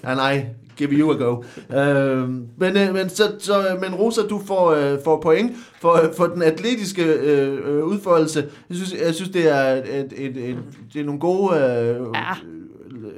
And 0.04 0.20
I 0.36 0.46
give 0.88 1.00
you 1.00 1.12
a 1.12 1.16
go. 1.16 1.44
Øhm, 1.80 2.48
men, 2.58 2.78
øh, 2.78 2.94
men, 2.94 3.10
så, 3.10 3.24
så, 3.40 3.54
men 3.82 3.96
Rosa, 3.96 4.22
du 4.30 4.42
får, 4.46 4.72
øh, 4.72 4.98
får 5.04 5.20
point 5.22 5.52
for, 5.82 5.94
øh, 6.04 6.14
for 6.18 6.26
den 6.26 6.42
atletiske 6.42 7.04
øh, 7.04 7.60
øh, 7.66 7.84
udfoldelse. 7.84 8.46
Jeg 8.70 8.78
synes, 8.78 8.96
jeg 9.06 9.16
synes 9.16 9.30
det, 9.30 9.52
er 9.58 9.64
et, 9.64 10.14
et, 10.18 10.38
et, 10.50 10.58
det 10.94 11.02
er 11.02 11.06
nogle 11.06 11.20
gode 11.20 11.56
øh, 11.56 12.06
Ja. 12.16 12.34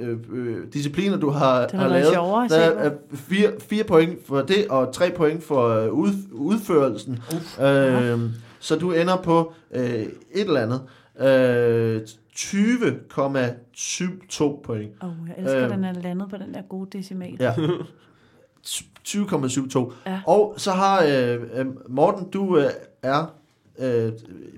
øh, 0.00 0.16
øh, 0.32 0.56
discipliner, 0.72 1.16
du 1.16 1.30
har, 1.30 1.68
har 1.74 1.88
lavet. 1.88 2.12
sjovere 2.12 2.48
Der 2.48 2.56
er 2.56 2.86
øh, 2.86 2.92
fire, 3.14 3.50
fire 3.68 3.84
point 3.84 4.18
for 4.26 4.40
det, 4.40 4.66
og 4.68 4.92
tre 4.92 5.10
point 5.16 5.44
for 5.44 5.68
øh, 5.68 5.92
ud, 5.92 6.10
udførelsen. 6.32 7.18
Øh, 7.62 8.18
så 8.60 8.76
du 8.76 8.92
ender 8.92 9.16
på 9.16 9.52
øh, 9.74 9.84
et 9.84 10.08
eller 10.34 10.60
andet. 10.60 10.80
Øh, 11.28 12.00
20,72 12.36 14.62
point. 14.62 14.92
Oh, 15.00 15.10
jeg 15.28 15.34
elsker, 15.38 15.64
Øh. 15.64 15.70
den 15.70 15.84
er 15.84 15.92
landet 15.92 16.30
på 16.30 16.36
den 16.36 16.54
der 16.54 16.62
gode 16.62 16.98
decimal. 16.98 17.36
Ja. 17.40 17.52
20,72. 17.56 19.92
Ja. 20.06 20.20
Og 20.26 20.54
så 20.56 20.70
har 20.70 21.02
øh, 21.02 21.40
øh, 21.54 21.66
Morten, 21.88 22.30
du 22.30 22.58
øh, 22.58 22.64
er 23.02 23.34
øh, 23.78 24.12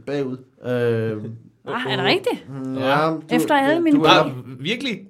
bagud. 0.06 0.36
Øh, 0.64 1.24
Ah, 1.68 1.92
er 1.92 1.96
det 1.96 2.04
rigtigt? 2.04 2.46
ja, 2.80 3.10
du, 3.10 3.22
Efter 3.28 3.54
alle 3.54 3.82
mine 3.82 3.96
du 3.96 4.00
point. 4.02 4.16
er, 4.16 4.30
virkelig? 4.58 5.00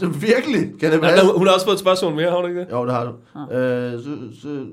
du, 0.00 0.08
virkelig, 0.08 0.80
kan 0.80 0.92
det 0.92 1.00
Nej, 1.00 1.10
være? 1.10 1.38
hun 1.38 1.46
har 1.46 1.54
også 1.54 1.66
fået 1.66 1.74
et 1.74 1.80
spørgsmål 1.80 2.14
mere, 2.14 2.30
har 2.30 2.36
hun 2.40 2.48
ikke 2.48 2.60
det? 2.60 2.68
Jo, 2.70 2.84
det 2.86 2.94
har 2.94 3.04
du. 3.04 3.10
Øh, 3.54 4.02
så, 4.02 4.18
så, 4.42 4.66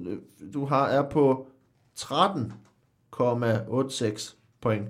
du 0.54 0.66
har, 0.66 0.88
er 0.88 1.10
på 1.10 1.48
13,86 2.00 4.36
point. 4.62 4.88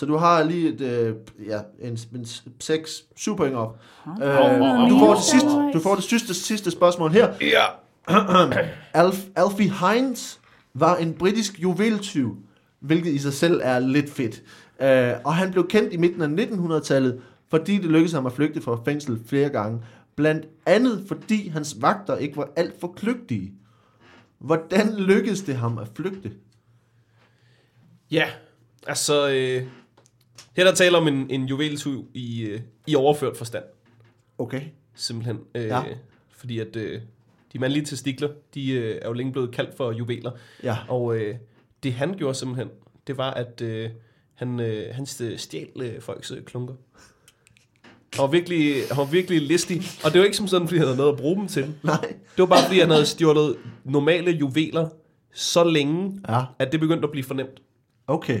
Så 0.00 0.06
du 0.06 0.16
har 0.16 0.42
lige 0.42 0.68
et, 0.68 0.80
øh, 0.80 1.14
ja, 1.46 1.60
en, 1.80 1.98
en 2.14 2.26
6, 2.60 3.04
7 3.16 3.36
point 3.36 3.54
op. 3.54 3.78
Øh, 4.06 4.14
du, 4.90 4.98
får 4.98 5.14
det 5.14 5.24
sidste, 5.24 5.48
du 5.74 5.80
får 5.82 5.94
det 5.94 6.04
sidste, 6.04 6.34
sidste 6.34 6.70
spørgsmål 6.70 7.10
her. 7.12 7.32
Ja. 7.40 7.64
Alf, 9.02 9.18
Alfie 9.36 9.72
Hines 9.72 10.40
var 10.74 10.96
en 10.96 11.14
britisk 11.14 11.62
juveltyv, 11.62 12.36
hvilket 12.80 13.10
i 13.10 13.18
sig 13.18 13.32
selv 13.32 13.60
er 13.62 13.78
lidt 13.78 14.10
fedt. 14.10 14.42
Uh, 14.78 15.24
og 15.24 15.34
han 15.34 15.50
blev 15.50 15.68
kendt 15.68 15.92
i 15.92 15.96
midten 15.96 16.38
af 16.38 16.44
1900-tallet, 16.44 17.20
fordi 17.50 17.76
det 17.76 17.90
lykkedes 17.90 18.12
ham 18.12 18.26
at 18.26 18.32
flygte 18.32 18.60
fra 18.60 18.80
fængsel 18.84 19.20
flere 19.26 19.48
gange. 19.48 19.80
Blandt 20.16 20.46
andet 20.66 21.04
fordi 21.08 21.48
hans 21.48 21.76
vagter 21.80 22.16
ikke 22.16 22.36
var 22.36 22.48
alt 22.56 22.80
for 22.80 22.94
kløgtige. 22.96 23.52
Hvordan 24.38 24.94
lykkedes 24.96 25.42
det 25.42 25.56
ham 25.56 25.78
at 25.78 25.88
flygte? 25.96 26.32
Ja, 28.10 28.26
altså... 28.86 29.28
Øh, 29.28 29.66
her 30.60 30.66
er 30.66 30.70
der 30.70 30.76
taler 30.76 30.98
om 30.98 31.08
en, 31.08 31.30
en 31.30 31.44
juveltyv 31.46 32.08
i, 32.14 32.42
øh, 32.42 32.60
i 32.86 32.94
overført 32.94 33.36
forstand, 33.36 33.64
Okay. 34.38 34.62
simpelthen. 34.94 35.38
Øh, 35.54 35.64
Ja. 35.64 35.82
Fordi 36.30 36.58
at 36.58 36.76
øh, 36.76 37.00
de 37.52 37.58
mandlige 37.58 37.84
testikler, 37.84 38.28
de 38.54 38.72
øh, 38.72 38.98
er 39.02 39.06
jo 39.08 39.12
længe 39.12 39.32
blevet 39.32 39.50
kaldt 39.54 39.76
for 39.76 39.92
juveler. 39.92 40.30
Ja. 40.62 40.76
Og 40.88 41.16
øh, 41.16 41.34
det 41.82 41.92
han 41.92 42.14
gjorde 42.18 42.34
simpelthen, 42.34 42.68
det 43.06 43.16
var, 43.16 43.30
at 43.30 43.60
øh, 43.60 43.90
han, 44.34 44.60
øh, 44.60 44.94
han 44.94 45.04
st- 45.04 45.36
stjal 45.36 45.68
øh, 45.82 46.00
folks 46.00 46.30
øh, 46.30 46.42
klunker. 46.42 46.74
Han 48.14 48.22
var, 48.22 48.26
virkelig, 48.26 48.74
han 48.88 48.96
var 48.96 49.04
virkelig 49.04 49.40
listig. 49.42 49.82
Og 50.04 50.12
det 50.12 50.18
var 50.18 50.24
ikke 50.24 50.36
som 50.36 50.46
sådan, 50.48 50.68
fordi 50.68 50.78
han 50.78 50.86
havde 50.86 50.96
noget 50.98 51.12
at 51.12 51.18
bruge 51.18 51.36
dem 51.36 51.48
til. 51.48 51.74
Nej. 51.82 52.00
Det 52.10 52.38
var 52.38 52.46
bare, 52.46 52.64
fordi 52.66 52.80
han 52.80 52.90
havde 52.90 53.06
stjålet 53.06 53.56
normale 53.84 54.30
juveler 54.30 54.88
så 55.34 55.64
længe, 55.64 56.20
Ja. 56.28 56.42
at 56.58 56.72
det 56.72 56.80
begyndte 56.80 57.04
at 57.04 57.10
blive 57.10 57.24
fornemt. 57.24 57.62
Okay. 58.06 58.40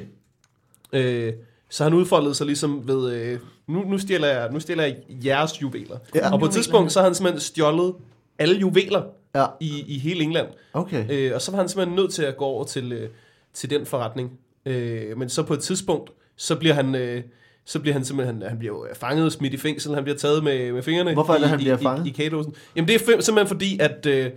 Øh, 0.92 1.32
så 1.70 1.84
han 1.84 1.94
udfoldede 1.94 2.34
sig 2.34 2.46
ligesom 2.46 2.88
ved, 2.88 3.12
øh, 3.12 3.38
nu, 3.66 3.84
nu, 3.84 3.98
stjæler 3.98 4.28
jeg, 4.28 4.50
nu 4.52 4.60
stjæler 4.60 4.84
jeg 4.84 4.96
jeres 5.24 5.62
juveler. 5.62 5.96
Ja. 6.14 6.32
Og 6.32 6.40
på 6.40 6.46
et 6.46 6.52
tidspunkt, 6.52 6.92
så 6.92 6.98
har 6.98 7.06
han 7.06 7.14
simpelthen 7.14 7.40
stjålet 7.40 7.94
alle 8.38 8.56
juveler 8.56 9.02
Ja. 9.34 9.46
i, 9.60 9.84
i 9.86 9.98
hele 9.98 10.22
England. 10.22 10.48
Okay. 10.72 11.04
Øh, 11.10 11.34
og 11.34 11.42
så 11.42 11.50
var 11.50 11.58
han 11.58 11.68
simpelthen 11.68 11.96
nødt 11.96 12.12
til 12.14 12.22
at 12.22 12.36
gå 12.36 12.44
over 12.44 12.64
til, 12.64 12.92
øh, 12.92 13.08
til 13.54 13.70
den 13.70 13.86
forretning. 13.86 14.30
Øh, 14.66 15.18
men 15.18 15.28
så 15.28 15.42
på 15.42 15.54
et 15.54 15.60
tidspunkt, 15.60 16.10
så 16.36 16.56
bliver 16.56 16.74
han... 16.74 16.94
Øh, 16.94 17.22
så 17.64 17.78
bliver 17.78 17.92
han 17.92 18.04
simpelthen, 18.04 18.42
han 18.42 18.58
bliver 18.58 18.74
jo 18.74 18.86
fanget 18.94 19.32
smidt 19.32 19.54
i 19.54 19.56
fængsel, 19.56 19.94
han 19.94 20.04
bliver 20.04 20.16
taget 20.18 20.44
med, 20.44 20.72
med 20.72 20.82
fingrene 20.82 21.12
Hvorfor 21.12 21.34
er 21.34 21.38
det, 21.38 21.44
i, 21.46 21.48
han 21.48 21.60
i, 21.60 21.62
bliver 21.62 21.78
i, 21.78 21.82
fanget? 21.82 22.06
i, 22.06 22.10
kagedåsen. 22.10 22.54
Jamen 22.76 22.88
det 22.88 22.94
er 22.94 22.98
simpelthen 22.98 23.46
fordi, 23.46 23.78
at, 23.78 24.06
øh, 24.06 24.30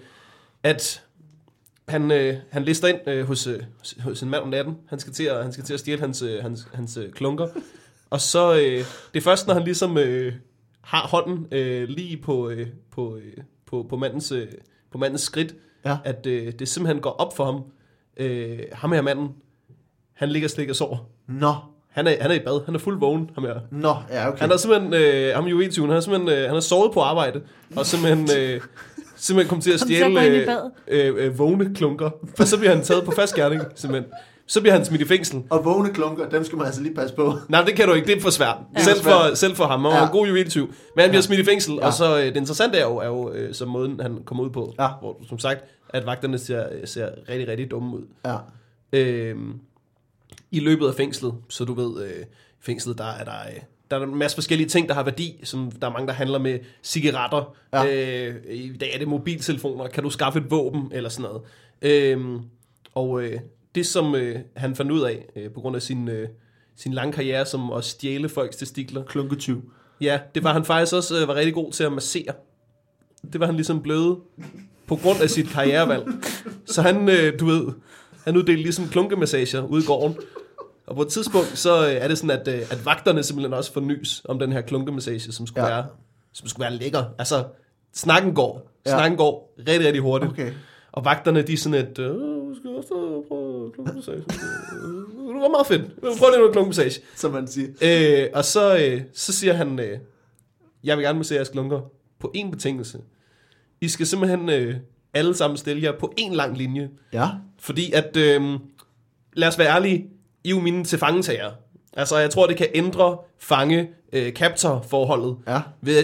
at 0.63 1.01
han, 1.88 2.11
øh, 2.11 2.36
han 2.49 2.63
lister 2.63 2.88
ind 2.88 2.97
øh, 3.07 3.25
hos, 3.27 3.47
øh, 3.47 3.59
hos- 3.99 4.21
en 4.23 4.29
mand 4.29 4.43
om 4.43 4.49
natten. 4.49 4.75
Han 4.88 4.99
skal 4.99 5.13
til 5.13 5.23
at, 5.23 5.43
han 5.43 5.51
skal 5.51 5.63
til 5.65 5.73
at 5.73 5.79
stjæle 5.79 5.99
hans, 6.01 6.21
øh, 6.21 6.41
hans, 6.41 6.67
hans 6.73 6.97
øh, 6.97 7.11
klunker. 7.11 7.47
Og 8.09 8.21
så, 8.21 8.53
øh, 8.53 8.77
det 9.13 9.19
er 9.19 9.21
først, 9.21 9.47
når 9.47 9.53
han 9.53 9.63
ligesom 9.63 9.97
øh, 9.97 10.34
har 10.81 11.07
hånden 11.07 11.47
øh, 11.51 11.89
lige 11.89 12.17
på, 12.17 12.49
øh, 12.49 12.67
på, 12.91 13.15
øh, 13.15 13.43
på, 13.67 13.86
på, 13.89 13.97
mandens, 13.97 14.31
øh, 14.31 14.47
på 14.91 14.97
mandens 14.97 15.21
skridt, 15.21 15.55
Ja. 15.86 15.97
at 16.03 16.25
øh, 16.25 16.53
det 16.59 16.67
simpelthen 16.67 17.01
går 17.01 17.09
op 17.09 17.36
for 17.36 17.45
ham. 17.45 17.61
Øh, 18.17 18.59
ham 18.73 18.91
her 18.91 19.01
manden, 19.01 19.29
han 20.13 20.29
ligger 20.29 20.49
slik 20.49 20.69
og 20.69 20.75
sover. 20.75 20.97
Nå. 21.27 21.53
Han 21.89 22.07
er, 22.07 22.21
han 22.21 22.31
er 22.31 22.36
i 22.36 22.39
bad, 22.39 22.65
han 22.65 22.75
er 22.75 22.79
fuld 22.79 22.99
vågen, 22.99 23.29
ham 23.36 23.43
her. 23.43 23.59
Nå, 23.71 23.95
ja, 24.09 24.27
okay. 24.29 24.39
Han 24.39 24.49
har 24.49 24.57
simpelthen, 24.57 24.93
øh, 24.93 25.36
ham 25.36 25.45
juveltyven, 25.45 25.89
han 25.89 25.93
har 25.95 26.01
simpelthen, 26.01 26.29
øh, 26.38 26.43
han 26.45 26.53
har 26.53 26.59
sovet 26.59 26.91
på 26.93 26.99
arbejde, 27.01 27.41
og 27.75 27.86
simpelthen, 27.86 28.29
øh, 28.39 28.61
simpelthen 29.26 29.49
kommet 29.49 29.63
til 29.63 29.71
at 29.71 29.80
Kom 29.80 29.88
til 29.88 29.95
at 29.95 30.11
stjæle 30.11 30.69
øh, 30.88 31.15
øh, 31.17 31.26
øh, 31.26 31.39
vågne 31.39 31.76
klunker. 31.76 32.09
Og 32.39 32.47
så 32.47 32.57
bliver 32.57 32.76
han 32.76 32.84
taget 32.84 33.05
på 33.05 33.11
fast 33.11 33.36
gerning, 33.36 33.61
simpelthen. 33.76 34.11
Så 34.47 34.61
bliver 34.61 34.74
han 34.74 34.86
smidt 34.86 35.01
i 35.01 35.05
fængsel. 35.05 35.43
Og 35.49 35.65
vågne 35.65 35.93
klunker, 35.93 36.30
dem 36.30 36.43
skal 36.43 36.57
man 36.57 36.65
altså 36.65 36.82
lige 36.82 36.95
passe 36.95 37.15
på. 37.15 37.34
Nej, 37.49 37.63
det 37.63 37.76
kan 37.76 37.88
du 37.88 37.93
ikke, 37.93 38.07
det 38.07 38.17
er 38.17 38.21
for 38.21 38.30
svært. 38.30 38.57
Ja. 38.78 38.84
Selv, 38.84 38.95
Det 38.99 39.05
er 39.05 39.30
for 39.30 39.36
selv 39.36 39.55
for 39.55 39.63
ham, 39.65 39.82
han 39.82 39.91
var 39.91 39.97
Ja. 39.97 40.05
en 40.05 40.11
god 40.11 40.28
juveltyv. 40.28 40.65
Men 40.67 41.01
han 41.01 41.09
bliver 41.09 41.17
Ja. 41.17 41.21
smidt 41.21 41.39
i 41.39 41.43
fængsel, 41.45 41.74
Ja. 41.74 41.86
og 41.88 41.93
så 41.93 42.17
øh, 42.19 42.26
det 42.26 42.36
interessante 42.36 42.78
er 42.78 42.84
jo, 42.86 42.97
er 42.97 43.07
jo 43.07 43.32
øh, 43.34 43.53
som 43.53 43.67
måden, 43.67 43.99
han 43.99 44.17
kommer 44.26 44.43
ud 44.43 44.49
på. 44.49 44.74
Ja. 44.80 44.88
Hvor, 45.01 45.17
som 45.30 45.39
sagt, 45.39 45.59
at 45.89 46.05
vagterne 46.05 46.38
ser, 46.38 46.65
ser 46.86 47.09
rigtig, 47.30 47.47
rigtig 47.47 47.71
dumme 47.71 47.97
ud. 47.97 48.01
Ja. 48.26 48.36
øh, 48.93 49.36
i 50.51 50.59
løbet 50.59 50.88
af 50.88 50.93
fængslet. 50.95 51.34
Så 51.49 51.65
du 51.65 51.74
ved, 51.74 52.03
øh, 52.05 52.11
i 52.21 52.24
fængslet, 52.61 52.97
der 52.97 53.05
er 53.19 53.24
der, 53.24 53.32
øh, 53.55 53.61
der 53.93 53.99
er 53.99 54.11
en 54.11 54.17
masse 54.17 54.35
forskellige 54.35 54.69
ting, 54.69 54.87
der 54.87 54.93
har 54.93 55.03
værdi. 55.03 55.39
Som 55.43 55.71
der 55.71 55.87
er 55.87 55.91
mange, 55.91 56.07
der 56.07 56.13
handler 56.13 56.39
med 56.39 56.59
cigaretter. 56.83 57.55
Ja. 57.73 57.85
Øh, 58.27 58.35
I 58.49 58.77
dag 58.77 58.93
er 58.93 58.97
det 58.97 59.07
mobiltelefoner. 59.07 59.87
Kan 59.87 60.03
du 60.03 60.09
skaffe 60.09 60.39
et 60.39 60.51
våben? 60.51 60.91
Eller 60.91 61.09
sådan 61.09 61.29
noget. 61.29 61.41
Øh, 61.81 62.39
og 62.93 63.23
øh, 63.23 63.39
det, 63.75 63.85
som 63.85 64.15
øh, 64.15 64.39
han 64.55 64.75
fandt 64.75 64.91
ud 64.91 65.01
af, 65.01 65.25
øh, 65.35 65.51
på 65.51 65.59
grund 65.59 65.75
af 65.75 65.81
sin, 65.81 66.07
øh, 66.07 66.27
sin 66.75 66.93
lange 66.93 67.13
karriere, 67.13 67.45
som 67.45 67.71
at 67.71 67.83
stjæle 67.83 68.29
folks 68.29 68.55
testikler, 68.55 69.03
Klunketyv. 69.03 69.71
Ja, 70.01 70.19
det 70.35 70.43
var 70.43 70.53
han 70.53 70.65
faktisk 70.65 70.93
også 70.95 71.21
øh, 71.21 71.27
var 71.27 71.35
rigtig 71.35 71.53
god 71.53 71.71
til 71.71 71.83
at 71.83 71.91
massere. 71.91 72.33
Det 73.33 73.39
var 73.39 73.45
han 73.45 73.55
ligesom 73.55 73.81
blevet 73.81 74.17
på 74.87 74.95
grund 74.95 75.21
af 75.21 75.29
sit 75.29 75.47
karrierevalg. 75.47 76.03
Så 76.65 76.81
han, 76.81 77.09
øh, 77.09 77.39
du 77.39 77.45
ved, 77.45 77.67
han 78.23 78.37
uddelte 78.37 78.61
ligesom 78.61 78.87
klunkemassager 78.87 79.61
ude 79.61 79.83
i 79.83 79.85
gården. 79.85 80.17
Og 80.88 80.95
på 80.95 81.01
et 81.01 81.07
tidspunkt, 81.07 81.57
så 81.57 81.86
øh, 81.88 81.93
er 81.93 82.07
det 82.07 82.17
sådan, 82.17 82.39
at, 82.41 82.47
øh, 82.47 82.61
at 82.71 82.86
vagterne 82.86 83.23
simpelthen 83.23 83.53
også 83.53 83.73
får 83.73 83.81
nys 83.81 84.21
om 84.25 84.39
den 84.39 84.51
her 84.51 84.61
klunkemassage, 84.61 85.19
som 85.31 85.47
skulle, 85.47 85.67
Ja. 85.67 85.73
være, 85.75 85.86
som 86.34 86.47
skulle 86.47 86.63
være 86.69 86.73
lækker. 86.79 87.03
Altså, 87.17 87.45
snakken 87.93 88.34
går. 88.36 88.71
Ja. 88.86 88.91
Snakken 88.91 89.17
går 89.17 89.53
rigtig, 89.59 89.86
rigtig 89.88 90.01
hurtigt. 90.01 90.31
Okay. 90.31 90.51
Og 90.91 91.05
vagterne, 91.05 91.41
de 91.41 91.53
er 91.53 91.57
sådan 91.57 91.79
et, 91.79 91.99
øh, 91.99 92.15
skal 92.55 92.69
også 92.77 93.23
prøve 93.27 93.71
klunkemassage. 93.73 94.17
Det 94.17 95.41
var 95.41 95.49
meget 95.49 95.67
fedt. 95.67 96.01
Prøv 96.01 96.29
lige 96.29 96.38
noget 96.39 96.51
klunkemassage. 96.51 97.01
Som 97.15 97.31
man 97.31 97.47
siger. 97.47 97.67
Øh, 98.23 98.29
og 98.34 98.45
så, 98.45 98.77
øh, 98.77 99.01
så 99.13 99.34
siger 99.34 99.53
han, 99.53 99.79
øh, 99.79 99.99
jeg 100.84 100.97
vil 100.97 101.05
gerne 101.05 101.17
massere 101.19 101.36
jeres 101.36 101.49
klunker 101.49 101.81
på 102.19 102.34
én 102.38 102.49
betingelse. 102.51 102.97
I 103.81 103.88
skal 103.88 104.05
simpelthen 104.07 104.49
øh, 104.49 104.75
alle 105.13 105.36
sammen 105.36 105.57
stille 105.57 105.84
jer 105.84 105.91
på 105.99 106.13
en 106.17 106.34
lang 106.34 106.57
linje. 106.57 106.89
Ja. 107.13 107.27
Fordi 107.59 107.91
at, 107.91 108.17
øh, 108.17 108.41
lad 109.34 109.47
os 109.47 109.59
være 109.59 109.75
ærlige, 109.75 110.07
I 110.43 110.47
er 110.49 110.51
jo 110.55 110.59
mine 110.59 110.83
til 110.83 110.99
fangetager. 110.99 111.51
Altså, 111.97 112.17
jeg 112.17 112.29
tror, 112.29 112.47
det 112.47 112.57
kan 112.57 112.67
ændre 112.73 113.17
fange 113.39 113.89
øh, 114.13 114.31
captor 114.31 114.85
forholdet 114.89 115.35
Ja. 115.47 115.61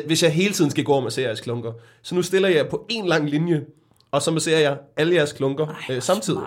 hvis 0.08 0.24
jeg 0.24 0.32
hele 0.32 0.54
tiden 0.54 0.72
skal 0.72 0.84
gå 0.84 0.94
og 0.94 1.04
massere 1.04 1.26
jeres 1.26 1.42
klunker. 1.42 1.72
Så 2.02 2.16
nu 2.16 2.22
stiller 2.22 2.50
jeg 2.50 2.68
på 2.70 2.86
en 2.90 3.06
lang 3.08 3.30
linje, 3.30 3.66
og 4.12 4.22
så 4.22 4.32
masserer 4.32 4.60
jeg 4.60 4.78
alle 4.98 5.16
jeres 5.16 5.34
klunker 5.34 5.68
Ej, 5.68 5.96
øh, 5.96 6.02
samtidig. 6.02 6.40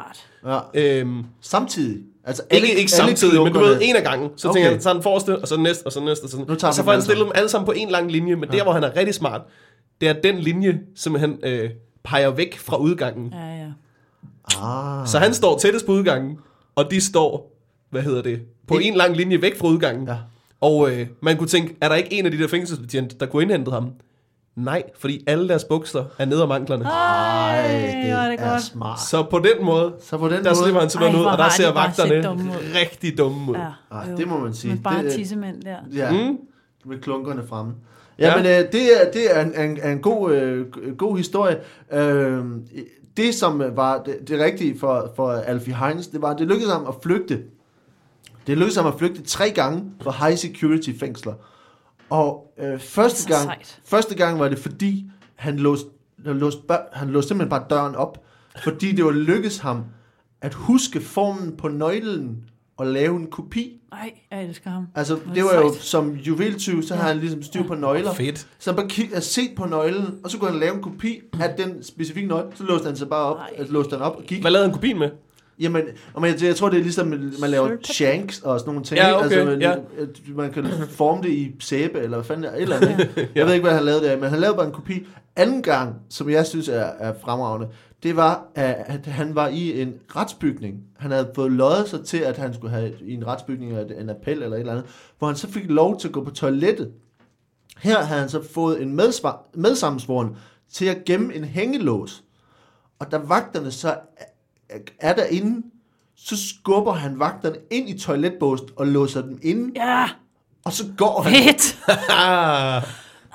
Smart. 0.42 0.62
ja. 0.74 0.80
Øhm, 0.98 1.24
Samtidig. 1.40 2.02
Altså 2.24 2.42
ikke, 2.50 2.74
ikke 2.78 2.90
samtidig, 2.90 3.42
men 3.42 3.52
du 3.52 3.58
ved, 3.58 3.78
en 3.82 3.96
af 3.96 4.02
gangen. 4.02 4.30
Så 4.36 4.48
Okay. 4.48 4.56
tænker 4.56 4.70
jeg, 4.70 4.80
så 4.80 4.84
tager 4.84 4.94
den 4.94 5.02
forreste, 5.02 5.38
og 5.38 5.48
så 5.48 5.54
den 5.54 5.62
næste, 5.62 5.86
og 5.86 5.92
så 5.92 5.98
den 6.00 6.06
næste. 6.08 6.24
Og 6.24 6.30
så, 6.30 6.36
Nu 6.38 6.54
tager 6.54 6.68
og 6.68 6.74
så 6.74 6.82
får 6.84 6.92
han 6.92 7.02
stillet 7.02 7.16
alle 7.20 7.24
dem 7.24 7.32
alle 7.34 7.48
sammen 7.48 7.66
på 7.66 7.72
en 7.72 7.90
lang 7.90 8.12
linje, 8.12 8.36
men 8.36 8.48
der, 8.48 8.62
hvor 8.62 8.72
han 8.72 8.84
er 8.84 8.96
rigtig 8.96 9.14
smart, 9.14 9.40
det 10.00 10.08
er 10.08 10.12
den 10.12 10.38
linje, 10.38 10.80
som 10.96 11.14
han 11.14 11.38
øh, 11.42 11.70
peger 12.04 12.30
væk 12.30 12.58
fra 12.58 12.76
udgangen. 12.76 13.32
Ja, 13.32 13.46
ja. 13.56 13.66
Ah. 14.62 15.08
Så 15.08 15.18
han 15.18 15.34
står 15.34 15.58
tættest 15.58 15.86
på 15.86 15.92
udgangen, 15.92 16.38
og 16.74 16.90
de 16.90 17.00
står, 17.00 17.51
hvad 17.92 18.02
hedder 18.02 18.22
det, 18.22 18.40
på 18.68 18.74
en 18.82 18.94
lang 18.94 19.16
linje 19.16 19.42
væk 19.42 19.58
fra 19.58 19.68
udgangen. 19.68 20.08
Ja. 20.08 20.16
Og 20.60 20.90
øh, 20.92 21.06
man 21.20 21.36
kunne 21.36 21.48
tænke, 21.48 21.76
er 21.80 21.88
der 21.88 21.94
ikke 21.96 22.12
en 22.12 22.26
af 22.26 22.32
de 22.32 22.38
der 22.38 22.48
fængselsbetjente, 22.48 23.16
der 23.20 23.26
kunne 23.26 23.42
indhente 23.42 23.70
ham? 23.70 23.90
Nej, 24.56 24.82
fordi 24.98 25.24
alle 25.26 25.48
deres 25.48 25.64
bukser 25.64 26.04
er 26.18 26.24
ned 26.24 26.38
om 26.40 26.50
anklerne. 26.50 26.84
Ej, 26.84 26.90
Ej, 26.90 28.10
hvor 28.10 28.16
er 28.18 28.30
det 28.30 28.40
er 28.40 28.50
godt. 28.50 28.62
smart. 28.62 29.00
Så 29.00 29.22
på 29.22 29.38
den 29.38 29.64
måde, 29.64 29.92
Så 30.02 30.18
på 30.18 30.28
den 30.28 30.44
der 30.44 30.54
slipper 30.54 30.80
han 30.80 30.90
simpelthen 30.90 31.20
Ej, 31.20 31.26
ud, 31.26 31.32
og 31.32 31.38
der 31.38 31.48
ser 31.48 31.72
vagterne 31.72 32.22
dumme 32.22 32.52
rigtig 32.80 33.18
dumme 33.18 33.50
ud. 33.52 33.56
Ja, 33.56 33.96
Ej, 33.96 34.04
det 34.16 34.28
må 34.28 34.38
man 34.38 34.54
sige. 34.54 34.74
Men 34.74 34.82
bare 34.82 35.04
Det- 35.04 35.12
tissemænd 35.12 35.62
der. 35.62 35.76
ja, 35.94 36.10
Mm. 36.30 36.36
med 36.84 36.98
klunkerne 36.98 37.42
fremme. 37.48 37.72
Ja, 38.18 38.28
Ja. 38.28 38.36
men 38.36 38.46
øh, 38.46 38.72
det 38.72 38.82
er, 39.00 39.10
det 39.12 39.36
er 39.38 39.42
en, 39.44 39.70
en, 39.70 39.90
en 39.90 39.98
god, 39.98 40.32
øh, 40.34 40.66
god 40.96 41.16
historie. 41.16 41.58
Øh, 41.92 42.44
det, 43.16 43.34
som 43.34 43.62
var 43.76 44.02
det, 44.02 44.28
det 44.28 44.40
rigtige 44.40 44.78
for, 44.78 45.12
for 45.16 45.30
Alfie 45.32 45.74
Heinz, 45.76 46.06
det 46.06 46.22
var, 46.22 46.36
det 46.36 46.46
lykkedes 46.46 46.72
ham 46.72 46.86
at 46.88 46.94
flygte. 47.02 47.38
Det 48.46 48.58
lykkedes 48.58 48.76
ham 48.76 48.86
at 48.86 48.94
flygte 48.98 49.22
tre 49.22 49.50
gange 49.50 49.84
fra 50.02 50.26
high 50.26 50.38
security 50.38 50.90
fængsler. 51.00 51.34
Og 52.10 52.52
øh, 52.58 52.80
første, 52.80 53.34
gang, 53.36 53.50
første 53.84 54.14
gang 54.14 54.40
var 54.40 54.48
det 54.48 54.58
fordi, 54.58 55.04
han 55.36 55.56
låste, 55.58 55.88
han, 56.26 56.38
låste, 56.38 56.60
bør- 56.68 56.88
han 56.98 57.08
låste 57.08 57.28
simpelthen 57.28 57.50
bare 57.50 57.64
døren 57.70 57.94
op. 57.94 58.24
Fordi 58.64 58.92
det 58.92 59.04
var 59.04 59.10
lykkedes 59.10 59.58
ham 59.58 59.84
at 60.40 60.54
huske 60.54 61.00
formen 61.00 61.56
på 61.56 61.68
nøglen 61.68 62.44
og 62.76 62.86
lave 62.86 63.16
en 63.16 63.26
kopi. 63.26 63.80
Ej, 63.92 64.12
jeg 64.30 64.44
elsker 64.44 64.70
ham. 64.70 64.86
Altså, 64.94 65.14
det 65.14 65.34
det 65.34 65.44
var 65.44 65.54
jo 65.54 65.74
som 65.80 66.10
juveltyv, 66.14 66.82
så 66.82 66.94
Ja. 66.94 67.00
har 67.00 67.08
han 67.08 67.18
ligesom 67.18 67.42
styr 67.42 67.62
på 67.62 67.74
nøgler. 67.74 68.14
Fedt. 68.14 68.46
Så 68.58 68.70
han 68.70 68.76
bare 68.76 68.88
kig, 68.88 69.10
set 69.20 69.50
på 69.56 69.66
nøglen, 69.66 70.18
og 70.24 70.30
så 70.30 70.38
kunne 70.38 70.50
han 70.50 70.60
lave 70.60 70.74
en 70.74 70.82
kopi 70.82 71.20
af 71.40 71.54
den 71.58 71.82
specifikke 71.84 72.28
nøgle. 72.28 72.46
Så 72.54 72.64
låste 72.64 72.86
han 72.86 72.96
sig 72.96 73.08
bare 73.08 73.24
op, 73.24 73.38
altså, 73.56 73.72
låste 73.72 73.90
han 73.96 74.00
op 74.02 74.16
og 74.16 74.22
gik. 74.22 74.40
Hvad 74.40 74.50
lavede 74.50 74.68
han 74.68 74.74
kopien 74.74 74.98
med? 74.98 75.10
Jamen, 75.62 75.82
og 76.14 76.26
jeg, 76.26 76.42
jeg 76.42 76.56
tror, 76.56 76.68
det 76.68 76.78
er 76.78 76.82
ligesom, 76.82 77.06
man 77.06 77.50
laver 77.50 77.66
Sølvpapir. 77.66 77.92
shanks 77.92 78.40
og 78.40 78.60
sådan 78.60 78.72
nogle 78.72 78.84
ting. 78.84 78.98
Ja, 78.98 79.16
okay, 79.16 79.24
altså, 79.24 79.44
man, 79.44 79.60
ja. 79.60 79.76
man 80.34 80.52
kan 80.52 80.66
forme 80.88 81.22
det 81.22 81.28
i 81.28 81.54
sæbe, 81.60 81.98
eller 81.98 82.16
hvad 82.16 82.24
fanden 82.24 82.42
det 82.42 82.50
er, 82.50 82.56
et 82.56 82.62
eller 82.62 82.76
andet. 82.76 83.00
ikke? 83.00 83.30
Jeg 83.34 83.46
ved 83.46 83.52
ikke, 83.54 83.64
hvad 83.64 83.74
han 83.74 83.84
lavede 83.84 84.04
der, 84.04 84.16
men 84.16 84.30
han 84.30 84.38
lavede 84.40 84.56
bare 84.56 84.66
en 84.66 84.72
kopi. 84.72 85.06
Anden 85.36 85.62
gang, 85.62 85.94
som 86.10 86.30
jeg 86.30 86.46
synes 86.46 86.68
er, 86.68 86.84
er 86.98 87.14
fremragende, 87.20 87.68
det 88.02 88.16
var, 88.16 88.46
at 88.54 89.06
han 89.06 89.34
var 89.34 89.48
i 89.48 89.82
en 89.82 89.94
retsbygning. 90.16 90.82
Han 90.98 91.10
havde 91.10 91.30
fået 91.34 91.52
løjet 91.52 91.88
sig 91.88 92.04
til, 92.04 92.18
at 92.18 92.36
han 92.36 92.54
skulle 92.54 92.70
have 92.70 92.92
i 93.00 93.14
en 93.14 93.26
retsbygning 93.26 93.78
eller 93.78 94.00
en 94.00 94.10
appel 94.10 94.42
eller 94.42 94.56
et 94.56 94.60
eller 94.60 94.72
andet, 94.72 94.86
hvor 95.18 95.26
han 95.26 95.36
så 95.36 95.48
fik 95.48 95.70
lov 95.70 96.00
til 96.00 96.08
at 96.08 96.14
gå 96.14 96.24
på 96.24 96.30
toilettet. 96.30 96.92
Her 97.78 98.02
havde 98.02 98.20
han 98.20 98.28
så 98.28 98.42
fået 98.52 98.82
en 98.82 98.96
medsvar, 98.96 99.44
medsammensvoren 99.54 100.36
til 100.72 100.86
at 100.86 101.04
gemme 101.04 101.34
en 101.34 101.44
hængelås. 101.44 102.24
Og 102.98 103.12
da 103.12 103.16
vagterne 103.16 103.70
så 103.70 103.96
er- 104.74 105.08
er 105.08 105.14
derinde, 105.14 105.62
så 106.16 106.36
skubber 106.48 106.92
han 106.92 107.18
vagterne 107.18 107.56
ind 107.70 107.88
i 107.88 107.98
toiletbåsen 107.98 108.68
og 108.76 108.86
låser 108.86 109.22
dem 109.22 109.38
inde, 109.42 109.70
Ja, 109.76 110.04
og 110.64 110.72
så 110.72 110.84
går 110.96 111.22
han. 111.22 111.32
fedt. 111.44 111.78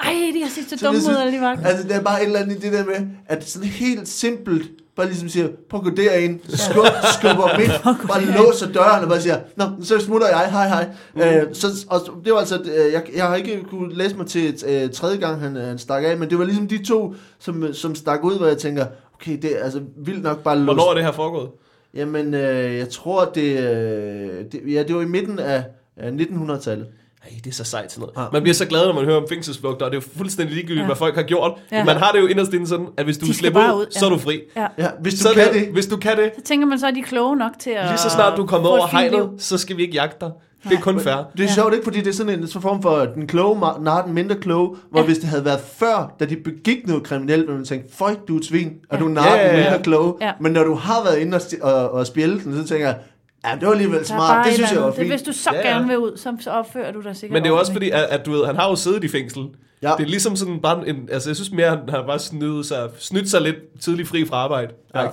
Ej, 0.03 0.13
de 0.33 0.41
har 0.43 0.49
set 0.49 0.69
så 0.69 0.77
Så 0.77 0.85
dumme 0.85 0.99
det 0.99 1.09
ud, 1.09 1.15
alle 1.15 1.37
de 1.37 1.41
vagter. 1.41 1.67
Altså, 1.67 1.87
der 1.87 1.95
er 1.95 2.01
bare 2.01 2.21
et 2.21 2.25
eller 2.25 2.39
andet 2.39 2.55
i 2.55 2.59
det 2.59 2.73
der 2.73 2.85
med, 2.85 3.07
at 3.25 3.49
sådan 3.49 3.67
helt 3.67 4.07
simpelt, 4.07 4.69
bare 4.95 5.05
ligesom 5.07 5.29
siger, 5.29 5.47
prøv 5.69 5.77
at 5.79 5.83
gå 5.83 5.89
derind, 5.89 6.39
skub, 6.47 6.85
skubber 7.19 7.47
dem 7.47 7.61
ind, 7.61 7.71
bare 8.09 8.25
låser 8.25 8.71
døren 8.71 9.03
og 9.03 9.09
bare 9.09 9.21
siger, 9.21 9.39
nå, 9.55 9.65
så 9.83 9.99
smutter 9.99 10.27
jeg, 10.27 10.51
hej 10.51 10.67
hej. 10.67 10.89
Mm. 11.15 11.21
Øh, 11.21 11.55
så, 11.55 11.67
og 11.89 12.01
det 12.25 12.33
var 12.33 12.39
altså, 12.39 12.61
øh, 12.61 12.93
jeg, 12.93 13.03
jeg 13.15 13.27
har 13.27 13.35
ikke 13.35 13.63
kunne 13.69 13.93
læse 13.95 14.15
mig 14.15 14.27
til 14.27 14.49
et 14.49 14.63
øh, 14.67 14.91
tredje 14.91 15.17
gang, 15.17 15.41
han, 15.41 15.55
han 15.55 15.77
stak 15.77 16.03
af, 16.03 16.17
men 16.17 16.29
det 16.29 16.39
var 16.39 16.45
ligesom 16.45 16.67
de 16.67 16.85
to, 16.85 17.15
som, 17.39 17.73
som 17.73 17.95
stak 17.95 18.23
ud, 18.23 18.37
hvor 18.37 18.47
jeg 18.47 18.57
tænker, 18.57 18.85
okay, 19.21 19.37
det 19.41 19.59
er 19.59 19.63
altså 19.63 19.81
vildt 19.97 20.23
nok 20.23 20.43
bare 20.43 20.59
hvornår 20.59 20.89
er 20.89 20.93
det 20.93 21.03
her 21.03 21.11
foregået? 21.11 21.49
Jamen, 21.93 22.33
øh, 22.33 22.77
jeg 22.77 22.89
tror, 22.89 23.25
det, 23.35 23.59
øh, 23.59 24.45
det, 24.51 24.61
ja, 24.67 24.83
det 24.83 24.95
var 24.95 25.01
i 25.01 25.05
midten 25.05 25.39
af, 25.39 25.63
af 25.97 26.11
1900-tallet. 26.11 26.87
Ej, 27.23 27.29
det 27.43 27.49
er 27.49 27.53
så 27.53 27.63
sejt 27.63 27.91
sådan 27.91 28.01
noget. 28.01 28.25
Ja. 28.27 28.31
Man 28.33 28.41
bliver 28.41 28.53
så 28.55 28.65
glad, 28.65 28.85
når 28.85 28.93
man 28.93 29.05
hører 29.05 29.17
om 29.17 29.25
fængselsflugter, 29.29 29.85
og 29.85 29.91
det 29.91 29.97
er 29.97 30.01
jo 30.01 30.17
fuldstændig 30.17 30.55
ligegyldigt, 30.55 30.81
Ja. 30.81 30.85
hvad 30.85 30.95
folk 30.95 31.15
har 31.15 31.23
gjort. 31.23 31.51
Ja. 31.71 31.83
Man 31.83 31.97
har 31.97 32.11
det 32.11 32.19
jo 32.21 32.25
inderst 32.27 32.53
inde 32.53 32.67
sådan, 32.67 32.87
at 32.97 33.05
hvis 33.05 33.17
du 33.17 33.25
slipper 33.33 33.73
ud, 33.73 33.79
ud, 33.81 33.85
så 33.91 34.05
er 34.05 34.09
du 34.09 34.17
fri. 34.17 34.41
Ja. 34.55 34.67
Ja, 34.77 34.89
hvis 35.01 35.13
du 35.13 35.19
Så 35.19 35.33
kan 35.33 35.53
det, 35.53 35.61
det. 35.61 35.67
Hvis 35.73 35.87
du 35.87 35.97
kan 35.97 36.17
det, 36.17 36.31
Så 36.37 36.43
tænker 36.43 36.67
man 36.67 36.79
så, 36.79 36.87
at 36.87 36.93
de 36.95 36.99
er 36.99 37.03
kloge 37.03 37.35
nok 37.37 37.51
til 37.59 37.69
at 37.69 37.87
lige 37.87 37.97
så 37.97 38.09
snart 38.09 38.37
du 38.37 38.43
er 38.43 38.47
kommet 38.47 38.67
et 38.69 38.73
over 38.77 38.87
hegnet, 38.87 39.29
så 39.37 39.57
skal 39.57 39.77
vi 39.77 39.81
ikke 39.81 39.93
jagte 39.93 40.17
dig. 40.25 40.31
Det 40.69 40.77
er 40.77 40.81
kun 40.81 40.99
fair. 40.99 41.15
Det 41.37 41.45
er 41.45 41.49
sjovt 41.49 41.73
ikke, 41.73 41.83
fordi 41.83 41.99
det 41.99 42.07
er 42.07 42.13
sådan 42.13 42.39
en 42.39 42.47
så 42.47 42.59
form 42.59 42.81
for 42.81 42.99
den 43.05 43.27
kloge 43.27 43.59
nar 43.59 44.01
den 44.05 44.13
mindre 44.13 44.35
kloge, 44.35 44.75
hvor 44.91 44.99
Ja. 44.99 45.05
hvis 45.05 45.17
det 45.17 45.29
havde 45.29 45.45
været 45.45 45.59
før, 45.59 46.15
da 46.19 46.25
de 46.25 46.35
begik 46.35 46.87
noget 46.87 47.03
kriminelt, 47.03 47.41
ville 47.41 47.55
man 47.55 47.65
tænke, 47.65 47.87
føj, 47.93 48.15
du 48.27 48.35
er 48.35 48.39
et 48.39 48.45
svin, 48.45 48.71
og 48.89 48.97
Ja. 48.97 49.03
du 49.03 49.05
er 49.09 49.13
nar 49.13 49.25
Ja, 49.25 49.35
ja, 49.45 49.47
den 49.55 49.63
mindre 49.63 49.83
kloge. 49.83 50.13
Ja. 50.21 50.31
Men 50.41 50.51
når 50.51 50.63
du 50.63 50.73
har 50.75 51.03
været 51.03 51.17
inde 51.17 51.37
og, 51.61 51.73
og, 51.73 51.91
og 51.91 52.07
spjælde 52.07 52.39
den, 52.43 52.55
så 52.61 52.67
tænker 52.67 52.87
jeg, 52.87 52.97
ja, 53.45 53.55
det 53.59 53.65
var 53.67 53.71
alligevel 53.71 54.05
smart, 54.05 54.45
det 54.45 54.49
et 54.51 54.55
synes 54.55 54.71
jeg 54.71 54.79
var 54.79 54.85
andet. 54.85 54.97
det, 54.99 55.01
fint. 55.03 55.11
Hvis 55.13 55.21
du 55.21 55.31
så 55.31 55.49
Ja, 55.53 55.59
ja. 55.59 55.67
gerne 55.73 55.87
vil 55.87 55.97
ud, 55.97 56.17
så, 56.17 56.37
så 56.39 56.49
opfører 56.51 56.91
du 56.91 57.01
dig 57.01 57.15
sikkert 57.15 57.33
Men 57.33 57.43
det 57.43 57.49
er 57.49 57.53
jo 57.53 57.59
også 57.59 57.71
fordi, 57.73 57.89
at, 57.89 58.01
at 58.03 58.25
du 58.25 58.31
ved, 58.31 58.45
han 58.45 58.55
har 58.55 58.69
jo 58.69 58.75
siddet 58.75 59.03
i 59.03 59.07
fængsel. 59.07 59.43
Ja. 59.81 59.91
Det 59.97 60.03
er 60.03 60.07
ligesom 60.07 60.35
sådan 60.35 60.59
bare 60.61 60.87
en, 60.89 61.09
altså 61.11 61.29
jeg 61.29 61.35
synes 61.35 61.51
mere, 61.51 61.69
han 61.69 61.79
har 61.89 62.03
bare 62.07 62.19
snydt 62.19 62.65
sig, 62.65 62.89
snydt 62.99 63.29
sig 63.29 63.41
lidt 63.41 63.55
tidligt 63.79 64.07
fri 64.07 64.25
fra 64.25 64.35
arbejde. 64.35 64.73
Ja. 64.95 65.01
Ja. 65.01 65.09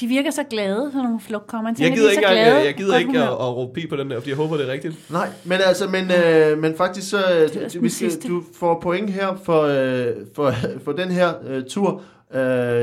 De 0.00 0.06
virker 0.06 0.30
så 0.30 0.42
glade, 0.50 0.90
sådan 0.92 1.04
nogle 1.04 1.20
flugtkommer. 1.20 1.70
Jeg 1.70 1.76
tænker, 1.76 1.96
gider 1.96 2.08
de 2.08 2.14
er 2.14 2.18
ikke, 2.18 2.30
glade. 2.30 2.56
jeg, 2.56 2.66
jeg 2.66 2.74
gider 2.74 2.98
ikke 2.98 3.18
at, 3.18 3.28
at 3.28 3.56
råbe 3.56 3.72
pi 3.72 3.86
på 3.86 3.96
den 3.96 4.10
der, 4.10 4.16
fordi 4.16 4.30
jeg 4.30 4.36
håber, 4.36 4.56
det 4.56 4.68
er 4.68 4.72
rigtigt. 4.72 5.10
Nej, 5.10 5.28
men 5.44 5.58
altså, 5.66 5.88
men, 5.88 6.10
øh, 6.10 6.58
men 6.58 6.76
faktisk 6.76 7.10
så, 7.10 7.18
øh, 7.18 7.54
vi 7.54 7.60
den 7.60 7.70
skal, 7.70 7.90
sidste. 7.90 8.28
du 8.28 8.42
får 8.54 8.80
point 8.80 9.10
her 9.10 9.36
for, 9.44 9.62
øh, 9.62 10.14
for, 10.34 10.54
for 10.84 10.92
den 10.92 11.10
her 11.10 11.32
øh, 11.46 11.64
tur. 11.68 12.02
Øh, 12.34 12.40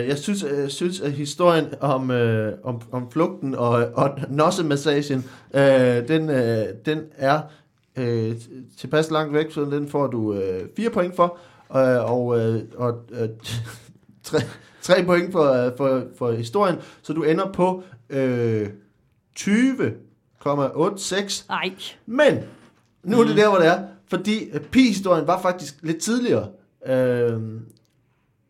jeg 0.07 0.18
synes, 0.18 0.43
jeg 0.43 0.72
synes, 0.72 1.01
at 1.01 1.11
historien 1.11 1.65
om, 1.82 2.11
øh, 2.11 2.53
om, 2.63 2.82
om 2.91 3.11
flugten 3.11 3.55
og, 3.55 3.88
og 3.93 4.20
nossemassagen, 4.30 5.26
øh, 5.53 6.07
den, 6.07 6.30
øh, 6.30 6.65
den 6.86 7.01
er 7.18 7.39
øh, 7.97 8.36
tilpas 8.78 9.11
langt 9.11 9.34
væk, 9.34 9.51
så 9.51 9.61
den 9.61 9.89
får 9.89 10.07
du 10.07 10.34
øh, 10.34 10.61
fire 10.76 10.89
point 10.89 11.15
for, 11.15 11.38
øh, 11.76 12.11
og, 12.11 12.39
øh, 12.39 12.61
og 12.76 12.93
øh, 13.11 13.30
tre, 14.24 14.39
tre 14.88 15.05
point 15.05 15.31
for, 15.31 15.73
for, 15.77 16.03
for 16.17 16.31
historien, 16.31 16.75
så 17.01 17.13
du 17.13 17.23
ender 17.23 17.51
på 17.51 17.83
øh, 18.09 18.67
20,86 19.39 21.45
Nej, 21.49 21.73
men, 22.05 22.39
nu 23.03 23.19
er 23.19 23.23
det 23.23 23.38
der, 23.38 23.49
hvor 23.49 23.57
det 23.57 23.67
er, 23.67 23.83
fordi 24.09 24.49
øh, 24.49 24.61
pi-historien 24.61 25.27
var 25.27 25.41
faktisk 25.41 25.75
lidt 25.81 25.97
tidligere. 25.97 26.47
Øh, 26.88 27.39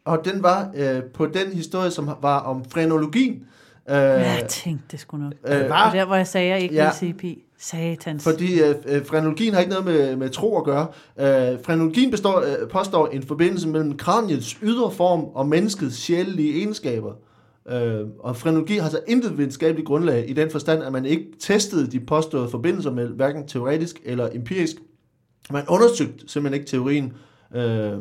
og 0.05 0.25
den 0.25 0.43
var 0.43 0.71
øh, 0.75 1.03
på 1.03 1.25
den 1.25 1.53
historie, 1.53 1.91
som 1.91 2.09
var 2.21 2.39
om 2.39 2.65
frenologien. 2.65 3.47
Øh, 3.89 3.95
jeg 3.95 4.45
tænkte 4.49 4.85
det 4.91 4.99
sgu 4.99 5.17
nok. 5.17 5.33
øh, 5.47 5.55
Det 5.59 5.69
var 5.69 5.91
der, 5.91 6.05
hvor 6.05 6.15
jeg 6.15 6.27
sagde, 6.27 6.47
at 6.47 6.53
jeg 6.55 6.63
ikke 6.63 6.75
Ja. 6.75 6.83
ville 6.83 6.95
sige 6.95 7.13
pi. 7.13 7.43
Satans. 7.59 8.23
fordi 8.23 8.61
øh, 8.61 8.75
øh, 8.85 9.05
frenologien 9.05 9.53
har 9.53 9.59
ikke 9.61 9.69
noget 9.71 9.85
med, 9.85 10.15
med 10.15 10.29
tro 10.29 10.57
at 10.57 10.63
gøre. 10.63 10.87
Øh, 11.19 11.57
frenologien 11.63 12.11
består, 12.11 12.39
øh, 12.61 12.69
påstår 12.69 13.07
en 13.07 13.23
forbindelse 13.23 13.67
mellem 13.67 13.97
kraniets 13.97 14.57
ydre 14.63 14.91
form 14.91 15.23
og 15.23 15.47
menneskets 15.47 15.95
sjælelige 15.97 16.57
egenskaber. 16.57 17.13
Øh, 17.69 18.01
og 18.19 18.37
frenologi 18.37 18.77
har 18.77 18.89
så 18.89 18.99
intet 19.07 19.37
videnskabeligt 19.37 19.87
grundlag 19.87 20.29
i 20.29 20.33
den 20.33 20.51
forstand, 20.51 20.83
at 20.83 20.91
man 20.91 21.05
ikke 21.05 21.25
testede 21.39 21.91
de 21.91 21.99
påståede 21.99 22.49
forbindelser 22.49 22.91
med 22.91 23.07
hverken 23.07 23.47
teoretisk 23.47 23.99
eller 24.05 24.29
empirisk. 24.33 24.75
Man 25.51 25.63
undersøgte 25.67 26.27
simpelthen 26.27 26.61
ikke 26.61 26.71
teorien, 26.71 27.13
øh, 27.55 27.93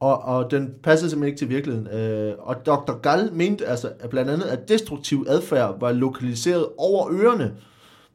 og, 0.00 0.22
og 0.22 0.50
den 0.50 0.74
passede 0.82 1.10
simpelthen 1.10 1.28
ikke 1.28 1.38
til 1.38 1.48
virkeligheden. 1.48 1.86
Øh, 1.86 2.34
og 2.38 2.66
Dr. 2.66 2.92
Gall 2.92 3.32
mente 3.32 3.66
altså 3.66 3.92
at 4.00 4.10
blandt 4.10 4.30
andet, 4.30 4.44
at 4.44 4.68
destruktiv 4.68 5.26
adfærd 5.28 5.80
var 5.80 5.92
lokaliseret 5.92 6.66
over 6.78 7.08
ørerne, 7.12 7.54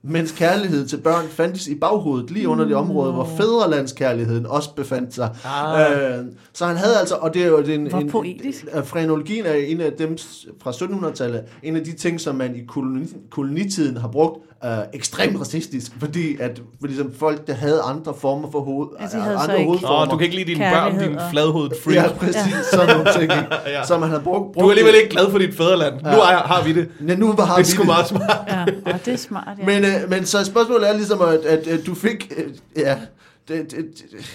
mens 0.04 0.32
kærlighed 0.32 0.88
til 0.88 0.98
børn 0.98 1.26
fandtes 1.30 1.68
i 1.68 1.76
baghovedet, 1.76 2.32
lige 2.32 2.48
under 2.48 2.66
det 2.66 2.76
område, 2.76 3.12
hvor 3.12 3.30
fædrelandskærligheden 3.38 4.46
også 4.46 4.74
befandt 4.76 5.16
sig. 5.16 5.30
Ah. 5.46 5.92
Øh, 5.92 6.18
så 6.54 6.66
han 6.66 6.78
havde 6.78 7.00
altså, 7.00 7.16
og 7.16 7.34
det 7.34 7.42
er 7.44 7.48
jo 7.48 7.58
en, 7.58 7.88
Hvor 7.88 8.00
en, 8.00 8.10
poetisk. 8.10 8.66
en 8.76 8.86
frenologien 8.86 9.46
er 9.46 9.54
en 9.54 9.82
af 9.82 9.92
dem 9.98 10.18
fra 10.64 10.72
1700-tallet, 10.72 11.42
en 11.64 11.76
af 11.76 11.84
de 11.84 11.92
ting, 11.94 12.22
som 12.22 12.36
man 12.36 12.56
i 12.56 12.60
koloni, 12.68 13.06
kolonitiden 13.30 13.98
har 13.98 14.08
brugt 14.08 14.38
øh, 14.66 14.72
ekstremt 14.94 15.40
racistisk, 15.40 15.92
fordi 16.00 16.38
at 16.40 16.62
for 16.80 16.88
ligesom 16.88 17.12
folk, 17.20 17.48
der 17.48 17.54
havde 17.54 17.82
andre 17.82 18.14
former 18.20 18.52
for 18.52 18.60
hoved, 18.60 18.88
Ja, 19.00 19.06
de 19.06 19.22
havde 19.24 19.38
så 19.38 19.44
andre 19.44 19.58
ikke- 19.58 19.66
hovedformer. 19.68 20.02
Åh, 20.06 20.12
du 20.12 20.18
kan 20.18 20.24
ikke 20.26 20.36
lide 20.36 20.48
dine 20.48 20.60
børn, 20.74 21.00
din 21.00 21.18
fladhovedet 21.32 21.74
freak. 21.84 21.96
Ja, 21.96 22.12
præcis, 22.14 22.36
ja. 22.36 22.64
sådan 22.78 22.96
nogle 22.98 23.12
ting? 23.20 23.32
Ja. 23.68 23.84
som 23.86 24.00
man 24.00 24.10
havde 24.10 24.22
brugt. 24.22 24.56
Du 24.60 24.66
er 24.66 24.70
alligevel 24.70 24.96
ikke 24.96 25.10
glad 25.10 25.32
for 25.32 25.38
dit 25.38 25.54
fædreland. 25.58 25.94
Nu 25.94 26.10
er, 26.10 26.38
har 26.38 26.64
vi 26.64 26.74
det. 26.74 26.88
Ja, 27.08 27.16
nu 27.16 27.26
har 27.28 27.34
Det 27.36 27.42
er 27.52 27.58
vi 27.58 27.64
sgu 27.64 27.84
meget 27.84 28.08
smart. 28.08 28.38
Ja, 28.48 28.62
og 28.94 29.00
det 29.06 29.14
er 29.14 29.18
smart, 29.18 29.48
ja. 29.60 29.66
Men, 29.66 29.84
øh, 29.92 30.10
men 30.10 30.26
så 30.26 30.46
spørgsmålet 30.46 30.90
er 30.90 30.94
ligesom, 30.94 31.22
at, 31.22 31.40
at, 31.46 31.68
at 31.68 31.86
du 31.86 31.96
fik... 31.96 32.34
Øh, 32.38 32.54
ja, 32.76 33.00
det, 33.48 33.72
det, 33.72 33.86
det, 34.12 34.26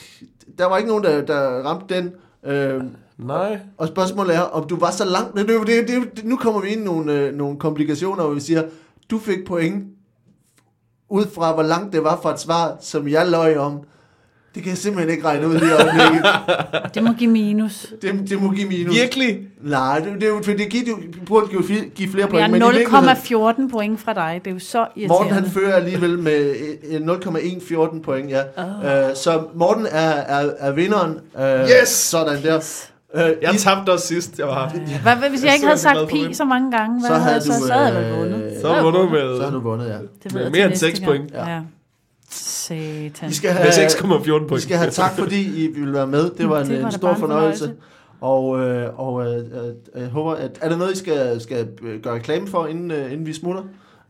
der 0.58 0.64
var 0.64 0.76
ikke 0.76 0.88
nogen, 0.88 1.04
der, 1.04 1.22
der 1.22 1.62
ramte 1.62 1.94
den. 1.94 2.12
Øh, 2.46 2.82
Nej. 3.18 3.58
og 3.78 3.88
spørgsmålet 3.88 4.36
er, 4.36 4.40
om 4.40 4.68
du 4.68 4.76
var 4.76 4.90
så 4.90 5.04
langt... 5.04 5.36
Det, 5.36 5.48
det, 5.48 5.88
det, 5.88 6.16
det, 6.16 6.24
nu 6.24 6.36
kommer 6.36 6.60
vi 6.60 6.68
ind 6.68 6.80
i 6.80 6.84
nogle, 6.84 7.12
øh, 7.12 7.34
nogle 7.34 7.58
komplikationer, 7.58 8.24
hvor 8.24 8.34
vi 8.34 8.40
siger, 8.40 8.62
du 9.10 9.18
fik 9.18 9.46
point 9.46 9.84
ud 11.08 11.26
fra, 11.34 11.54
hvor 11.54 11.62
langt 11.62 11.92
det 11.92 12.04
var 12.04 12.20
fra 12.22 12.32
et 12.32 12.40
svar, 12.40 12.76
som 12.80 13.08
jeg 13.08 13.28
løj 13.28 13.56
om. 13.56 13.80
Det 14.56 14.64
kan 14.64 14.70
jeg 14.70 14.78
simpelthen 14.78 15.10
ikke 15.16 15.24
regne 15.28 15.48
ud 15.48 15.52
lige 15.58 15.72
øjeblikket. 15.72 16.26
Det 16.94 17.02
må 17.02 17.12
give 17.12 17.30
minus. 17.30 17.86
Det, 18.02 18.12
det 18.30 18.42
må 18.42 18.50
give 18.50 18.68
minus. 18.68 18.94
Virkelig? 19.00 19.38
Nej, 19.62 19.98
det, 19.98 20.12
det, 20.14 20.22
er 20.22 20.28
jo, 20.28 20.40
for 20.44 20.52
det, 20.52 20.68
giver, 20.68 20.84
det 20.84 21.26
burde 21.26 21.46
fi- 21.46 21.88
give 21.94 22.08
flere 22.12 22.26
point. 22.26 22.40
i 22.40 22.60
er 22.60 22.70
virkeligheden- 22.72 23.66
0,14 23.66 23.70
point 23.72 24.00
fra 24.00 24.12
dig. 24.14 24.40
Det 24.44 24.50
er 24.50 24.54
jo 24.54 24.58
så 24.60 24.78
irriterende. 24.78 25.08
Morten 25.08 25.32
han 25.32 25.46
fører 25.50 25.74
alligevel 25.74 26.18
med 26.18 26.54
øh, 26.90 27.00
0,114 27.00 28.02
point, 28.02 28.30
ja. 28.30 28.40
Oh. 28.56 28.64
Uh, 29.10 29.14
så 29.14 29.42
Morten 29.54 29.86
er, 29.90 30.08
er, 30.10 30.50
er 30.58 30.72
vinderen. 30.72 31.10
Uh, 31.34 31.40
Yes! 31.82 31.88
Sådan 31.88 32.42
der. 32.42 32.60
Uh, 33.14 33.20
Jeg 33.42 33.54
tabte 33.58 33.90
også 33.90 34.06
sidst, 34.06 34.38
jeg 34.38 34.46
var 34.46 34.68
her. 34.74 34.98
Hvad, 35.16 35.28
hvis 35.30 35.40
jeg 35.40 35.46
Jeg 35.46 35.54
ikke 35.54 35.66
havde 35.66 35.78
sagt 35.78 35.98
pi 36.10 36.34
så 36.34 36.44
mange 36.44 36.70
gange? 36.70 37.00
Hvad 37.00 37.08
så 37.10 37.14
havde 37.14 37.40
så, 37.40 37.52
du... 37.60 37.66
så 37.66 37.72
havde 37.72 37.86
jeg 37.86 38.04
vel 38.04 38.12
øh, 38.12 38.18
vundet. 38.18 38.58
Så 38.62 38.68
har 38.72 38.82
du 38.82 38.90
vundet 38.90 39.10
med, 39.12 39.36
Så 39.36 39.42
har 39.44 39.50
du 39.50 39.60
vundet, 39.60 39.86
ja. 39.88 39.96
Det 40.24 40.34
med 40.34 40.42
jeg 40.42 40.50
mere 40.52 40.62
end 40.62 40.70
næste 40.70 40.86
seks 40.86 40.98
gang. 41.00 41.10
point. 41.10 41.32
Ja. 41.34 41.48
Ja. 41.50 41.60
Satan. 42.66 43.28
Vi 43.28 43.34
skal 43.34 43.50
have, 43.50 43.68
6,14 43.68 44.28
point. 44.28 44.50
vi 44.54 44.60
skal 44.60 44.76
have 44.76 44.90
tak, 44.90 45.12
fordi 45.12 45.64
I 45.64 45.72
ville 45.72 45.92
være 45.92 46.06
med. 46.06 46.30
Det 46.30 46.48
var 46.48 46.60
en, 46.60 46.66
Det 46.70 46.80
var 46.80 46.86
en 46.86 46.92
stor 46.92 47.14
fornøjelse. 47.14 47.64
fornøjelse. 47.64 47.74
Og, 48.20 48.60
øh, 48.60 49.00
og 49.00 49.26
øh, 49.26 49.38
øh, 49.38 50.00
jeg 50.02 50.08
håber, 50.08 50.32
at... 50.34 50.58
Er 50.62 50.68
der 50.68 50.76
noget, 50.76 50.92
I 50.92 50.96
skal, 50.96 51.40
skal 51.40 51.68
gøre 52.02 52.14
reklame 52.14 52.46
for, 52.46 52.66
inden, 52.66 52.90
øh, 52.90 53.12
inden 53.12 53.26
vi 53.26 53.32
smutter? 53.32 53.62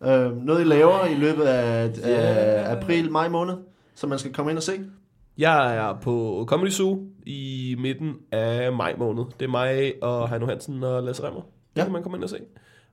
Øh, 0.04 0.44
noget, 0.46 0.60
I 0.60 0.64
laver 0.64 1.06
i 1.06 1.14
løbet 1.14 1.42
af, 1.42 1.90
af 2.04 2.76
april-maj 2.76 3.28
måned, 3.28 3.54
som 3.94 4.10
man 4.10 4.18
skal 4.18 4.32
komme 4.32 4.50
ind 4.50 4.58
og 4.58 4.62
se? 4.62 4.72
Jeg 5.38 5.76
er 5.76 5.98
på 6.02 6.44
Comedy 6.48 6.70
Zoo 6.70 6.98
i 7.26 7.76
midten 7.78 8.12
af 8.32 8.72
maj 8.72 8.94
måned. 8.98 9.24
Det 9.40 9.46
er 9.46 9.50
mig 9.50 9.92
og 10.02 10.28
Heino 10.28 10.46
Hansen 10.46 10.82
og 10.82 11.02
Lasse 11.02 11.22
Remmer. 11.26 11.40
Det 11.40 11.48
Ja. 11.76 11.82
kan 11.82 11.92
man 11.92 12.02
komme 12.02 12.16
ind 12.18 12.24
og 12.24 12.30
se. 12.30 12.36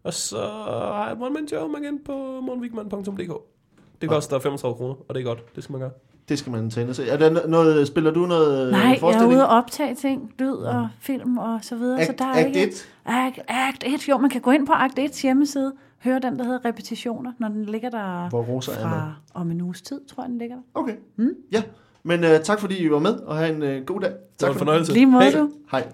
Og 0.04 0.14
så 0.14 0.38
har 0.38 1.04
jeg 1.06 1.12
et 1.14 1.18
one-man 1.22 1.48
show 1.48 1.76
igen 1.82 2.00
på 2.06 2.12
morgenwigman.dk. 2.42 3.32
Det 4.04 4.12
koster 4.12 4.40
35 4.40 4.76
kroner, 4.76 4.94
og 5.08 5.16
det 5.16 5.22
er 5.22 5.26
godt. 5.26 5.56
Det 5.56 5.64
skal 5.64 5.74
man 5.74 5.82
gøre. 5.82 5.92
Det 6.30 6.40
skal 6.40 6.52
man 6.52 6.70
tage 6.70 6.82
ind 6.82 6.90
og 6.90 6.96
se. 6.96 7.08
Er 7.10 7.18
der 7.18 7.30
no- 7.30 7.48
noget, 7.48 7.88
spiller 7.88 8.12
du 8.12 8.26
noget 8.26 8.72
Nej, 8.72 9.00
jeg 9.02 9.22
er 9.24 9.26
ude 9.28 9.48
og 9.48 9.58
optage 9.58 9.96
ting, 9.96 10.34
lyd 10.40 10.52
og 10.54 10.88
film 11.00 11.38
og 11.38 11.60
så 11.62 11.76
videre. 11.76 12.06
så 12.06 12.12
Act, 12.12 12.20
der 12.20 12.26
er 12.26 12.30
act 12.46 12.48
ikke... 12.48 12.64
1? 12.68 12.90
Act, 13.06 13.40
act 13.48 13.84
1, 13.86 14.10
jo, 14.10 14.18
man 14.18 14.30
kan 14.30 14.42
gå 14.42 14.52
ind 14.52 14.68
på 14.68 14.74
Act 14.74 15.00
1's 15.00 15.22
hjemmeside, 15.22 15.74
høre 16.04 16.20
den, 16.20 16.40
der 16.40 16.44
hedder 16.46 16.66
Repetitioner, 16.66 17.32
når 17.40 17.48
den 17.48 17.66
ligger 17.66 17.90
der 17.90 18.30
Hvor 18.30 18.42
Rosa 18.44 18.72
er 18.72 18.76
med. 18.76 18.84
fra 18.84 19.14
om 19.34 19.52
en 19.52 19.62
uges 19.62 19.82
tid, 19.82 20.00
tror 20.16 20.24
jeg, 20.24 20.30
den 20.30 20.38
ligger 20.38 20.56
der. 20.56 20.62
Okay. 20.74 20.96
Mm. 21.16 21.30
Ja, 21.52 21.64
men 22.04 22.24
uh, 22.24 22.30
tak 22.44 22.60
fordi 22.60 22.78
I 22.78 22.92
var 22.92 23.00
med, 23.00 23.14
og 23.20 23.36
have 23.38 23.56
en 23.56 23.80
uh, 23.80 23.86
god 23.86 24.02
dag. 24.02 24.10
Det 24.10 24.18
var 24.42 24.48
Tak 24.48 24.50
en 24.50 24.54
for 24.54 24.60
fornøjelse. 24.60 24.94
Lige 24.94 25.06
måde 25.06 25.24
Hey. 25.24 25.38
du. 25.40 25.50
Hej. 25.72 25.88